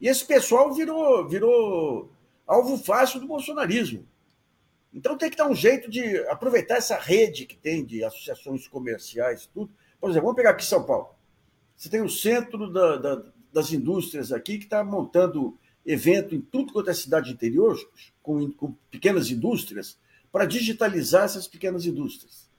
E 0.00 0.08
esse 0.08 0.24
pessoal 0.24 0.72
virou, 0.72 1.26
virou 1.28 2.10
alvo 2.46 2.78
fácil 2.78 3.20
do 3.20 3.26
bolsonarismo. 3.26 4.06
Então 4.92 5.16
tem 5.16 5.30
que 5.30 5.36
dar 5.36 5.48
um 5.48 5.54
jeito 5.54 5.90
de 5.90 6.18
aproveitar 6.26 6.76
essa 6.76 6.98
rede 6.98 7.46
que 7.46 7.56
tem 7.56 7.84
de 7.84 8.02
associações 8.02 8.66
comerciais, 8.66 9.46
tudo. 9.46 9.72
Por 10.00 10.10
exemplo, 10.10 10.26
vamos 10.26 10.36
pegar 10.36 10.50
aqui 10.50 10.64
São 10.64 10.84
Paulo. 10.84 11.14
Você 11.76 11.88
tem 11.88 12.02
o 12.02 12.10
centro 12.10 12.70
da, 12.70 12.96
da, 12.96 13.22
das 13.52 13.72
indústrias 13.72 14.32
aqui 14.32 14.58
que 14.58 14.64
está 14.64 14.82
montando 14.82 15.56
evento 15.86 16.34
em 16.34 16.40
tudo 16.40 16.72
quanto 16.72 16.90
é 16.90 16.94
cidade 16.94 17.32
interior, 17.32 17.78
com, 18.22 18.50
com 18.52 18.72
pequenas 18.90 19.30
indústrias, 19.30 19.98
para 20.32 20.44
digitalizar 20.44 21.24
essas 21.24 21.46
pequenas 21.46 21.86
indústrias. 21.86 22.49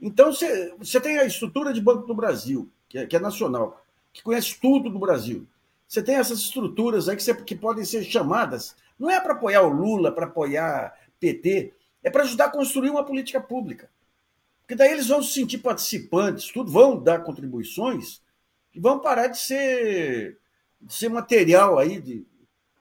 Então, 0.00 0.32
você, 0.32 1.00
tem 1.00 1.18
a 1.18 1.24
estrutura 1.24 1.72
de 1.72 1.80
Banco 1.80 2.06
do 2.06 2.14
Brasil, 2.14 2.70
que 2.88 2.98
é, 2.98 3.06
que 3.06 3.16
é 3.16 3.18
nacional, 3.18 3.84
que 4.12 4.22
conhece 4.22 4.58
tudo 4.60 4.88
do 4.88 4.98
Brasil. 4.98 5.46
Você 5.86 6.02
tem 6.02 6.16
essas 6.16 6.38
estruturas 6.38 7.08
aí 7.08 7.16
que, 7.16 7.34
que 7.44 7.56
podem 7.56 7.84
ser 7.84 8.04
chamadas, 8.04 8.76
não 8.98 9.10
é 9.10 9.20
para 9.20 9.32
apoiar 9.32 9.62
o 9.62 9.68
Lula, 9.68 10.12
para 10.12 10.26
apoiar 10.26 10.94
PT, 11.18 11.72
é 12.02 12.10
para 12.10 12.22
ajudar 12.22 12.46
a 12.46 12.50
construir 12.50 12.90
uma 12.90 13.04
política 13.04 13.40
pública. 13.40 13.90
Porque 14.60 14.74
daí 14.74 14.92
eles 14.92 15.08
vão 15.08 15.22
se 15.22 15.32
sentir 15.32 15.58
participantes, 15.58 16.52
tudo, 16.52 16.70
vão 16.70 17.02
dar 17.02 17.24
contribuições 17.24 18.20
e 18.74 18.78
vão 18.78 18.98
parar 18.98 19.28
de 19.28 19.38
ser, 19.38 20.38
de 20.80 20.94
ser 20.94 21.08
material 21.08 21.78
aí, 21.78 22.00
de, 22.00 22.26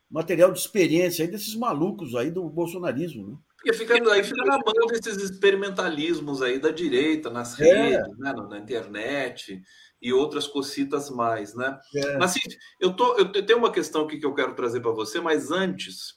material 0.09 0.51
de 0.51 0.59
experiência 0.59 1.23
aí 1.23 1.31
desses 1.31 1.55
malucos 1.55 2.13
aí 2.15 2.29
do 2.29 2.43
bolsonarismo, 2.49 3.27
né? 3.27 3.37
Porque 3.57 3.73
fica, 3.73 3.95
aí 4.13 4.23
fica 4.23 4.45
na 4.45 4.59
mão 4.59 4.87
desses 4.87 5.17
experimentalismos 5.17 6.41
aí 6.43 6.59
da 6.59 6.69
direita, 6.69 7.29
nas 7.29 7.59
é. 7.59 7.63
redes, 7.63 8.17
né, 8.17 8.31
na 8.31 8.59
internet 8.59 9.61
e 9.99 10.13
outras 10.13 10.45
cocitas 10.45 11.09
mais, 11.09 11.55
né? 11.55 11.77
É. 11.95 12.17
Mas 12.17 12.31
assim, 12.31 12.39
eu, 12.79 12.95
tô, 12.95 13.15
eu 13.17 13.45
tenho 13.45 13.57
uma 13.57 13.71
questão 13.71 14.05
aqui 14.05 14.19
que 14.19 14.25
eu 14.25 14.33
quero 14.33 14.53
trazer 14.53 14.79
para 14.79 14.91
você, 14.91 15.19
mas 15.19 15.51
antes, 15.51 16.13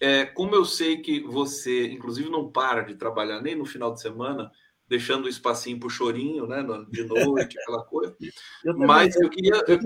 é, 0.00 0.24
como 0.24 0.54
eu 0.54 0.64
sei 0.64 0.98
que 0.98 1.20
você, 1.20 1.88
inclusive, 1.88 2.30
não 2.30 2.50
para 2.50 2.82
de 2.82 2.94
trabalhar 2.94 3.42
nem 3.42 3.56
no 3.56 3.66
final 3.66 3.92
de 3.92 4.00
semana, 4.00 4.50
deixando 4.88 5.26
o 5.26 5.28
espacinho 5.28 5.78
para 5.78 5.86
o 5.86 5.90
chorinho, 5.90 6.46
né? 6.46 6.64
De 6.88 7.04
noite, 7.04 7.58
aquela 7.58 7.84
coisa. 7.84 8.16
Eu 8.64 8.76
Mas 8.78 9.14
eu 9.16 9.28
queria. 9.28 9.62
Eu, 9.66 9.78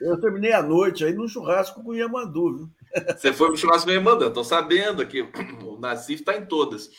eu, 0.00 0.20
terminei 0.20 0.52
a 0.52 0.62
noite 0.62 1.04
aí 1.04 1.12
no 1.12 1.28
churrasco 1.28 1.82
com 1.82 1.90
o 1.90 1.94
Yamandu, 1.94 2.56
viu? 2.56 2.70
Você 3.16 3.32
foi 3.32 3.50
no 3.50 3.56
churrasco 3.56 3.86
com 3.86 3.90
o 3.90 3.94
Yamandu, 3.94 4.26
estou 4.26 4.44
sabendo 4.44 5.02
aqui. 5.02 5.22
O 5.62 5.78
Nassif 5.78 6.20
está 6.20 6.36
em 6.36 6.46
todas. 6.46 6.90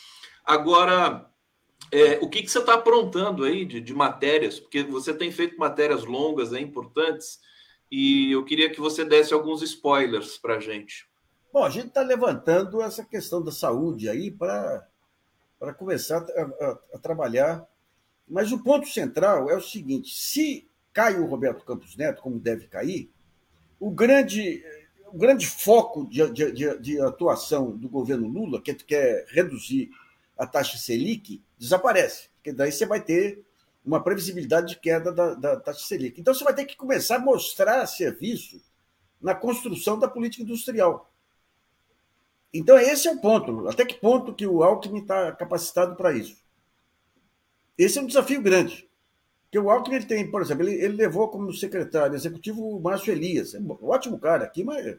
Agora, 0.46 1.30
é, 1.92 2.20
o 2.22 2.30
que, 2.30 2.42
que 2.42 2.50
você 2.50 2.60
está 2.60 2.76
aprontando 2.76 3.44
aí 3.44 3.66
de, 3.66 3.82
de 3.82 3.94
matérias? 3.94 4.60
Porque 4.60 4.84
você 4.84 5.14
tem 5.14 5.32
feito 5.32 5.58
matérias 5.58 6.06
longas, 6.06 6.54
é, 6.54 6.60
importantes, 6.60 7.40
e 7.92 8.32
eu 8.32 8.44
queria 8.46 8.70
que 8.70 8.80
você 8.80 9.04
desse 9.04 9.34
alguns 9.34 9.62
spoilers 9.62 10.38
para 10.38 10.56
a 10.56 10.60
gente. 10.60 11.06
Bom, 11.52 11.64
a 11.64 11.70
gente 11.70 11.88
está 11.88 12.02
levantando 12.02 12.82
essa 12.82 13.04
questão 13.04 13.44
da 13.44 13.52
saúde 13.52 14.10
aí 14.10 14.30
para 14.30 14.86
para 15.60 15.74
começar 15.74 16.18
a, 16.18 16.42
a, 16.42 16.80
a, 16.96 17.00
trabalhar. 17.00 17.68
Mas 18.28 18.52
o 18.52 18.64
ponto 18.64 18.88
central 18.88 19.50
é 19.50 19.56
o 19.56 19.62
seguinte: 19.62 20.14
se 20.14 20.70
cai 20.94 21.20
o 21.20 21.26
Roberto 21.26 21.66
Campos 21.66 21.96
Neto, 21.96 22.22
como 22.22 22.40
deve 22.40 22.68
cair, 22.68 23.12
o 23.80 23.92
grande, 23.92 24.64
o 25.08 25.18
grande 25.18 25.48
foco 25.48 26.08
de, 26.08 26.30
de, 26.32 26.80
de 26.80 27.02
atuação 27.02 27.76
do 27.78 27.90
governo 27.90 28.28
Lula, 28.28 28.62
que 28.62 28.74
quer 28.76 29.26
reduzir 29.30 29.90
a 30.38 30.46
taxa 30.46 30.78
Selic, 30.78 31.42
desaparece. 31.58 32.30
Porque 32.36 32.52
daí 32.52 32.72
você 32.72 32.86
vai 32.86 33.02
ter 33.02 33.44
uma 33.84 34.04
previsibilidade 34.04 34.74
de 34.74 34.80
queda 34.80 35.12
da, 35.12 35.34
da 35.34 35.60
taxa 35.60 35.86
Selic. 35.86 36.20
Então 36.20 36.34
você 36.34 36.44
vai 36.44 36.54
ter 36.54 36.66
que 36.66 36.76
começar 36.76 37.16
a 37.16 37.20
mostrar 37.20 37.86
serviço 37.88 38.62
na 39.20 39.34
construção 39.34 39.98
da 39.98 40.08
política 40.08 40.44
industrial. 40.44 41.12
Então, 42.54 42.78
esse 42.78 43.08
é 43.08 43.12
o 43.12 43.20
ponto. 43.20 43.68
Até 43.68 43.86
que 43.86 43.96
ponto 43.96 44.34
que 44.34 44.48
o 44.48 44.64
Alckmin 44.64 45.02
está 45.02 45.32
capacitado 45.34 45.96
para 45.96 46.14
isso? 46.14 46.38
Esse 47.78 48.00
é 48.00 48.02
um 48.02 48.08
desafio 48.08 48.42
grande. 48.42 48.90
Porque 49.44 49.60
o 49.60 49.70
Alckmin 49.70 49.98
ele 49.98 50.06
tem, 50.06 50.30
por 50.30 50.42
exemplo, 50.42 50.68
ele, 50.68 50.82
ele 50.82 50.96
levou 50.96 51.30
como 51.30 51.54
secretário 51.54 52.16
executivo 52.16 52.76
o 52.76 52.82
Márcio 52.82 53.12
Elias. 53.12 53.54
É 53.54 53.60
um 53.60 53.78
ótimo 53.84 54.20
cara 54.20 54.46
aqui, 54.46 54.64
mas 54.64 54.98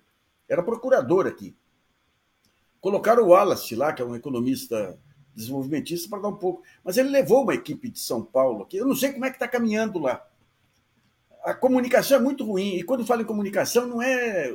era 0.49 0.63
procurador 0.63 1.27
aqui. 1.27 1.57
Colocaram 2.81 3.25
o 3.25 3.29
Wallace 3.29 3.75
lá, 3.75 3.93
que 3.93 4.01
é 4.01 4.05
um 4.05 4.15
economista 4.15 4.99
desenvolvimentista, 5.35 6.09
para 6.09 6.21
dar 6.21 6.29
um 6.29 6.37
pouco. 6.37 6.63
Mas 6.85 6.97
ele 6.97 7.09
levou 7.09 7.43
uma 7.43 7.55
equipe 7.55 7.91
de 7.91 7.99
São 7.99 8.25
Paulo 8.25 8.63
aqui. 8.63 8.77
Eu 8.77 8.87
não 8.87 8.95
sei 8.95 9.13
como 9.13 9.25
é 9.25 9.31
que 9.31 9.37
está 9.37 9.49
caminhando 9.49 9.99
lá 9.99 10.28
a 11.49 11.55
comunicação 11.55 12.19
é 12.19 12.21
muito 12.21 12.45
ruim. 12.45 12.77
E 12.77 12.83
quando 12.83 13.07
falo 13.07 13.23
em 13.23 13.25
comunicação, 13.25 13.87
não 13.87 14.03
é 14.03 14.53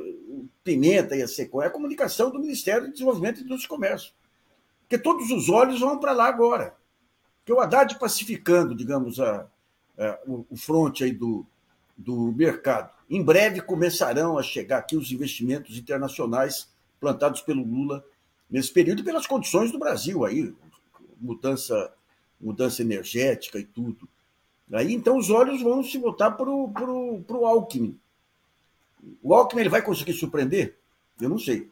Pimenta 0.62 1.16
e 1.16 1.22
a 1.22 1.28
Secom, 1.28 1.60
é 1.60 1.66
a 1.66 1.70
comunicação 1.70 2.30
do 2.30 2.38
Ministério 2.38 2.86
do 2.86 2.92
Desenvolvimento 2.92 3.40
e 3.40 3.44
do 3.44 3.68
Comércio. 3.68 4.12
Porque 4.82 4.96
todos 4.96 5.28
os 5.32 5.48
olhos 5.48 5.80
vão 5.80 5.98
para 5.98 6.12
lá 6.12 6.26
agora. 6.26 6.76
Porque 7.38 7.52
o 7.52 7.60
Haddad 7.60 7.98
pacificando, 7.98 8.76
digamos, 8.76 9.18
a, 9.18 9.48
a, 9.98 10.20
o, 10.24 10.46
o 10.48 10.56
fronte 10.56 11.02
aí 11.02 11.10
do, 11.10 11.44
do 11.96 12.32
mercado. 12.32 12.92
Em 13.10 13.22
breve 13.22 13.60
começarão 13.60 14.38
a 14.38 14.42
chegar 14.42 14.78
aqui 14.78 14.96
os 14.96 15.10
investimentos 15.10 15.76
internacionais 15.76 16.72
plantados 17.00 17.42
pelo 17.42 17.64
Lula 17.64 18.04
nesse 18.48 18.72
período 18.72 19.00
e 19.00 19.04
pelas 19.04 19.26
condições 19.26 19.72
do 19.72 19.80
Brasil 19.80 20.24
aí, 20.24 20.54
mudança, 21.20 21.92
mudança 22.40 22.82
energética 22.82 23.58
e 23.58 23.64
tudo. 23.64 24.08
Aí 24.72 24.92
então 24.92 25.16
os 25.16 25.30
olhos 25.30 25.62
vão 25.62 25.82
se 25.82 25.98
voltar 25.98 26.32
para 26.32 26.50
o 26.50 27.46
Alckmin. 27.46 27.98
O 29.22 29.34
Alckmin 29.34 29.62
ele 29.62 29.68
vai 29.68 29.82
conseguir 29.82 30.14
surpreender? 30.14 30.78
Eu 31.20 31.28
não 31.28 31.38
sei. 31.38 31.68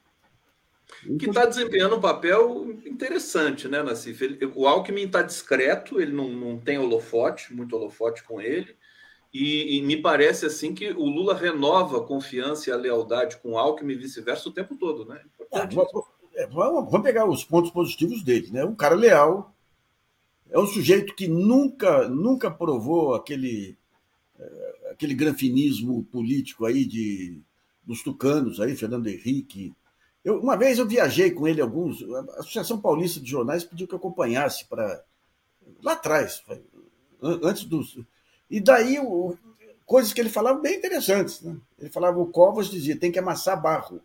Que 1.18 1.28
está 1.28 1.46
desempenhando 1.46 1.96
um 1.96 2.00
papel 2.00 2.70
interessante, 2.86 3.66
né, 3.66 3.82
Nassif? 3.82 4.22
Ele, 4.22 4.46
o 4.54 4.66
Alckmin 4.66 5.04
está 5.04 5.22
discreto, 5.22 6.00
ele 6.00 6.12
não, 6.12 6.28
não 6.28 6.58
tem 6.58 6.78
holofote, 6.78 7.54
muito 7.54 7.74
holofote 7.74 8.22
com 8.22 8.40
ele. 8.40 8.76
E, 9.32 9.78
e, 9.78 9.82
me 9.82 9.96
parece 9.96 10.44
assim 10.44 10.74
que 10.74 10.90
o 10.90 11.06
Lula 11.06 11.34
renova 11.34 11.98
a 11.98 12.04
confiança 12.04 12.68
e 12.68 12.72
a 12.72 12.76
lealdade 12.76 13.38
com 13.38 13.52
o 13.52 13.58
Alckmin 13.58 13.94
e 13.94 13.96
vice-versa 13.96 14.48
o 14.48 14.52
tempo 14.52 14.76
todo, 14.76 15.06
né? 15.06 15.22
Ah, 15.50 15.66
vamos, 16.50 16.90
vamos 16.90 17.02
pegar 17.02 17.26
os 17.26 17.42
pontos 17.42 17.70
positivos 17.70 18.22
dele, 18.22 18.50
né? 18.50 18.62
Um 18.62 18.74
cara 18.74 18.94
leal, 18.94 19.54
é 20.52 20.58
um 20.58 20.66
sujeito 20.66 21.14
que 21.14 21.26
nunca, 21.26 22.06
nunca 22.08 22.50
provou 22.50 23.14
aquele, 23.14 23.74
eh, 24.38 24.90
aquele 24.90 25.14
granfinismo 25.14 26.04
político 26.04 26.66
aí 26.66 26.84
de, 26.84 27.40
dos 27.82 28.02
tucanos, 28.02 28.60
aí, 28.60 28.76
Fernando 28.76 29.06
Henrique. 29.06 29.74
Eu, 30.22 30.38
uma 30.40 30.54
vez 30.54 30.78
eu 30.78 30.86
viajei 30.86 31.30
com 31.30 31.48
ele 31.48 31.62
alguns. 31.62 32.02
A 32.02 32.40
Associação 32.40 32.78
Paulista 32.78 33.18
de 33.18 33.30
Jornais 33.30 33.64
pediu 33.64 33.88
que 33.88 33.94
eu 33.94 33.98
acompanhasse 33.98 34.66
para. 34.66 35.02
Lá 35.82 35.92
atrás, 35.92 36.44
antes 37.22 37.64
dos. 37.64 37.98
E 38.50 38.60
daí, 38.60 38.98
o, 39.00 39.36
coisas 39.86 40.12
que 40.12 40.20
ele 40.20 40.28
falava 40.28 40.60
bem 40.60 40.76
interessantes. 40.76 41.40
Né? 41.40 41.56
Ele 41.78 41.88
falava: 41.88 42.20
o 42.20 42.26
Covas 42.26 42.68
dizia, 42.68 42.96
tem 42.96 43.10
que 43.10 43.18
amassar 43.18 43.60
barro. 43.60 44.02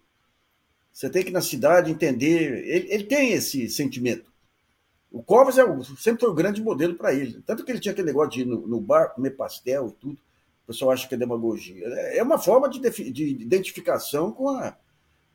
Você 0.94 1.10
tem 1.10 1.26
que 1.26 1.32
na 1.32 1.41
cidade 1.41 1.91
entender. 1.91 2.65
Ele, 2.65 2.94
ele 2.94 3.03
tem 3.03 3.34
esse 3.34 3.69
sentimento. 3.69 4.32
O 5.12 5.24
Covas 5.24 5.58
é 5.58 5.64
o, 5.64 5.84
sempre 5.84 6.22
foi 6.22 6.30
o 6.30 6.36
grande 6.36 6.62
modelo 6.62 6.96
para 6.96 7.14
ele. 7.14 7.42
Tanto 7.46 7.64
que 7.64 7.72
ele 7.72 7.80
tinha 7.80 7.92
aquele 7.92 8.08
negócio 8.08 8.32
de 8.32 8.42
ir 8.42 8.46
no, 8.46 8.68
no, 8.68 8.82
bar, 8.82 9.10
comer 9.10 9.32
pastel 9.32 9.88
e 9.88 9.92
tudo. 9.94 10.18
O 10.64 10.68
pessoal 10.68 10.92
acha 10.92 11.08
que 11.08 11.16
é 11.16 11.18
demagogia. 11.18 11.86
É, 11.88 12.18
é 12.18 12.24
uma 12.24 12.38
forma 12.38 12.70
de, 12.70 12.80
de 13.12 13.24
identificação 13.42 14.32
com, 14.32 14.50
a, 14.50 14.76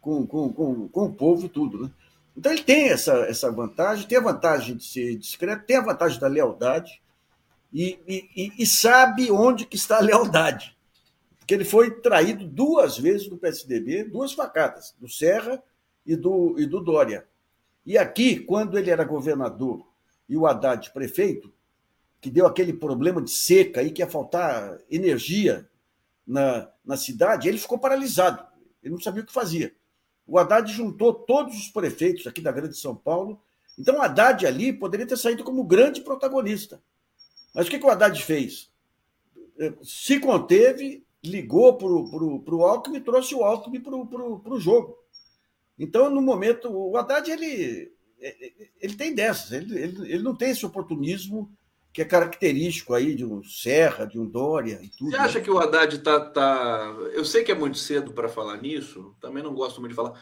com, 0.01 0.27
com, 0.27 0.53
com, 0.53 0.89
com, 0.89 1.05
o 1.07 1.12
povo 1.12 1.47
e 1.47 1.49
tudo. 1.49 1.85
Né? 1.85 1.90
Então 2.36 2.53
ele 2.53 2.62
tem 2.62 2.90
essa, 2.90 3.12
essa 3.20 3.51
vantagem, 3.51 4.07
tem 4.07 4.19
a 4.19 4.23
vantagem 4.23 4.77
de 4.77 4.85
ser 4.85 5.16
discreto, 5.16 5.66
tem 5.66 5.77
a 5.77 5.82
vantagem 5.82 6.20
da 6.20 6.28
lealdade 6.28 7.03
e, 7.73 7.99
e, 8.07 8.53
e 8.59 8.66
sabe 8.66 9.31
onde 9.31 9.66
que 9.66 9.77
está 9.77 9.97
a 9.99 10.03
lealdade. 10.03 10.77
Porque 11.39 11.55
ele 11.55 11.65
foi 11.65 11.90
traído 11.90 12.47
duas 12.47 12.99
vezes 12.99 13.28
do 13.28 13.36
PSDB, 13.36 14.05
duas 14.05 14.32
facadas, 14.32 14.94
do 15.01 15.09
Serra 15.09 15.62
e 16.07 16.15
do, 16.15 16.55
e 16.59 16.66
do 16.66 16.81
Dória. 16.81 17.27
E 17.84 17.98
aqui, 17.98 18.38
quando 18.40 18.78
ele 18.78 18.90
era 18.90 19.04
governador 19.04 19.86
e 20.28 20.36
o 20.36 20.46
Haddad 20.46 20.90
prefeito, 20.92 21.52
que 22.20 22.30
deu 22.30 22.46
aquele 22.46 22.72
problema 22.72 23.20
de 23.20 23.30
seca 23.30 23.80
aí, 23.80 23.90
que 23.90 24.00
ia 24.00 24.09
faltar 24.09 24.78
energia 24.90 25.68
na, 26.26 26.70
na 26.84 26.96
cidade, 26.96 27.48
ele 27.48 27.59
ficou 27.59 27.78
paralisado. 27.78 28.46
Ele 28.82 28.94
não 28.94 29.00
sabia 29.00 29.22
o 29.22 29.26
que 29.26 29.32
fazia. 29.32 29.74
O 30.26 30.38
Haddad 30.38 30.72
juntou 30.72 31.12
todos 31.12 31.56
os 31.56 31.68
prefeitos 31.68 32.26
aqui 32.26 32.40
da 32.40 32.52
Grande 32.52 32.76
São 32.76 32.94
Paulo. 32.94 33.40
Então, 33.76 33.96
o 33.96 34.02
Haddad 34.02 34.46
ali 34.46 34.72
poderia 34.72 35.06
ter 35.06 35.16
saído 35.16 35.42
como 35.42 35.64
grande 35.64 36.00
protagonista. 36.00 36.80
Mas 37.54 37.66
o 37.66 37.70
que, 37.70 37.78
que 37.78 37.84
o 37.84 37.90
Haddad 37.90 38.22
fez? 38.22 38.70
Se 39.82 40.20
conteve 40.20 41.04
ligou 41.22 41.76
para 41.76 41.86
o 41.86 42.64
Alckmin 42.64 42.96
e 42.96 43.00
trouxe 43.00 43.34
o 43.34 43.44
Alckmin 43.44 43.80
para 43.80 43.94
o 43.94 44.60
jogo. 44.60 44.98
Então, 45.78 46.11
no 46.11 46.20
momento, 46.20 46.69
o 46.70 46.97
Haddad 46.97 47.31
ele, 47.31 47.93
ele 48.81 48.94
tem 48.94 49.15
dessas, 49.15 49.53
ele, 49.53 49.78
ele, 49.78 50.12
ele 50.12 50.23
não 50.23 50.35
tem 50.35 50.51
esse 50.51 50.65
oportunismo 50.65 51.51
que 51.93 52.01
é 52.01 52.07
característico 52.07 52.94
aí 52.94 53.15
de 53.15 53.24
um 53.24 53.43
Serra, 53.44 54.07
de 54.07 54.19
um 54.19 54.27
Dória 54.27 54.81
e 54.82 54.89
tudo. 54.89 55.11
Você 55.11 55.16
acha 55.16 55.39
né? 55.39 55.44
que 55.44 55.51
o 55.51 55.59
Haddad 55.59 55.97
está. 55.97 56.20
Tá... 56.20 56.97
Eu 57.12 57.24
sei 57.24 57.44
que 57.44 57.53
é 57.53 57.55
muito 57.55 57.77
cedo 57.77 58.12
para 58.12 58.28
falar 58.28 58.57
nisso, 58.57 59.15
também 59.20 59.43
não 59.43 59.55
gosto 59.55 59.78
muito 59.81 59.90
de 59.90 59.97
falar, 59.97 60.19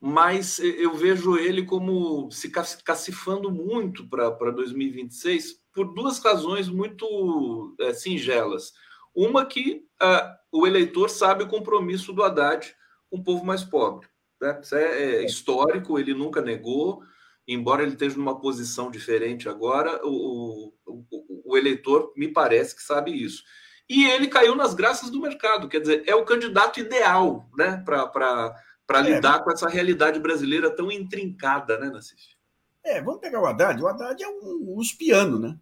mas 0.00 0.58
eu 0.58 0.94
vejo 0.94 1.36
ele 1.36 1.64
como 1.64 2.28
se 2.32 2.50
cacifando 2.50 3.52
muito 3.52 4.08
para 4.08 4.50
2026 4.50 5.62
por 5.72 5.94
duas 5.94 6.18
razões 6.18 6.68
muito 6.68 7.76
é, 7.80 7.94
singelas. 7.94 8.72
Uma 9.14 9.46
que 9.46 9.84
uh, 10.02 10.58
o 10.58 10.66
eleitor 10.66 11.08
sabe 11.08 11.44
o 11.44 11.48
compromisso 11.48 12.12
do 12.12 12.22
Haddad 12.22 12.74
com 13.08 13.18
o 13.18 13.22
povo 13.22 13.44
mais 13.44 13.62
pobre. 13.62 14.08
Né? 14.42 14.58
Isso 14.60 14.74
é, 14.74 15.02
é 15.02 15.24
histórico, 15.24 15.98
ele 15.98 16.12
nunca 16.12 16.42
negou, 16.42 17.00
embora 17.46 17.82
ele 17.82 17.92
esteja 17.92 18.16
numa 18.16 18.40
posição 18.40 18.90
diferente 18.90 19.48
agora, 19.48 20.00
o, 20.04 20.72
o, 20.84 21.04
o, 21.44 21.56
eleitor 21.56 22.12
me 22.16 22.26
parece 22.26 22.74
que 22.74 22.82
sabe 22.82 23.12
isso. 23.12 23.44
E 23.88 24.04
ele 24.04 24.26
caiu 24.26 24.56
nas 24.56 24.74
graças 24.74 25.10
do 25.10 25.20
mercado, 25.20 25.68
quer 25.68 25.80
dizer, 25.80 26.02
é 26.06 26.14
o 26.14 26.24
candidato 26.24 26.80
ideal 26.80 27.48
né, 27.56 27.82
para 27.86 28.54
é. 28.94 29.02
lidar 29.02 29.44
com 29.44 29.52
essa 29.52 29.68
realidade 29.68 30.18
brasileira 30.18 30.74
tão 30.74 30.90
intrincada, 30.90 31.78
né, 31.78 31.88
Nassif? 31.88 32.36
É, 32.84 33.00
vamos 33.00 33.20
pegar 33.20 33.40
o 33.40 33.46
Haddad. 33.46 33.80
O 33.80 33.86
Haddad 33.86 34.20
é 34.20 34.28
um 34.28 34.74
uspiano, 34.76 35.38
né? 35.38 35.56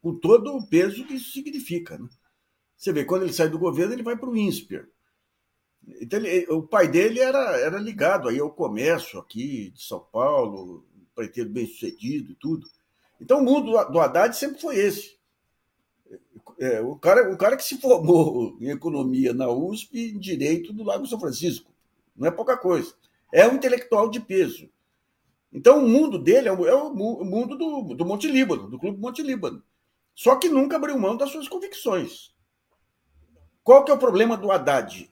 Com 0.00 0.14
todo 0.14 0.54
o 0.54 0.64
peso 0.68 1.04
que 1.04 1.14
isso 1.14 1.32
significa. 1.32 1.98
Né? 1.98 2.08
Você 2.76 2.92
vê, 2.92 3.04
quando 3.04 3.22
ele 3.22 3.32
sai 3.32 3.48
do 3.48 3.58
governo, 3.58 3.92
ele 3.92 4.04
vai 4.04 4.16
para 4.16 4.28
o 4.28 4.36
INSPER. 4.36 4.88
Então, 6.00 6.18
ele, 6.18 6.46
o 6.50 6.62
pai 6.62 6.88
dele 6.88 7.20
era, 7.20 7.58
era 7.58 7.78
ligado 7.78 8.28
aí 8.28 8.38
ao 8.38 8.50
comércio 8.50 9.18
aqui 9.18 9.70
de 9.70 9.82
São 9.82 10.00
Paulo, 10.00 10.84
preteiro 11.14 11.50
bem 11.50 11.66
sucedido 11.66 12.32
e 12.32 12.34
tudo. 12.34 12.66
Então, 13.20 13.38
o 13.38 13.44
mundo 13.44 13.72
do 13.90 14.00
Haddad 14.00 14.36
sempre 14.36 14.60
foi 14.60 14.76
esse. 14.76 15.16
É, 16.58 16.80
o, 16.80 16.96
cara, 16.96 17.32
o 17.32 17.36
cara 17.36 17.56
que 17.56 17.64
se 17.64 17.80
formou 17.80 18.56
em 18.60 18.70
economia 18.70 19.32
na 19.32 19.48
USP, 19.48 20.12
em 20.14 20.18
direito 20.18 20.72
do 20.72 20.84
Lago 20.84 21.06
São 21.06 21.18
Francisco. 21.18 21.72
Não 22.16 22.28
é 22.28 22.30
pouca 22.30 22.56
coisa. 22.56 22.94
É 23.32 23.46
um 23.46 23.54
intelectual 23.54 24.08
de 24.08 24.20
peso. 24.20 24.68
Então, 25.52 25.84
o 25.84 25.88
mundo 25.88 26.18
dele 26.18 26.48
é 26.48 26.52
o, 26.52 26.66
é 26.66 26.74
o 26.74 26.92
mundo 26.92 27.56
do, 27.56 27.94
do 27.94 28.04
Monte 28.04 28.28
Líbano, 28.28 28.68
do 28.68 28.78
Clube 28.78 28.98
Monte 28.98 29.22
Líbano. 29.22 29.62
Só 30.14 30.36
que 30.36 30.48
nunca 30.48 30.76
abriu 30.76 30.98
mão 30.98 31.16
das 31.16 31.30
suas 31.30 31.48
convicções. 31.48 32.32
Qual 33.62 33.84
que 33.84 33.90
é 33.90 33.94
o 33.94 33.98
problema 33.98 34.36
do 34.36 34.50
Haddad? 34.50 35.10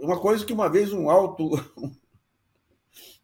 Uma 0.00 0.20
coisa 0.20 0.44
que 0.44 0.52
uma 0.52 0.68
vez 0.68 0.92
um 0.92 1.08
alto 1.10 1.50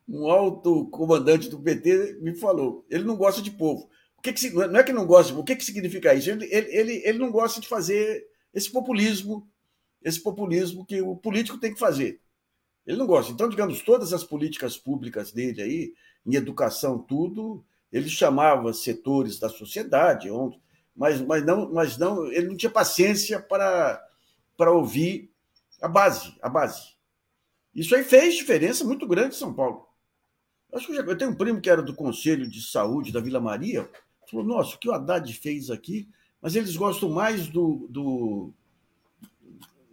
um 0.08 0.30
alto 0.30 0.86
comandante 0.88 1.48
do 1.48 1.60
PT 1.60 2.18
me 2.20 2.34
falou. 2.34 2.84
Ele 2.90 3.04
não 3.04 3.16
gosta 3.16 3.40
de 3.40 3.50
povo. 3.50 3.88
O 4.18 4.22
que, 4.22 4.32
que 4.32 4.50
não 4.50 4.78
é 4.78 4.84
que 4.84 4.92
não 4.92 5.06
gosta, 5.06 5.34
o 5.34 5.42
que, 5.42 5.56
que 5.56 5.64
significa 5.64 6.14
isso? 6.14 6.30
Ele, 6.30 6.46
ele, 6.52 7.02
ele 7.04 7.18
não 7.18 7.32
gosta 7.32 7.60
de 7.60 7.66
fazer 7.66 8.24
esse 8.54 8.70
populismo, 8.70 9.48
esse 10.02 10.20
populismo 10.20 10.84
que 10.86 11.00
o 11.00 11.16
político 11.16 11.58
tem 11.58 11.72
que 11.72 11.80
fazer. 11.80 12.20
Ele 12.86 12.98
não 12.98 13.06
gosta. 13.06 13.32
Então, 13.32 13.48
digamos, 13.48 13.82
todas 13.82 14.12
as 14.12 14.22
políticas 14.22 14.76
públicas 14.76 15.32
dele 15.32 15.62
aí, 15.62 15.94
em 16.24 16.36
educação, 16.36 16.98
tudo, 16.98 17.64
ele 17.92 18.08
chamava 18.08 18.72
setores 18.72 19.38
da 19.38 19.48
sociedade, 19.48 20.28
mas, 20.94 21.20
mas, 21.20 21.44
não, 21.44 21.72
mas 21.72 21.98
não, 21.98 22.30
ele 22.30 22.48
não 22.48 22.56
tinha 22.56 22.70
paciência 22.70 23.40
para, 23.40 24.00
para 24.56 24.70
ouvir 24.70 25.31
a 25.82 25.88
base, 25.88 26.34
a 26.40 26.48
base. 26.48 26.92
Isso 27.74 27.94
aí 27.94 28.04
fez 28.04 28.34
diferença 28.34 28.84
muito 28.84 29.06
grande 29.06 29.34
em 29.34 29.38
São 29.38 29.52
Paulo. 29.52 29.86
Acho 30.72 30.86
que 30.86 30.92
eu, 30.92 30.96
já, 30.96 31.02
eu 31.02 31.18
tenho 31.18 31.30
um 31.30 31.34
primo 31.34 31.60
que 31.60 31.68
era 31.68 31.82
do 31.82 31.94
Conselho 31.94 32.48
de 32.48 32.62
Saúde 32.62 33.12
da 33.12 33.20
Vila 33.20 33.40
Maria, 33.40 33.88
falou: 34.30 34.46
nossa, 34.46 34.76
o 34.76 34.78
que 34.78 34.88
o 34.88 34.92
Haddad 34.92 35.30
fez 35.34 35.70
aqui, 35.70 36.08
mas 36.40 36.56
eles 36.56 36.76
gostam 36.76 37.10
mais 37.10 37.48
do. 37.48 37.86
do 37.90 38.52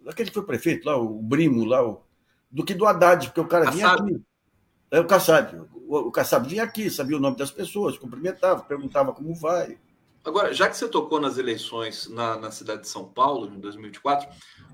daquele 0.04 0.30
que 0.30 0.34
foi 0.34 0.46
prefeito 0.46 0.86
lá, 0.86 0.96
o 0.96 1.20
Brimo 1.20 1.64
lá, 1.64 1.86
o, 1.86 2.02
do 2.50 2.64
que 2.64 2.74
do 2.74 2.86
Haddad, 2.86 3.26
porque 3.26 3.40
o 3.40 3.48
cara 3.48 3.70
vinha 3.70 3.88
aqui. 3.88 4.22
É 4.90 4.98
o 4.98 5.06
Kassab. 5.06 5.56
O, 5.86 6.08
o 6.08 6.10
Kassab 6.10 6.48
vinha 6.48 6.64
aqui, 6.64 6.90
sabia 6.90 7.16
o 7.16 7.20
nome 7.20 7.36
das 7.36 7.50
pessoas, 7.50 7.98
cumprimentava, 7.98 8.62
perguntava 8.62 9.12
como 9.12 9.34
vai. 9.34 9.78
Agora, 10.24 10.52
já 10.52 10.68
que 10.68 10.76
você 10.76 10.88
tocou 10.88 11.20
nas 11.20 11.38
eleições 11.38 12.08
na, 12.08 12.36
na 12.36 12.50
cidade 12.50 12.82
de 12.82 12.88
São 12.88 13.04
Paulo, 13.04 13.46
em 13.46 13.58
2024, 13.58 14.28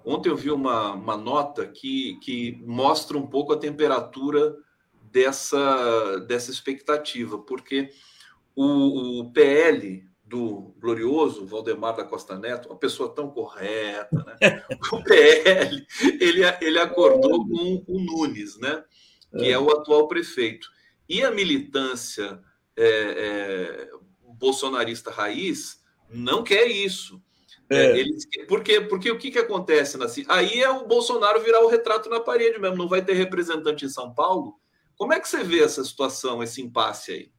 ontem 0.07 0.31
eu 0.31 0.37
vi 0.37 0.51
uma, 0.51 0.93
uma 0.93 1.17
nota 1.17 1.67
que, 1.67 2.19
que 2.23 2.63
mostra 2.65 3.19
um 3.19 3.27
pouco 3.27 3.53
a 3.53 3.59
temperatura 3.59 4.57
dessa, 5.11 6.19
dessa 6.21 6.51
expectativa, 6.51 7.39
porque 7.39 7.91
o, 8.55 9.21
o 9.21 9.33
PL 9.33 10.07
do 10.25 10.75
glorioso 10.79 11.47
Valdemar 11.47 11.97
da 11.97 12.05
Costa 12.05 12.39
Neto, 12.39 12.69
uma 12.69 12.79
pessoa 12.79 13.15
tão 13.15 13.31
correta, 13.31 14.25
né? 14.25 14.63
O 14.93 15.03
PL, 15.03 15.87
ele, 16.21 16.43
ele 16.61 16.79
acordou 16.79 17.47
com 17.47 17.85
o 17.87 18.01
Nunes, 18.01 18.59
né? 18.59 18.85
Que 19.39 19.51
é 19.51 19.59
o 19.59 19.71
atual 19.71 20.09
prefeito. 20.09 20.69
E 21.09 21.23
a 21.23 21.31
militância 21.31 22.41
é, 22.77 22.89
é, 22.89 23.91
bolsonarista 24.37 25.11
raiz 25.11 25.81
não 26.11 26.43
quer 26.43 26.67
isso. 26.67 27.23
É. 27.69 27.77
É, 27.77 27.99
eles, 27.99 28.25
porque, 28.49 28.81
porque 28.83 29.11
o 29.11 29.19
que, 29.19 29.31
que 29.31 29.39
acontece? 29.39 29.99
Na, 29.99 30.07
aí 30.29 30.61
é 30.63 30.71
o 30.71 30.87
Bolsonaro 30.87 31.43
virar 31.43 31.61
o 31.61 31.69
retrato 31.69 32.09
na 32.09 32.21
parede 32.21 32.59
mesmo. 32.59 32.77
Não 32.77 32.89
vai 32.89 33.05
ter 33.05 33.15
representante 33.15 33.85
em 33.85 33.89
São 33.89 34.15
Paulo 34.15 34.57
como 34.97 35.13
é 35.13 35.21
que 35.21 35.29
você 35.29 35.45
vê 35.45 35.63
essa 35.63 35.85
situação, 35.85 36.43
esse 36.43 36.63
impasse 36.63 37.13
aí? 37.13 37.33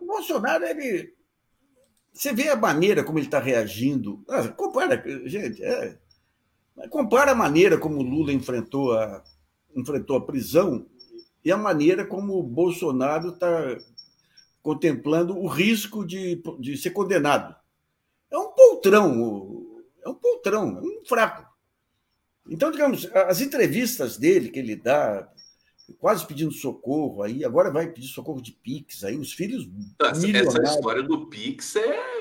O 0.00 0.06
Bolsonaro, 0.06 0.64
ele. 0.64 1.12
Você 2.12 2.32
vê 2.32 2.48
a 2.48 2.56
maneira 2.56 3.04
como 3.04 3.18
ele 3.18 3.26
está 3.26 3.38
reagindo. 3.38 4.24
Ah, 4.28 4.48
compara, 4.48 5.02
gente, 5.26 5.62
é, 5.62 5.98
compara 6.88 7.32
a 7.32 7.34
maneira 7.34 7.78
como 7.78 7.98
o 7.98 8.02
Lula 8.02 8.32
enfrentou 8.32 8.92
a, 8.92 9.22
enfrentou 9.74 10.16
a 10.16 10.24
prisão 10.24 10.86
e 11.44 11.52
a 11.52 11.56
maneira 11.56 12.06
como 12.06 12.38
o 12.38 12.42
Bolsonaro 12.42 13.30
está 13.30 13.76
contemplando 14.62 15.36
o 15.36 15.46
risco 15.46 16.04
de, 16.04 16.42
de 16.58 16.76
ser 16.76 16.90
condenado. 16.90 17.54
É 18.30 18.36
um 18.36 18.52
poltrão, 18.52 19.82
é 20.04 20.08
um 20.08 20.14
poltrão, 20.14 20.78
é 20.78 20.80
um 20.80 21.04
fraco. 21.06 21.46
Então, 22.48 22.70
digamos, 22.70 23.06
as 23.14 23.40
entrevistas 23.40 24.16
dele 24.16 24.48
que 24.50 24.58
ele 24.58 24.76
dá 24.76 25.28
quase 25.98 26.26
pedindo 26.26 26.52
socorro 26.52 27.22
aí, 27.22 27.44
agora 27.44 27.70
vai 27.70 27.88
pedir 27.88 28.08
socorro 28.08 28.40
de 28.40 28.52
Pix 28.52 29.04
aí, 29.04 29.16
os 29.16 29.32
filhos. 29.32 29.68
Essa, 30.02 30.26
essa 30.26 30.62
história 30.62 31.02
do 31.02 31.26
Pix 31.26 31.76
é 31.76 32.18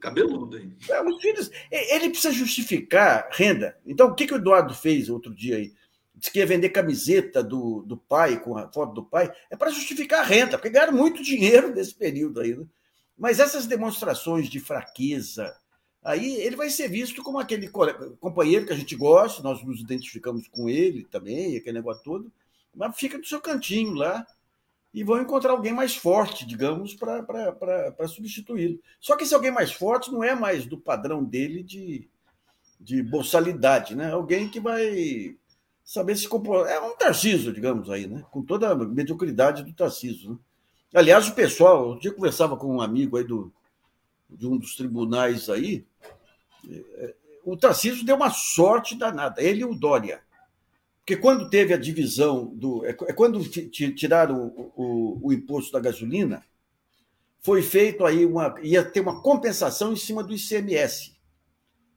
cabeluda, 0.00 0.58
hein? 0.58 0.76
É, 0.88 1.02
os 1.02 1.20
filhos. 1.20 1.50
Ele 1.70 2.10
precisa 2.10 2.34
justificar 2.34 3.28
renda. 3.32 3.78
Então, 3.86 4.08
o 4.08 4.14
que, 4.14 4.26
que 4.26 4.34
o 4.34 4.36
Eduardo 4.36 4.74
fez 4.74 5.08
outro 5.08 5.32
dia 5.32 5.56
aí? 5.56 5.72
Disse 6.14 6.32
que 6.32 6.38
ia 6.38 6.46
vender 6.46 6.68
camiseta 6.68 7.42
do, 7.42 7.82
do 7.82 7.96
pai, 7.96 8.40
com 8.40 8.56
a 8.56 8.70
foto 8.70 8.92
do 8.94 9.04
pai, 9.04 9.32
é 9.50 9.56
para 9.56 9.70
justificar 9.70 10.20
a 10.20 10.24
renda, 10.24 10.58
porque 10.58 10.70
ganharam 10.70 10.92
muito 10.92 11.22
dinheiro 11.22 11.70
nesse 11.74 11.94
período 11.94 12.40
aí. 12.40 12.54
Né? 12.54 12.64
Mas 13.16 13.38
essas 13.38 13.66
demonstrações 13.66 14.48
de 14.48 14.58
fraqueza, 14.60 15.54
aí 16.02 16.36
ele 16.36 16.56
vai 16.56 16.70
ser 16.70 16.88
visto 16.88 17.22
como 17.22 17.38
aquele 17.38 17.68
companheiro 18.20 18.66
que 18.66 18.72
a 18.72 18.76
gente 18.76 18.96
gosta, 18.96 19.42
nós 19.42 19.62
nos 19.62 19.80
identificamos 19.80 20.48
com 20.48 20.68
ele 20.68 21.04
também, 21.04 21.56
aquele 21.56 21.78
negócio 21.78 22.02
todo, 22.02 22.32
mas 22.74 22.96
fica 22.96 23.18
no 23.18 23.24
seu 23.24 23.40
cantinho 23.40 23.94
lá 23.94 24.26
e 24.92 25.02
vão 25.02 25.20
encontrar 25.20 25.52
alguém 25.52 25.72
mais 25.72 25.96
forte, 25.96 26.46
digamos, 26.46 26.94
para 26.94 28.08
substituí-lo. 28.08 28.78
Só 29.00 29.16
que 29.16 29.24
esse 29.24 29.34
alguém 29.34 29.50
mais 29.50 29.72
forte 29.72 30.12
não 30.12 30.22
é 30.22 30.34
mais 30.34 30.66
do 30.66 30.78
padrão 30.78 31.24
dele 31.24 31.62
de, 31.62 32.08
de 32.78 33.02
boçalidade, 33.02 33.94
né? 33.94 34.10
Alguém 34.10 34.50
que 34.50 34.60
vai 34.60 35.36
saber 35.84 36.16
se 36.16 36.28
comportar. 36.28 36.72
É 36.72 36.80
um 36.80 36.96
Tarciso, 36.96 37.52
digamos 37.52 37.88
aí, 37.88 38.06
né? 38.06 38.22
Com 38.30 38.42
toda 38.42 38.70
a 38.70 38.74
mediocridade 38.74 39.62
do 39.62 39.72
Tarciso. 39.72 40.32
Né? 40.32 40.38
Aliás, 40.94 41.28
o 41.28 41.34
pessoal, 41.34 41.92
um 41.92 41.98
dia 41.98 42.10
eu 42.10 42.14
conversava 42.14 42.56
com 42.56 42.76
um 42.76 42.80
amigo 42.80 43.16
aí 43.16 43.24
do, 43.24 43.50
de 44.28 44.46
um 44.46 44.58
dos 44.58 44.76
tribunais 44.76 45.48
aí, 45.48 45.86
é, 46.68 47.14
o 47.44 47.56
Tarciso 47.56 48.04
deu 48.04 48.16
uma 48.16 48.30
sorte 48.30 48.94
danada, 48.94 49.42
ele 49.42 49.62
e 49.62 49.64
o 49.64 49.74
Dória. 49.74 50.22
Porque 50.98 51.16
quando 51.16 51.50
teve 51.50 51.74
a 51.74 51.78
divisão 51.78 52.46
do. 52.54 52.84
É, 52.86 52.90
é 52.90 53.12
quando 53.12 53.42
tiraram 53.48 54.46
o, 54.46 54.72
o, 54.76 55.28
o, 55.28 55.32
imposto 55.32 55.72
da 55.72 55.80
gasolina, 55.80 56.44
foi 57.40 57.62
feito 57.62 58.04
aí 58.04 58.24
uma. 58.24 58.54
ia 58.62 58.84
ter 58.84 59.00
uma 59.00 59.20
compensação 59.20 59.92
em 59.92 59.96
cima 59.96 60.22
do 60.22 60.32
ICMS. 60.32 61.12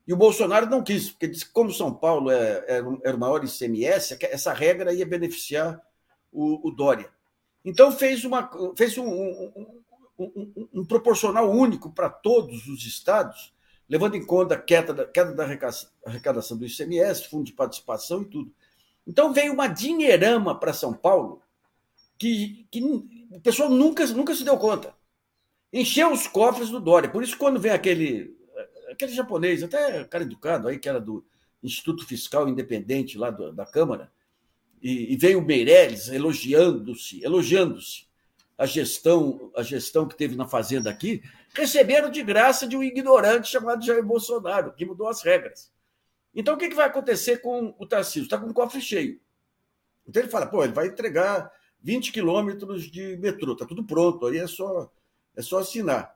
E 0.07 0.13
o 0.13 0.17
Bolsonaro 0.17 0.67
não 0.67 0.84
quis, 0.84 1.09
porque 1.09 1.27
disse 1.27 1.45
que, 1.45 1.51
como 1.51 1.72
São 1.72 1.93
Paulo 1.93 2.31
é, 2.31 2.63
era, 2.67 2.85
era 3.03 3.15
o 3.15 3.19
maior 3.19 3.43
ICMS, 3.43 4.17
essa 4.22 4.53
regra 4.53 4.93
ia 4.93 5.05
beneficiar 5.05 5.80
o, 6.31 6.67
o 6.67 6.72
Dória. 6.72 7.15
Então 7.66 7.92
fez, 7.92 8.24
uma, 8.24 8.48
fez 8.78 8.96
um, 8.96 9.10
um, 9.10 9.82
um, 10.20 10.70
um 10.72 10.86
proporcional 10.86 11.52
único 11.52 11.92
para 11.92 12.10
todos 12.10 12.68
os 12.68 12.86
estados, 12.86 13.52
levando 13.90 14.16
em 14.16 14.24
conta 14.24 14.54
a 14.54 14.62
queda 14.62 14.94
da, 14.94 15.06
queda 15.06 15.34
da 15.34 15.44
arrecadação 16.06 16.56
do 16.56 16.66
ICMS, 16.66 17.28
fundo 17.28 17.44
de 17.44 17.54
participação 17.54 18.22
e 18.22 18.26
tudo. 18.26 18.54
Então 19.08 19.34
veio 19.34 19.52
uma 19.52 19.68
dinheirama 19.68 20.58
para 20.60 20.74
São 20.74 20.94
Paulo 20.94 21.42
que, 22.20 22.68
que 22.70 22.84
o 22.84 23.42
pessoal 23.42 23.70
nunca, 23.70 24.06
nunca 24.08 24.36
se 24.36 24.44
deu 24.44 24.58
conta. 24.58 24.94
Encheu 25.74 26.12
os 26.12 26.28
cofres 26.28 26.70
do 26.70 26.80
Dória. 26.80 27.10
Por 27.10 27.24
isso, 27.24 27.38
quando 27.38 27.60
vem 27.60 27.72
aquele, 27.72 28.38
aquele 28.90 29.12
japonês, 29.12 29.64
até 29.64 30.04
cara 30.06 30.24
educado 30.24 30.68
aí, 30.68 30.80
que 30.80 30.88
era 30.88 31.02
do 31.02 31.26
Instituto 31.62 32.06
Fiscal 32.06 32.48
Independente 32.48 33.18
lá 33.18 33.32
do, 33.32 33.52
da 33.52 33.66
Câmara, 33.66 34.12
e, 34.86 35.14
e 35.14 35.18
veio 35.18 35.40
o 35.40 35.41
Meirelles 35.41 36.10
elogiando-se, 36.10 37.24
elogiando-se 37.24 38.06
a 38.56 38.68
gestão, 38.68 39.52
a 39.56 39.64
gestão 39.64 40.07
que 40.07 40.16
teve 40.16 40.36
na 40.36 40.48
fazenda 40.48 40.91
aqui, 40.91 41.24
receberam 41.56 42.12
de 42.12 42.22
graça 42.22 42.68
de 42.68 42.78
um 42.78 42.84
ignorante 42.84 43.49
chamado 43.49 43.84
Jair 43.84 44.06
Bolsonaro, 44.06 44.74
que 44.74 44.86
mudou 44.86 45.07
as 45.07 45.24
regras. 45.24 45.72
Então, 46.36 46.53
o 46.53 46.57
que, 46.57 46.70
vai 46.70 46.86
acontecer 46.86 47.38
com 47.38 47.74
o 47.80 47.88
Tarcísio? 47.88 48.26
Está 48.26 48.38
com 48.38 48.45
o 48.45 48.53
cofre 48.53 48.80
cheio. 48.80 49.20
Então, 50.07 50.22
ele 50.22 50.30
fala, 50.30 50.45
pô, 50.45 50.64
ele 50.64 50.74
vai 50.74 50.86
entregar 50.86 51.52
20 51.82 52.12
quilômetros 52.12 52.84
de 52.84 53.18
metrô, 53.18 53.53
está 53.53 53.66
tudo 53.66 53.84
pronto, 53.84 54.28
aí 54.28 54.38
é 54.38 54.45
só, 54.45 54.91
é 55.36 55.41
só 55.41 55.57
assinar. 55.57 56.16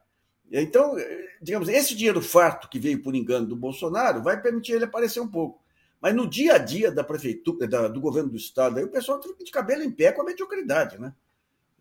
Então, 0.51 0.95
digamos, 1.41 1.67
esse 1.67 1.95
dinheiro 1.95 2.21
farto 2.21 2.69
que 2.69 2.77
veio 2.77 3.01
por 3.01 3.15
engano 3.15 3.47
do 3.47 3.55
Bolsonaro 3.55 4.21
vai 4.21 4.39
permitir 4.39 4.73
ele 4.73 4.85
aparecer 4.85 5.21
um 5.21 5.27
pouco. 5.27 5.59
Mas 6.01 6.15
no 6.15 6.27
dia 6.27 6.55
a 6.55 6.57
dia 6.57 6.91
da 6.91 7.03
prefeitura, 7.03 7.67
da, 7.67 7.87
do 7.87 7.99
governo 7.99 8.29
do 8.29 8.37
estado, 8.37 8.77
aí 8.77 8.83
o 8.83 8.91
pessoal 8.91 9.21
fica 9.21 9.43
de 9.43 9.51
cabelo 9.51 9.83
em 9.83 9.91
pé 9.91 10.11
com 10.11 10.21
a 10.21 10.25
mediocridade, 10.25 10.99
né? 10.99 11.13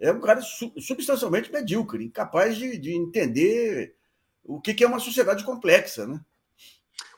É 0.00 0.12
um 0.12 0.20
cara 0.20 0.40
substancialmente 0.42 1.52
medíocre, 1.52 2.04
incapaz 2.04 2.56
de, 2.56 2.78
de 2.78 2.92
entender 2.92 3.94
o 4.44 4.60
que, 4.60 4.72
que 4.72 4.84
é 4.84 4.86
uma 4.86 5.00
sociedade 5.00 5.44
complexa, 5.44 6.06
né? 6.06 6.20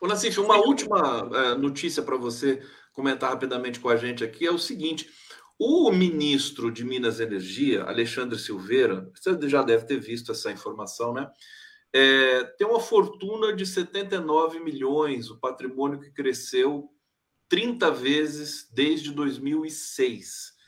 Ô, 0.01 0.07
Nassif, 0.07 0.39
uma 0.41 0.57
última 0.57 1.25
uh, 1.25 1.59
notícia 1.59 2.03
para 2.03 2.17
você 2.17 2.63
comentar 2.93 3.31
rapidamente 3.31 3.81
com 3.81 3.89
a 3.89 3.97
gente 3.97 4.25
aqui 4.25 4.47
é 4.47 4.51
o 4.51 4.59
seguinte: 4.59 5.11
o 5.59 5.91
ministro 5.93 6.73
de 6.73 6.85
Minas 6.85 7.21
e 7.21 7.23
Energia, 7.23 7.85
Alexandre 7.85 8.39
Silveira, 8.39 9.11
você 9.15 9.49
já 9.49 9.63
deve 9.63 9.85
ter 9.85 10.01
visto 10.01 10.33
essa 10.33 10.51
informação, 10.51 11.13
né? 11.13 11.31
É, 11.93 12.45
tem 12.57 12.67
uma 12.67 12.81
fortuna 12.81 13.53
de 13.53 13.67
79 13.67 14.61
milhões, 14.61 15.31
o 15.31 15.39
patrimônio 15.39 16.01
que 16.01 16.11
cresceu 16.11 16.91
30 17.49 17.91
vezes 17.91 18.69
desde 18.73 19.11
2006 19.11 20.61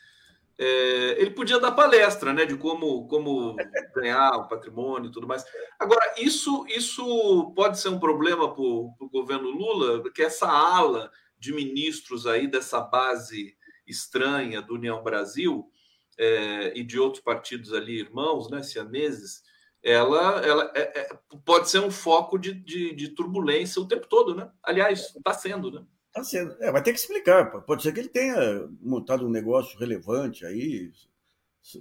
é, 0.57 1.19
ele 1.19 1.31
podia 1.31 1.59
dar 1.59 1.71
palestra, 1.71 2.31
né, 2.31 2.45
de 2.45 2.55
como, 2.55 3.07
como 3.07 3.55
ganhar 3.95 4.31
o 4.37 4.47
patrimônio 4.47 5.09
e 5.09 5.11
tudo 5.11 5.27
mais. 5.27 5.43
Agora, 5.79 6.13
isso, 6.17 6.65
isso 6.69 7.51
pode 7.55 7.79
ser 7.79 7.89
um 7.89 7.99
problema 7.99 8.53
para 8.53 8.63
o 8.63 9.09
governo 9.11 9.49
Lula, 9.49 10.09
que 10.11 10.21
essa 10.21 10.47
ala 10.47 11.11
de 11.39 11.53
ministros 11.53 12.27
aí 12.27 12.47
dessa 12.47 12.79
base 12.79 13.55
estranha 13.85 14.61
do 14.61 14.75
União 14.75 15.03
Brasil 15.03 15.69
é, 16.17 16.77
e 16.77 16.83
de 16.83 16.99
outros 16.99 17.23
partidos 17.23 17.73
ali, 17.73 17.99
irmãos, 17.99 18.49
né, 18.49 18.61
siameses, 18.61 19.43
ela, 19.83 20.39
ela 20.39 20.71
é, 20.73 21.01
é 21.01 21.09
pode 21.45 21.69
ser 21.69 21.79
um 21.79 21.91
foco 21.91 22.37
de, 22.37 22.53
de, 22.53 22.95
de 22.95 23.09
turbulência 23.09 23.81
o 23.81 23.87
tempo 23.87 24.07
todo, 24.07 24.33
né? 24.33 24.49
Aliás, 24.63 25.13
está 25.15 25.33
sendo, 25.33 25.69
né? 25.69 25.85
Tá 26.13 26.23
sendo. 26.23 26.55
É, 26.61 26.71
vai 26.71 26.81
ter 26.81 26.93
que 26.93 26.99
explicar. 26.99 27.61
Pode 27.63 27.83
ser 27.83 27.91
que 27.91 27.99
ele 27.99 28.07
tenha 28.07 28.69
montado 28.79 29.27
um 29.27 29.31
negócio 29.31 29.77
relevante 29.77 30.45
aí. 30.45 30.91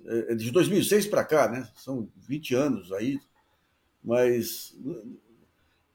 É, 0.06 0.34
de 0.34 0.50
2006 0.50 1.06
para 1.06 1.24
cá, 1.24 1.48
né? 1.48 1.68
São 1.76 2.10
20 2.16 2.54
anos 2.54 2.92
aí. 2.92 3.20
Mas. 4.02 4.76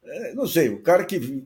É, 0.03 0.33
não 0.33 0.47
sei, 0.47 0.69
o 0.69 0.81
cara 0.81 1.03
que 1.03 1.43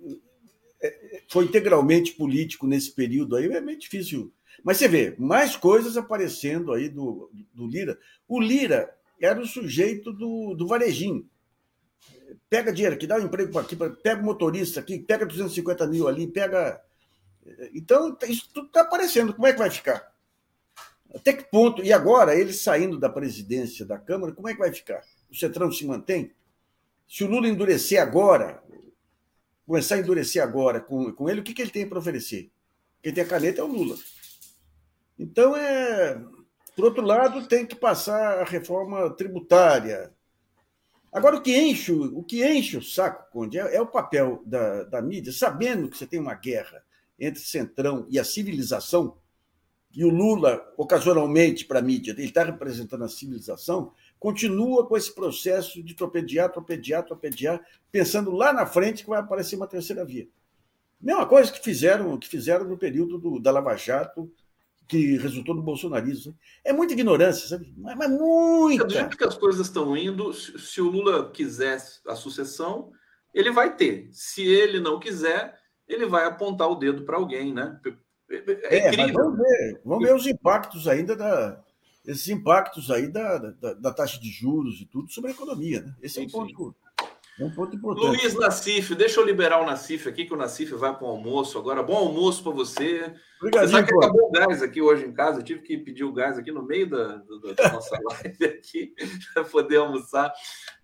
é, 0.80 1.24
foi 1.28 1.46
integralmente 1.46 2.14
político 2.14 2.68
nesse 2.68 2.92
período 2.92 3.36
aí 3.36 3.46
é 3.52 3.62
meio 3.62 3.80
difícil. 3.80 4.32
Mas 4.64 4.78
você 4.78 4.88
vê, 4.88 5.16
mais 5.18 5.56
coisas 5.56 5.98
aparecendo 5.98 6.72
aí 6.72 6.88
do, 6.88 7.32
do 7.54 7.66
Lira. 7.66 7.98
O 8.28 8.40
Lira 8.40 8.94
era 9.22 9.40
o 9.40 9.46
sujeito 9.46 10.12
do, 10.12 10.56
do 10.56 10.68
varejinho 10.68 11.30
pega 12.52 12.74
dinheiro 12.74 12.96
aqui, 12.96 13.08
dá 13.08 13.16
um 13.16 13.22
emprego 13.22 13.58
aqui, 13.58 13.78
pega 13.78 14.22
o 14.22 14.26
motorista 14.26 14.82
aqui, 14.82 15.00
pega 15.00 15.26
250 15.26 15.88
mil 15.88 16.06
ali, 16.06 16.28
pega. 16.28 16.82
Então, 17.74 18.18
isso 18.28 18.50
tudo 18.54 18.68
está 18.68 18.82
aparecendo. 18.82 19.34
Como 19.34 19.48
é 19.48 19.54
que 19.54 19.60
vai 19.60 19.70
ficar? 19.70 20.12
Até 21.16 21.32
que 21.32 21.46
ponto? 21.46 21.82
E 21.82 21.94
agora, 21.94 22.36
ele 22.36 22.52
saindo 22.52 23.00
da 23.00 23.10
presidência 23.10 23.86
da 23.86 23.98
Câmara, 23.98 24.34
como 24.34 24.50
é 24.50 24.54
que 24.54 24.60
vai 24.60 24.74
ficar? 24.74 25.02
O 25.30 25.36
Centrão 25.36 25.72
se 25.72 25.86
mantém? 25.86 26.34
Se 27.08 27.24
o 27.24 27.28
Lula 27.28 27.48
endurecer 27.48 28.02
agora, 28.02 28.62
começar 29.66 29.96
a 29.96 30.00
endurecer 30.00 30.44
agora 30.44 30.82
com, 30.82 31.10
com 31.14 31.30
ele, 31.30 31.40
o 31.40 31.44
que, 31.44 31.54
que 31.54 31.62
ele 31.62 31.72
tem 31.72 31.88
para 31.88 32.00
oferecer? 32.00 32.52
Quem 33.02 33.14
tem 33.14 33.24
a 33.24 33.28
caneta 33.28 33.62
é 33.62 33.64
o 33.64 33.68
Lula. 33.68 33.98
Então, 35.18 35.56
é. 35.56 36.22
Por 36.82 36.88
outro 36.88 37.06
lado, 37.06 37.48
tem 37.48 37.64
que 37.64 37.76
passar 37.76 38.40
a 38.40 38.44
reforma 38.44 39.08
tributária, 39.12 40.12
Agora, 41.14 41.36
o 41.36 41.42
que 41.42 41.56
enche, 41.56 41.92
o, 41.92 42.24
que 42.24 42.44
enche 42.44 42.78
o 42.78 42.82
saco, 42.82 43.30
Conde, 43.32 43.60
é, 43.60 43.76
é 43.76 43.82
o 43.82 43.86
papel 43.86 44.42
da, 44.46 44.86
da 44.86 45.02
mídia, 45.02 45.32
sabendo 45.32 45.90
que 45.90 45.98
você 45.98 46.08
tem 46.08 46.20
uma 46.20 46.34
guerra 46.34 46.82
entre 47.20 47.42
Centrão 47.42 48.08
e 48.10 48.18
a 48.18 48.24
civilização, 48.24 49.18
e 49.94 50.04
o 50.06 50.10
Lula, 50.10 50.74
ocasionalmente, 50.76 51.66
para 51.66 51.80
a 51.80 51.82
mídia, 51.84 52.14
ele 52.14 52.24
está 52.24 52.46
representando 52.46 53.04
a 53.04 53.10
civilização, 53.10 53.92
continua 54.18 54.88
com 54.88 54.98
esse 54.98 55.14
processo 55.14 55.84
de 55.84 55.94
torpedear, 55.94 56.50
torpedear, 56.52 57.06
torpedear, 57.06 57.62
pensando 57.92 58.32
lá 58.32 58.52
na 58.52 58.66
frente 58.66 59.04
que 59.04 59.10
vai 59.10 59.20
aparecer 59.20 59.56
uma 59.56 59.68
terceira 59.68 60.04
via. 60.04 60.28
Mesma 61.00 61.28
coisa 61.28 61.52
que 61.52 61.60
fizeram, 61.60 62.18
que 62.18 62.28
fizeram 62.28 62.66
no 62.66 62.78
período 62.78 63.20
do, 63.20 63.40
da 63.40 63.52
Lava 63.52 63.76
Jato 63.76 64.32
que 64.92 65.16
resultou 65.16 65.56
no 65.56 65.62
bolsonarismo. 65.62 66.36
É 66.66 66.74
muita 66.74 66.92
ignorância, 66.92 67.48
sabe? 67.48 67.74
Mas, 67.78 67.98
mas 67.98 68.12
muita. 68.12 68.84
Do 68.84 68.94
jeito 68.94 69.16
que 69.16 69.24
as 69.24 69.38
coisas 69.38 69.68
estão 69.68 69.96
indo, 69.96 70.34
se 70.34 70.82
o 70.82 70.90
Lula 70.90 71.32
quiser 71.32 71.82
a 72.06 72.14
sucessão, 72.14 72.92
ele 73.34 73.52
vai 73.52 73.74
ter. 73.74 74.10
Se 74.12 74.44
ele 74.44 74.82
não 74.82 75.00
quiser, 75.00 75.58
ele 75.88 76.06
vai 76.06 76.26
apontar 76.26 76.70
o 76.70 76.76
dedo 76.76 77.04
para 77.04 77.16
alguém, 77.16 77.54
né? 77.54 77.80
É, 78.30 78.80
é 78.80 78.88
incrível. 78.90 79.14
vamos 79.14 79.38
ver, 79.40 79.82
vamos 79.86 80.06
ver 80.06 80.16
os 80.16 80.28
impactos 80.28 80.88
ainda 80.90 81.16
da, 81.16 81.64
esses 82.06 82.28
impactos 82.28 82.92
aí 82.92 83.08
da, 83.08 83.38
da, 83.38 83.74
da, 83.74 83.94
taxa 83.94 84.20
de 84.20 84.30
juros 84.30 84.82
e 84.82 84.86
tudo 84.86 85.10
sobre 85.10 85.32
a 85.32 85.34
economia, 85.34 85.82
né? 85.82 85.96
Esse 86.02 86.16
sim, 86.16 86.24
é 86.24 86.28
um 86.28 86.30
ponto. 86.30 86.50
Sim. 86.50 86.74
É 87.42 87.46
um 87.46 87.50
ponto 87.50 87.76
importante. 87.76 88.06
Luiz 88.06 88.36
Nassif, 88.36 88.94
deixa 88.94 89.20
eu 89.20 89.26
liberar 89.26 89.60
o 89.60 89.66
Nassif 89.66 90.08
aqui, 90.08 90.26
que 90.26 90.34
o 90.34 90.38
Nassif 90.38 90.76
vai 90.76 90.96
para 90.96 91.08
o 91.08 91.10
almoço 91.10 91.58
agora. 91.58 91.82
Bom 91.82 91.98
almoço 91.98 92.44
para 92.44 92.52
você. 92.52 93.12
Obrigado, 93.40 93.66
você 93.66 93.72
sabe 93.72 93.88
que 93.88 93.96
acabou 93.96 94.28
o 94.28 94.32
gás 94.32 94.62
aqui 94.62 94.80
hoje 94.80 95.08
em 95.08 95.12
casa. 95.12 95.40
Eu 95.40 95.44
tive 95.44 95.62
que 95.64 95.76
pedir 95.76 96.04
o 96.04 96.14
gás 96.14 96.38
aqui 96.38 96.52
no 96.52 96.62
meio 96.62 96.88
da, 96.88 97.16
da, 97.16 97.54
da 97.58 97.74
nossa 97.74 97.98
live 98.22 98.46
aqui 98.46 98.94
para 99.34 99.44
poder 99.44 99.78
almoçar. 99.78 100.32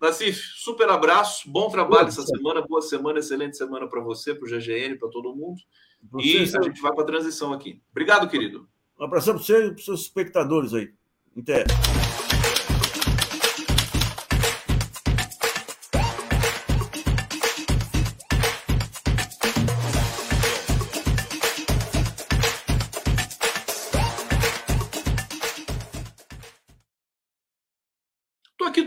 Nassif, 0.00 0.36
super 0.56 0.88
abraço, 0.88 1.48
bom 1.48 1.70
trabalho 1.70 2.08
essa 2.08 2.22
semana, 2.22 2.60
boa 2.66 2.82
semana, 2.82 3.20
excelente 3.20 3.56
semana 3.56 3.88
para 3.88 4.00
você, 4.00 4.34
para 4.34 4.44
o 4.44 4.50
GGN, 4.50 4.98
para 4.98 5.08
todo 5.10 5.36
mundo. 5.36 5.60
Você, 6.10 6.26
e 6.26 6.56
a 6.56 6.62
gente 6.62 6.82
vai 6.82 6.92
para 6.92 7.04
a 7.04 7.06
transição 7.06 7.52
aqui. 7.52 7.80
Obrigado, 7.92 8.28
querido. 8.28 8.68
Um 8.98 9.04
abraço 9.04 9.30
para 9.30 9.38
você 9.38 9.66
e 9.66 9.70
para 9.70 9.78
os 9.78 9.84
seus 9.84 10.00
espectadores 10.00 10.74
aí. 10.74 10.92
Até. 11.36 11.64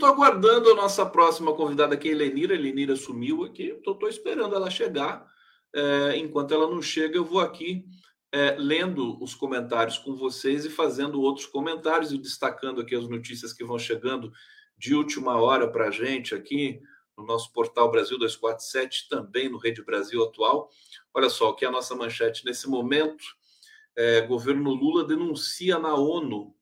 Estou 0.01 0.09
aguardando 0.09 0.71
a 0.71 0.75
nossa 0.75 1.05
próxima 1.05 1.53
convidada 1.53 1.93
aqui, 1.93 2.09
Elenira. 2.09 2.55
Elenira 2.55 2.95
sumiu 2.95 3.43
aqui, 3.43 3.65
estou 3.65 4.09
esperando 4.09 4.55
ela 4.55 4.67
chegar. 4.67 5.27
É, 5.75 6.17
enquanto 6.17 6.55
ela 6.55 6.67
não 6.67 6.81
chega, 6.81 7.17
eu 7.17 7.23
vou 7.23 7.39
aqui 7.39 7.85
é, 8.31 8.55
lendo 8.57 9.21
os 9.23 9.35
comentários 9.35 9.99
com 9.99 10.15
vocês 10.15 10.65
e 10.65 10.71
fazendo 10.71 11.21
outros 11.21 11.45
comentários 11.45 12.11
e 12.11 12.17
destacando 12.17 12.81
aqui 12.81 12.95
as 12.95 13.07
notícias 13.07 13.53
que 13.53 13.63
vão 13.63 13.77
chegando 13.77 14.33
de 14.75 14.95
última 14.95 15.39
hora 15.39 15.69
para 15.69 15.89
a 15.89 15.91
gente 15.91 16.33
aqui 16.33 16.81
no 17.15 17.23
nosso 17.23 17.53
portal 17.53 17.91
Brasil 17.91 18.17
247, 18.17 19.07
também 19.07 19.49
no 19.49 19.59
Rede 19.59 19.83
Brasil 19.83 20.23
Atual. 20.23 20.71
Olha 21.13 21.29
só 21.29 21.49
o 21.49 21.53
que 21.53 21.63
é 21.63 21.67
a 21.67 21.71
nossa 21.71 21.93
manchete 21.93 22.43
nesse 22.43 22.67
momento. 22.67 23.23
É, 23.95 24.21
governo 24.21 24.73
Lula 24.73 25.03
denuncia 25.03 25.77
na 25.77 25.93
ONU 25.93 26.55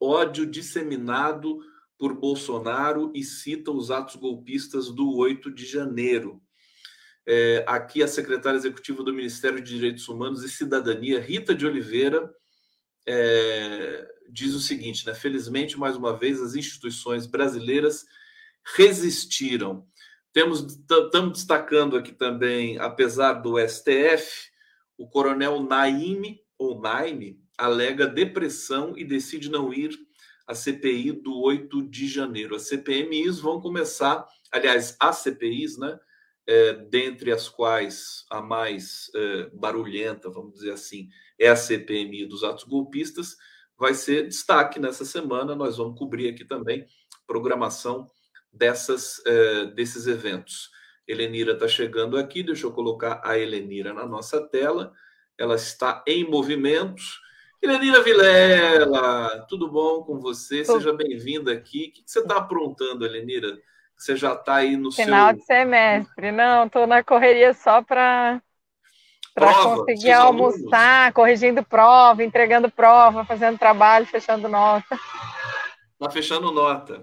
ódio 0.00 0.46
disseminado 0.46 1.58
por 2.04 2.12
Bolsonaro 2.12 3.10
e 3.14 3.24
cita 3.24 3.70
os 3.70 3.90
atos 3.90 4.16
golpistas 4.16 4.90
do 4.90 5.16
8 5.16 5.50
de 5.50 5.64
janeiro. 5.64 6.38
É, 7.26 7.64
aqui 7.66 8.02
a 8.02 8.06
secretária 8.06 8.58
executiva 8.58 9.02
do 9.02 9.14
Ministério 9.14 9.58
de 9.58 9.74
Direitos 9.74 10.06
Humanos 10.06 10.44
e 10.44 10.50
Cidadania, 10.50 11.18
Rita 11.18 11.54
de 11.54 11.64
Oliveira, 11.64 12.30
é, 13.08 14.06
diz 14.28 14.52
o 14.52 14.60
seguinte: 14.60 15.06
né? 15.06 15.14
felizmente, 15.14 15.78
mais 15.78 15.96
uma 15.96 16.14
vez, 16.14 16.42
as 16.42 16.54
instituições 16.54 17.26
brasileiras 17.26 18.04
resistiram. 18.76 19.86
Temos 20.30 20.60
estamos 20.60 21.38
destacando 21.38 21.96
aqui 21.96 22.12
também, 22.12 22.78
apesar 22.78 23.32
do 23.40 23.54
STF, 23.58 24.50
o 24.98 25.08
coronel 25.08 25.62
Naime 25.62 26.38
ou 26.58 26.78
Naime 26.82 27.40
alega 27.56 28.06
depressão 28.06 28.92
e 28.94 29.06
decide 29.06 29.50
não 29.50 29.72
ir 29.72 29.98
à 30.46 30.54
CPI 30.54 31.12
do 31.12 31.40
8 31.40 31.82
de 31.88 32.06
janeiro. 32.06 32.54
As 32.54 32.68
CPMIs 32.68 33.38
vão 33.38 33.60
começar, 33.60 34.26
aliás, 34.52 34.96
as 35.00 35.18
CPIs, 35.18 35.78
né? 35.78 35.98
É, 36.46 36.74
dentre 36.74 37.32
as 37.32 37.48
quais 37.48 38.26
a 38.30 38.42
mais 38.42 39.10
é, 39.14 39.50
barulhenta, 39.54 40.28
vamos 40.28 40.52
dizer 40.52 40.72
assim, 40.72 41.08
é 41.38 41.48
a 41.48 41.56
CPMI 41.56 42.26
dos 42.26 42.44
atos 42.44 42.64
golpistas, 42.64 43.34
vai 43.78 43.94
ser 43.94 44.28
destaque 44.28 44.78
nessa 44.78 45.06
semana. 45.06 45.54
Nós 45.54 45.78
vamos 45.78 45.98
cobrir 45.98 46.28
aqui 46.28 46.44
também 46.44 46.86
programação 47.26 48.10
dessas, 48.52 49.22
é, 49.26 49.66
desses 49.66 50.06
eventos. 50.06 50.70
Helenira 51.06 51.52
está 51.52 51.68
chegando 51.68 52.16
aqui, 52.16 52.42
deixa 52.42 52.66
eu 52.66 52.72
colocar 52.72 53.20
a 53.24 53.38
Helenira 53.38 53.92
na 53.92 54.06
nossa 54.06 54.40
tela. 54.40 54.92
Ela 55.38 55.56
está 55.56 56.02
em 56.06 56.28
movimento. 56.28 57.02
Helenira 57.64 58.02
Vilela, 58.02 59.46
tudo 59.48 59.70
bom 59.70 60.02
com 60.02 60.20
você? 60.20 60.62
Seja 60.66 60.92
bem-vinda 60.92 61.50
aqui. 61.50 61.86
O 61.88 61.92
que 61.92 62.02
você 62.04 62.20
está 62.20 62.36
aprontando, 62.36 63.06
Helenira? 63.06 63.58
Você 63.96 64.14
já 64.16 64.34
está 64.34 64.56
aí 64.56 64.76
no 64.76 64.92
Final 64.92 65.30
seu... 65.30 65.38
de 65.38 65.44
semestre. 65.46 66.30
Não, 66.30 66.66
estou 66.66 66.86
na 66.86 67.02
correria 67.02 67.54
só 67.54 67.80
para 67.80 68.42
para 69.34 69.54
conseguir 69.54 70.12
almoçar, 70.12 70.98
alunos? 70.98 71.14
corrigindo 71.14 71.64
prova, 71.64 72.22
entregando 72.22 72.70
prova, 72.70 73.24
fazendo 73.24 73.58
trabalho, 73.58 74.04
fechando 74.04 74.46
nota. 74.46 75.00
Está 75.94 76.10
fechando 76.10 76.52
nota. 76.52 77.02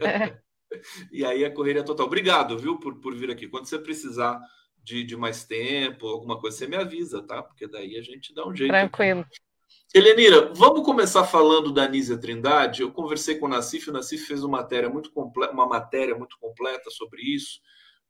É. 0.00 0.34
e 1.12 1.26
aí 1.26 1.44
a 1.44 1.50
correria 1.52 1.84
total. 1.84 2.06
Obrigado, 2.06 2.58
viu, 2.58 2.80
por, 2.80 2.98
por 3.00 3.14
vir 3.14 3.30
aqui. 3.30 3.46
Quando 3.46 3.66
você 3.66 3.78
precisar 3.78 4.40
de, 4.82 5.04
de 5.04 5.14
mais 5.14 5.44
tempo, 5.44 6.08
alguma 6.08 6.40
coisa, 6.40 6.56
você 6.56 6.66
me 6.66 6.76
avisa, 6.76 7.22
tá? 7.22 7.42
Porque 7.42 7.68
daí 7.68 7.98
a 7.98 8.02
gente 8.02 8.34
dá 8.34 8.48
um 8.48 8.56
jeito. 8.56 8.70
Tranquilo. 8.70 9.20
Aqui. 9.20 9.49
Helenira, 9.92 10.52
vamos 10.54 10.84
começar 10.84 11.24
falando 11.24 11.72
da 11.72 11.82
Anísia 11.82 12.16
Trindade. 12.16 12.82
Eu 12.82 12.92
conversei 12.92 13.34
com 13.34 13.46
o 13.46 13.48
Nassif, 13.48 13.90
o 13.90 13.92
Nassif 13.92 14.24
fez 14.24 14.44
uma 14.44 14.58
matéria 14.58 14.88
muito 14.88 15.10
completa, 15.10 15.52
uma 15.52 15.66
matéria 15.66 16.14
muito 16.14 16.38
completa 16.38 16.90
sobre 16.90 17.22
isso, 17.22 17.60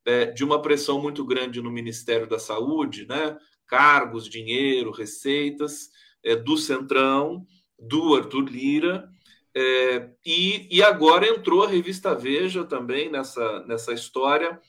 é, 0.05 0.27
de 0.27 0.45
uma 0.45 0.61
pressão 0.61 1.01
muito 1.01 1.24
grande 1.24 1.62
no 1.62 1.70
Ministério 1.70 2.27
da 2.27 2.39
Saúde, 2.39 3.07
né? 3.07 3.35
Cargos, 3.66 4.28
dinheiro, 4.28 4.91
receitas, 4.91 5.89
é, 6.23 6.37
do 6.37 6.59
Centrão, 6.59 7.47
do 7.78 8.15
Arthur 8.15 8.51
Lira, 8.51 9.09
é, 9.57 10.11
e, 10.24 10.69
e 10.70 10.82
agora 10.82 11.27
entrou 11.27 11.65
a 11.65 11.69
revista 11.69 12.15
Veja 12.15 12.62
também 12.62 13.11
nessa, 13.11 13.65
nessa 13.66 13.95
história, 13.95 14.61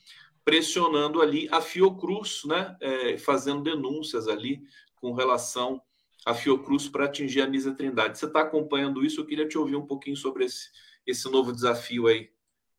pressionando 0.42 1.20
ali 1.20 1.46
a 1.52 1.60
Fiocruz, 1.60 2.42
né? 2.46 2.74
É, 2.80 3.18
fazendo 3.18 3.62
denúncias 3.62 4.28
ali 4.28 4.62
com 4.96 5.12
relação 5.12 5.78
a 6.24 6.34
Fiocruz 6.34 6.88
para 6.88 7.06
atingir 7.06 7.42
a 7.42 7.46
Nisa 7.46 7.74
Trindade. 7.74 8.18
Você 8.18 8.26
está 8.26 8.42
acompanhando 8.42 9.04
isso? 9.04 9.20
Eu 9.20 9.26
queria 9.26 9.48
te 9.48 9.58
ouvir 9.58 9.76
um 9.76 9.86
pouquinho 9.86 10.16
sobre 10.16 10.44
esse, 10.44 10.70
esse 11.06 11.30
novo 11.30 11.52
desafio 11.52 12.06
aí 12.06 12.30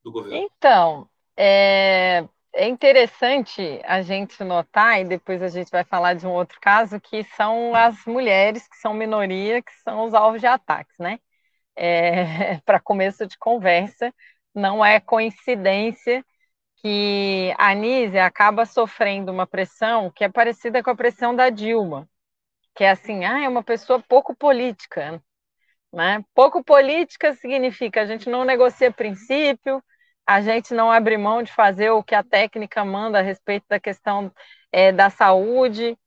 do 0.03 0.11
governo. 0.11 0.37
Então, 0.37 1.09
é, 1.37 2.27
é 2.53 2.67
interessante 2.67 3.81
a 3.83 4.01
gente 4.01 4.43
notar, 4.43 5.01
e 5.01 5.05
depois 5.05 5.41
a 5.41 5.47
gente 5.47 5.69
vai 5.71 5.83
falar 5.83 6.13
de 6.13 6.25
um 6.25 6.31
outro 6.31 6.59
caso, 6.61 6.99
que 6.99 7.23
são 7.35 7.75
as 7.75 8.05
mulheres, 8.05 8.67
que 8.67 8.77
são 8.77 8.93
minoria, 8.93 9.61
que 9.61 9.73
são 9.83 10.05
os 10.05 10.13
alvos 10.13 10.39
de 10.39 10.47
ataques, 10.47 10.97
né? 10.99 11.19
É, 11.75 12.59
para 12.65 12.79
começo 12.79 13.25
de 13.25 13.37
conversa, 13.37 14.13
não 14.53 14.85
é 14.85 14.99
coincidência 14.99 16.23
que 16.77 17.53
a 17.57 17.71
Anísia 17.71 18.25
acaba 18.25 18.65
sofrendo 18.65 19.31
uma 19.31 19.47
pressão 19.47 20.11
que 20.11 20.23
é 20.23 20.29
parecida 20.29 20.83
com 20.83 20.89
a 20.89 20.95
pressão 20.95 21.35
da 21.35 21.49
Dilma, 21.49 22.07
que 22.75 22.83
é 22.83 22.91
assim, 22.91 23.25
ah, 23.25 23.43
é 23.43 23.49
uma 23.49 23.63
pessoa 23.63 24.01
pouco 24.01 24.35
política. 24.35 25.21
Né? 25.93 26.23
Pouco 26.33 26.63
política 26.63 27.33
significa 27.35 28.01
a 28.01 28.05
gente 28.05 28.29
não 28.29 28.43
negocia 28.43 28.91
princípio, 28.91 29.83
a 30.25 30.41
gente 30.41 30.73
não 30.73 30.91
abre 30.91 31.17
mão 31.17 31.43
de 31.43 31.51
fazer 31.51 31.91
o 31.91 32.03
que 32.03 32.15
a 32.15 32.23
técnica 32.23 32.83
manda 32.85 33.19
a 33.19 33.21
respeito 33.21 33.65
da 33.69 33.79
questão 33.79 34.31
é, 34.71 34.91
da 34.91 35.09
saúde. 35.09 35.97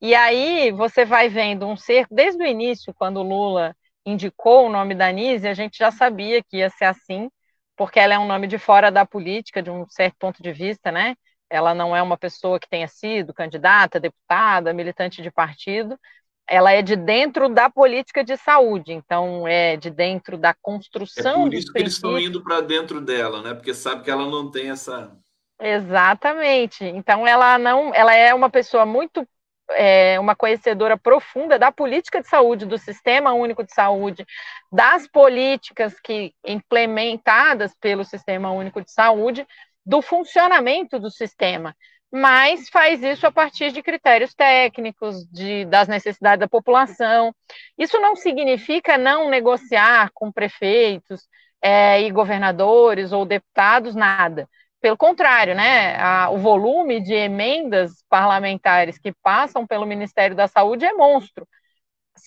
E 0.00 0.14
aí 0.14 0.70
você 0.72 1.04
vai 1.04 1.28
vendo 1.28 1.66
um 1.66 1.76
cerco, 1.76 2.14
desde 2.14 2.42
o 2.42 2.46
início, 2.46 2.94
quando 2.94 3.18
o 3.18 3.22
Lula 3.22 3.74
indicou 4.04 4.66
o 4.66 4.70
nome 4.70 4.94
da 4.94 5.10
Nise, 5.12 5.48
a 5.48 5.54
gente 5.54 5.78
já 5.78 5.90
sabia 5.90 6.42
que 6.42 6.58
ia 6.58 6.70
ser 6.70 6.86
assim, 6.86 7.30
porque 7.76 8.00
ela 8.00 8.14
é 8.14 8.18
um 8.18 8.26
nome 8.26 8.46
de 8.46 8.58
fora 8.58 8.90
da 8.90 9.06
política, 9.06 9.62
de 9.62 9.70
um 9.70 9.88
certo 9.88 10.16
ponto 10.18 10.42
de 10.42 10.52
vista, 10.52 10.90
né? 10.92 11.16
Ela 11.52 11.74
não 11.74 11.94
é 11.94 12.00
uma 12.00 12.16
pessoa 12.16 12.58
que 12.58 12.66
tenha 12.66 12.88
sido 12.88 13.34
candidata, 13.34 14.00
deputada, 14.00 14.72
militante 14.72 15.20
de 15.20 15.30
partido, 15.30 16.00
ela 16.48 16.72
é 16.72 16.80
de 16.80 16.96
dentro 16.96 17.50
da 17.50 17.68
política 17.68 18.24
de 18.24 18.38
saúde, 18.38 18.94
então 18.94 19.46
é 19.46 19.76
de 19.76 19.90
dentro 19.90 20.38
da 20.38 20.54
construção. 20.54 21.42
É 21.42 21.44
por 21.44 21.54
isso 21.54 21.70
que 21.70 21.78
eles 21.78 21.92
estão 21.92 22.18
indo 22.18 22.42
para 22.42 22.62
dentro 22.62 23.02
dela, 23.02 23.42
né? 23.42 23.52
Porque 23.52 23.74
sabe 23.74 24.02
que 24.02 24.10
ela 24.10 24.24
não 24.24 24.50
tem 24.50 24.70
essa. 24.70 25.14
Exatamente. 25.60 26.84
Então 26.84 27.26
ela 27.26 27.58
não, 27.58 27.94
ela 27.94 28.14
é 28.14 28.32
uma 28.32 28.48
pessoa 28.48 28.86
muito 28.86 29.28
é, 29.72 30.18
uma 30.18 30.34
conhecedora 30.34 30.96
profunda 30.96 31.58
da 31.58 31.70
política 31.70 32.22
de 32.22 32.28
saúde, 32.28 32.64
do 32.64 32.78
sistema 32.78 33.34
único 33.34 33.62
de 33.62 33.72
saúde, 33.74 34.26
das 34.70 35.06
políticas 35.06 36.00
que 36.00 36.34
implementadas 36.44 37.74
pelo 37.78 38.04
sistema 38.04 38.50
único 38.50 38.82
de 38.82 38.90
saúde, 38.90 39.46
do 39.84 40.00
funcionamento 40.02 40.98
do 40.98 41.10
sistema, 41.10 41.74
mas 42.10 42.68
faz 42.68 43.02
isso 43.02 43.26
a 43.26 43.32
partir 43.32 43.72
de 43.72 43.82
critérios 43.82 44.34
técnicos, 44.34 45.26
de, 45.30 45.64
das 45.64 45.88
necessidades 45.88 46.40
da 46.40 46.48
população. 46.48 47.34
Isso 47.78 47.98
não 48.00 48.14
significa 48.14 48.98
não 48.98 49.30
negociar 49.30 50.10
com 50.12 50.30
prefeitos 50.30 51.26
é, 51.62 52.02
e 52.02 52.10
governadores 52.10 53.12
ou 53.12 53.24
deputados, 53.24 53.94
nada. 53.94 54.48
Pelo 54.80 54.96
contrário, 54.96 55.54
né, 55.54 55.96
a, 55.96 56.28
o 56.30 56.38
volume 56.38 57.00
de 57.00 57.14
emendas 57.14 58.04
parlamentares 58.10 58.98
que 58.98 59.12
passam 59.22 59.66
pelo 59.66 59.86
Ministério 59.86 60.36
da 60.36 60.48
Saúde 60.48 60.84
é 60.84 60.92
monstro. 60.92 61.46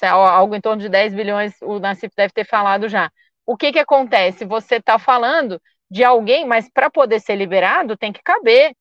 É 0.01 0.07
algo 0.07 0.55
em 0.55 0.61
torno 0.61 0.81
de 0.81 0.89
10 0.89 1.13
bilhões, 1.13 1.53
o 1.61 1.79
Nassif 1.79 2.13
deve 2.15 2.33
ter 2.33 2.45
falado 2.45 2.89
já. 2.89 3.11
O 3.45 3.55
que, 3.55 3.71
que 3.71 3.79
acontece? 3.79 4.45
Você 4.45 4.75
está 4.77 4.97
falando 4.97 5.61
de 5.89 6.03
alguém, 6.03 6.45
mas 6.45 6.69
para 6.69 6.89
poder 6.89 7.19
ser 7.19 7.35
liberado 7.35 7.97
tem 7.97 8.11
que 8.11 8.23
caber 8.23 8.75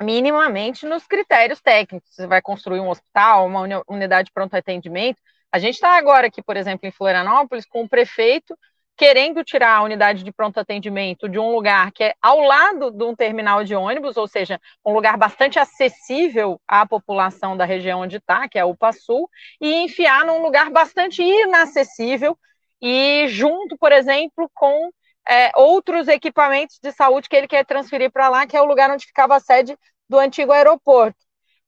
minimamente 0.00 0.86
nos 0.86 1.06
critérios 1.06 1.60
técnicos. 1.60 2.14
Você 2.14 2.26
vai 2.26 2.40
construir 2.40 2.80
um 2.80 2.88
hospital, 2.88 3.46
uma 3.46 3.82
unidade 3.88 4.26
de 4.26 4.32
pronto 4.32 4.54
atendimento. 4.54 5.20
A 5.50 5.58
gente 5.58 5.74
está 5.74 5.96
agora 5.96 6.28
aqui, 6.28 6.42
por 6.42 6.56
exemplo, 6.56 6.86
em 6.86 6.92
Florianópolis, 6.92 7.66
com 7.66 7.82
o 7.82 7.88
prefeito 7.88 8.56
querendo 8.98 9.44
tirar 9.44 9.76
a 9.76 9.82
unidade 9.82 10.24
de 10.24 10.32
pronto 10.32 10.58
atendimento 10.58 11.28
de 11.28 11.38
um 11.38 11.52
lugar 11.52 11.92
que 11.92 12.02
é 12.02 12.14
ao 12.20 12.40
lado 12.40 12.90
de 12.90 13.04
um 13.04 13.14
terminal 13.14 13.62
de 13.62 13.72
ônibus, 13.72 14.16
ou 14.16 14.26
seja, 14.26 14.60
um 14.84 14.92
lugar 14.92 15.16
bastante 15.16 15.56
acessível 15.56 16.60
à 16.66 16.84
população 16.84 17.56
da 17.56 17.64
região 17.64 18.00
onde 18.00 18.16
está, 18.16 18.48
que 18.48 18.58
é 18.58 18.64
o 18.64 18.76
Sul, 18.92 19.30
e 19.60 19.72
enfiar 19.84 20.26
num 20.26 20.42
lugar 20.42 20.68
bastante 20.70 21.22
inacessível 21.22 22.36
e 22.82 23.26
junto, 23.28 23.78
por 23.78 23.92
exemplo, 23.92 24.50
com 24.52 24.90
é, 25.28 25.50
outros 25.56 26.08
equipamentos 26.08 26.78
de 26.82 26.90
saúde 26.92 27.28
que 27.28 27.36
ele 27.36 27.48
quer 27.48 27.64
transferir 27.64 28.10
para 28.10 28.28
lá, 28.28 28.46
que 28.46 28.56
é 28.56 28.62
o 28.62 28.64
lugar 28.64 28.90
onde 28.90 29.06
ficava 29.06 29.36
a 29.36 29.40
sede 29.40 29.76
do 30.08 30.18
antigo 30.18 30.52
aeroporto. 30.52 31.18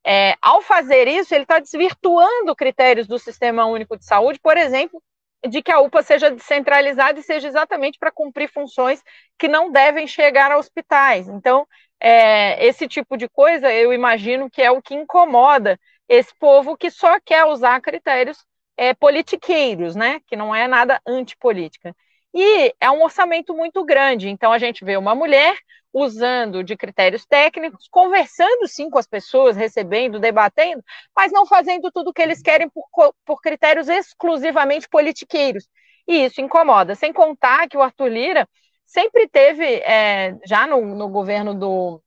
É, 0.05 0.35
ao 0.41 0.61
fazer 0.61 1.07
isso, 1.07 1.33
ele 1.33 1.43
está 1.43 1.59
desvirtuando 1.59 2.55
critérios 2.55 3.07
do 3.07 3.19
Sistema 3.19 3.65
Único 3.65 3.97
de 3.97 4.05
Saúde, 4.05 4.39
por 4.41 4.57
exemplo, 4.57 5.01
de 5.47 5.61
que 5.61 5.71
a 5.71 5.79
UPA 5.79 6.03
seja 6.03 6.31
descentralizada 6.31 7.19
e 7.19 7.23
seja 7.23 7.47
exatamente 7.47 7.97
para 7.99 8.11
cumprir 8.11 8.49
funções 8.49 9.01
que 9.37 9.47
não 9.47 9.71
devem 9.71 10.07
chegar 10.07 10.51
a 10.51 10.57
hospitais. 10.57 11.27
Então, 11.27 11.67
é, 11.99 12.65
esse 12.65 12.87
tipo 12.87 13.15
de 13.15 13.29
coisa, 13.29 13.71
eu 13.71 13.93
imagino 13.93 14.49
que 14.49 14.61
é 14.61 14.71
o 14.71 14.81
que 14.81 14.95
incomoda 14.95 15.79
esse 16.09 16.33
povo 16.39 16.75
que 16.75 16.89
só 16.89 17.19
quer 17.19 17.45
usar 17.45 17.79
critérios 17.81 18.37
é, 18.75 18.93
politiqueiros, 18.93 19.95
né? 19.95 20.19
Que 20.27 20.35
não 20.35 20.53
é 20.53 20.67
nada 20.67 20.99
antipolítica. 21.07 21.95
E 22.33 22.73
é 22.79 22.89
um 22.89 23.03
orçamento 23.03 23.53
muito 23.53 23.83
grande. 23.83 24.29
Então, 24.29 24.51
a 24.51 24.57
gente 24.57 24.85
vê 24.85 24.95
uma 24.97 25.13
mulher 25.13 25.57
usando 25.93 26.63
de 26.63 26.77
critérios 26.77 27.25
técnicos, 27.25 27.87
conversando 27.89 28.67
sim 28.67 28.89
com 28.89 28.97
as 28.97 29.07
pessoas, 29.07 29.57
recebendo, 29.57 30.19
debatendo, 30.19 30.83
mas 31.15 31.31
não 31.31 31.45
fazendo 31.45 31.91
tudo 31.91 32.09
o 32.09 32.13
que 32.13 32.21
eles 32.21 32.41
querem 32.41 32.69
por, 32.69 32.85
por 33.25 33.41
critérios 33.41 33.89
exclusivamente 33.89 34.87
politiqueiros. 34.87 35.67
E 36.07 36.25
isso 36.25 36.41
incomoda. 36.41 36.95
Sem 36.95 37.11
contar 37.11 37.67
que 37.67 37.77
o 37.77 37.81
Arthur 37.81 38.07
Lira 38.07 38.49
sempre 38.85 39.27
teve, 39.27 39.65
é, 39.65 40.35
já 40.45 40.65
no, 40.65 40.81
no 40.95 41.09
governo 41.09 41.53
do. 41.53 42.01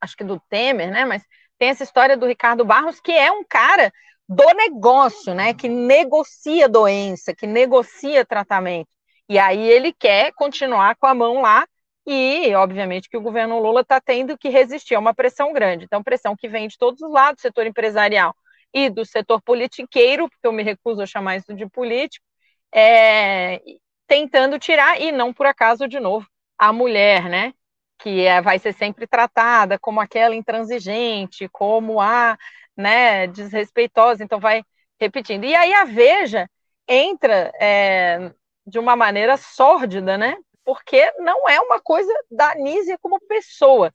Acho 0.00 0.16
que 0.16 0.24
do 0.24 0.40
Temer, 0.48 0.90
né? 0.90 1.04
Mas 1.04 1.22
tem 1.58 1.68
essa 1.68 1.84
história 1.84 2.16
do 2.16 2.26
Ricardo 2.26 2.64
Barros, 2.64 3.00
que 3.00 3.12
é 3.12 3.30
um 3.30 3.44
cara 3.44 3.92
do 4.26 4.46
negócio, 4.54 5.34
né? 5.34 5.52
Que 5.52 5.68
negocia 5.68 6.68
doença, 6.68 7.34
que 7.34 7.46
negocia 7.46 8.24
tratamento. 8.24 8.88
E 9.30 9.38
aí 9.38 9.62
ele 9.62 9.92
quer 9.92 10.32
continuar 10.32 10.96
com 10.96 11.06
a 11.06 11.14
mão 11.14 11.40
lá 11.40 11.64
e, 12.04 12.52
obviamente, 12.56 13.08
que 13.08 13.16
o 13.16 13.20
governo 13.20 13.60
Lula 13.60 13.82
está 13.82 14.00
tendo 14.00 14.36
que 14.36 14.48
resistir 14.48 14.96
a 14.96 14.98
uma 14.98 15.14
pressão 15.14 15.52
grande. 15.52 15.84
Então, 15.84 16.02
pressão 16.02 16.34
que 16.34 16.48
vem 16.48 16.66
de 16.66 16.76
todos 16.76 17.00
os 17.00 17.12
lados, 17.12 17.36
do 17.40 17.42
setor 17.42 17.64
empresarial 17.64 18.34
e 18.74 18.90
do 18.90 19.04
setor 19.04 19.40
politiqueiro, 19.40 20.28
porque 20.28 20.44
eu 20.44 20.52
me 20.52 20.64
recuso 20.64 21.00
a 21.00 21.06
chamar 21.06 21.36
isso 21.36 21.54
de 21.54 21.64
político, 21.70 22.26
é, 22.74 23.60
tentando 24.08 24.58
tirar, 24.58 25.00
e 25.00 25.12
não 25.12 25.32
por 25.32 25.46
acaso, 25.46 25.86
de 25.86 26.00
novo, 26.00 26.26
a 26.58 26.72
mulher, 26.72 27.28
né? 27.28 27.54
Que 28.00 28.22
é, 28.26 28.42
vai 28.42 28.58
ser 28.58 28.72
sempre 28.72 29.06
tratada 29.06 29.78
como 29.78 30.00
aquela 30.00 30.34
intransigente, 30.34 31.48
como 31.52 32.00
a 32.00 32.36
né, 32.76 33.28
desrespeitosa, 33.28 34.24
então 34.24 34.40
vai 34.40 34.64
repetindo. 35.00 35.44
E 35.44 35.54
aí 35.54 35.72
a 35.72 35.84
Veja 35.84 36.50
entra 36.88 37.52
é, 37.60 38.32
de 38.70 38.78
uma 38.78 38.96
maneira 38.96 39.36
sórdida, 39.36 40.16
né? 40.16 40.36
Porque 40.64 41.12
não 41.18 41.48
é 41.48 41.60
uma 41.60 41.80
coisa 41.80 42.12
da 42.30 42.52
Anísia 42.52 42.96
como 43.00 43.20
pessoa. 43.20 43.92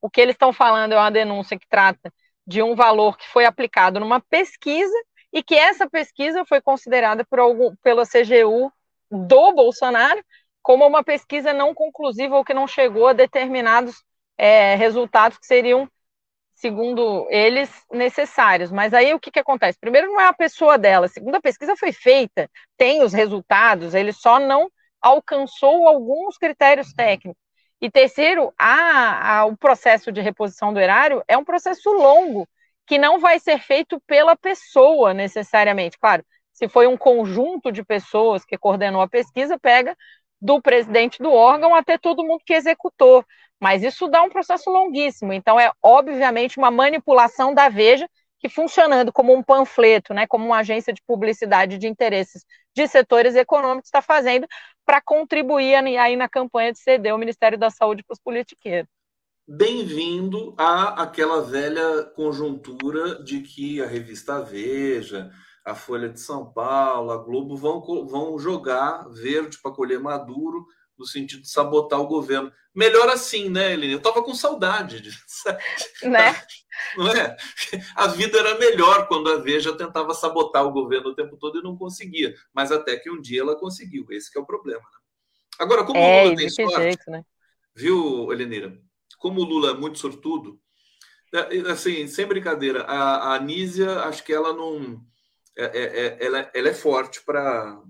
O 0.00 0.10
que 0.10 0.20
eles 0.20 0.34
estão 0.34 0.52
falando 0.52 0.92
é 0.92 0.96
uma 0.96 1.10
denúncia 1.10 1.58
que 1.58 1.66
trata 1.68 2.12
de 2.46 2.62
um 2.62 2.74
valor 2.74 3.16
que 3.16 3.28
foi 3.28 3.44
aplicado 3.44 3.98
numa 3.98 4.20
pesquisa 4.20 4.94
e 5.32 5.42
que 5.42 5.54
essa 5.54 5.88
pesquisa 5.88 6.44
foi 6.44 6.60
considerada 6.60 7.24
por 7.24 7.38
algum, 7.38 7.74
pela 7.82 8.04
CGU 8.04 8.72
do 9.10 9.52
Bolsonaro 9.52 10.22
como 10.62 10.86
uma 10.86 11.02
pesquisa 11.02 11.52
não 11.52 11.74
conclusiva 11.74 12.36
ou 12.36 12.44
que 12.44 12.52
não 12.52 12.68
chegou 12.68 13.08
a 13.08 13.12
determinados 13.14 14.04
é, 14.36 14.74
resultados 14.74 15.38
que 15.38 15.46
seriam, 15.46 15.88
segundo 16.58 17.26
eles, 17.30 17.70
necessários. 17.90 18.70
Mas 18.70 18.92
aí 18.92 19.14
o 19.14 19.20
que, 19.20 19.30
que 19.30 19.38
acontece? 19.38 19.78
Primeiro, 19.80 20.08
não 20.08 20.20
é 20.20 20.26
a 20.26 20.32
pessoa 20.32 20.76
dela. 20.76 21.08
Segundo, 21.08 21.36
a 21.36 21.40
pesquisa 21.40 21.76
foi 21.76 21.92
feita, 21.92 22.50
tem 22.76 23.02
os 23.02 23.12
resultados, 23.12 23.94
ele 23.94 24.12
só 24.12 24.40
não 24.40 24.68
alcançou 25.00 25.86
alguns 25.86 26.36
critérios 26.36 26.92
técnicos. 26.92 27.40
E 27.80 27.88
terceiro, 27.88 28.52
a, 28.58 29.38
a, 29.38 29.44
o 29.46 29.56
processo 29.56 30.10
de 30.10 30.20
reposição 30.20 30.74
do 30.74 30.80
erário 30.80 31.22
é 31.28 31.38
um 31.38 31.44
processo 31.44 31.88
longo, 31.90 32.48
que 32.84 32.98
não 32.98 33.20
vai 33.20 33.38
ser 33.38 33.60
feito 33.60 34.00
pela 34.04 34.34
pessoa 34.34 35.14
necessariamente. 35.14 35.96
Claro, 35.96 36.24
se 36.52 36.68
foi 36.68 36.88
um 36.88 36.96
conjunto 36.96 37.70
de 37.70 37.84
pessoas 37.84 38.44
que 38.44 38.58
coordenou 38.58 39.00
a 39.00 39.08
pesquisa, 39.08 39.56
pega 39.60 39.96
do 40.40 40.60
presidente 40.60 41.22
do 41.22 41.32
órgão 41.32 41.72
até 41.72 41.96
todo 41.96 42.24
mundo 42.24 42.42
que 42.44 42.54
executou. 42.54 43.24
Mas 43.60 43.82
isso 43.82 44.08
dá 44.08 44.22
um 44.22 44.28
processo 44.28 44.70
longuíssimo. 44.70 45.32
Então, 45.32 45.58
é 45.58 45.70
obviamente 45.82 46.58
uma 46.58 46.70
manipulação 46.70 47.52
da 47.52 47.68
Veja, 47.68 48.08
que 48.38 48.48
funcionando 48.48 49.12
como 49.12 49.34
um 49.34 49.42
panfleto, 49.42 50.14
né, 50.14 50.26
como 50.26 50.46
uma 50.46 50.58
agência 50.58 50.92
de 50.92 51.02
publicidade 51.06 51.76
de 51.76 51.88
interesses 51.88 52.44
de 52.74 52.86
setores 52.86 53.34
econômicos, 53.34 53.88
está 53.88 54.00
fazendo 54.00 54.46
para 54.86 55.00
contribuir 55.00 55.74
aí 55.74 56.14
na 56.14 56.28
campanha 56.28 56.72
de 56.72 56.78
ceder 56.78 57.14
o 57.14 57.18
Ministério 57.18 57.58
da 57.58 57.68
Saúde 57.68 58.04
para 58.04 58.14
os 58.14 58.20
politiqueiros. 58.20 58.88
Bem-vindo 59.46 60.54
a 60.58 61.02
aquela 61.02 61.42
velha 61.42 62.04
conjuntura 62.14 63.22
de 63.24 63.40
que 63.40 63.82
a 63.82 63.86
revista 63.86 64.40
Veja, 64.42 65.30
a 65.64 65.74
Folha 65.74 66.08
de 66.08 66.20
São 66.20 66.52
Paulo, 66.52 67.10
a 67.10 67.16
Globo 67.16 67.56
vão, 67.56 67.80
vão 68.06 68.38
jogar 68.38 69.08
verde 69.08 69.58
para 69.60 69.72
colher 69.72 69.98
maduro, 69.98 70.66
no 70.98 71.06
sentido 71.06 71.42
de 71.42 71.48
sabotar 71.48 72.00
o 72.00 72.06
governo. 72.06 72.52
Melhor 72.74 73.08
assim, 73.08 73.48
né, 73.48 73.72
Helene? 73.72 73.92
Eu 73.92 73.98
estava 73.98 74.22
com 74.22 74.34
saudade 74.34 75.00
disso. 75.00 75.18
Né? 76.02 76.34
Não 76.96 77.08
é? 77.08 77.36
A 77.94 78.06
vida 78.06 78.38
era 78.38 78.58
melhor 78.58 79.08
quando 79.08 79.30
a 79.30 79.36
Veja 79.36 79.76
tentava 79.76 80.14
sabotar 80.14 80.64
o 80.64 80.70
governo 80.72 81.10
o 81.10 81.14
tempo 81.14 81.36
todo 81.36 81.58
e 81.58 81.62
não 81.62 81.76
conseguia. 81.76 82.34
Mas 82.52 82.70
até 82.70 82.96
que 82.96 83.10
um 83.10 83.20
dia 83.20 83.40
ela 83.40 83.56
conseguiu. 83.56 84.06
Esse 84.10 84.36
é 84.36 84.40
o 84.40 84.46
problema. 84.46 84.80
Né? 84.80 84.98
Agora, 85.58 85.84
como 85.84 85.98
é, 85.98 86.22
o 86.22 86.24
Lula 86.26 86.36
tem 86.36 86.48
sorte, 86.48 86.76
jeito, 86.76 87.10
né? 87.10 87.24
viu, 87.74 88.32
Helenira? 88.32 88.80
Como 89.18 89.40
o 89.40 89.44
Lula 89.44 89.70
é 89.70 89.74
muito 89.74 89.98
sortudo, 89.98 90.60
é, 91.34 91.70
assim, 91.70 92.06
sem 92.06 92.26
brincadeira, 92.26 92.84
a, 92.84 93.32
a 93.32 93.34
Anísia, 93.34 94.00
acho 94.02 94.22
que 94.22 94.32
ela 94.32 94.52
não 94.52 95.04
é, 95.58 95.64
é, 95.64 96.06
é, 96.06 96.18
ela, 96.24 96.50
ela 96.54 96.68
é 96.68 96.74
forte 96.74 97.20
para 97.24 97.82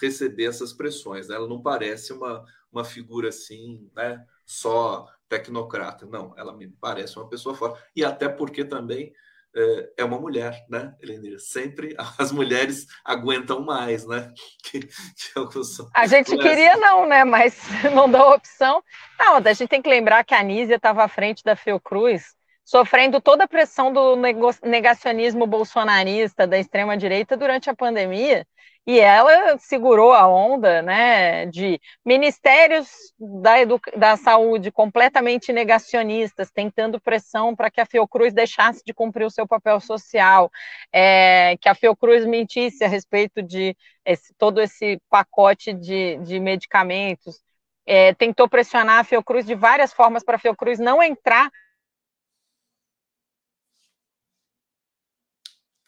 receber 0.00 0.44
essas 0.44 0.72
pressões. 0.72 1.28
Né? 1.28 1.36
Ela 1.36 1.48
não 1.48 1.62
parece 1.62 2.12
uma, 2.12 2.44
uma 2.70 2.84
figura 2.84 3.28
assim, 3.28 3.90
né? 3.94 4.24
só 4.44 5.06
tecnocrata. 5.28 6.06
Não, 6.06 6.34
ela 6.36 6.56
me 6.56 6.68
parece 6.68 7.16
uma 7.16 7.28
pessoa 7.28 7.54
forte. 7.54 7.82
E 7.94 8.04
até 8.04 8.28
porque 8.28 8.64
também 8.64 9.12
é, 9.54 9.92
é 9.98 10.04
uma 10.04 10.20
mulher, 10.20 10.64
né, 10.68 10.94
Elenir? 11.00 11.40
Sempre 11.40 11.96
as 12.18 12.30
mulheres 12.30 12.86
aguentam 13.04 13.60
mais, 13.60 14.06
né? 14.06 14.32
Que, 14.62 14.80
que 14.80 15.88
a 15.94 16.06
gente 16.06 16.36
queria 16.36 16.76
não, 16.76 17.06
né? 17.06 17.24
Mas 17.24 17.56
não 17.94 18.10
dá 18.10 18.34
opção. 18.34 18.82
Não, 19.18 19.36
a 19.36 19.52
gente 19.52 19.68
tem 19.68 19.80
que 19.80 19.88
lembrar 19.88 20.24
que 20.24 20.34
a 20.34 20.40
Anísia 20.40 20.74
estava 20.74 21.04
à 21.04 21.08
frente 21.08 21.44
da 21.44 21.56
Fiocruz 21.56 22.34
sofrendo 22.66 23.20
toda 23.20 23.44
a 23.44 23.48
pressão 23.48 23.92
do 23.92 24.16
negacionismo 24.64 25.46
bolsonarista 25.46 26.48
da 26.48 26.58
extrema 26.58 26.96
direita 26.96 27.36
durante 27.36 27.70
a 27.70 27.76
pandemia, 27.76 28.44
e 28.84 28.98
ela 28.98 29.56
segurou 29.58 30.12
a 30.12 30.26
onda, 30.28 30.82
né, 30.82 31.46
de 31.46 31.80
ministérios 32.04 32.88
da, 33.18 33.52
da 33.96 34.16
saúde 34.16 34.72
completamente 34.72 35.52
negacionistas, 35.52 36.50
tentando 36.50 37.00
pressão 37.00 37.54
para 37.54 37.70
que 37.70 37.80
a 37.80 37.86
Fiocruz 37.86 38.32
deixasse 38.34 38.82
de 38.84 38.92
cumprir 38.92 39.26
o 39.26 39.30
seu 39.30 39.46
papel 39.46 39.80
social, 39.80 40.50
é, 40.92 41.56
que 41.60 41.68
a 41.68 41.74
Fiocruz 41.74 42.26
mentisse 42.26 42.84
a 42.84 42.88
respeito 42.88 43.42
de 43.42 43.76
esse, 44.04 44.34
todo 44.34 44.60
esse 44.60 45.00
pacote 45.08 45.72
de, 45.72 46.16
de 46.18 46.40
medicamentos, 46.40 47.40
é, 47.86 48.12
tentou 48.14 48.48
pressionar 48.48 48.98
a 48.98 49.04
Fiocruz 49.04 49.46
de 49.46 49.54
várias 49.54 49.92
formas 49.92 50.24
para 50.24 50.34
a 50.34 50.40
Fiocruz 50.40 50.80
não 50.80 51.00
entrar 51.00 51.48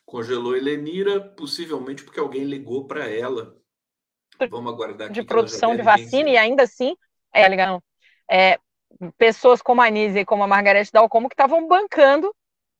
Congelou 0.08 0.56
Helenira, 0.56 1.20
possivelmente 1.20 2.02
porque 2.02 2.18
alguém 2.18 2.42
ligou 2.42 2.86
para 2.86 3.06
ela. 3.06 3.54
Vamos 4.48 4.72
aguardar 4.72 5.10
De 5.10 5.22
produção 5.22 5.76
de 5.76 5.82
vacina, 5.82 6.30
e 6.30 6.36
ainda 6.38 6.62
assim, 6.62 6.96
é, 7.30 7.46
ligando, 7.46 7.84
é, 8.30 8.58
pessoas 9.18 9.60
como 9.60 9.82
a 9.82 9.86
Anísia 9.86 10.20
e 10.20 10.24
como 10.24 10.42
a 10.42 10.46
Margarete 10.46 10.90
Dalcomo 10.90 11.28
que 11.28 11.34
estavam 11.34 11.68
bancando 11.68 12.34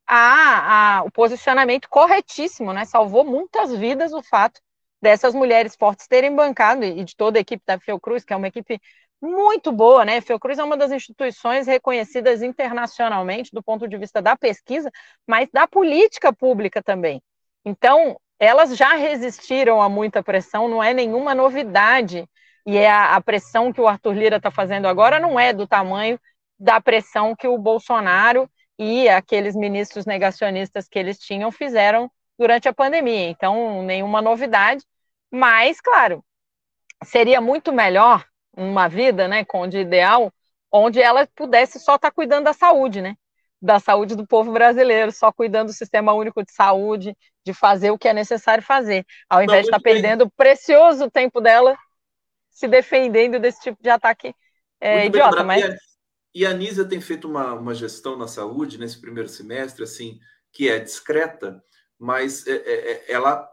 a, 0.06 1.00
a, 1.00 1.02
o 1.02 1.10
posicionamento 1.10 1.86
corretíssimo, 1.90 2.72
né? 2.72 2.86
Salvou 2.86 3.24
muitas 3.24 3.76
vidas 3.76 4.14
o 4.14 4.22
fato 4.22 4.58
dessas 4.98 5.34
mulheres 5.34 5.76
fortes 5.76 6.08
terem 6.08 6.34
bancado, 6.34 6.82
e 6.82 7.04
de 7.04 7.14
toda 7.14 7.38
a 7.38 7.42
equipe 7.42 7.62
da 7.66 7.78
Fiocruz, 7.78 8.24
que 8.24 8.32
é 8.32 8.36
uma 8.36 8.48
equipe 8.48 8.80
muito 9.20 9.72
boa, 9.72 10.04
né? 10.04 10.20
Fiocruz 10.20 10.58
é 10.58 10.64
uma 10.64 10.76
das 10.76 10.92
instituições 10.92 11.66
reconhecidas 11.66 12.42
internacionalmente 12.42 13.50
do 13.52 13.62
ponto 13.62 13.88
de 13.88 13.96
vista 13.96 14.22
da 14.22 14.36
pesquisa, 14.36 14.90
mas 15.26 15.48
da 15.52 15.66
política 15.66 16.32
pública 16.32 16.82
também. 16.82 17.22
Então, 17.64 18.18
elas 18.38 18.76
já 18.76 18.94
resistiram 18.94 19.82
a 19.82 19.88
muita 19.88 20.22
pressão, 20.22 20.68
não 20.68 20.82
é 20.82 20.94
nenhuma 20.94 21.34
novidade. 21.34 22.28
E 22.64 22.76
é 22.76 22.90
a, 22.90 23.16
a 23.16 23.20
pressão 23.20 23.72
que 23.72 23.80
o 23.80 23.88
Arthur 23.88 24.14
Lira 24.14 24.36
está 24.36 24.50
fazendo 24.50 24.86
agora 24.86 25.18
não 25.18 25.38
é 25.38 25.52
do 25.52 25.66
tamanho 25.66 26.20
da 26.58 26.80
pressão 26.80 27.34
que 27.34 27.48
o 27.48 27.58
Bolsonaro 27.58 28.48
e 28.78 29.08
aqueles 29.08 29.56
ministros 29.56 30.06
negacionistas 30.06 30.88
que 30.88 30.98
eles 30.98 31.18
tinham 31.18 31.50
fizeram 31.50 32.10
durante 32.38 32.68
a 32.68 32.72
pandemia. 32.72 33.28
Então, 33.30 33.82
nenhuma 33.82 34.22
novidade, 34.22 34.84
mas, 35.30 35.80
claro, 35.80 36.24
seria 37.04 37.40
muito 37.40 37.72
melhor 37.72 38.24
uma 38.58 38.88
vida, 38.88 39.28
né, 39.28 39.44
com 39.44 39.68
de 39.68 39.78
ideal, 39.78 40.32
onde 40.70 41.00
ela 41.00 41.26
pudesse 41.34 41.78
só 41.78 41.94
estar 41.94 42.10
tá 42.10 42.14
cuidando 42.14 42.44
da 42.44 42.52
saúde, 42.52 43.00
né? 43.00 43.16
Da 43.62 43.78
saúde 43.78 44.16
do 44.16 44.26
povo 44.26 44.52
brasileiro, 44.52 45.12
só 45.12 45.32
cuidando 45.32 45.68
do 45.68 45.72
sistema 45.72 46.12
único 46.12 46.44
de 46.44 46.52
saúde, 46.52 47.16
de 47.44 47.54
fazer 47.54 47.90
o 47.90 47.98
que 47.98 48.08
é 48.08 48.12
necessário 48.12 48.62
fazer, 48.62 49.06
ao 49.28 49.42
invés 49.42 49.62
de 49.62 49.68
estar 49.68 49.78
tá 49.78 49.82
perdendo 49.82 50.24
o 50.24 50.30
precioso 50.30 51.10
tempo 51.10 51.40
dela 51.40 51.76
se 52.50 52.66
defendendo 52.66 53.38
desse 53.38 53.60
tipo 53.62 53.80
de 53.80 53.88
ataque 53.88 54.34
é, 54.80 55.06
idiota. 55.06 55.44
Mas... 55.44 55.64
E 56.34 56.44
a 56.44 56.50
Anísia 56.50 56.84
tem 56.84 57.00
feito 57.00 57.28
uma, 57.28 57.54
uma 57.54 57.74
gestão 57.74 58.16
na 58.16 58.26
saúde 58.26 58.78
nesse 58.78 59.00
primeiro 59.00 59.28
semestre, 59.28 59.84
assim, 59.84 60.18
que 60.52 60.68
é 60.68 60.78
discreta, 60.78 61.62
mas 61.98 62.46
é, 62.46 62.52
é, 62.52 62.90
é 62.90 63.12
ela 63.12 63.48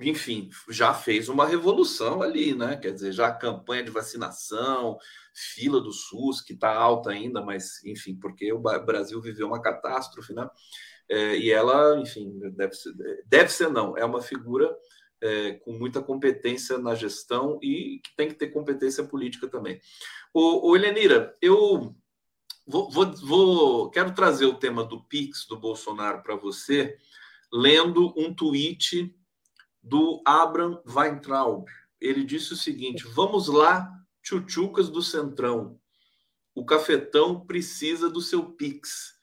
enfim, 0.00 0.50
já 0.68 0.92
fez 0.92 1.28
uma 1.28 1.46
revolução 1.46 2.22
ali, 2.22 2.54
né? 2.54 2.76
Quer 2.76 2.92
dizer, 2.92 3.12
já 3.12 3.28
a 3.28 3.34
campanha 3.34 3.82
de 3.82 3.90
vacinação, 3.90 4.98
fila 5.34 5.80
do 5.80 5.92
SUS, 5.92 6.40
que 6.40 6.52
está 6.52 6.74
alta 6.74 7.10
ainda, 7.10 7.40
mas, 7.40 7.84
enfim, 7.84 8.16
porque 8.16 8.52
o 8.52 8.58
Brasil 8.58 9.20
viveu 9.20 9.46
uma 9.46 9.62
catástrofe, 9.62 10.32
né? 10.32 10.48
É, 11.08 11.36
e 11.36 11.50
ela, 11.50 11.98
enfim, 12.00 12.38
deve 12.54 12.74
ser, 12.74 12.92
deve 13.26 13.48
ser 13.50 13.68
não, 13.68 13.96
é 13.96 14.04
uma 14.04 14.22
figura 14.22 14.74
é, 15.20 15.52
com 15.54 15.72
muita 15.72 16.02
competência 16.02 16.78
na 16.78 16.94
gestão 16.94 17.58
e 17.62 18.00
que 18.02 18.16
tem 18.16 18.28
que 18.28 18.34
ter 18.34 18.48
competência 18.48 19.04
política 19.04 19.48
também. 19.48 19.80
O, 20.34 20.70
o 20.70 20.76
Elenira, 20.76 21.36
eu 21.40 21.94
vou, 22.66 22.90
vou, 22.90 23.12
vou, 23.16 23.90
quero 23.90 24.14
trazer 24.14 24.46
o 24.46 24.58
tema 24.58 24.84
do 24.84 25.04
Pix 25.04 25.46
do 25.46 25.58
Bolsonaro 25.58 26.22
para 26.22 26.34
você, 26.34 26.96
lendo 27.52 28.12
um 28.16 28.34
tweet 28.34 29.14
do 29.82 30.22
Abraham 30.24 30.80
Weintraub. 30.86 31.64
Ele 32.00 32.24
disse 32.24 32.52
o 32.52 32.56
seguinte: 32.56 33.04
Vamos 33.14 33.48
lá, 33.48 33.90
tchutchucas 34.22 34.88
do 34.88 35.02
Centrão. 35.02 35.78
o 36.54 36.64
cafetão 36.64 37.44
precisa 37.46 38.10
do 38.10 38.20
seu 38.20 38.44
Pix. 38.44 39.14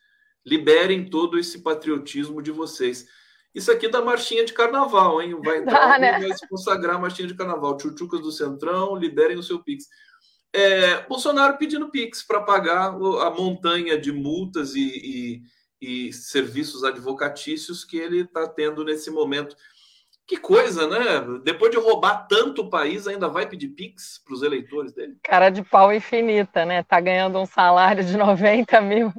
Liberem 0.46 1.10
todo 1.10 1.38
esse 1.38 1.62
patriotismo 1.62 2.42
de 2.42 2.52
vocês. 2.52 3.06
Isso 3.54 3.72
aqui 3.72 3.88
da 3.88 4.02
marchinha 4.02 4.46
de 4.46 4.54
carnaval, 4.54 5.22
hein? 5.22 5.40
Vai 5.44 5.60
entrar, 5.60 5.96
ah, 5.96 6.00
né? 6.00 6.20
vai 6.20 6.38
se 6.38 6.48
consagrar 6.48 6.96
a 6.96 7.00
marchinha 7.00 7.28
de 7.28 7.36
carnaval. 7.36 7.78
Tchutchucas 7.78 8.22
do 8.22 8.32
Centrão, 8.32 8.96
liberem 8.96 9.38
o 9.38 9.44
seu 9.44 9.62
Pix. 9.64 9.86
É, 10.54 11.06
Bolsonaro 11.08 11.58
pedindo 11.58 11.92
Pix 11.92 12.24
para 12.24 12.42
pagar 12.42 12.88
a 12.88 13.30
montanha 13.30 14.00
de 14.00 14.12
multas 14.12 14.74
e, 14.76 15.42
e, 15.82 16.08
e 16.08 16.14
serviços 16.14 16.84
advocatícios 16.84 17.84
que 17.84 17.98
ele 17.98 18.22
está 18.22 18.48
tendo 18.48 18.84
nesse 18.84 19.12
momento. 19.12 19.56
Que 20.30 20.38
coisa, 20.38 20.88
né? 20.88 21.40
Depois 21.44 21.72
de 21.72 21.78
roubar 21.80 22.28
tanto 22.28 22.62
o 22.62 22.70
país, 22.70 23.08
ainda 23.08 23.28
vai 23.28 23.48
pedir 23.48 23.70
Pix 23.70 24.22
para 24.24 24.36
os 24.36 24.44
eleitores 24.44 24.94
dele? 24.94 25.16
Cara 25.24 25.50
de 25.50 25.64
pau 25.64 25.92
infinita, 25.92 26.66
né? 26.66 26.84
Tá 26.84 27.02
ganhando 27.02 27.40
um 27.40 27.48
salário 27.48 28.04
de 28.04 28.16
90 28.16 28.80
mil 28.80 29.12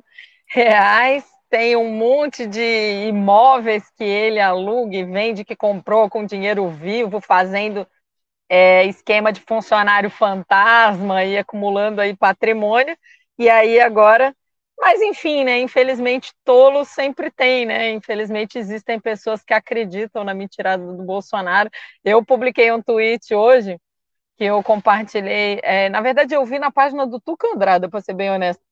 reais, 0.46 1.24
tem 1.50 1.74
um 1.74 1.90
monte 1.92 2.46
de 2.46 3.08
imóveis 3.08 3.90
que 3.96 4.04
ele 4.04 4.38
aluga 4.38 4.96
e 4.96 5.04
vende 5.04 5.44
que 5.44 5.56
comprou 5.56 6.08
com 6.08 6.24
dinheiro 6.24 6.68
vivo, 6.68 7.20
fazendo 7.20 7.84
é, 8.48 8.84
esquema 8.86 9.32
de 9.32 9.40
funcionário 9.40 10.10
fantasma 10.10 11.24
e 11.24 11.36
acumulando 11.36 12.00
aí 12.00 12.16
patrimônio. 12.16 12.96
E 13.36 13.50
aí 13.50 13.80
agora 13.80 14.32
mas, 14.80 15.00
enfim, 15.02 15.44
né? 15.44 15.60
Infelizmente, 15.60 16.32
tolo 16.44 16.84
sempre 16.84 17.30
tem, 17.30 17.66
né? 17.66 17.90
Infelizmente, 17.90 18.58
existem 18.58 18.98
pessoas 18.98 19.42
que 19.42 19.52
acreditam 19.54 20.24
na 20.24 20.34
mentira 20.34 20.78
do 20.78 21.02
Bolsonaro. 21.04 21.70
Eu 22.04 22.24
publiquei 22.24 22.72
um 22.72 22.82
tweet 22.82 23.34
hoje 23.34 23.78
que 24.36 24.44
eu 24.44 24.62
compartilhei. 24.62 25.60
É, 25.62 25.88
na 25.90 26.00
verdade, 26.00 26.34
eu 26.34 26.44
vi 26.46 26.58
na 26.58 26.70
página 26.72 27.06
do 27.06 27.20
Tuca 27.20 27.48
Andrada, 27.48 27.88
para 27.90 28.00
ser 28.00 28.14
bem 28.14 28.30
honesto, 28.30 28.62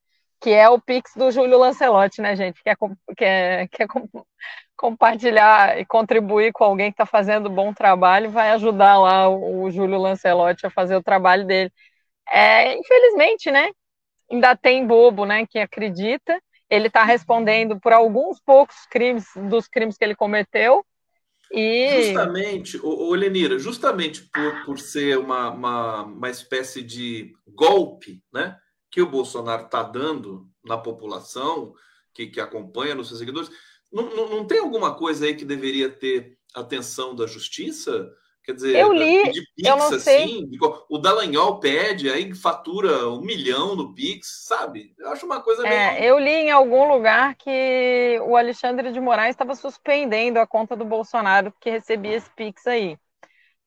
que 0.41 0.51
é 0.51 0.69
o 0.69 0.81
Pix 0.81 1.13
do 1.15 1.31
Júlio 1.31 1.59
Lancelotti, 1.59 2.21
né, 2.21 2.35
gente? 2.35 2.61
Quer 2.63 2.75
compartilhar 4.75 5.79
e 5.79 5.85
contribuir 5.85 6.51
com 6.53 6.63
alguém 6.63 6.91
que 6.91 6.95
está 6.95 7.05
fazendo 7.05 7.49
bom 7.49 7.73
trabalho, 7.73 8.31
vai 8.31 8.51
ajudar 8.51 8.97
lá 8.97 9.29
o, 9.29 9.63
o 9.63 9.71
Júlio 9.71 9.99
Lancelotti 9.99 10.65
a 10.65 10.69
fazer 10.69 10.95
o 10.95 11.03
trabalho 11.03 11.45
dele. 11.45 11.71
É, 12.29 12.75
infelizmente, 12.77 13.51
né? 13.51 13.69
Ainda 14.29 14.55
tem 14.55 14.85
bobo, 14.85 15.25
né, 15.25 15.45
que 15.45 15.59
acredita. 15.59 16.41
Ele 16.69 16.87
está 16.87 17.03
respondendo 17.03 17.79
por 17.79 17.93
alguns 17.93 18.39
poucos 18.39 18.75
crimes 18.89 19.25
dos 19.49 19.67
crimes 19.67 19.97
que 19.97 20.03
ele 20.03 20.15
cometeu. 20.15 20.85
E... 21.51 22.03
Justamente, 22.03 22.79
o, 22.83 23.13
Lenira, 23.15 23.57
justamente 23.57 24.29
por, 24.31 24.65
por 24.65 24.79
ser 24.79 25.17
uma, 25.17 25.49
uma, 25.49 26.03
uma 26.03 26.29
espécie 26.29 26.83
de 26.83 27.33
golpe 27.47 28.23
né, 28.31 28.55
que 28.91 29.01
o 29.01 29.09
Bolsonaro 29.09 29.65
está 29.65 29.81
dando 29.81 30.47
na 30.63 30.77
população, 30.77 31.73
que, 32.13 32.27
que 32.27 32.39
acompanha 32.39 32.93
nos 32.93 33.07
seus 33.07 33.19
seguidores, 33.19 33.49
não, 33.91 34.15
não, 34.15 34.29
não 34.29 34.45
tem 34.45 34.59
alguma 34.59 34.93
coisa 34.93 35.25
aí 35.25 35.33
que 35.33 35.43
deveria 35.43 35.89
ter 35.89 36.37
atenção 36.53 37.15
da 37.15 37.25
justiça? 37.25 38.07
Quer 38.49 38.55
dizer, 38.55 38.75
eu 38.77 38.91
li, 38.91 39.31
de 39.31 39.41
Pix, 39.55 39.69
eu 39.69 39.77
não 39.77 39.99
sei. 39.99 40.23
Assim, 40.23 40.49
o 40.89 40.97
Dallagnol 40.97 41.59
pede, 41.59 42.09
aí 42.09 42.33
fatura 42.33 43.07
um 43.07 43.21
milhão 43.21 43.75
no 43.75 43.93
Pix, 43.93 44.45
sabe? 44.47 44.91
Eu 44.97 45.11
acho 45.11 45.23
uma 45.23 45.39
coisa 45.39 45.67
é, 45.67 45.91
meio... 45.91 46.03
Eu 46.03 46.17
li 46.17 46.31
em 46.31 46.49
algum 46.49 46.91
lugar 46.91 47.35
que 47.35 48.19
o 48.23 48.35
Alexandre 48.35 48.91
de 48.91 48.99
Moraes 48.99 49.35
estava 49.35 49.53
suspendendo 49.53 50.39
a 50.39 50.47
conta 50.47 50.75
do 50.75 50.83
Bolsonaro 50.83 51.53
que 51.61 51.69
recebia 51.69 52.15
esse 52.15 52.27
Pix 52.31 52.65
aí, 52.65 52.97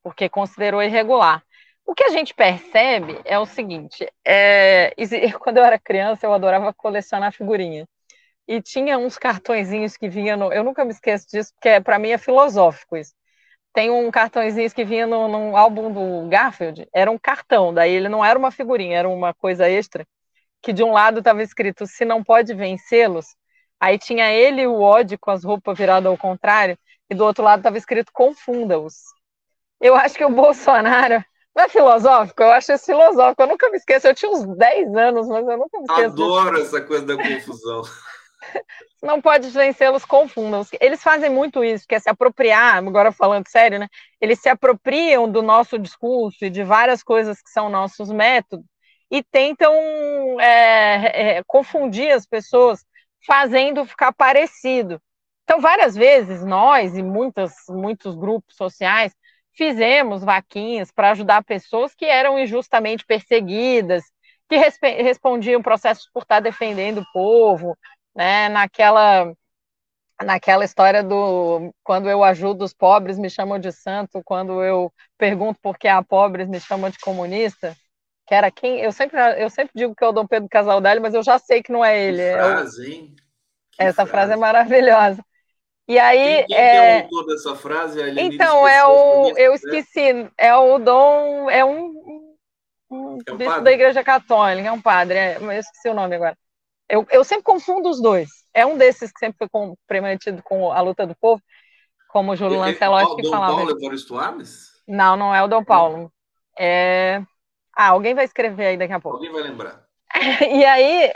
porque 0.02 0.28
considerou 0.28 0.82
irregular. 0.82 1.44
O 1.86 1.94
que 1.94 2.02
a 2.02 2.10
gente 2.10 2.34
percebe 2.34 3.20
é 3.24 3.38
o 3.38 3.46
seguinte: 3.46 4.04
é, 4.24 4.92
quando 5.38 5.58
eu 5.58 5.64
era 5.64 5.78
criança, 5.78 6.26
eu 6.26 6.32
adorava 6.32 6.74
colecionar 6.74 7.32
figurinha. 7.32 7.86
E 8.48 8.60
tinha 8.60 8.98
uns 8.98 9.16
cartõezinhos 9.16 9.96
que 9.96 10.08
vinham 10.08 10.36
no. 10.36 10.52
Eu 10.52 10.64
nunca 10.64 10.84
me 10.84 10.90
esqueço 10.90 11.28
disso, 11.30 11.52
porque 11.54 11.68
é, 11.68 11.80
para 11.80 12.00
mim 12.00 12.10
é 12.10 12.18
filosófico 12.18 12.96
isso 12.96 13.14
tem 13.72 13.90
um 13.90 14.10
cartãozinho 14.10 14.70
que 14.70 14.84
vinha 14.84 15.06
no, 15.06 15.28
no, 15.28 15.56
álbum 15.56 15.92
do 15.92 16.28
Garfield, 16.28 16.86
era 16.92 17.10
um 17.10 17.18
cartão, 17.18 17.72
daí 17.72 17.92
ele 17.92 18.08
não 18.08 18.24
era 18.24 18.38
uma 18.38 18.50
figurinha, 18.50 18.98
era 18.98 19.08
uma 19.08 19.32
coisa 19.32 19.68
extra, 19.68 20.06
que 20.60 20.72
de 20.72 20.82
um 20.82 20.92
lado 20.92 21.18
estava 21.18 21.42
escrito 21.42 21.86
se 21.86 22.04
não 22.04 22.22
pode 22.22 22.54
vencê-los, 22.54 23.26
aí 23.80 23.98
tinha 23.98 24.30
ele 24.30 24.62
e 24.62 24.66
o 24.66 24.80
Odd 24.80 25.16
com 25.18 25.30
as 25.30 25.44
roupas 25.44 25.76
viradas 25.76 26.06
ao 26.06 26.18
contrário, 26.18 26.78
e 27.10 27.14
do 27.14 27.24
outro 27.24 27.42
lado 27.42 27.60
estava 27.60 27.78
escrito 27.78 28.12
confunda-os. 28.12 28.94
Eu 29.80 29.96
acho 29.96 30.14
que 30.14 30.24
o 30.24 30.30
Bolsonaro 30.30 31.24
não 31.54 31.64
é 31.64 31.68
filosófico? 31.68 32.42
Eu 32.42 32.52
acho 32.52 32.72
isso 32.72 32.86
filosófico. 32.86 33.42
Eu 33.42 33.48
nunca 33.48 33.68
me 33.70 33.76
esqueço. 33.76 34.06
Eu 34.06 34.14
tinha 34.14 34.30
uns 34.30 34.46
10 34.56 34.94
anos, 34.94 35.28
mas 35.28 35.46
eu 35.46 35.58
nunca 35.58 35.78
me 35.78 35.84
esqueço. 35.84 36.06
Adoro 36.06 36.56
disso. 36.56 36.76
essa 36.76 36.86
coisa 36.86 37.04
da 37.04 37.16
confusão. 37.16 37.82
não 39.02 39.20
pode 39.20 39.48
vencê-los, 39.50 40.04
confundam. 40.04 40.64
Eles 40.80 41.02
fazem 41.02 41.30
muito 41.30 41.64
isso, 41.64 41.86
que 41.86 41.94
é 41.94 41.98
se 41.98 42.08
apropriar, 42.08 42.76
agora 42.76 43.12
falando 43.12 43.48
sério, 43.48 43.78
né? 43.78 43.88
Eles 44.20 44.40
se 44.40 44.48
apropriam 44.48 45.30
do 45.30 45.42
nosso 45.42 45.78
discurso 45.78 46.44
e 46.44 46.50
de 46.50 46.62
várias 46.62 47.02
coisas 47.02 47.42
que 47.42 47.50
são 47.50 47.68
nossos 47.68 48.10
métodos 48.10 48.66
e 49.10 49.22
tentam 49.22 49.74
é, 50.40 51.38
é, 51.38 51.42
confundir 51.46 52.10
as 52.12 52.24
pessoas, 52.26 52.84
fazendo 53.26 53.84
ficar 53.84 54.12
parecido. 54.12 55.00
Então, 55.44 55.60
várias 55.60 55.94
vezes, 55.94 56.42
nós 56.44 56.96
e 56.96 57.02
muitas, 57.02 57.52
muitos 57.68 58.14
grupos 58.14 58.56
sociais 58.56 59.14
fizemos 59.54 60.24
vaquinhas 60.24 60.90
para 60.90 61.10
ajudar 61.10 61.44
pessoas 61.44 61.94
que 61.94 62.06
eram 62.06 62.38
injustamente 62.38 63.04
perseguidas, 63.04 64.04
que 64.48 64.56
respondiam 65.02 65.60
processos 65.62 66.08
por 66.12 66.22
estar 66.22 66.40
defendendo 66.40 67.02
o 67.02 67.12
povo, 67.12 67.76
né, 68.14 68.48
naquela 68.48 69.32
naquela 70.24 70.64
história 70.64 71.02
do 71.02 71.74
quando 71.82 72.08
eu 72.08 72.22
ajudo 72.22 72.64
os 72.64 72.72
pobres 72.72 73.18
me 73.18 73.28
chamam 73.28 73.58
de 73.58 73.72
santo, 73.72 74.22
quando 74.24 74.62
eu 74.62 74.92
pergunto 75.18 75.58
por 75.60 75.76
que 75.76 75.88
há 75.88 76.02
pobres 76.02 76.48
me 76.48 76.60
chamam 76.60 76.90
de 76.90 76.98
comunista, 76.98 77.76
que 78.26 78.34
era 78.34 78.50
quem 78.50 78.80
eu 78.80 78.92
sempre 78.92 79.18
eu 79.42 79.50
sempre 79.50 79.72
digo 79.74 79.94
que 79.94 80.04
é 80.04 80.06
o 80.06 80.12
Dom 80.12 80.26
Pedro 80.26 80.48
Casaldelli, 80.48 81.00
mas 81.00 81.14
eu 81.14 81.22
já 81.22 81.38
sei 81.38 81.62
que 81.62 81.72
não 81.72 81.84
é 81.84 82.00
ele. 82.00 82.22
Que 82.22 82.32
frase, 82.32 82.84
é 82.84 82.94
hein? 82.94 83.16
Que 83.72 83.82
Essa 83.82 84.06
frase. 84.06 84.10
frase 84.10 84.32
é 84.32 84.36
maravilhosa. 84.36 85.24
E 85.88 85.98
aí 85.98 86.44
quem, 86.44 86.46
quem 86.46 86.56
é... 86.56 86.98
é 86.98 87.00
o 87.00 87.02
autor 87.04 87.26
dessa 87.26 87.56
frase? 87.56 88.00
então 88.20 88.68
é 88.68 88.84
o 88.86 89.36
eu 89.36 89.54
esqueci, 89.54 90.30
é 90.38 90.54
o 90.54 90.78
Dom, 90.78 91.50
é 91.50 91.64
um, 91.64 92.36
um 92.90 93.18
é 93.26 93.32
um 93.32 93.36
bispo 93.36 93.60
da 93.60 93.72
Igreja 93.72 94.04
Católica, 94.04 94.68
é 94.68 94.72
um 94.72 94.80
padre, 94.80 95.18
é, 95.18 95.36
eu 95.38 95.52
esqueci 95.52 95.88
o 95.88 95.94
nome 95.94 96.14
agora. 96.14 96.36
Eu, 96.92 97.06
eu 97.10 97.24
sempre 97.24 97.44
confundo 97.44 97.88
os 97.88 98.02
dois. 98.02 98.28
É 98.52 98.66
um 98.66 98.76
desses 98.76 99.10
que 99.10 99.18
sempre 99.18 99.38
foi 99.38 99.48
comprometido 99.48 100.42
com 100.42 100.70
a 100.70 100.78
luta 100.82 101.06
do 101.06 101.16
povo, 101.16 101.42
como 102.10 102.32
o 102.32 102.36
Júlio 102.36 102.58
Lancelotti 102.58 103.16
que 103.16 103.22
Dom 103.22 103.30
falava. 103.30 103.56
Paulo 103.56 103.70
Evaristo 103.70 104.18
Arnes? 104.18 104.66
Não, 104.86 105.16
não 105.16 105.34
é 105.34 105.42
o 105.42 105.48
Dom 105.48 105.64
Paulo. 105.64 106.12
É... 106.58 107.22
Ah, 107.74 107.88
alguém 107.88 108.14
vai 108.14 108.26
escrever 108.26 108.66
aí 108.66 108.76
daqui 108.76 108.92
a 108.92 109.00
pouco. 109.00 109.16
Alguém 109.16 109.32
vai 109.32 109.42
lembrar. 109.42 109.86
e 110.52 110.62
aí, 110.66 111.10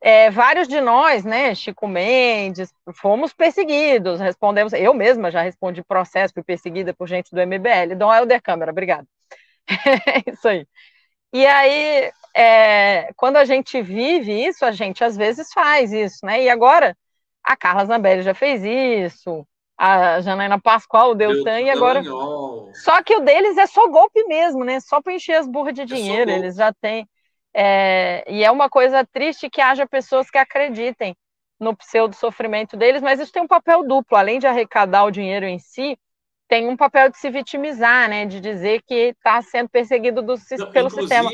é, 0.00 0.30
vários 0.30 0.66
de 0.66 0.80
nós, 0.80 1.26
né, 1.26 1.54
Chico 1.54 1.86
Mendes, 1.86 2.72
fomos 2.94 3.34
perseguidos, 3.34 4.18
respondemos, 4.18 4.72
eu 4.72 4.94
mesma 4.94 5.30
já 5.30 5.42
respondi 5.42 5.84
processo, 5.84 6.32
fui 6.32 6.42
perseguida 6.42 6.94
por 6.94 7.06
gente 7.06 7.30
do 7.34 7.40
MBL, 7.42 7.96
Dom 7.98 8.10
Helder 8.10 8.40
Câmara, 8.40 8.70
obrigado. 8.72 9.06
É 10.26 10.30
isso 10.30 10.48
aí. 10.48 10.66
E 11.32 11.46
aí, 11.46 12.12
é, 12.34 13.12
quando 13.16 13.36
a 13.36 13.44
gente 13.44 13.80
vive 13.80 14.32
isso, 14.44 14.64
a 14.64 14.72
gente 14.72 15.02
às 15.02 15.16
vezes 15.16 15.52
faz 15.52 15.92
isso, 15.92 16.24
né? 16.24 16.42
E 16.42 16.50
agora, 16.50 16.96
a 17.42 17.56
Carla 17.56 17.86
Zambelli 17.86 18.22
já 18.22 18.34
fez 18.34 18.62
isso, 18.62 19.46
a 19.76 20.20
Janaína 20.20 20.60
Pascoal, 20.60 21.10
o 21.10 21.14
Deltan, 21.14 21.60
e 21.60 21.70
agora. 21.70 22.02
Só 22.74 23.02
que 23.02 23.16
o 23.16 23.20
deles 23.20 23.58
é 23.58 23.66
só 23.66 23.88
golpe 23.88 24.22
mesmo, 24.24 24.64
né? 24.64 24.80
Só 24.80 25.00
para 25.00 25.14
encher 25.14 25.36
as 25.36 25.46
burras 25.46 25.74
de 25.74 25.82
é 25.82 25.84
dinheiro, 25.84 26.30
é 26.30 26.34
eles 26.34 26.56
já 26.56 26.72
têm. 26.72 27.08
É, 27.54 28.24
e 28.28 28.42
é 28.42 28.50
uma 28.50 28.70
coisa 28.70 29.06
triste 29.06 29.50
que 29.50 29.60
haja 29.60 29.86
pessoas 29.86 30.30
que 30.30 30.38
acreditem 30.38 31.14
no 31.60 31.76
pseudo 31.76 32.14
sofrimento 32.14 32.76
deles, 32.76 33.02
mas 33.02 33.20
isso 33.20 33.32
tem 33.32 33.42
um 33.42 33.46
papel 33.46 33.86
duplo, 33.86 34.16
além 34.16 34.38
de 34.38 34.46
arrecadar 34.46 35.04
o 35.04 35.10
dinheiro 35.10 35.46
em 35.46 35.58
si, 35.58 35.96
tem 36.52 36.68
um 36.68 36.76
papel 36.76 37.08
de 37.08 37.16
se 37.16 37.30
vitimizar, 37.30 38.10
né? 38.10 38.26
De 38.26 38.38
dizer 38.38 38.82
que 38.82 38.94
está 38.94 39.40
sendo 39.40 39.70
perseguido 39.70 40.20
do, 40.20 40.34
Não, 40.58 40.70
pelo 40.70 40.90
sistema. 40.90 41.30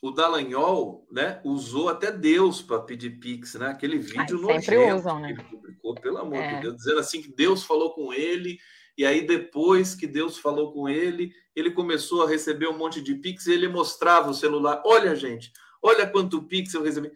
O 0.00 0.12
Dallagnol, 0.12 1.04
né, 1.10 1.40
usou 1.42 1.88
até 1.88 2.12
Deus 2.12 2.62
para 2.62 2.78
pedir 2.78 3.18
pix, 3.18 3.54
né? 3.54 3.70
Aquele 3.70 3.98
vídeo 3.98 4.48
Ai, 4.48 4.60
sempre 4.60 4.92
usam, 4.92 5.18
né? 5.18 5.34
que 5.34 5.40
ele 5.40 5.50
publicou, 5.50 5.94
pelo 5.96 6.18
amor 6.18 6.36
é. 6.36 6.54
de 6.54 6.60
Deus, 6.60 6.76
dizendo 6.76 7.00
assim 7.00 7.20
que 7.20 7.34
Deus 7.34 7.64
falou 7.64 7.92
com 7.92 8.12
ele 8.12 8.56
e 8.96 9.04
aí 9.04 9.26
depois 9.26 9.96
que 9.96 10.06
Deus 10.06 10.38
falou 10.38 10.72
com 10.72 10.88
ele, 10.88 11.32
ele 11.56 11.72
começou 11.72 12.22
a 12.22 12.28
receber 12.28 12.68
um 12.68 12.78
monte 12.78 13.02
de 13.02 13.16
pix 13.16 13.48
e 13.48 13.52
ele 13.52 13.66
mostrava 13.66 14.30
o 14.30 14.34
celular. 14.34 14.80
Olha, 14.86 15.16
gente, 15.16 15.50
olha 15.82 16.06
quanto 16.06 16.44
pix 16.44 16.72
eu 16.72 16.84
recebi. 16.84 17.10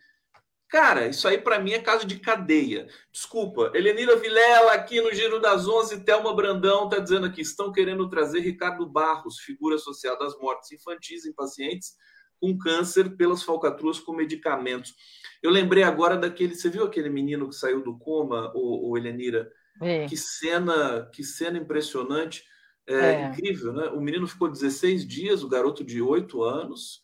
Cara, 0.70 1.08
isso 1.08 1.26
aí 1.26 1.36
para 1.36 1.58
mim 1.58 1.72
é 1.72 1.80
caso 1.80 2.06
de 2.06 2.20
cadeia. 2.20 2.86
Desculpa, 3.10 3.72
Helenira 3.74 4.14
Vilela 4.14 4.72
aqui 4.72 5.00
no 5.00 5.12
Giro 5.12 5.40
das 5.40 5.66
Onze, 5.66 6.04
Thelma 6.04 6.32
Brandão 6.32 6.84
está 6.84 7.00
dizendo 7.00 7.26
aqui, 7.26 7.40
estão 7.40 7.72
querendo 7.72 8.08
trazer 8.08 8.38
Ricardo 8.38 8.86
Barros, 8.86 9.40
figura 9.40 9.78
social 9.78 10.16
das 10.16 10.38
mortes 10.38 10.70
infantis 10.70 11.26
em 11.26 11.32
pacientes, 11.32 11.96
com 12.40 12.56
câncer 12.56 13.16
pelas 13.16 13.42
falcatruas 13.42 13.98
com 13.98 14.12
medicamentos. 14.12 14.94
Eu 15.42 15.50
lembrei 15.50 15.82
agora 15.82 16.16
daquele. 16.16 16.54
Você 16.54 16.70
viu 16.70 16.84
aquele 16.84 17.10
menino 17.10 17.48
que 17.48 17.56
saiu 17.56 17.82
do 17.82 17.98
coma, 17.98 18.52
o, 18.54 18.90
o 18.90 18.96
Helenira? 18.96 19.50
É. 19.82 20.06
Que 20.06 20.16
cena, 20.16 21.10
que 21.12 21.24
cena 21.24 21.58
impressionante. 21.58 22.44
É, 22.86 22.94
é, 22.94 23.28
incrível, 23.28 23.72
né? 23.72 23.88
O 23.88 24.00
menino 24.00 24.26
ficou 24.26 24.48
16 24.48 25.06
dias, 25.06 25.42
o 25.42 25.48
garoto 25.48 25.82
de 25.84 26.00
8 26.00 26.42
anos, 26.42 27.02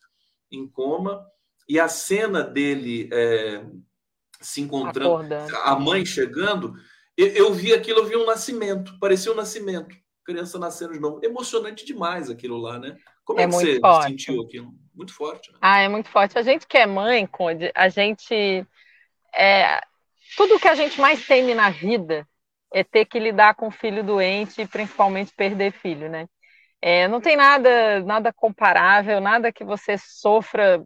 em 0.51 0.67
coma, 0.67 1.25
e 1.67 1.79
a 1.79 1.87
cena 1.87 2.43
dele 2.43 3.09
é, 3.11 3.65
se 4.39 4.61
encontrando, 4.61 5.09
Acordando. 5.09 5.55
a 5.57 5.75
mãe 5.79 6.05
chegando, 6.05 6.73
eu, 7.15 7.27
eu, 7.27 7.53
vi 7.53 7.73
aquilo, 7.73 7.99
eu 7.99 8.05
vi 8.05 8.15
um 8.15 8.25
nascimento, 8.25 8.97
parecia 8.99 9.31
um 9.31 9.35
nascimento, 9.35 9.95
criança 10.23 10.57
nascendo 10.59 10.93
de 10.93 10.99
novo. 10.99 11.19
Emocionante 11.23 11.85
demais 11.85 12.29
aquilo 12.29 12.57
lá, 12.57 12.79
né? 12.79 12.97
Como 13.25 13.39
é, 13.39 13.43
é 13.43 13.47
que 13.47 13.53
você 13.53 13.79
forte. 13.79 14.09
sentiu 14.09 14.41
aquilo? 14.41 14.73
Muito 14.95 15.13
forte. 15.13 15.51
Né? 15.51 15.57
Ah, 15.61 15.79
é 15.79 15.87
muito 15.89 16.09
forte. 16.09 16.37
A 16.37 16.41
gente 16.41 16.65
que 16.65 16.77
é 16.77 16.85
mãe, 16.85 17.25
Conde, 17.27 17.71
a 17.75 17.89
gente. 17.89 18.65
É, 19.35 19.81
tudo 20.35 20.59
que 20.59 20.67
a 20.67 20.75
gente 20.75 20.99
mais 20.99 21.25
teme 21.25 21.53
na 21.53 21.69
vida 21.69 22.27
é 22.73 22.83
ter 22.83 23.05
que 23.05 23.19
lidar 23.19 23.55
com 23.55 23.71
filho 23.71 24.03
doente 24.03 24.61
e 24.61 24.67
principalmente 24.67 25.33
perder 25.33 25.71
filho, 25.71 26.09
né? 26.09 26.27
É, 26.81 27.07
não 27.07 27.19
tem 27.19 27.35
nada, 27.35 28.01
nada 28.01 28.31
comparável, 28.31 29.19
nada 29.19 29.51
que 29.51 29.63
você 29.63 29.97
sofra 29.97 30.85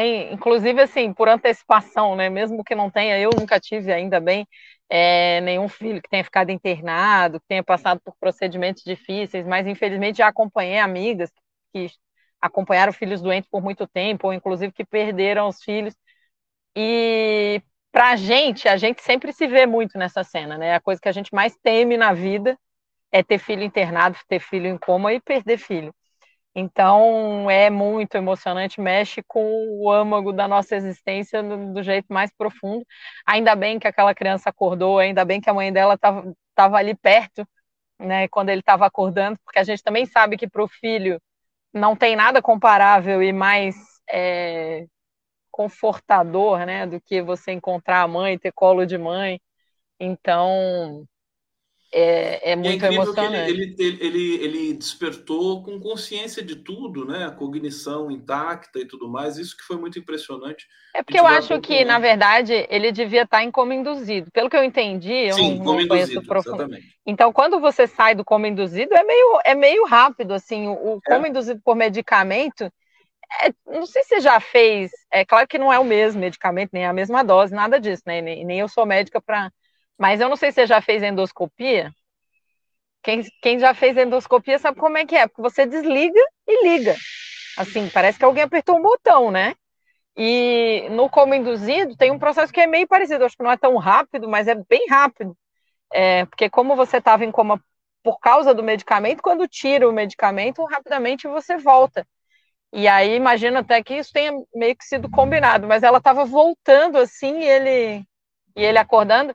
inclusive 0.00 0.80
assim, 0.82 1.12
por 1.12 1.28
antecipação, 1.28 2.16
né? 2.16 2.28
Mesmo 2.30 2.64
que 2.64 2.74
não 2.74 2.90
tenha, 2.90 3.18
eu 3.18 3.30
nunca 3.34 3.60
tive 3.60 3.92
ainda 3.92 4.20
bem 4.20 4.46
é, 4.88 5.40
nenhum 5.42 5.68
filho 5.68 6.00
que 6.02 6.08
tenha 6.08 6.24
ficado 6.24 6.50
internado, 6.50 7.40
que 7.40 7.46
tenha 7.48 7.62
passado 7.64 8.00
por 8.04 8.14
procedimentos 8.18 8.82
difíceis, 8.84 9.46
mas 9.46 9.66
infelizmente 9.66 10.18
já 10.18 10.28
acompanhei 10.28 10.78
amigas 10.78 11.30
que 11.72 11.88
acompanharam 12.40 12.92
filhos 12.92 13.22
doentes 13.22 13.48
por 13.50 13.62
muito 13.62 13.86
tempo, 13.86 14.26
ou 14.28 14.32
inclusive 14.32 14.72
que 14.72 14.84
perderam 14.84 15.48
os 15.48 15.62
filhos. 15.62 15.94
E 16.76 17.62
para 17.90 18.10
a 18.12 18.16
gente, 18.16 18.68
a 18.68 18.76
gente 18.76 19.02
sempre 19.02 19.32
se 19.32 19.46
vê 19.46 19.66
muito 19.66 19.98
nessa 19.98 20.24
cena, 20.24 20.56
né? 20.58 20.74
A 20.74 20.80
coisa 20.80 21.00
que 21.00 21.08
a 21.08 21.12
gente 21.12 21.34
mais 21.34 21.56
teme 21.62 21.96
na 21.96 22.12
vida 22.14 22.58
é 23.12 23.22
ter 23.22 23.38
filho 23.38 23.62
internado, 23.62 24.18
ter 24.28 24.40
filho 24.40 24.66
em 24.68 24.78
coma 24.78 25.12
e 25.14 25.20
perder 25.20 25.58
filho. 25.58 25.94
Então 26.54 27.50
é 27.50 27.70
muito 27.70 28.14
emocionante, 28.16 28.80
mexe 28.80 29.22
com 29.22 29.42
o 29.80 29.90
âmago 29.90 30.32
da 30.32 30.46
nossa 30.46 30.76
existência 30.76 31.42
do, 31.42 31.82
jeito 31.82 32.12
mais 32.12 32.30
profundo. 32.36 32.84
Ainda 33.26 33.54
bem 33.56 33.78
que 33.78 33.88
aquela 33.88 34.14
criança 34.14 34.50
acordou, 34.50 34.98
ainda 34.98 35.24
bem 35.24 35.40
que 35.40 35.48
a 35.48 35.54
mãe 35.54 35.72
dela 35.72 35.94
estava 35.94 36.76
ali 36.76 36.94
perto, 36.94 37.46
né, 37.98 38.28
quando 38.28 38.50
ele 38.50 38.60
estava 38.60 38.86
acordando, 38.86 39.38
porque 39.44 39.58
a 39.58 39.64
gente 39.64 39.82
também 39.82 40.06
sabe 40.06 40.36
que 40.36 40.48
para 40.48 40.62
o 40.62 40.68
filho 40.68 41.20
não 41.72 41.96
tem 41.96 42.16
nada 42.16 42.42
comparável 42.42 43.22
e 43.22 43.32
mais 43.32 43.76
é, 44.10 44.86
confortador, 45.50 46.66
né, 46.66 46.86
do 46.86 47.00
que 47.00 47.22
você 47.22 47.52
encontrar 47.52 48.02
a 48.02 48.08
mãe, 48.08 48.38
ter 48.38 48.52
colo 48.52 48.86
de 48.86 48.98
mãe. 48.98 49.40
Então, 50.00 51.06
é, 51.94 52.52
é 52.52 52.56
muito 52.56 52.84
é 52.84 52.94
emocionante. 52.94 53.50
Ele, 53.50 53.76
ele, 53.78 53.98
ele, 54.00 54.34
ele, 54.44 54.72
despertou 54.72 55.62
com 55.62 55.78
consciência 55.78 56.42
de 56.42 56.56
tudo, 56.56 57.04
né? 57.04 57.26
A 57.26 57.30
cognição 57.30 58.10
intacta 58.10 58.78
e 58.78 58.86
tudo 58.86 59.08
mais. 59.08 59.36
Isso 59.36 59.54
que 59.56 59.62
foi 59.62 59.76
muito 59.76 59.98
impressionante. 59.98 60.66
É 60.94 61.02
porque 61.02 61.20
eu 61.20 61.26
acho 61.26 61.60
que, 61.60 61.84
na 61.84 61.98
verdade, 61.98 62.66
ele 62.70 62.90
devia 62.90 63.22
estar 63.22 63.42
em 63.42 63.50
coma 63.50 63.74
induzido. 63.74 64.30
Pelo 64.32 64.48
que 64.48 64.56
eu 64.56 64.64
entendi, 64.64 65.12
eu 65.12 65.34
Sim, 65.34 65.58
não, 65.58 65.76
não 65.76 65.86
conheço 65.86 66.22
profundamente. 66.22 66.86
Então, 67.04 67.30
quando 67.30 67.60
você 67.60 67.86
sai 67.86 68.14
do 68.14 68.24
coma 68.24 68.48
induzido, 68.48 68.94
é 68.94 69.04
meio, 69.04 69.40
é 69.44 69.54
meio 69.54 69.84
rápido, 69.84 70.32
assim. 70.32 70.66
O, 70.68 70.94
o 70.94 71.00
é. 71.06 71.10
coma 71.14 71.28
induzido 71.28 71.60
por 71.62 71.76
medicamento, 71.76 72.72
é, 73.42 73.52
não 73.66 73.84
sei 73.84 74.02
se 74.02 74.10
você 74.10 74.20
já 74.20 74.40
fez. 74.40 74.90
É 75.10 75.26
claro 75.26 75.46
que 75.46 75.58
não 75.58 75.70
é 75.70 75.78
o 75.78 75.84
mesmo 75.84 76.20
medicamento, 76.20 76.70
nem 76.72 76.86
a 76.86 76.92
mesma 76.92 77.22
dose, 77.22 77.54
nada 77.54 77.78
disso, 77.78 78.02
né? 78.06 78.22
Nem, 78.22 78.44
nem 78.46 78.60
eu 78.60 78.68
sou 78.68 78.86
médica 78.86 79.20
para 79.20 79.50
mas 80.02 80.20
eu 80.20 80.28
não 80.28 80.34
sei 80.34 80.50
se 80.50 80.56
você 80.56 80.66
já 80.66 80.82
fez 80.82 81.00
endoscopia. 81.00 81.94
Quem, 83.04 83.22
quem 83.40 83.56
já 83.60 83.72
fez 83.72 83.96
endoscopia 83.96 84.58
sabe 84.58 84.80
como 84.80 84.98
é 84.98 85.06
que 85.06 85.14
é, 85.14 85.28
porque 85.28 85.40
você 85.40 85.64
desliga 85.64 86.20
e 86.44 86.68
liga. 86.68 86.96
Assim, 87.56 87.88
parece 87.88 88.18
que 88.18 88.24
alguém 88.24 88.42
apertou 88.42 88.76
um 88.76 88.82
botão, 88.82 89.30
né? 89.30 89.54
E 90.16 90.88
no 90.90 91.08
coma 91.08 91.36
induzido 91.36 91.96
tem 91.96 92.10
um 92.10 92.18
processo 92.18 92.52
que 92.52 92.60
é 92.60 92.66
meio 92.66 92.88
parecido, 92.88 93.24
acho 93.24 93.36
que 93.36 93.44
não 93.44 93.52
é 93.52 93.56
tão 93.56 93.76
rápido, 93.76 94.28
mas 94.28 94.48
é 94.48 94.56
bem 94.56 94.88
rápido. 94.88 95.38
É, 95.92 96.26
porque 96.26 96.50
como 96.50 96.74
você 96.74 96.96
estava 96.96 97.24
em 97.24 97.30
coma 97.30 97.62
por 98.02 98.18
causa 98.18 98.52
do 98.52 98.62
medicamento, 98.64 99.22
quando 99.22 99.46
tira 99.46 99.88
o 99.88 99.92
medicamento, 99.92 100.64
rapidamente 100.64 101.28
você 101.28 101.58
volta. 101.58 102.04
E 102.72 102.88
aí 102.88 103.14
imagino 103.14 103.58
até 103.58 103.80
que 103.84 103.94
isso 103.94 104.12
tenha 104.12 104.32
meio 104.52 104.74
que 104.76 104.84
sido 104.84 105.08
combinado, 105.08 105.68
mas 105.68 105.84
ela 105.84 105.98
estava 105.98 106.24
voltando 106.24 106.98
assim, 106.98 107.38
e 107.38 107.48
ele 107.48 108.04
e 108.56 108.64
ele 108.64 108.78
acordando. 108.78 109.32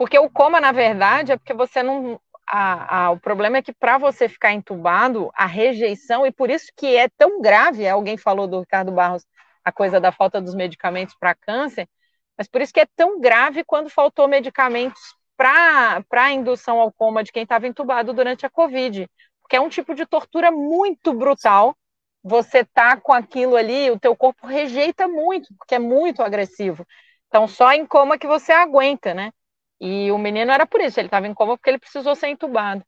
Porque 0.00 0.18
o 0.18 0.30
coma, 0.30 0.62
na 0.62 0.72
verdade, 0.72 1.32
é 1.32 1.36
porque 1.36 1.52
você 1.52 1.82
não. 1.82 2.18
A, 2.48 3.08
a, 3.08 3.10
o 3.10 3.20
problema 3.20 3.58
é 3.58 3.62
que 3.62 3.70
para 3.70 3.98
você 3.98 4.30
ficar 4.30 4.50
entubado, 4.50 5.30
a 5.34 5.44
rejeição, 5.44 6.26
e 6.26 6.32
por 6.32 6.48
isso 6.48 6.72
que 6.74 6.96
é 6.96 7.06
tão 7.18 7.42
grave, 7.42 7.86
alguém 7.86 8.16
falou 8.16 8.46
do 8.46 8.60
Ricardo 8.60 8.90
Barros, 8.92 9.26
a 9.62 9.70
coisa 9.70 10.00
da 10.00 10.10
falta 10.10 10.40
dos 10.40 10.54
medicamentos 10.54 11.14
para 11.20 11.34
câncer, 11.34 11.86
mas 12.34 12.48
por 12.48 12.62
isso 12.62 12.72
que 12.72 12.80
é 12.80 12.86
tão 12.96 13.20
grave 13.20 13.62
quando 13.62 13.90
faltou 13.90 14.26
medicamentos 14.26 15.14
para 15.36 16.32
indução 16.32 16.80
ao 16.80 16.90
coma 16.90 17.22
de 17.22 17.30
quem 17.30 17.42
estava 17.42 17.66
entubado 17.66 18.14
durante 18.14 18.46
a 18.46 18.50
Covid, 18.50 19.06
porque 19.42 19.56
é 19.56 19.60
um 19.60 19.68
tipo 19.68 19.94
de 19.94 20.06
tortura 20.06 20.50
muito 20.50 21.12
brutal. 21.12 21.76
Você 22.22 22.64
tá 22.64 22.96
com 22.96 23.12
aquilo 23.12 23.54
ali, 23.54 23.90
o 23.90 24.00
teu 24.00 24.16
corpo 24.16 24.46
rejeita 24.46 25.06
muito, 25.06 25.54
porque 25.58 25.74
é 25.74 25.78
muito 25.78 26.22
agressivo. 26.22 26.86
Então, 27.28 27.46
só 27.46 27.70
em 27.74 27.84
coma 27.86 28.16
que 28.16 28.26
você 28.26 28.50
aguenta, 28.50 29.12
né? 29.12 29.30
E 29.80 30.10
o 30.12 30.18
menino 30.18 30.50
era 30.50 30.66
por 30.66 30.80
isso, 30.80 31.00
ele 31.00 31.06
estava 31.06 31.26
em 31.26 31.34
coma 31.34 31.56
porque 31.56 31.70
ele 31.70 31.78
precisou 31.78 32.14
ser 32.14 32.28
entubado. 32.28 32.84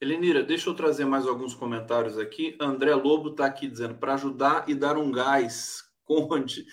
Elenira, 0.00 0.42
deixa 0.42 0.70
eu 0.70 0.74
trazer 0.74 1.04
mais 1.04 1.26
alguns 1.26 1.54
comentários 1.54 2.16
aqui. 2.16 2.56
André 2.58 2.94
Lobo 2.94 3.30
está 3.30 3.44
aqui 3.44 3.68
dizendo 3.68 3.96
para 3.96 4.14
ajudar 4.14 4.64
e 4.66 4.74
dar 4.74 4.96
um 4.96 5.12
gás. 5.12 5.84
Conde, 6.10 6.66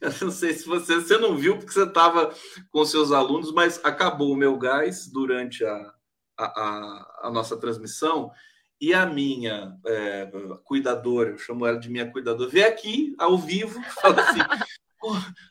eu 0.00 0.10
não 0.20 0.32
sei 0.32 0.52
se 0.52 0.66
você, 0.66 0.96
você 0.96 1.16
não 1.16 1.36
viu 1.36 1.58
porque 1.58 1.72
você 1.72 1.84
estava 1.84 2.34
com 2.72 2.84
seus 2.84 3.12
alunos, 3.12 3.52
mas 3.52 3.80
acabou 3.84 4.32
o 4.32 4.36
meu 4.36 4.58
gás 4.58 5.06
durante 5.06 5.64
a, 5.64 5.94
a, 6.36 6.44
a, 6.44 7.18
a 7.28 7.30
nossa 7.30 7.56
transmissão 7.56 8.32
e 8.80 8.94
a 8.94 9.04
minha 9.06 9.76
é, 9.86 10.30
cuidadora, 10.64 11.30
eu 11.30 11.38
chamo 11.38 11.66
ela 11.66 11.78
de 11.78 11.88
minha 11.88 12.10
cuidadora, 12.10 12.50
veio 12.50 12.68
aqui 12.68 13.14
ao 13.18 13.36
vivo, 13.36 13.80
fala 14.00 14.22
assim: 14.22 14.40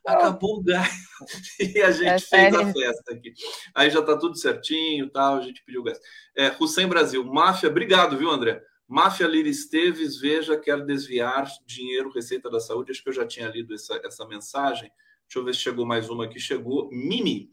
acabou 0.06 0.60
o 0.60 0.64
gás. 0.64 1.08
E 1.60 1.82
a 1.82 1.90
gente 1.90 2.06
é 2.08 2.20
fez 2.20 2.54
a 2.54 2.72
festa 2.72 3.14
aqui. 3.14 3.34
Aí 3.74 3.90
já 3.90 4.04
tá 4.04 4.16
tudo 4.16 4.38
certinho, 4.38 5.10
tal, 5.10 5.38
a 5.38 5.42
gente 5.42 5.64
pediu 5.66 5.82
gás. 5.82 6.00
É, 6.36 6.56
Hussein 6.60 6.88
Brasil, 6.88 7.24
máfia, 7.26 7.70
obrigado, 7.70 8.16
viu, 8.16 8.30
André? 8.30 8.62
Máfia 8.88 9.28
Lira 9.28 9.50
Esteves, 9.50 10.18
veja, 10.18 10.58
quer 10.58 10.86
desviar 10.86 11.46
dinheiro, 11.66 12.12
Receita 12.12 12.50
da 12.50 12.60
Saúde. 12.60 12.92
Acho 12.92 13.04
que 13.04 13.10
eu 13.10 13.14
já 13.14 13.26
tinha 13.26 13.50
lido 13.50 13.74
essa, 13.74 14.00
essa 14.06 14.26
mensagem. 14.28 14.90
Deixa 15.28 15.40
eu 15.40 15.44
ver 15.44 15.54
se 15.54 15.62
chegou 15.62 15.86
mais 15.86 16.10
uma 16.10 16.26
aqui. 16.26 16.40
Chegou. 16.40 16.88
Mimi, 16.90 17.50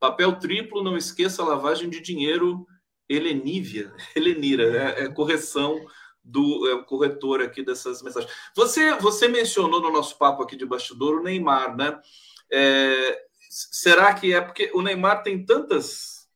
papel 0.00 0.34
triplo, 0.38 0.82
não 0.82 0.96
esqueça 0.96 1.44
lavagem 1.44 1.88
de 1.88 2.00
dinheiro. 2.00 2.66
Helenívia, 3.08 3.92
Helenira, 4.16 4.64
é, 4.98 5.04
é 5.04 5.08
correção 5.08 5.78
do 6.24 6.68
é, 6.68 6.84
corretor 6.84 7.42
aqui 7.42 7.62
dessas 7.62 8.02
mensagens. 8.02 8.32
Você, 8.54 8.94
você 8.96 9.28
mencionou 9.28 9.80
no 9.80 9.92
nosso 9.92 10.16
papo 10.16 10.42
aqui 10.42 10.56
de 10.56 10.66
bastidor 10.66 11.18
o 11.18 11.22
Neymar, 11.22 11.76
né? 11.76 12.00
É, 12.50 13.26
será 13.48 14.14
que 14.14 14.32
é 14.32 14.40
porque 14.40 14.70
o 14.74 14.82
Neymar 14.82 15.22
tem 15.22 15.44
tantas. 15.44 16.28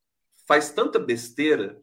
faz 0.47 0.71
tanta 0.71 0.99
besteira 0.99 1.81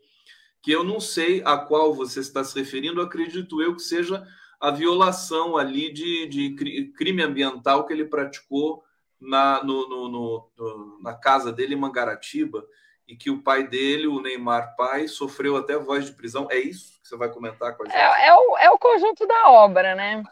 que 0.61 0.71
eu 0.71 0.83
não 0.83 0.99
sei 0.99 1.41
a 1.43 1.57
qual 1.57 1.93
você 1.93 2.21
está 2.21 2.43
se 2.43 2.57
referindo, 2.57 3.01
acredito 3.01 3.61
eu 3.61 3.75
que 3.75 3.81
seja 3.81 4.25
a 4.61 4.71
violação 4.71 5.57
ali 5.57 5.91
de, 5.91 6.25
de 6.27 6.55
crime 6.95 7.21
ambiental 7.21 7.85
que 7.85 7.91
ele 7.91 8.05
praticou 8.05 8.81
na, 9.19 9.61
no, 9.61 9.89
no, 9.89 10.09
no, 10.57 10.99
na 11.01 11.13
casa 11.13 11.51
dele 11.51 11.75
em 11.75 11.77
Mangaratiba 11.77 12.65
e 13.07 13.15
que 13.15 13.29
o 13.29 13.41
pai 13.41 13.67
dele, 13.67 14.07
o 14.07 14.21
Neymar 14.21 14.75
pai, 14.75 15.07
sofreu 15.07 15.57
até 15.57 15.77
voz 15.77 16.05
de 16.05 16.13
prisão. 16.13 16.47
É 16.49 16.57
isso 16.57 16.99
que 17.01 17.07
você 17.07 17.17
vai 17.17 17.29
comentar 17.29 17.75
com 17.75 17.83
a 17.83 17.85
gente? 17.85 17.95
É, 17.95 18.27
é, 18.27 18.33
o, 18.33 18.57
é 18.57 18.69
o 18.71 18.79
conjunto 18.79 19.27
da 19.27 19.51
obra, 19.51 19.95
né? 19.95 20.23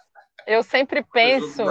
Eu 0.48 0.64
sempre 0.64 1.04
penso. 1.04 1.62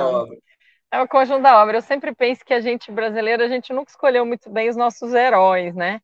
É 0.92 1.00
o 1.00 1.08
conjunto 1.08 1.42
da 1.42 1.62
obra. 1.62 1.78
Eu 1.78 1.82
sempre 1.82 2.14
penso 2.14 2.44
que 2.44 2.52
a 2.52 2.60
gente 2.60 2.90
brasileira, 2.90 3.44
a 3.44 3.48
gente 3.48 3.72
nunca 3.72 3.90
escolheu 3.90 4.26
muito 4.26 4.50
bem 4.50 4.68
os 4.68 4.76
nossos 4.76 5.14
heróis, 5.14 5.74
né? 5.74 6.00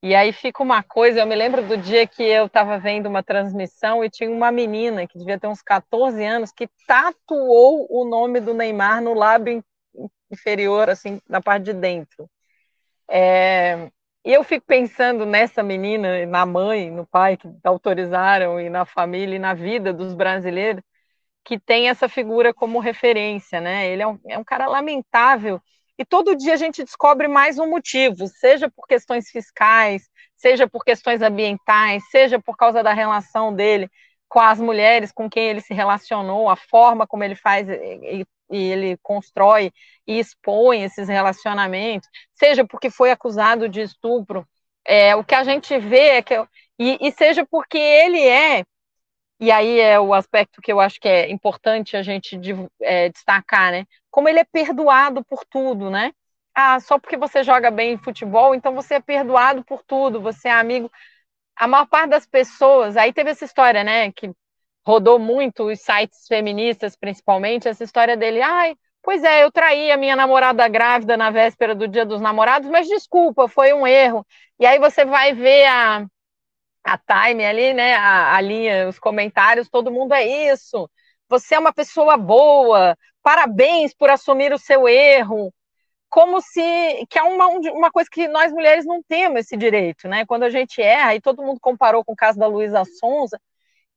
E 0.00 0.14
aí 0.14 0.32
fica 0.32 0.62
uma 0.62 0.80
coisa, 0.80 1.18
eu 1.18 1.26
me 1.26 1.34
lembro 1.34 1.60
do 1.66 1.76
dia 1.76 2.06
que 2.06 2.22
eu 2.22 2.46
estava 2.46 2.78
vendo 2.78 3.06
uma 3.06 3.20
transmissão 3.20 4.04
e 4.04 4.08
tinha 4.08 4.30
uma 4.30 4.52
menina 4.52 5.08
que 5.08 5.18
devia 5.18 5.40
ter 5.40 5.48
uns 5.48 5.60
14 5.60 6.24
anos 6.24 6.52
que 6.52 6.68
tatuou 6.86 7.84
o 7.90 8.04
nome 8.04 8.38
do 8.38 8.54
Neymar 8.54 9.02
no 9.02 9.12
lábio 9.12 9.64
inferior, 10.30 10.88
assim, 10.88 11.20
na 11.28 11.40
parte 11.40 11.64
de 11.64 11.72
dentro. 11.72 12.30
É, 13.10 13.90
e 14.24 14.32
eu 14.32 14.44
fico 14.44 14.66
pensando 14.66 15.24
nessa 15.24 15.62
menina, 15.62 16.24
na 16.26 16.44
mãe, 16.44 16.90
no 16.90 17.06
pai 17.06 17.36
que 17.36 17.48
autorizaram, 17.64 18.60
e 18.60 18.68
na 18.68 18.84
família, 18.84 19.36
e 19.36 19.38
na 19.38 19.54
vida 19.54 19.92
dos 19.92 20.14
brasileiros, 20.14 20.82
que 21.44 21.58
tem 21.58 21.88
essa 21.88 22.08
figura 22.08 22.52
como 22.52 22.80
referência, 22.80 23.60
né? 23.60 23.88
Ele 23.88 24.02
é 24.02 24.06
um, 24.06 24.18
é 24.28 24.38
um 24.38 24.44
cara 24.44 24.66
lamentável 24.66 25.60
e 25.98 26.04
todo 26.04 26.36
dia 26.36 26.54
a 26.54 26.56
gente 26.56 26.84
descobre 26.84 27.26
mais 27.26 27.58
um 27.58 27.68
motivo, 27.68 28.28
seja 28.28 28.70
por 28.70 28.86
questões 28.86 29.28
fiscais, 29.30 30.08
seja 30.36 30.68
por 30.68 30.84
questões 30.84 31.20
ambientais, 31.22 32.04
seja 32.10 32.38
por 32.40 32.56
causa 32.56 32.84
da 32.84 32.92
relação 32.92 33.52
dele 33.52 33.90
com 34.28 34.38
as 34.38 34.60
mulheres 34.60 35.10
com 35.10 35.28
quem 35.28 35.48
ele 35.48 35.60
se 35.60 35.74
relacionou, 35.74 36.48
a 36.48 36.54
forma 36.54 37.06
como 37.06 37.24
ele 37.24 37.34
faz 37.34 37.68
e, 37.68 38.24
e 38.50 38.56
ele 38.56 38.96
constrói 39.02 39.72
e 40.06 40.18
expõe 40.18 40.82
esses 40.82 41.08
relacionamentos, 41.08 42.08
seja 42.34 42.64
porque 42.66 42.90
foi 42.90 43.10
acusado 43.10 43.68
de 43.68 43.82
estupro. 43.82 44.46
É, 44.84 45.14
o 45.16 45.24
que 45.24 45.34
a 45.34 45.44
gente 45.44 45.78
vê 45.78 46.08
é 46.16 46.22
que. 46.22 46.34
E, 46.78 46.98
e 47.00 47.12
seja 47.12 47.44
porque 47.46 47.78
ele 47.78 48.20
é 48.26 48.64
e 49.40 49.52
aí 49.52 49.78
é 49.80 50.00
o 50.00 50.12
aspecto 50.14 50.60
que 50.60 50.72
eu 50.72 50.80
acho 50.80 51.00
que 51.00 51.08
é 51.08 51.30
importante 51.30 51.96
a 51.96 52.02
gente 52.02 52.38
é, 52.82 53.08
destacar, 53.08 53.70
né? 53.70 53.86
Como 54.10 54.28
ele 54.28 54.40
é 54.40 54.44
perdoado 54.44 55.24
por 55.24 55.44
tudo, 55.44 55.90
né? 55.90 56.12
Ah, 56.54 56.80
só 56.80 56.98
porque 56.98 57.16
você 57.16 57.44
joga 57.44 57.70
bem 57.70 57.96
futebol, 57.98 58.54
então 58.54 58.74
você 58.74 58.94
é 58.94 59.00
perdoado 59.00 59.64
por 59.64 59.82
tudo, 59.84 60.20
você 60.20 60.48
é 60.48 60.52
amigo. 60.52 60.90
A 61.56 61.68
maior 61.68 61.86
parte 61.86 62.10
das 62.10 62.26
pessoas, 62.26 62.96
aí 62.96 63.12
teve 63.12 63.30
essa 63.30 63.44
história, 63.44 63.84
né? 63.84 64.10
Que 64.12 64.32
rodou 64.88 65.18
muito 65.18 65.64
os 65.64 65.80
sites 65.80 66.26
feministas, 66.26 66.96
principalmente, 66.96 67.68
essa 67.68 67.84
história 67.84 68.16
dele, 68.16 68.40
ai, 68.40 68.74
pois 69.02 69.22
é, 69.22 69.44
eu 69.44 69.52
traí 69.52 69.92
a 69.92 69.98
minha 69.98 70.16
namorada 70.16 70.66
grávida 70.66 71.14
na 71.14 71.30
véspera 71.30 71.74
do 71.74 71.86
dia 71.86 72.06
dos 72.06 72.22
namorados, 72.22 72.70
mas 72.70 72.88
desculpa, 72.88 73.46
foi 73.48 73.74
um 73.74 73.86
erro. 73.86 74.26
E 74.58 74.64
aí 74.64 74.78
você 74.78 75.04
vai 75.04 75.34
ver 75.34 75.66
a, 75.66 76.06
a 76.82 76.96
time 76.96 77.44
ali, 77.44 77.74
né, 77.74 77.96
a, 77.96 78.34
a 78.34 78.40
linha, 78.40 78.88
os 78.88 78.98
comentários, 78.98 79.68
todo 79.68 79.92
mundo 79.92 80.14
é 80.14 80.26
isso. 80.50 80.88
Você 81.28 81.54
é 81.54 81.58
uma 81.58 81.72
pessoa 81.72 82.16
boa, 82.16 82.96
parabéns 83.22 83.92
por 83.94 84.08
assumir 84.08 84.54
o 84.54 84.58
seu 84.58 84.88
erro. 84.88 85.52
Como 86.08 86.40
se 86.40 87.06
que 87.10 87.18
é 87.18 87.22
uma, 87.22 87.46
uma 87.48 87.90
coisa 87.90 88.08
que 88.10 88.26
nós 88.26 88.50
mulheres 88.52 88.86
não 88.86 89.02
temos 89.02 89.40
esse 89.40 89.54
direito, 89.54 90.08
né? 90.08 90.24
Quando 90.24 90.44
a 90.44 90.50
gente 90.50 90.80
erra, 90.80 91.14
e 91.14 91.20
todo 91.20 91.42
mundo 91.42 91.60
comparou 91.60 92.02
com 92.02 92.12
o 92.12 92.16
caso 92.16 92.38
da 92.38 92.46
Luísa 92.46 92.82
Sonza, 92.98 93.38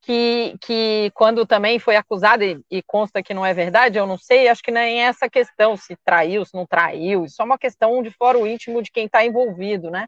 que, 0.02 0.56
que 0.62 1.12
quando 1.14 1.46
também 1.46 1.80
foi 1.80 1.96
acusada, 1.96 2.44
e, 2.46 2.60
e, 2.70 2.82
consta 2.84 3.22
que 3.22 3.34
não 3.34 3.46
é 3.46 3.54
verdade, 3.54 3.98
eu 3.98 4.08
não 4.08 4.18
sei, 4.18 4.48
acho 4.48 4.64
que 4.64 4.72
nem 4.72 5.04
é 5.04 5.06
essa 5.06 5.30
questão 5.30 5.78
se 5.78 5.96
traiu, 6.04 6.44
se 6.46 6.54
não 6.56 6.66
traiu, 6.66 7.26
isso 7.26 7.42
é 7.42 7.46
uma 7.46 7.58
questão 7.58 8.02
de 8.02 8.10
fora 8.12 8.38
o 8.38 8.48
íntimo 8.48 8.82
de 8.82 8.92
quem 8.92 9.06
está 9.06 9.26
envolvido, 9.26 9.92
né? 9.92 10.08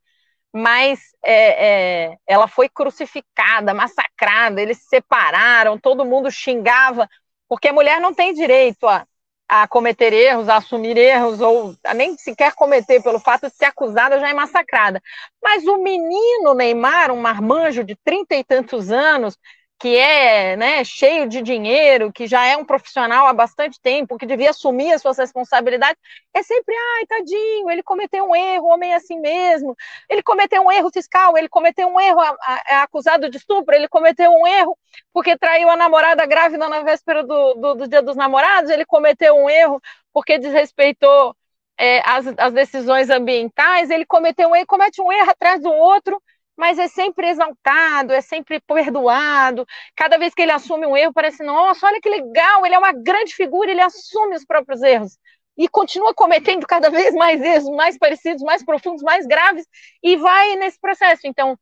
mas 0.53 0.99
é, 1.23 2.11
é, 2.11 2.17
ela 2.27 2.47
foi 2.47 2.69
crucificada, 2.69 3.73
massacrada, 3.73 4.61
eles 4.61 4.77
se 4.77 4.85
separaram, 4.85 5.79
todo 5.79 6.05
mundo 6.05 6.29
xingava, 6.29 7.09
porque 7.49 7.69
a 7.69 7.73
mulher 7.73 7.99
não 7.99 8.13
tem 8.13 8.33
direito 8.33 8.87
a, 8.87 9.05
a 9.49 9.67
cometer 9.67 10.13
erros, 10.13 10.47
a 10.47 10.57
assumir 10.57 10.95
erros, 10.95 11.41
ou 11.41 11.75
nem 11.95 12.15
sequer 12.17 12.53
cometer, 12.53 13.01
pelo 13.01 13.19
fato 13.19 13.49
de 13.49 13.55
ser 13.55 13.65
acusada, 13.65 14.19
já 14.19 14.29
é 14.29 14.33
massacrada. 14.33 15.01
Mas 15.41 15.65
o 15.65 15.77
menino 15.77 16.53
Neymar, 16.53 17.11
um 17.11 17.19
marmanjo 17.19 17.83
de 17.83 17.95
trinta 17.95 18.35
e 18.35 18.43
tantos 18.43 18.91
anos, 18.91 19.35
que 19.83 19.97
é 19.97 20.55
né, 20.55 20.81
cheio 20.85 21.27
de 21.27 21.41
dinheiro, 21.41 22.09
que 22.09 22.25
já 22.25 22.45
é 22.45 22.55
um 22.55 22.63
profissional 22.63 23.27
há 23.27 23.33
bastante 23.33 23.81
tempo, 23.81 24.17
que 24.17 24.25
devia 24.25 24.51
assumir 24.51 24.93
as 24.93 25.01
suas 25.01 25.17
responsabilidades, 25.17 26.01
é 26.33 26.41
sempre, 26.41 26.73
ai, 26.73 27.05
tadinho, 27.05 27.69
ele 27.69 27.83
cometeu 27.83 28.23
um 28.23 28.33
erro, 28.33 28.67
homem 28.67 28.93
é 28.93 28.95
assim 28.95 29.19
mesmo, 29.19 29.75
ele 30.09 30.23
cometeu 30.23 30.61
um 30.61 30.71
erro 30.71 30.89
fiscal, 30.89 31.37
ele 31.37 31.49
cometeu 31.49 31.89
um 31.89 31.99
erro 31.99 32.21
é 32.65 32.75
acusado 32.75 33.29
de 33.29 33.35
estupro, 33.35 33.75
ele 33.75 33.89
cometeu 33.89 34.31
um 34.31 34.47
erro 34.47 34.77
porque 35.11 35.37
traiu 35.37 35.69
a 35.69 35.75
namorada 35.75 36.25
grávida 36.25 36.69
na 36.69 36.79
véspera 36.79 37.21
do, 37.21 37.53
do, 37.55 37.73
do 37.75 37.85
dia 37.85 38.01
dos 38.01 38.15
namorados, 38.15 38.71
ele 38.71 38.85
cometeu 38.85 39.35
um 39.35 39.49
erro 39.49 39.81
porque 40.13 40.39
desrespeitou 40.39 41.35
é, 41.77 41.99
as, 42.09 42.25
as 42.37 42.53
decisões 42.53 43.09
ambientais, 43.09 43.89
ele 43.89 44.05
cometeu 44.05 44.47
um 44.47 44.55
erro, 44.55 44.65
comete 44.65 45.01
um 45.01 45.11
erro 45.11 45.31
atrás 45.31 45.61
do 45.61 45.73
outro, 45.73 46.23
mas 46.57 46.77
é 46.77 46.87
sempre 46.87 47.27
exaltado, 47.29 48.13
é 48.13 48.21
sempre 48.21 48.59
perdoado. 48.61 49.65
Cada 49.95 50.17
vez 50.17 50.33
que 50.33 50.41
ele 50.41 50.51
assume 50.51 50.85
um 50.85 50.95
erro, 50.95 51.13
parece, 51.13 51.43
nossa, 51.43 51.87
olha 51.87 51.99
que 51.99 52.09
legal, 52.09 52.65
ele 52.65 52.75
é 52.75 52.79
uma 52.79 52.93
grande 52.93 53.33
figura, 53.33 53.71
ele 53.71 53.81
assume 53.81 54.35
os 54.35 54.45
próprios 54.45 54.81
erros. 54.81 55.17
E 55.57 55.67
continua 55.67 56.13
cometendo 56.13 56.65
cada 56.65 56.89
vez 56.89 57.13
mais 57.13 57.41
erros, 57.41 57.69
mais 57.75 57.97
parecidos, 57.97 58.43
mais 58.43 58.63
profundos, 58.63 59.03
mais 59.03 59.25
graves, 59.25 59.67
e 60.01 60.15
vai 60.17 60.55
nesse 60.55 60.79
processo. 60.79 61.21
Então, 61.25 61.57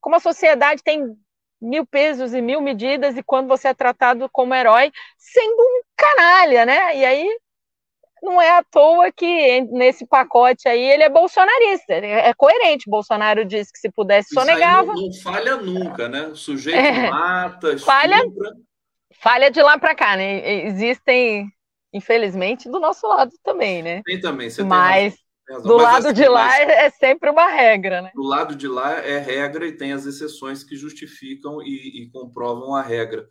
como 0.00 0.16
a 0.16 0.20
sociedade 0.20 0.82
tem 0.82 1.14
mil 1.60 1.86
pesos 1.86 2.34
e 2.34 2.40
mil 2.42 2.60
medidas, 2.60 3.16
e 3.16 3.22
quando 3.22 3.48
você 3.48 3.68
é 3.68 3.74
tratado 3.74 4.28
como 4.30 4.54
herói, 4.54 4.92
sendo 5.16 5.60
um 5.60 5.82
canalha, 5.96 6.66
né? 6.66 6.96
E 6.96 7.04
aí 7.04 7.38
não 8.24 8.40
é 8.40 8.58
à 8.58 8.64
toa 8.64 9.12
que 9.12 9.60
nesse 9.70 10.06
pacote 10.06 10.68
aí 10.68 10.80
ele 10.80 11.02
é 11.02 11.08
bolsonarista, 11.08 11.94
é 11.94 12.32
coerente. 12.34 12.88
Bolsonaro 12.88 13.44
disse 13.44 13.72
que 13.72 13.78
se 13.78 13.90
pudesse 13.90 14.28
Isso 14.28 14.40
sonegava. 14.40 14.92
Não, 14.92 15.02
não, 15.02 15.12
falha 15.22 15.56
nunca, 15.56 16.08
né? 16.08 16.26
O 16.28 16.36
sujeito 16.36 16.78
é, 16.78 17.10
mata, 17.10 17.78
falha, 17.78 18.22
falha 19.20 19.50
de 19.50 19.62
lá 19.62 19.78
para 19.78 19.94
cá, 19.94 20.16
né? 20.16 20.66
Existem, 20.66 21.46
infelizmente, 21.92 22.68
do 22.68 22.80
nosso 22.80 23.06
lado 23.06 23.30
também, 23.44 23.82
né? 23.82 24.00
Tem 24.04 24.20
também, 24.20 24.50
você 24.50 24.64
Mas 24.64 25.14
tem 25.14 25.60
do 25.62 25.76
Mas 25.76 25.82
lado 25.82 26.06
assim, 26.06 26.14
de 26.14 26.28
lá 26.28 26.58
é 26.58 26.88
sempre 26.90 27.30
uma 27.30 27.48
regra, 27.48 28.00
né? 28.00 28.10
Do 28.14 28.22
lado 28.22 28.54
de 28.54 28.66
lá 28.66 28.94
é 28.94 29.18
regra 29.18 29.66
e 29.66 29.76
tem 29.76 29.92
as 29.92 30.06
exceções 30.06 30.64
que 30.64 30.74
justificam 30.74 31.60
e, 31.62 32.02
e 32.02 32.10
comprovam 32.10 32.74
a 32.74 32.80
regra 32.80 33.28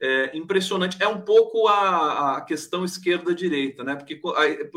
é, 0.00 0.36
impressionante. 0.36 0.96
É 1.00 1.08
um 1.08 1.20
pouco 1.20 1.68
a, 1.68 2.36
a 2.36 2.40
questão 2.42 2.84
esquerda-direita, 2.84 3.82
né? 3.82 3.96
Porque 3.96 4.20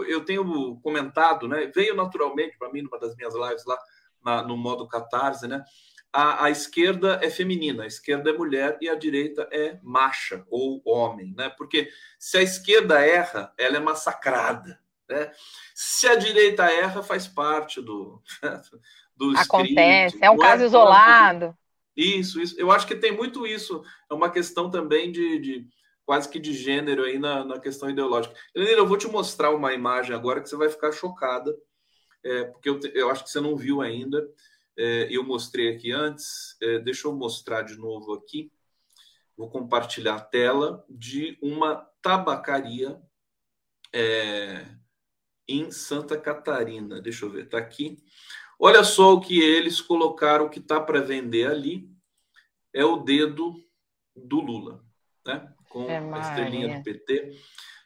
eu 0.07 0.23
tenho 0.23 0.79
comentado, 0.81 1.47
né? 1.47 1.71
Veio 1.73 1.95
naturalmente 1.95 2.57
para 2.57 2.71
mim 2.71 2.81
numa 2.81 2.99
das 2.99 3.15
minhas 3.15 3.33
lives 3.33 3.65
lá 3.65 3.77
na, 4.23 4.43
no 4.43 4.57
modo 4.57 4.87
catarse, 4.87 5.47
né? 5.47 5.63
A, 6.11 6.45
a, 6.45 6.49
esquerda 6.49 7.19
é 7.21 7.29
feminina, 7.29 7.83
a 7.83 7.87
esquerda 7.87 8.31
é 8.31 8.33
mulher 8.33 8.77
e 8.81 8.89
a 8.89 8.95
direita 8.95 9.47
é 9.51 9.77
macha 9.83 10.43
ou 10.49 10.81
homem, 10.83 11.33
né? 11.37 11.49
Porque 11.49 11.89
se 12.17 12.37
a 12.37 12.41
esquerda 12.41 12.99
erra, 12.99 13.53
ela 13.57 13.77
é 13.77 13.79
massacrada, 13.79 14.79
né? 15.07 15.31
Se 15.75 16.07
a 16.07 16.15
direita 16.15 16.63
erra, 16.65 17.03
faz 17.03 17.27
parte 17.27 17.81
do 17.81 18.21
do 19.15 19.37
Acontece, 19.37 20.15
script, 20.15 20.25
é 20.25 20.31
um 20.31 20.37
caso 20.37 20.63
é 20.63 20.65
isolado. 20.65 21.57
Isso, 21.99 22.39
isso. 22.39 22.55
Eu 22.57 22.71
acho 22.71 22.87
que 22.87 22.95
tem 22.95 23.11
muito 23.11 23.45
isso. 23.45 23.83
É 24.09 24.13
uma 24.13 24.31
questão 24.31 24.71
também 24.71 25.11
de, 25.11 25.37
de 25.39 25.67
quase 26.05 26.29
que 26.29 26.39
de 26.39 26.53
gênero 26.53 27.03
aí 27.03 27.19
na, 27.19 27.43
na 27.43 27.59
questão 27.59 27.89
ideológica. 27.89 28.33
Helena, 28.55 28.77
eu 28.77 28.87
vou 28.87 28.97
te 28.97 29.05
mostrar 29.05 29.53
uma 29.53 29.73
imagem 29.73 30.15
agora 30.15 30.39
que 30.39 30.47
você 30.47 30.55
vai 30.55 30.69
ficar 30.69 30.93
chocada, 30.93 31.53
é, 32.23 32.45
porque 32.45 32.69
eu, 32.69 32.79
eu 32.93 33.09
acho 33.09 33.25
que 33.25 33.29
você 33.29 33.41
não 33.41 33.53
viu 33.53 33.81
ainda. 33.81 34.25
É, 34.77 35.09
eu 35.11 35.25
mostrei 35.25 35.75
aqui 35.75 35.91
antes. 35.91 36.55
É, 36.61 36.79
deixa 36.79 37.05
eu 37.05 37.13
mostrar 37.13 37.63
de 37.63 37.75
novo 37.75 38.13
aqui. 38.13 38.49
Vou 39.35 39.49
compartilhar 39.49 40.15
a 40.15 40.21
tela 40.21 40.85
de 40.89 41.37
uma 41.41 41.85
tabacaria 42.01 42.97
é, 43.93 44.65
em 45.45 45.69
Santa 45.69 46.17
Catarina. 46.17 47.01
Deixa 47.01 47.25
eu 47.25 47.29
ver, 47.29 47.43
está 47.43 47.57
aqui. 47.57 47.97
Olha 48.59 48.83
só 48.83 49.13
o 49.13 49.21
que 49.21 49.39
eles 49.39 49.79
colocaram 49.79 50.49
que 50.49 50.59
está 50.59 50.79
para 50.79 51.01
vender 51.01 51.47
ali. 51.47 51.89
É 52.73 52.83
o 52.83 52.97
dedo 52.97 53.55
do 54.15 54.41
Lula, 54.41 54.83
né? 55.25 55.53
com 55.69 55.89
é 55.89 55.97
a 55.97 56.19
estrelinha 56.19 56.77
do 56.77 56.83
PT. 56.83 57.31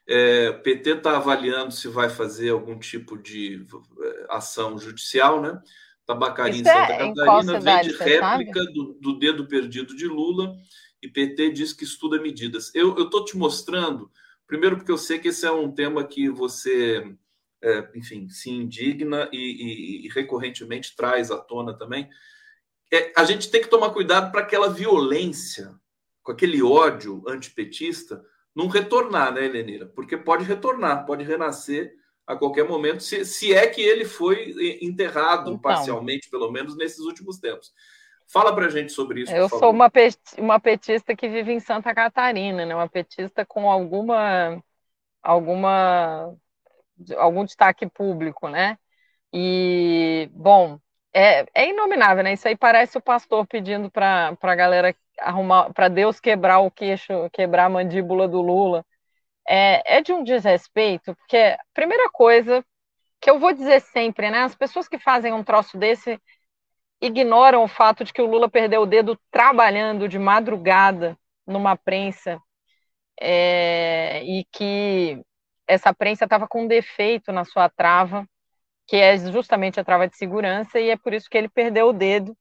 É, 0.08 0.50
o 0.50 0.62
PT 0.62 0.90
está 0.92 1.18
avaliando 1.18 1.72
se 1.72 1.88
vai 1.88 2.10
fazer 2.10 2.50
algum 2.50 2.80
tipo 2.80 3.18
de 3.18 3.66
é, 4.02 4.26
ação 4.30 4.78
judicial, 4.78 5.42
né? 5.42 5.62
Tabacaria 6.06 6.60
em 6.60 6.66
Santa 6.66 6.94
é, 6.94 7.14
Catarina 7.14 7.60
vende 7.60 7.96
réplica 7.96 8.66
do, 8.74 8.98
do, 9.00 9.18
dedo 9.18 9.48
perdido 9.48 9.96
de 9.96 10.06
Lula 10.06 10.54
e 11.02 11.08
PT 11.08 11.52
diz 11.52 11.72
que 11.72 11.86
estuda 11.86 12.22
medidas. 12.22 12.74
Eu 12.74 12.98
estou 13.04 13.24
te 13.24 13.38
mostrando, 13.38 14.12
primeiro 14.46 14.76
porque 14.76 14.92
eu 14.92 14.98
sei 14.98 15.20
que 15.20 15.30
esse 15.30 15.46
é 15.46 15.52
um 15.52 15.72
tema 15.72 16.04
que 16.04 16.30
você 16.30 17.16
é, 17.64 17.90
enfim, 17.96 18.28
se 18.30 18.50
indigna 18.50 19.30
e, 19.32 19.38
e, 19.38 20.06
e, 20.06 20.10
recorrentemente 20.10 20.96
traz 20.96 21.32
à 21.32 21.38
tona 21.38 21.74
também. 21.74 22.10
É, 22.92 23.14
a 23.16 23.24
gente 23.24 23.50
tem 23.50 23.62
que 23.62 23.70
tomar 23.70 23.92
cuidado 23.92 24.32
para 24.32 24.42
aquela 24.42 24.70
violência, 24.70 25.74
com 26.22 26.34
aquele 26.34 26.62
ódio 26.62 27.24
antipetista, 27.28 28.24
não 28.54 28.68
retornar, 28.68 29.34
né, 29.34 29.46
Helenira? 29.46 29.86
Porque 29.86 30.18
pode 30.18 30.44
retornar, 30.44 31.06
pode 31.06 31.24
renascer 31.24 31.94
a 32.28 32.36
qualquer 32.36 32.68
momento, 32.68 33.02
se, 33.02 33.26
se 33.26 33.54
é 33.54 33.66
que 33.68 33.82
ele 33.82 34.06
foi 34.06 34.54
enterrado 34.82 35.52
então, 35.52 35.60
parcialmente, 35.60 36.30
pelo 36.30 36.52
menos 36.52 36.76
nesses 36.76 37.00
últimos 37.00 37.40
tempos. 37.40 37.74
Fala 38.28 38.54
para 38.54 38.68
a 38.68 38.70
gente 38.70 38.92
sobre 38.92 39.22
isso. 39.22 39.34
Eu 39.34 39.50
sou 39.50 39.72
uma, 39.72 39.92
uma 40.38 40.60
petista 40.60 41.16
que 41.16 41.28
vive 41.28 41.52
em 41.52 41.60
Santa 41.60 41.94
Catarina, 41.94 42.66
né? 42.66 42.74
uma 42.74 42.88
petista 42.88 43.46
com 43.46 43.70
alguma 43.70 44.64
alguma 45.22 46.36
algum 47.18 47.46
destaque 47.46 47.88
público, 47.90 48.50
né? 48.50 48.78
E, 49.34 50.30
bom, 50.34 50.80
é, 51.14 51.46
é 51.54 51.70
inominável, 51.70 52.24
né? 52.24 52.34
Isso 52.34 52.48
aí 52.48 52.56
parece 52.58 52.98
o 52.98 53.02
pastor 53.02 53.48
pedindo 53.48 53.90
para 53.92 54.38
a 54.42 54.56
galera 54.56 54.96
arrumar, 55.20 55.74
para 55.74 55.88
Deus 55.88 56.20
quebrar 56.20 56.60
o 56.60 56.72
queixo, 56.72 57.30
quebrar 57.32 57.66
a 57.66 57.70
mandíbula 57.70 58.28
do 58.28 58.42
Lula. 58.42 58.86
É, 59.48 59.98
é 59.98 60.02
de 60.02 60.14
um 60.14 60.24
desrespeito, 60.24 61.16
porque 61.16 61.38
a 61.38 61.60
primeira 61.74 62.10
coisa 62.12 62.66
que 63.22 63.30
eu 63.30 63.40
vou 63.40 63.54
dizer 63.54 63.82
sempre, 63.82 64.30
né? 64.32 64.40
As 64.44 64.56
pessoas 64.56 64.88
que 64.88 65.00
fazem 65.00 65.34
um 65.34 65.44
troço 65.44 65.78
desse 65.78 66.20
ignoram 67.02 67.64
o 67.64 67.68
fato 67.68 68.04
de 68.04 68.14
que 68.14 68.22
o 68.22 68.26
Lula 68.26 68.50
perdeu 68.50 68.82
o 68.84 68.86
dedo 68.86 69.20
trabalhando 69.32 70.08
de 70.08 70.20
madrugada 70.20 71.18
numa 71.46 71.76
prensa 71.78 72.40
é, 73.20 74.24
e 74.24 74.46
que 74.52 75.22
essa 75.68 75.94
prensa 75.94 76.26
estava 76.26 76.48
com 76.48 76.68
defeito 76.68 77.32
na 77.32 77.46
sua 77.46 77.70
trava, 77.70 78.28
que 78.88 78.98
é 78.98 79.18
justamente 79.18 79.80
a 79.80 79.84
trava 79.84 80.08
de 80.08 80.18
segurança, 80.18 80.80
e 80.80 80.90
é 80.90 80.98
por 80.98 81.14
isso 81.14 81.30
que 81.30 81.38
ele 81.38 81.50
perdeu 81.50 81.90
o 81.90 81.94
dedo, 81.94 82.36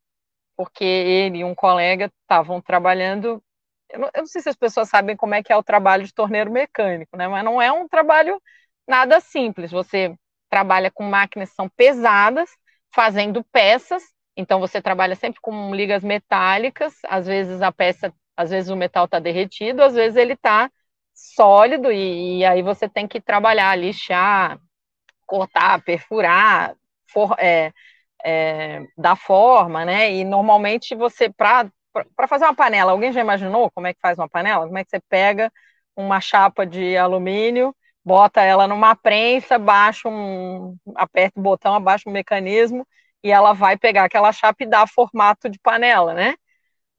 porque 0.57 0.85
ele 0.85 1.39
e 1.39 1.45
um 1.45 1.55
colega 1.55 2.11
estavam 2.23 2.61
trabalhando. 2.61 3.43
Eu 3.91 4.01
não, 4.01 4.11
eu 4.15 4.21
não, 4.21 4.27
sei 4.27 4.43
se 4.43 4.49
as 4.49 4.57
pessoas 4.57 4.89
sabem 4.89 5.17
como 5.17 5.35
é 5.35 5.43
que 5.43 5.53
é 5.53 5.57
o 5.57 5.63
trabalho 5.63 6.05
de 6.05 6.15
torneiro 6.15 6.51
mecânico, 6.51 7.17
né? 7.17 7.29
Mas 7.29 7.45
não 7.45 7.61
é 7.61 7.71
um 7.73 7.89
trabalho 7.89 8.41
nada 8.89 9.21
simples. 9.21 9.71
Você 9.71 10.15
trabalha 10.51 10.91
com 10.91 11.05
máquinas 11.05 11.51
que 11.51 11.57
são 11.57 11.69
pesadas, 11.69 12.51
fazendo 12.95 13.45
peças. 13.53 14.03
Então 14.37 14.61
você 14.61 14.81
trabalha 14.81 15.15
sempre 15.15 15.41
com 15.41 15.75
ligas 15.75 16.03
metálicas. 16.03 16.95
Às 17.07 17.27
vezes 17.27 17.63
a 17.63 17.73
peça, 17.73 18.13
às 18.37 18.51
vezes 18.51 18.71
o 18.71 18.77
metal 18.77 19.05
está 19.07 19.19
derretido, 19.19 19.83
às 19.83 19.95
vezes 19.95 20.17
ele 20.17 20.35
está 20.35 20.71
sólido 21.15 21.91
e, 21.93 22.41
e, 22.41 22.45
aí 22.45 22.63
você 22.63 22.89
tem 22.89 23.07
que 23.09 23.21
trabalhar, 23.21 23.77
lixar, 23.77 24.59
cortar, 25.27 25.83
perfurar, 25.85 26.75
for, 27.13 27.37
é, 27.39 27.73
é, 28.25 28.83
dar 28.97 29.17
forma, 29.17 29.85
né? 29.85 30.13
E 30.15 30.25
normalmente 30.25 30.95
você, 30.95 31.31
para 31.31 31.71
fazer 32.29 32.45
uma 32.45 32.55
panela, 32.55 32.93
alguém 32.93 33.13
já 33.13 33.21
imaginou 33.21 33.71
como 33.71 33.87
é 33.87 33.95
que 33.95 34.01
faz 34.01 34.19
uma 34.19 34.29
panela? 34.29 34.67
Como 34.67 34.79
é 34.79 34.85
que 34.85 34.91
você 34.91 35.01
pega 35.09 35.53
uma 35.97 36.21
chapa 36.21 36.67
de 36.67 36.97
alumínio, 36.97 37.75
bota 38.05 38.43
ela 38.43 38.67
numa 38.67 38.95
prensa, 38.97 39.59
baixa 39.59 40.09
um, 40.09 40.77
aperta 40.97 41.39
o 41.39 41.43
botão, 41.43 41.75
abaixa 41.75 42.09
o 42.09 42.13
mecanismo 42.13 42.87
e 43.23 43.31
ela 43.31 43.53
vai 43.53 43.77
pegar 43.77 44.05
aquela 44.05 44.33
chapa 44.33 44.65
e 44.65 44.67
dar 44.67 44.87
formato 44.89 45.49
de 45.49 45.59
panela, 45.59 46.15
né? 46.15 46.35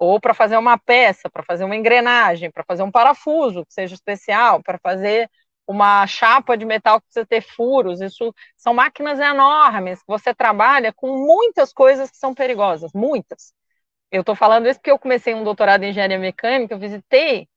Ou 0.03 0.19
para 0.19 0.33
fazer 0.33 0.57
uma 0.57 0.77
peça, 0.77 1.29
para 1.29 1.43
fazer 1.43 1.63
uma 1.63 1.75
engrenagem, 1.75 2.51
para 2.51 2.63
fazer 2.63 2.83
um 2.83 2.91
parafuso 2.91 3.65
que 3.65 3.73
seja 3.73 3.95
especial, 3.95 4.61
para 4.63 4.77
fazer 4.79 5.29
uma 5.67 6.05
chapa 6.07 6.57
de 6.57 6.65
metal 6.65 6.99
que 6.99 7.07
precisa 7.07 7.25
ter 7.25 7.41
furos, 7.41 8.01
isso 8.01 8.33
são 8.57 8.73
máquinas 8.73 9.19
enormes, 9.19 10.01
você 10.07 10.33
trabalha 10.33 10.91
com 10.93 11.17
muitas 11.25 11.71
coisas 11.73 12.11
que 12.11 12.17
são 12.17 12.33
perigosas, 12.33 12.91
muitas. 12.93 13.53
Eu 14.11 14.21
estou 14.21 14.35
falando 14.35 14.67
isso 14.67 14.79
porque 14.79 14.91
eu 14.91 14.99
comecei 14.99 15.33
um 15.35 15.43
doutorado 15.45 15.83
em 15.83 15.91
engenharia 15.91 16.19
mecânica, 16.19 16.73
eu 16.75 16.79
visitei 16.79 17.47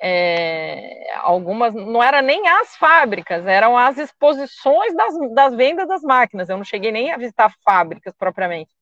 é, 0.00 1.12
algumas, 1.16 1.74
não 1.74 2.02
era 2.02 2.22
nem 2.22 2.46
as 2.48 2.76
fábricas, 2.76 3.46
eram 3.46 3.76
as 3.78 3.98
exposições 3.98 4.94
das, 4.94 5.14
das 5.34 5.56
vendas 5.56 5.88
das 5.88 6.02
máquinas, 6.02 6.48
eu 6.50 6.58
não 6.58 6.64
cheguei 6.64 6.92
nem 6.92 7.12
a 7.12 7.18
visitar 7.18 7.52
fábricas 7.64 8.14
propriamente. 8.18 8.75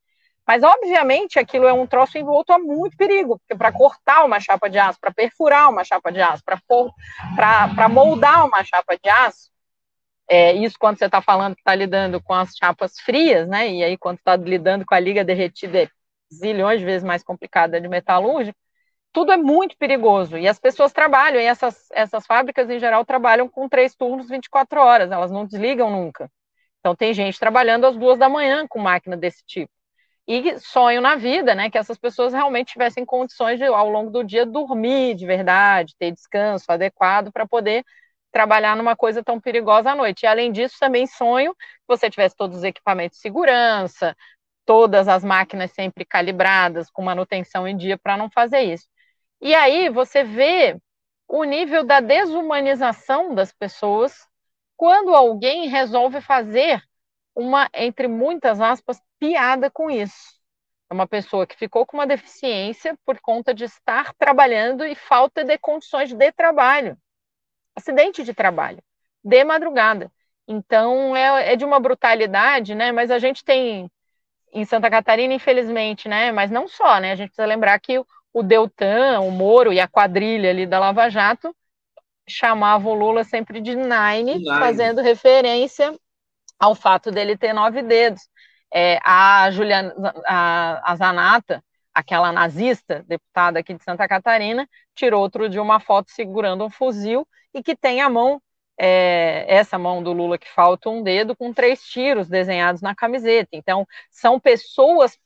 Mas, 0.47 0.63
obviamente, 0.63 1.39
aquilo 1.39 1.67
é 1.67 1.73
um 1.73 1.87
troço 1.87 2.19
envolto 2.19 2.53
a 2.53 2.59
muito 2.59 2.97
perigo, 2.97 3.39
porque 3.39 3.57
para 3.57 3.73
cortar 3.73 4.25
uma 4.25 4.39
chapa 4.39 4.69
de 4.69 4.79
aço, 4.79 5.01
para 5.01 5.13
perfurar 5.13 5.71
uma 5.71 5.83
chapa 5.85 6.13
de 6.13 6.21
aço, 6.21 6.43
para 6.45 7.89
moldar 7.89 8.47
uma 8.47 8.63
chapa 8.63 8.97
de 9.03 9.09
aço, 9.09 9.51
é, 10.29 10.53
isso 10.53 10.77
quando 10.79 10.99
você 10.99 11.07
está 11.07 11.23
falando 11.23 11.55
que 11.55 11.61
está 11.63 11.75
lidando 11.75 12.23
com 12.23 12.35
as 12.35 12.55
chapas 12.57 12.99
frias, 13.01 13.49
né? 13.49 13.69
E 13.71 13.85
aí, 13.85 13.97
quando 13.97 14.19
está 14.19 14.37
lidando 14.37 14.85
com 14.87 14.95
a 14.95 15.01
liga 15.01 15.25
derretida, 15.25 15.83
é 15.85 15.89
zilhões 16.33 16.81
de 16.81 16.85
vezes 16.85 17.05
mais 17.05 17.23
complicada 17.23 17.81
de 17.81 17.89
metalúrgico, 17.89 18.59
tudo 19.13 19.33
é 19.33 19.37
muito 19.37 19.77
perigoso. 19.79 20.37
E 20.39 20.49
as 20.49 20.59
pessoas 20.59 20.93
trabalham, 20.93 21.41
e 21.41 21.45
essas, 21.45 21.89
essas 21.93 22.27
fábricas, 22.27 22.69
em 22.71 22.79
geral, 22.79 23.05
trabalham 23.05 23.49
com 23.49 23.69
três 23.69 23.95
turnos 23.95 24.29
24 24.29 24.81
horas, 24.81 25.11
elas 25.11 25.31
não 25.31 25.47
desligam 25.47 25.91
nunca. 25.91 26.31
Então, 26.81 26.95
tem 26.95 27.15
gente 27.15 27.39
trabalhando 27.39 27.87
às 27.87 27.97
duas 27.97 28.19
da 28.19 28.29
manhã 28.29 28.67
com 28.69 28.79
máquina 28.79 29.17
desse 29.17 29.43
tipo 29.47 29.71
e 30.27 30.59
sonho 30.59 31.01
na 31.01 31.17
vida, 31.17 31.55
né, 31.55 31.71
que 31.71 31.77
essas 31.79 31.99
pessoas 31.99 32.33
realmente 32.33 32.73
tivessem 32.73 33.05
condições 33.05 33.59
de, 33.59 33.65
ao 33.65 33.91
longo 33.91 34.11
do 34.11 34.25
dia, 34.25 34.47
dormir 34.47 35.15
de 35.15 35.27
verdade, 35.27 35.95
ter 35.99 36.13
descanso 36.13 36.65
adequado 36.71 37.31
para 37.31 37.47
poder 37.47 37.85
trabalhar 38.33 38.77
numa 38.77 38.97
coisa 38.97 39.23
tão 39.23 39.41
perigosa 39.41 39.93
à 39.93 39.95
noite. 39.95 40.23
E, 40.23 40.27
além 40.27 40.51
disso, 40.51 40.77
também 40.81 41.07
sonho 41.07 41.55
que 41.55 41.61
você 41.87 42.11
tivesse 42.11 42.35
todos 42.37 42.59
os 42.59 42.65
equipamentos 42.65 43.19
de 43.19 43.23
segurança, 43.23 44.17
todas 44.65 45.09
as 45.09 45.23
máquinas 45.25 45.73
sempre 45.73 46.05
calibradas, 46.05 46.91
com 46.91 47.03
manutenção 47.03 47.69
em 47.69 47.77
dia, 47.77 47.99
para 47.99 48.17
não 48.17 48.31
fazer 48.31 48.63
isso. 48.63 48.89
E 49.41 49.55
aí 49.55 49.89
você 49.91 50.25
vê 50.25 50.79
o 51.29 51.45
nível 51.45 51.85
da 51.85 52.01
desumanização 52.01 53.35
das 53.35 53.53
pessoas 53.53 54.27
quando 54.77 55.15
alguém 55.15 55.69
resolve 55.69 56.21
fazer 56.21 56.83
uma, 57.35 57.69
entre 57.75 58.07
muitas 58.07 58.61
aspas, 58.61 59.01
piada 59.19 59.71
com 59.71 59.91
isso. 59.91 60.35
É 60.91 60.95
uma 60.95 61.07
pessoa 61.07 61.47
que 61.47 61.57
ficou 61.57 61.85
com 61.87 61.97
uma 61.97 62.07
deficiência 62.07 62.97
por 63.05 63.19
conta 63.21 63.53
de 63.53 63.65
estar 63.65 64.15
trabalhando 64.15 64.85
e 64.85 64.95
falta 64.95 65.45
de 65.45 65.59
condições 65.59 66.13
de 66.13 66.33
trabalho. 66.33 66.97
Acidente 67.75 68.23
de 68.23 68.33
trabalho, 68.33 68.83
de 69.23 69.45
madrugada. 69.45 70.13
Então, 70.47 71.17
é, 71.17 71.53
é 71.53 71.57
de 71.57 71.65
uma 71.65 71.81
brutalidade, 71.81 72.75
né? 72.75 72.93
Mas 72.93 73.11
a 73.11 73.19
gente 73.19 73.43
tem 73.43 73.91
em 74.53 74.65
Santa 74.65 74.89
Catarina, 74.89 75.35
infelizmente, 75.35 76.09
né? 76.09 76.31
Mas 76.31 76.51
não 76.51 76.69
só, 76.69 77.01
né? 77.01 77.13
A 77.13 77.17
gente 77.17 77.29
precisa 77.29 77.47
lembrar 77.47 77.81
que 77.81 77.99
o, 77.99 78.07
o 78.33 78.43
Deltan, 78.43 79.21
o 79.21 79.31
Moro 79.31 79.73
e 79.73 79.81
a 79.81 79.89
quadrilha 79.89 80.51
ali 80.51 80.67
da 80.67 80.79
Lava 80.79 81.09
Jato 81.09 81.55
chamavam 82.29 82.93
o 82.93 82.95
Lula 82.95 83.25
sempre 83.25 83.61
de 83.61 83.75
Nine, 83.75 84.35
Nine. 84.35 84.45
fazendo 84.47 85.01
referência 85.01 85.93
ao 86.59 86.75
fato 86.75 87.11
dele 87.11 87.37
ter 87.37 87.53
nove 87.53 87.83
dedos. 87.83 88.29
É, 88.73 88.99
a 89.05 89.51
Juliana 89.51 89.95
a, 90.27 90.97
Zanata, 90.97 91.63
aquela 91.95 92.33
nazista, 92.33 93.05
deputada 93.07 93.61
aqui 93.61 93.75
de 93.75 93.85
Santa 93.85 94.09
Catarina, 94.09 94.69
tirou 94.95 95.23
outro 95.23 95.49
de 95.49 95.61
uma 95.61 95.79
foto 95.79 96.11
segurando 96.11 96.65
um 96.65 96.71
fuzil 96.71 97.27
e 97.55 97.63
que 97.63 97.77
tem 97.77 98.01
a 98.01 98.09
mão, 98.11 98.43
é, 98.77 99.45
essa 99.49 99.79
mão 99.79 100.03
do 100.03 100.13
Lula 100.13 100.37
que 100.37 100.49
falta 100.51 100.91
um 100.91 101.03
dedo, 101.05 101.37
com 101.37 101.53
três 101.53 101.83
tiros 101.85 102.29
desenhados 102.29 102.83
na 102.83 102.95
camiseta. 102.97 103.51
Então, 103.53 103.87
são 104.11 104.41
pessoas 104.41 105.17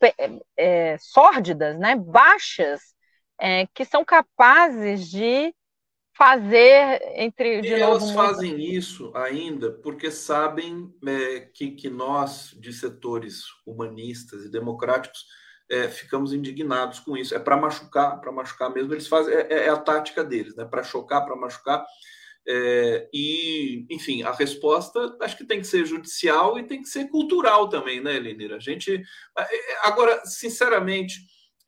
é, 0.56 0.98
sórdidas, 0.98 1.78
né, 1.78 1.96
baixas, 1.96 2.94
é, 3.40 3.66
que 3.72 3.84
são 3.84 4.05
capazes 4.05 5.09
de 5.09 5.55
fazer 6.19 7.01
entre 7.15 7.61
de 7.61 7.69
e 7.69 7.78
novo, 7.78 7.82
elas 7.82 8.11
fazem 8.11 8.61
isso 8.61 9.12
ainda 9.15 9.70
porque 9.70 10.11
sabem 10.11 10.93
é, 11.07 11.40
que, 11.55 11.70
que 11.70 11.89
nós 11.89 12.57
de 12.59 12.73
setores 12.73 13.45
humanistas 13.65 14.45
e 14.45 14.51
democráticos 14.51 15.27
é, 15.70 15.86
ficamos 15.86 16.32
indignados 16.32 16.99
com 16.99 17.16
isso. 17.16 17.36
É 17.36 17.39
para 17.39 17.57
machucar 17.57 18.20
para 18.20 18.32
machucar 18.32 18.69
mesmo. 18.69 18.93
Eles 18.93 19.07
fazem 19.07 19.32
é, 19.32 19.47
é, 19.49 19.66
é 19.66 19.69
a 19.69 19.77
tática 19.77 20.24
deles 20.24 20.57
né? 20.57 20.65
Para 20.65 20.82
chocar 20.82 21.24
para 21.24 21.36
machucar. 21.36 21.86
É, 22.51 23.09
e 23.12 23.86
enfim 23.90 24.23
a 24.23 24.32
resposta 24.32 25.16
acho 25.20 25.36
que 25.36 25.45
tem 25.45 25.61
que 25.61 25.66
ser 25.66 25.85
judicial 25.85 26.59
e 26.59 26.66
tem 26.66 26.81
que 26.81 26.89
ser 26.89 27.11
cultural 27.11 27.69
também 27.69 28.01
né 28.01 28.19
Lenira 28.19 28.57
a 28.57 28.59
gente 28.59 29.03
é, 29.39 29.47
agora 29.82 30.24
sinceramente 30.24 31.19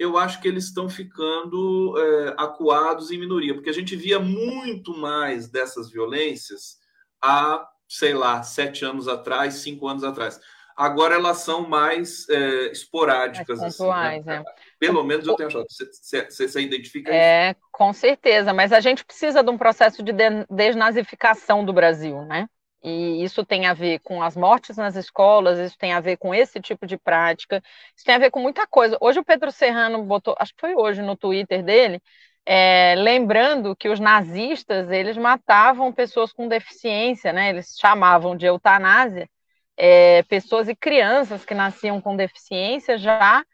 eu 0.01 0.17
acho 0.17 0.41
que 0.41 0.49
eles 0.49 0.65
estão 0.65 0.89
ficando 0.89 1.95
é, 1.99 2.35
acuados 2.39 3.11
em 3.11 3.19
minoria, 3.19 3.53
porque 3.53 3.69
a 3.69 3.75
gente 3.75 3.95
via 3.95 4.19
muito 4.19 4.97
mais 4.97 5.51
dessas 5.51 5.91
violências 5.91 6.79
há, 7.21 7.69
sei 7.87 8.15
lá, 8.15 8.43
sete 8.43 8.83
anos 8.83 9.07
atrás, 9.07 9.57
cinco 9.57 9.87
anos 9.87 10.03
atrás. 10.03 10.41
Agora 10.75 11.17
elas 11.17 11.41
são 11.41 11.69
mais 11.69 12.27
é, 12.31 12.73
esporádicas. 12.73 13.59
Mais 13.59 13.77
pontuais, 13.77 14.27
assim, 14.27 14.43
né? 14.43 14.45
é. 14.49 14.55
Pelo 14.79 15.05
menos 15.05 15.27
eu 15.27 15.37
tenho 15.37 15.51
achado. 15.51 15.67
Você, 15.69 16.25
você, 16.31 16.49
você 16.49 16.61
identifica 16.63 17.13
é, 17.13 17.51
isso? 17.51 17.61
Com 17.71 17.93
certeza, 17.93 18.55
mas 18.55 18.73
a 18.73 18.81
gente 18.81 19.05
precisa 19.05 19.43
de 19.43 19.51
um 19.51 19.59
processo 19.59 20.03
de 20.03 20.15
desnazificação 20.49 21.63
do 21.63 21.75
Brasil, 21.75 22.25
né? 22.25 22.49
E 22.83 23.23
isso 23.23 23.45
tem 23.45 23.67
a 23.67 23.75
ver 23.75 24.01
com 24.01 24.23
as 24.23 24.37
mortes 24.37 24.77
nas 24.77 24.97
escolas, 24.97 25.59
isso 25.59 25.77
tem 25.79 25.93
a 25.93 26.01
ver 26.01 26.17
com 26.17 26.35
esse 26.35 26.61
tipo 26.61 26.87
de 26.87 26.97
prática, 26.97 27.63
isso 27.95 28.05
tem 28.05 28.15
a 28.15 28.19
ver 28.19 28.31
com 28.31 28.41
muita 28.41 28.67
coisa. 28.67 28.97
Hoje 29.01 29.21
o 29.21 29.25
Pedro 29.25 29.53
Serrano 29.53 30.03
botou, 30.05 30.35
acho 30.39 30.55
que 30.55 30.61
foi 30.61 30.75
hoje 30.75 31.03
no 31.03 31.17
Twitter 31.17 31.63
dele, 31.63 32.01
é, 32.47 32.95
lembrando 32.97 33.77
que 33.77 33.89
os 33.89 34.01
nazistas 34.01 34.91
eles 34.91 35.17
matavam 35.17 35.93
pessoas 35.93 36.33
com 36.33 36.49
deficiência, 36.49 37.33
né? 37.33 37.51
Eles 37.51 37.77
chamavam 37.79 38.35
de 38.37 38.47
eutanásia 38.47 39.29
é, 39.77 40.23
pessoas 40.25 40.69
e 40.69 40.77
crianças 40.77 41.45
que 41.45 41.55
nasciam 41.55 42.01
com 42.01 42.17
deficiência 42.17 42.99
já 42.99 43.45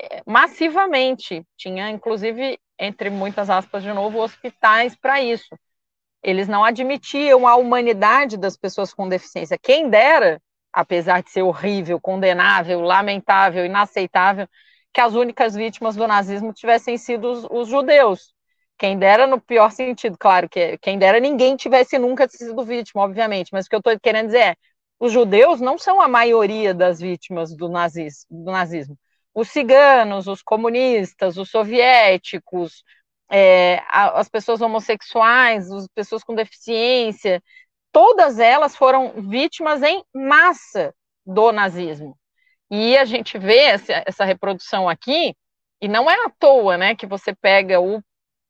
é, 0.00 0.22
massivamente. 0.26 1.44
Tinha 1.56 1.90
inclusive 1.90 2.58
entre 2.78 3.10
muitas 3.10 3.50
aspas 3.50 3.82
de 3.82 3.92
novo 3.92 4.20
hospitais 4.20 4.96
para 4.96 5.20
isso 5.22 5.56
eles 6.22 6.48
não 6.48 6.64
admitiam 6.64 7.46
a 7.46 7.56
humanidade 7.56 8.36
das 8.36 8.56
pessoas 8.56 8.92
com 8.92 9.08
deficiência. 9.08 9.58
Quem 9.58 9.88
dera 9.88 10.40
apesar 10.76 11.22
de 11.22 11.30
ser 11.30 11.40
horrível, 11.40 11.98
condenável, 11.98 12.82
lamentável, 12.82 13.64
inaceitável, 13.64 14.46
que 14.92 15.00
as 15.00 15.14
únicas 15.14 15.54
vítimas 15.54 15.96
do 15.96 16.06
nazismo 16.06 16.52
tivessem 16.52 16.98
sido 16.98 17.32
os, 17.32 17.46
os 17.50 17.68
judeus. 17.68 18.34
Quem 18.76 18.98
dera 18.98 19.26
no 19.26 19.40
pior 19.40 19.70
sentido, 19.70 20.18
claro, 20.18 20.50
que 20.50 20.76
quem 20.78 20.98
dera 20.98 21.18
ninguém 21.18 21.56
tivesse 21.56 21.98
nunca 21.98 22.28
sido 22.28 22.62
vítima, 22.62 23.02
obviamente, 23.02 23.48
mas 23.54 23.64
o 23.64 23.70
que 23.70 23.74
eu 23.74 23.78
estou 23.78 23.98
querendo 23.98 24.26
dizer 24.26 24.38
é, 24.38 24.56
os 25.00 25.12
judeus 25.12 25.62
não 25.62 25.78
são 25.78 25.98
a 25.98 26.08
maioria 26.08 26.74
das 26.74 27.00
vítimas 27.00 27.56
do 27.56 27.70
nazismo. 27.70 28.26
Do 28.30 28.52
nazismo. 28.52 28.98
Os 29.34 29.48
ciganos, 29.48 30.26
os 30.26 30.42
comunistas, 30.42 31.38
os 31.38 31.50
soviéticos, 31.50 32.84
é, 33.30 33.82
as 33.90 34.28
pessoas 34.28 34.60
homossexuais, 34.60 35.70
as 35.70 35.88
pessoas 35.88 36.22
com 36.22 36.34
deficiência, 36.34 37.42
todas 37.92 38.38
elas 38.38 38.76
foram 38.76 39.14
vítimas 39.22 39.82
em 39.82 40.04
massa 40.14 40.94
do 41.24 41.52
nazismo. 41.52 42.16
E 42.70 42.96
a 42.96 43.04
gente 43.04 43.38
vê 43.38 43.58
essa, 43.58 44.02
essa 44.06 44.24
reprodução 44.24 44.88
aqui, 44.88 45.34
e 45.80 45.88
não 45.88 46.10
é 46.10 46.14
à 46.24 46.30
toa 46.38 46.76
né, 46.76 46.94
que 46.94 47.06
você 47.06 47.34
pega 47.34 47.80
o, 47.80 48.02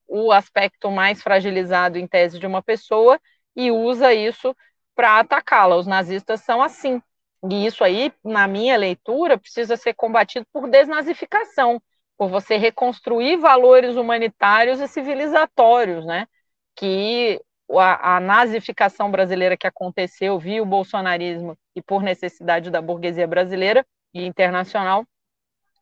o 0.07 0.31
aspecto 0.31 0.89
mais 0.89 1.21
fragilizado 1.21 1.97
em 1.97 2.07
tese 2.07 2.39
de 2.39 2.47
uma 2.47 2.63
pessoa 2.63 3.19
e 3.55 3.71
usa 3.71 4.13
isso 4.13 4.55
para 4.95 5.19
atacá-la. 5.19 5.75
Os 5.75 5.87
nazistas 5.87 6.41
são 6.41 6.61
assim. 6.61 7.01
E 7.49 7.65
isso 7.65 7.83
aí, 7.83 8.11
na 8.23 8.47
minha 8.47 8.77
leitura, 8.77 9.37
precisa 9.37 9.77
ser 9.77 9.93
combatido 9.93 10.45
por 10.51 10.69
desnazificação, 10.69 11.81
por 12.17 12.29
você 12.29 12.57
reconstruir 12.57 13.37
valores 13.37 13.95
humanitários 13.95 14.79
e 14.79 14.87
civilizatórios, 14.87 16.05
né? 16.05 16.27
Que 16.75 17.39
a, 17.71 18.17
a 18.17 18.19
nazificação 18.19 19.11
brasileira 19.11 19.57
que 19.57 19.67
aconteceu 19.67 20.39
via 20.39 20.63
o 20.63 20.65
bolsonarismo 20.65 21.57
e 21.75 21.81
por 21.81 22.01
necessidade 22.01 22.71
da 22.71 22.81
burguesia 22.81 23.27
brasileira 23.27 23.85
e 24.13 24.25
internacional 24.25 25.05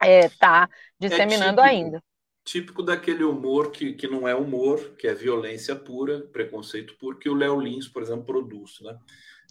está 0.01 0.07
é, 0.07 0.29
tá 0.29 0.69
disseminando 0.99 1.61
é 1.61 1.63
típico, 1.63 1.83
ainda. 1.85 2.03
Típico 2.43 2.83
daquele 2.83 3.23
humor 3.23 3.71
que, 3.71 3.93
que 3.93 4.07
não 4.07 4.27
é 4.27 4.35
humor, 4.35 4.95
que 4.97 5.07
é 5.07 5.13
violência 5.13 5.75
pura, 5.75 6.21
preconceito 6.33 6.97
puro, 6.97 7.17
que 7.17 7.29
o 7.29 7.35
Léo 7.35 7.59
Lins, 7.59 7.87
por 7.87 8.01
exemplo, 8.01 8.25
produz, 8.25 8.81
né? 8.81 8.97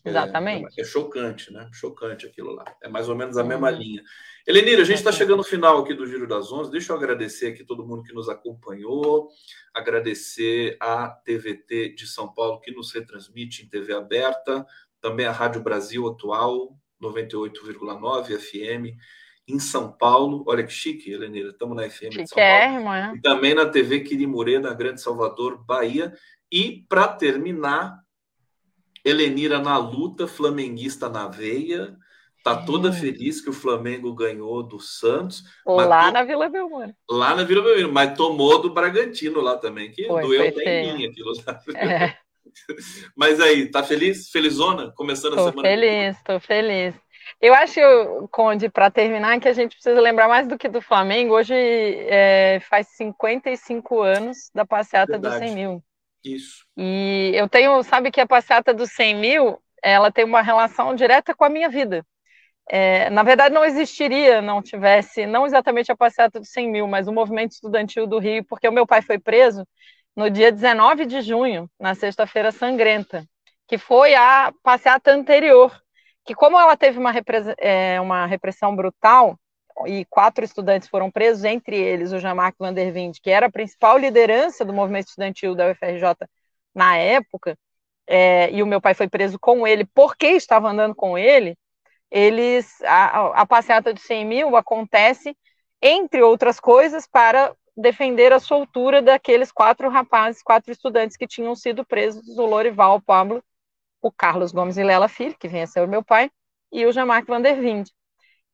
É, 0.05 0.11
Exatamente. 0.11 0.79
É, 0.79 0.83
é, 0.83 0.85
chocante, 0.85 1.53
né? 1.53 1.69
Chocante 1.73 2.27
aquilo 2.27 2.53
lá. 2.53 2.65
É 2.83 2.89
mais 2.89 3.09
ou 3.09 3.17
menos 3.17 3.39
a 3.39 3.43
uhum. 3.43 3.49
mesma 3.49 3.71
linha. 3.71 4.03
Elenira, 4.47 4.83
a 4.83 4.85
gente 4.85 4.99
está 4.99 5.11
chegando 5.11 5.39
no 5.39 5.45
final 5.45 5.79
aqui 5.79 5.95
do 5.95 6.07
Giro 6.07 6.29
das 6.29 6.53
Onze. 6.53 6.71
Deixa 6.71 6.93
eu 6.93 6.97
agradecer 6.97 7.47
aqui 7.47 7.65
todo 7.65 7.87
mundo 7.87 8.03
que 8.03 8.13
nos 8.13 8.29
acompanhou, 8.29 9.31
agradecer 9.73 10.77
a 10.79 11.09
TVT 11.09 11.95
de 11.95 12.07
São 12.07 12.33
Paulo 12.33 12.61
que 12.61 12.71
nos 12.71 12.93
retransmite 12.93 13.65
em 13.65 13.69
TV 13.69 13.95
aberta, 13.95 14.67
também 15.01 15.25
a 15.25 15.33
Rádio 15.33 15.63
Brasil 15.63 16.07
Atual, 16.07 16.77
98,9 17.03 18.39
FM 18.39 18.99
em 19.49 19.59
São 19.59 19.91
Paulo. 19.91 20.45
Olha 20.47 20.63
que 20.63 20.73
chique, 20.73 21.11
Elenira, 21.11 21.51
estamos 21.51 21.75
na 21.75 21.89
FM 21.89 22.11
de 22.11 22.27
São 22.27 22.37
Paulo. 22.37 22.93
É. 22.93 23.15
E 23.15 23.21
também 23.23 23.55
na 23.55 23.67
TV 23.67 24.01
Quirimurê, 24.01 24.59
na 24.59 24.75
Grande 24.75 25.01
Salvador, 25.01 25.65
Bahia. 25.65 26.13
E 26.53 26.85
para 26.89 27.09
terminar, 27.09 28.04
Elenira 29.05 29.59
na 29.59 29.77
luta, 29.77 30.27
flamenguista 30.27 31.09
na 31.09 31.29
veia, 31.29 31.97
tá 32.43 32.57
toda 32.57 32.93
feliz 32.93 33.41
que 33.41 33.51
o 33.51 33.55
Flamengo 33.55 34.15
ganhou 34.15 34.63
do 34.63 34.81
Santos. 34.81 35.43
Lá 35.67 36.11
na 36.11 36.25
Vila 36.25 36.49
Belmiro. 36.49 36.95
Lá 37.11 37.35
na 37.35 37.45
Vila 37.45 37.63
Belmiro, 37.63 37.93
mas 37.93 38.17
tomou 38.17 38.61
do 38.61 38.73
Bragantino 38.73 39.41
lá 39.41 39.57
também, 39.57 39.91
que 39.91 40.07
foi, 40.07 40.23
doeu 40.23 40.53
foi 40.53 40.63
até 40.63 40.85
em 40.85 40.97
mim 40.97 41.07
aquilo 41.07 41.33
lá. 41.47 41.61
É. 41.77 42.15
Mas 43.17 43.41
aí, 43.41 43.69
tá 43.69 43.83
feliz? 43.83 44.31
Felizona? 44.31 44.93
Começando 44.93 45.35
tô 45.35 45.41
a 45.41 45.51
semana? 45.51 45.69
Feliz, 45.69 46.23
tô 46.23 46.39
feliz. 46.39 46.95
Eu 47.41 47.55
acho, 47.55 47.81
Conde, 48.31 48.69
para 48.69 48.91
terminar, 48.91 49.41
que 49.41 49.49
a 49.49 49.53
gente 49.53 49.75
precisa 49.75 50.01
lembrar 50.01 50.29
mais 50.29 50.47
do 50.47 50.59
que 50.59 50.69
do 50.69 50.81
Flamengo. 50.81 51.35
Hoje 51.35 51.55
é, 51.55 52.61
faz 52.69 52.89
55 52.89 54.01
anos 54.01 54.51
da 54.55 54.65
passeata 54.65 55.13
Verdade. 55.13 55.41
dos 55.41 55.49
100 55.49 55.55
mil. 55.55 55.83
Isso. 56.25 56.65
E 56.77 57.33
eu 57.35 57.49
tenho, 57.49 57.83
sabe 57.83 58.11
que 58.11 58.21
a 58.21 58.27
passeata 58.27 58.73
dos 58.73 58.91
100 58.93 59.15
mil, 59.17 59.63
ela 59.83 60.11
tem 60.11 60.25
uma 60.25 60.41
relação 60.41 60.95
direta 60.95 61.35
com 61.35 61.45
a 61.45 61.51
minha 61.51 61.69
vida. 61.69 62.05
É, 62.69 63.11
na 63.11 63.23
verdade, 63.23 63.55
não 63.55 63.65
existiria, 63.65 64.41
não 64.41 64.63
tivesse, 64.63 65.27
não 65.27 65.45
exatamente 65.45 65.93
a 65.93 65.97
passeata 65.97 66.41
dos 66.41 66.49
100 66.49 66.71
mil, 66.71 66.89
mas 66.89 67.07
o 67.07 67.13
movimento 67.13 67.53
estudantil 67.53 68.07
do 68.07 68.19
Rio, 68.19 68.43
porque 68.45 68.67
o 68.67 68.73
meu 68.73 68.87
pai 68.87 69.03
foi 69.03 69.19
preso 69.19 69.67
no 70.17 70.31
dia 70.31 70.51
19 70.51 71.05
de 71.05 71.21
junho, 71.21 71.69
na 71.79 71.95
sexta-feira 71.95 72.51
sangrenta, 72.51 73.27
que 73.69 73.77
foi 73.77 74.15
a 74.15 74.53
passeata 74.63 75.13
anterior, 75.13 75.79
que 76.25 76.35
como 76.35 76.59
ela 76.59 76.77
teve 76.77 76.99
uma, 76.99 77.13
é, 77.59 78.01
uma 78.01 78.25
repressão 78.25 78.75
brutal, 78.75 79.39
e 79.87 80.05
quatro 80.07 80.45
estudantes 80.45 80.89
foram 80.89 81.11
presos, 81.11 81.45
entre 81.45 81.77
eles 81.77 82.13
o 82.13 82.19
Jean-Marc 82.19 82.57
Van 82.59 82.73
der 82.73 82.93
Vinde, 82.93 83.21
que 83.21 83.31
era 83.31 83.47
a 83.47 83.51
principal 83.53 83.99
liderança 83.99 84.65
do 84.65 84.73
movimento 84.73 85.09
estudantil 85.09 85.55
da 85.55 85.71
UFRJ 85.71 86.29
na 86.75 86.97
época, 86.97 87.59
é, 88.07 88.51
e 88.53 88.63
o 88.63 88.67
meu 88.67 88.81
pai 88.81 88.95
foi 88.95 89.09
preso 89.09 89.39
com 89.39 89.67
ele 89.67 89.85
porque 89.95 90.29
estava 90.29 90.69
andando 90.69 90.95
com 90.95 91.17
ele, 91.19 91.57
eles 92.11 92.81
a, 92.83 93.43
a 93.43 93.47
passeata 93.47 93.93
de 93.93 94.01
100 94.01 94.25
mil 94.25 94.57
acontece, 94.57 95.37
entre 95.83 96.23
outras 96.23 96.61
coisas, 96.61 97.07
para 97.07 97.55
defender 97.77 98.33
a 98.33 98.39
soltura 98.39 99.03
daqueles 99.03 99.51
quatro 99.51 99.89
rapazes, 99.89 100.43
quatro 100.43 100.71
estudantes 100.71 101.17
que 101.17 101.27
tinham 101.27 101.55
sido 101.57 101.85
presos, 101.85 102.39
o 102.39 102.47
Lorival, 102.47 102.97
o 102.97 103.03
Pablo, 103.03 103.43
o 104.01 104.13
Carlos 104.13 104.53
Gomes 104.53 104.77
e 104.77 104.85
Lela 104.85 105.09
Filho, 105.09 105.37
que 105.39 105.49
vem 105.49 105.63
a 105.63 105.67
ser 105.67 105.83
o 105.83 105.89
meu 105.89 106.05
pai, 106.05 106.31
e 106.71 106.87
o 106.87 106.93
Jean-Marc 106.93 107.27
Van 107.27 107.41
der 107.41 107.61
Vinde 107.61 107.93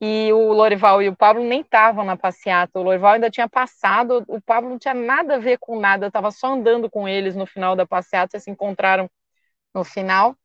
e 0.00 0.32
o 0.32 0.52
Lorival 0.52 1.02
e 1.02 1.08
o 1.08 1.16
Pablo 1.16 1.42
nem 1.44 1.60
estavam 1.60 2.04
na 2.04 2.16
passeata. 2.16 2.78
O 2.80 2.82
Lorival 2.82 3.12
ainda 3.14 3.30
tinha 3.30 3.48
passado, 3.48 4.24
o 4.28 4.40
Pablo 4.40 4.70
não 4.70 4.78
tinha 4.78 4.94
nada 4.94 5.36
a 5.36 5.38
ver 5.38 5.58
com 5.58 5.78
nada, 5.78 6.06
estava 6.06 6.30
só 6.30 6.54
andando 6.54 6.88
com 6.90 7.06
eles 7.08 7.36
no 7.36 7.46
final 7.46 7.76
da 7.76 7.86
passeata, 7.86 8.40
se 8.40 8.50
encontraram 8.50 9.10
no 9.74 9.84
final. 9.84 10.36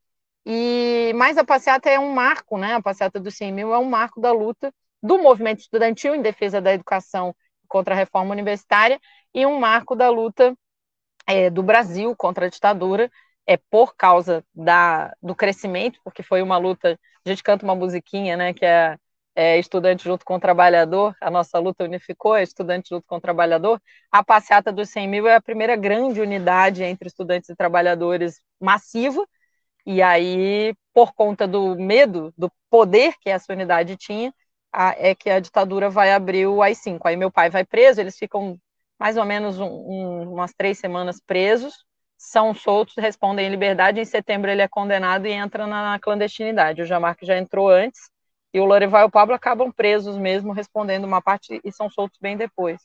E 0.46 1.14
mas 1.16 1.38
a 1.38 1.44
passeata 1.46 1.90
é 1.90 2.00
um 2.00 2.12
marco, 2.14 2.58
né? 2.58 2.76
A 2.76 2.82
passeata 2.82 3.20
dos 3.20 3.36
100 3.36 3.52
mil 3.54 3.74
é 3.74 3.80
um 3.80 3.86
marco 3.90 4.22
da 4.22 4.32
luta 4.32 4.74
do 5.02 5.18
movimento 5.20 5.60
estudantil 5.60 6.16
em 6.16 6.22
defesa 6.22 6.62
da 6.62 6.74
educação 6.74 7.36
contra 7.68 7.94
a 7.96 7.98
reforma 7.98 8.32
universitária 8.32 9.00
e 9.34 9.46
um 9.46 9.60
marco 9.60 9.96
da 9.96 10.10
luta 10.10 10.56
é, 11.28 11.50
do 11.50 11.64
Brasil 11.64 12.16
contra 12.16 12.46
a 12.48 12.50
ditadura 12.50 13.12
é 13.48 13.58
por 13.58 13.96
causa 13.96 14.44
da, 14.54 15.16
do 15.22 15.36
crescimento, 15.36 16.00
porque 16.04 16.24
foi 16.24 16.42
uma 16.42 16.58
luta. 16.58 17.00
A 17.26 17.30
gente 17.30 17.44
canta 17.44 17.66
uma 17.66 17.76
musiquinha, 17.76 18.38
né? 18.38 18.54
Que 18.54 18.66
é 18.66 18.98
é, 19.36 19.60
estudante 19.60 20.04
junto 20.06 20.24
com 20.26 20.36
o 20.36 20.40
trabalhador, 20.40 21.16
a 21.22 21.30
nossa 21.30 21.60
luta 21.60 21.84
unificou, 21.84 22.36
é 22.36 22.44
estudante 22.44 22.90
junto 22.90 23.06
com 23.08 23.18
o 23.18 23.22
trabalhador. 23.22 23.82
A 24.12 24.24
passeata 24.24 24.72
dos 24.72 24.90
100 24.90 25.08
mil 25.08 25.28
é 25.28 25.36
a 25.36 25.42
primeira 25.42 25.76
grande 25.76 26.22
unidade 26.22 26.84
entre 26.84 27.08
estudantes 27.08 27.50
e 27.50 27.56
trabalhadores 27.56 28.42
massiva, 28.60 29.28
e 29.86 30.02
aí, 30.02 30.74
por 30.94 31.14
conta 31.14 31.48
do 31.48 31.76
medo, 31.76 32.34
do 32.38 32.52
poder 32.70 33.14
que 33.22 33.30
essa 33.30 33.54
unidade 33.54 33.96
tinha, 33.98 34.34
a, 34.74 34.96
é 34.98 35.14
que 35.14 35.30
a 35.30 35.40
ditadura 35.40 35.90
vai 35.90 36.12
abrir 36.12 36.48
o 36.48 36.62
AI-5. 36.62 37.08
Aí 37.08 37.16
meu 37.16 37.32
pai 37.32 37.50
vai 37.50 37.64
preso, 37.64 38.02
eles 38.02 38.18
ficam 38.18 38.60
mais 39.00 39.18
ou 39.18 39.26
menos 39.26 39.60
um, 39.60 39.66
um, 39.66 40.34
umas 40.34 40.54
três 40.54 40.80
semanas 40.80 41.20
presos, 41.26 41.86
são 42.18 42.54
soltos, 42.54 42.96
respondem 42.98 43.46
em 43.48 43.50
liberdade, 43.50 44.00
em 44.00 44.06
setembro 44.06 44.50
ele 44.50 44.62
é 44.62 44.68
condenado 44.68 45.28
e 45.28 45.32
entra 45.32 45.68
na 45.68 46.00
clandestinidade. 46.00 46.82
O 46.82 46.86
Jamarque 46.86 47.26
já 47.26 47.38
entrou 47.38 47.70
antes, 47.70 48.10
e 48.56 48.60
o 48.62 48.64
Lorival 48.64 49.02
e 49.02 49.06
o 49.08 49.12
Pablo 49.12 49.36
acabam 49.36 49.70
presos 49.70 50.18
mesmo, 50.18 50.54
respondendo 50.54 51.04
uma 51.04 51.22
parte 51.22 51.60
e 51.62 51.74
são 51.74 51.90
soltos 51.90 52.18
bem 52.22 52.38
depois. 52.38 52.82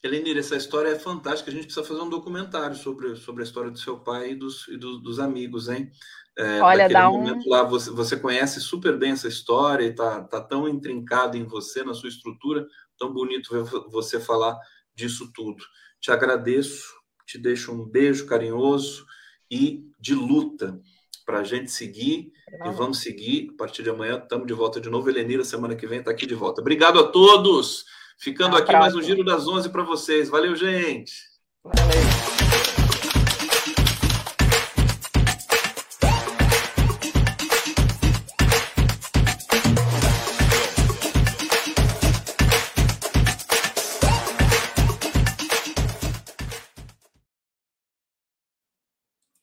Elenir, 0.00 0.38
essa 0.38 0.54
história 0.54 0.90
é 0.90 0.98
fantástica. 0.98 1.50
A 1.50 1.52
gente 1.52 1.64
precisa 1.64 1.84
fazer 1.84 2.00
um 2.00 2.08
documentário 2.08 2.76
sobre, 2.76 3.16
sobre 3.16 3.42
a 3.42 3.44
história 3.44 3.72
do 3.72 3.78
seu 3.78 3.98
pai 3.98 4.30
e 4.30 4.34
dos, 4.36 4.68
e 4.68 4.76
dos, 4.76 5.02
dos 5.02 5.18
amigos, 5.18 5.68
hein? 5.68 5.90
É, 6.38 6.60
Olha, 6.60 6.88
dá 6.88 7.10
um... 7.10 7.42
lá 7.48 7.64
você, 7.64 7.90
você 7.90 8.16
conhece 8.16 8.60
super 8.60 8.96
bem 8.96 9.10
essa 9.10 9.26
história 9.26 9.84
e 9.84 9.92
tá, 9.92 10.22
tá 10.22 10.40
tão 10.40 10.68
intrincado 10.68 11.36
em 11.36 11.42
você, 11.42 11.82
na 11.82 11.92
sua 11.92 12.08
estrutura, 12.08 12.64
tão 12.96 13.12
bonito 13.12 13.50
ver 13.50 13.64
você 13.90 14.20
falar 14.20 14.56
disso 14.94 15.28
tudo. 15.34 15.64
Te 16.00 16.12
agradeço, 16.12 16.94
te 17.26 17.36
deixo 17.36 17.72
um 17.72 17.84
beijo 17.84 18.26
carinhoso 18.26 19.04
e 19.50 19.90
de 19.98 20.14
luta 20.14 20.80
para 21.26 21.40
a 21.40 21.44
gente 21.44 21.72
seguir 21.72 22.32
e 22.64 22.70
vamos 22.70 23.00
seguir. 23.00 23.50
A 23.54 23.58
partir 23.58 23.82
de 23.82 23.90
amanhã 23.90 24.18
estamos 24.22 24.46
de 24.46 24.52
volta 24.52 24.80
de 24.80 24.90
novo. 24.90 25.08
Elenira, 25.08 25.44
semana 25.44 25.74
que 25.74 25.86
vem, 25.86 25.98
está 25.98 26.10
aqui 26.10 26.26
de 26.26 26.34
volta. 26.34 26.60
Obrigado 26.60 26.98
a 26.98 27.04
todos. 27.04 27.84
Ficando 28.18 28.56
aqui 28.56 28.72
mais 28.72 28.94
um 28.94 29.02
Giro 29.02 29.24
das 29.24 29.46
11 29.46 29.68
para 29.70 29.82
vocês. 29.82 30.28
Valeu, 30.28 30.54
gente. 30.54 31.12
Valeu. 31.62 32.33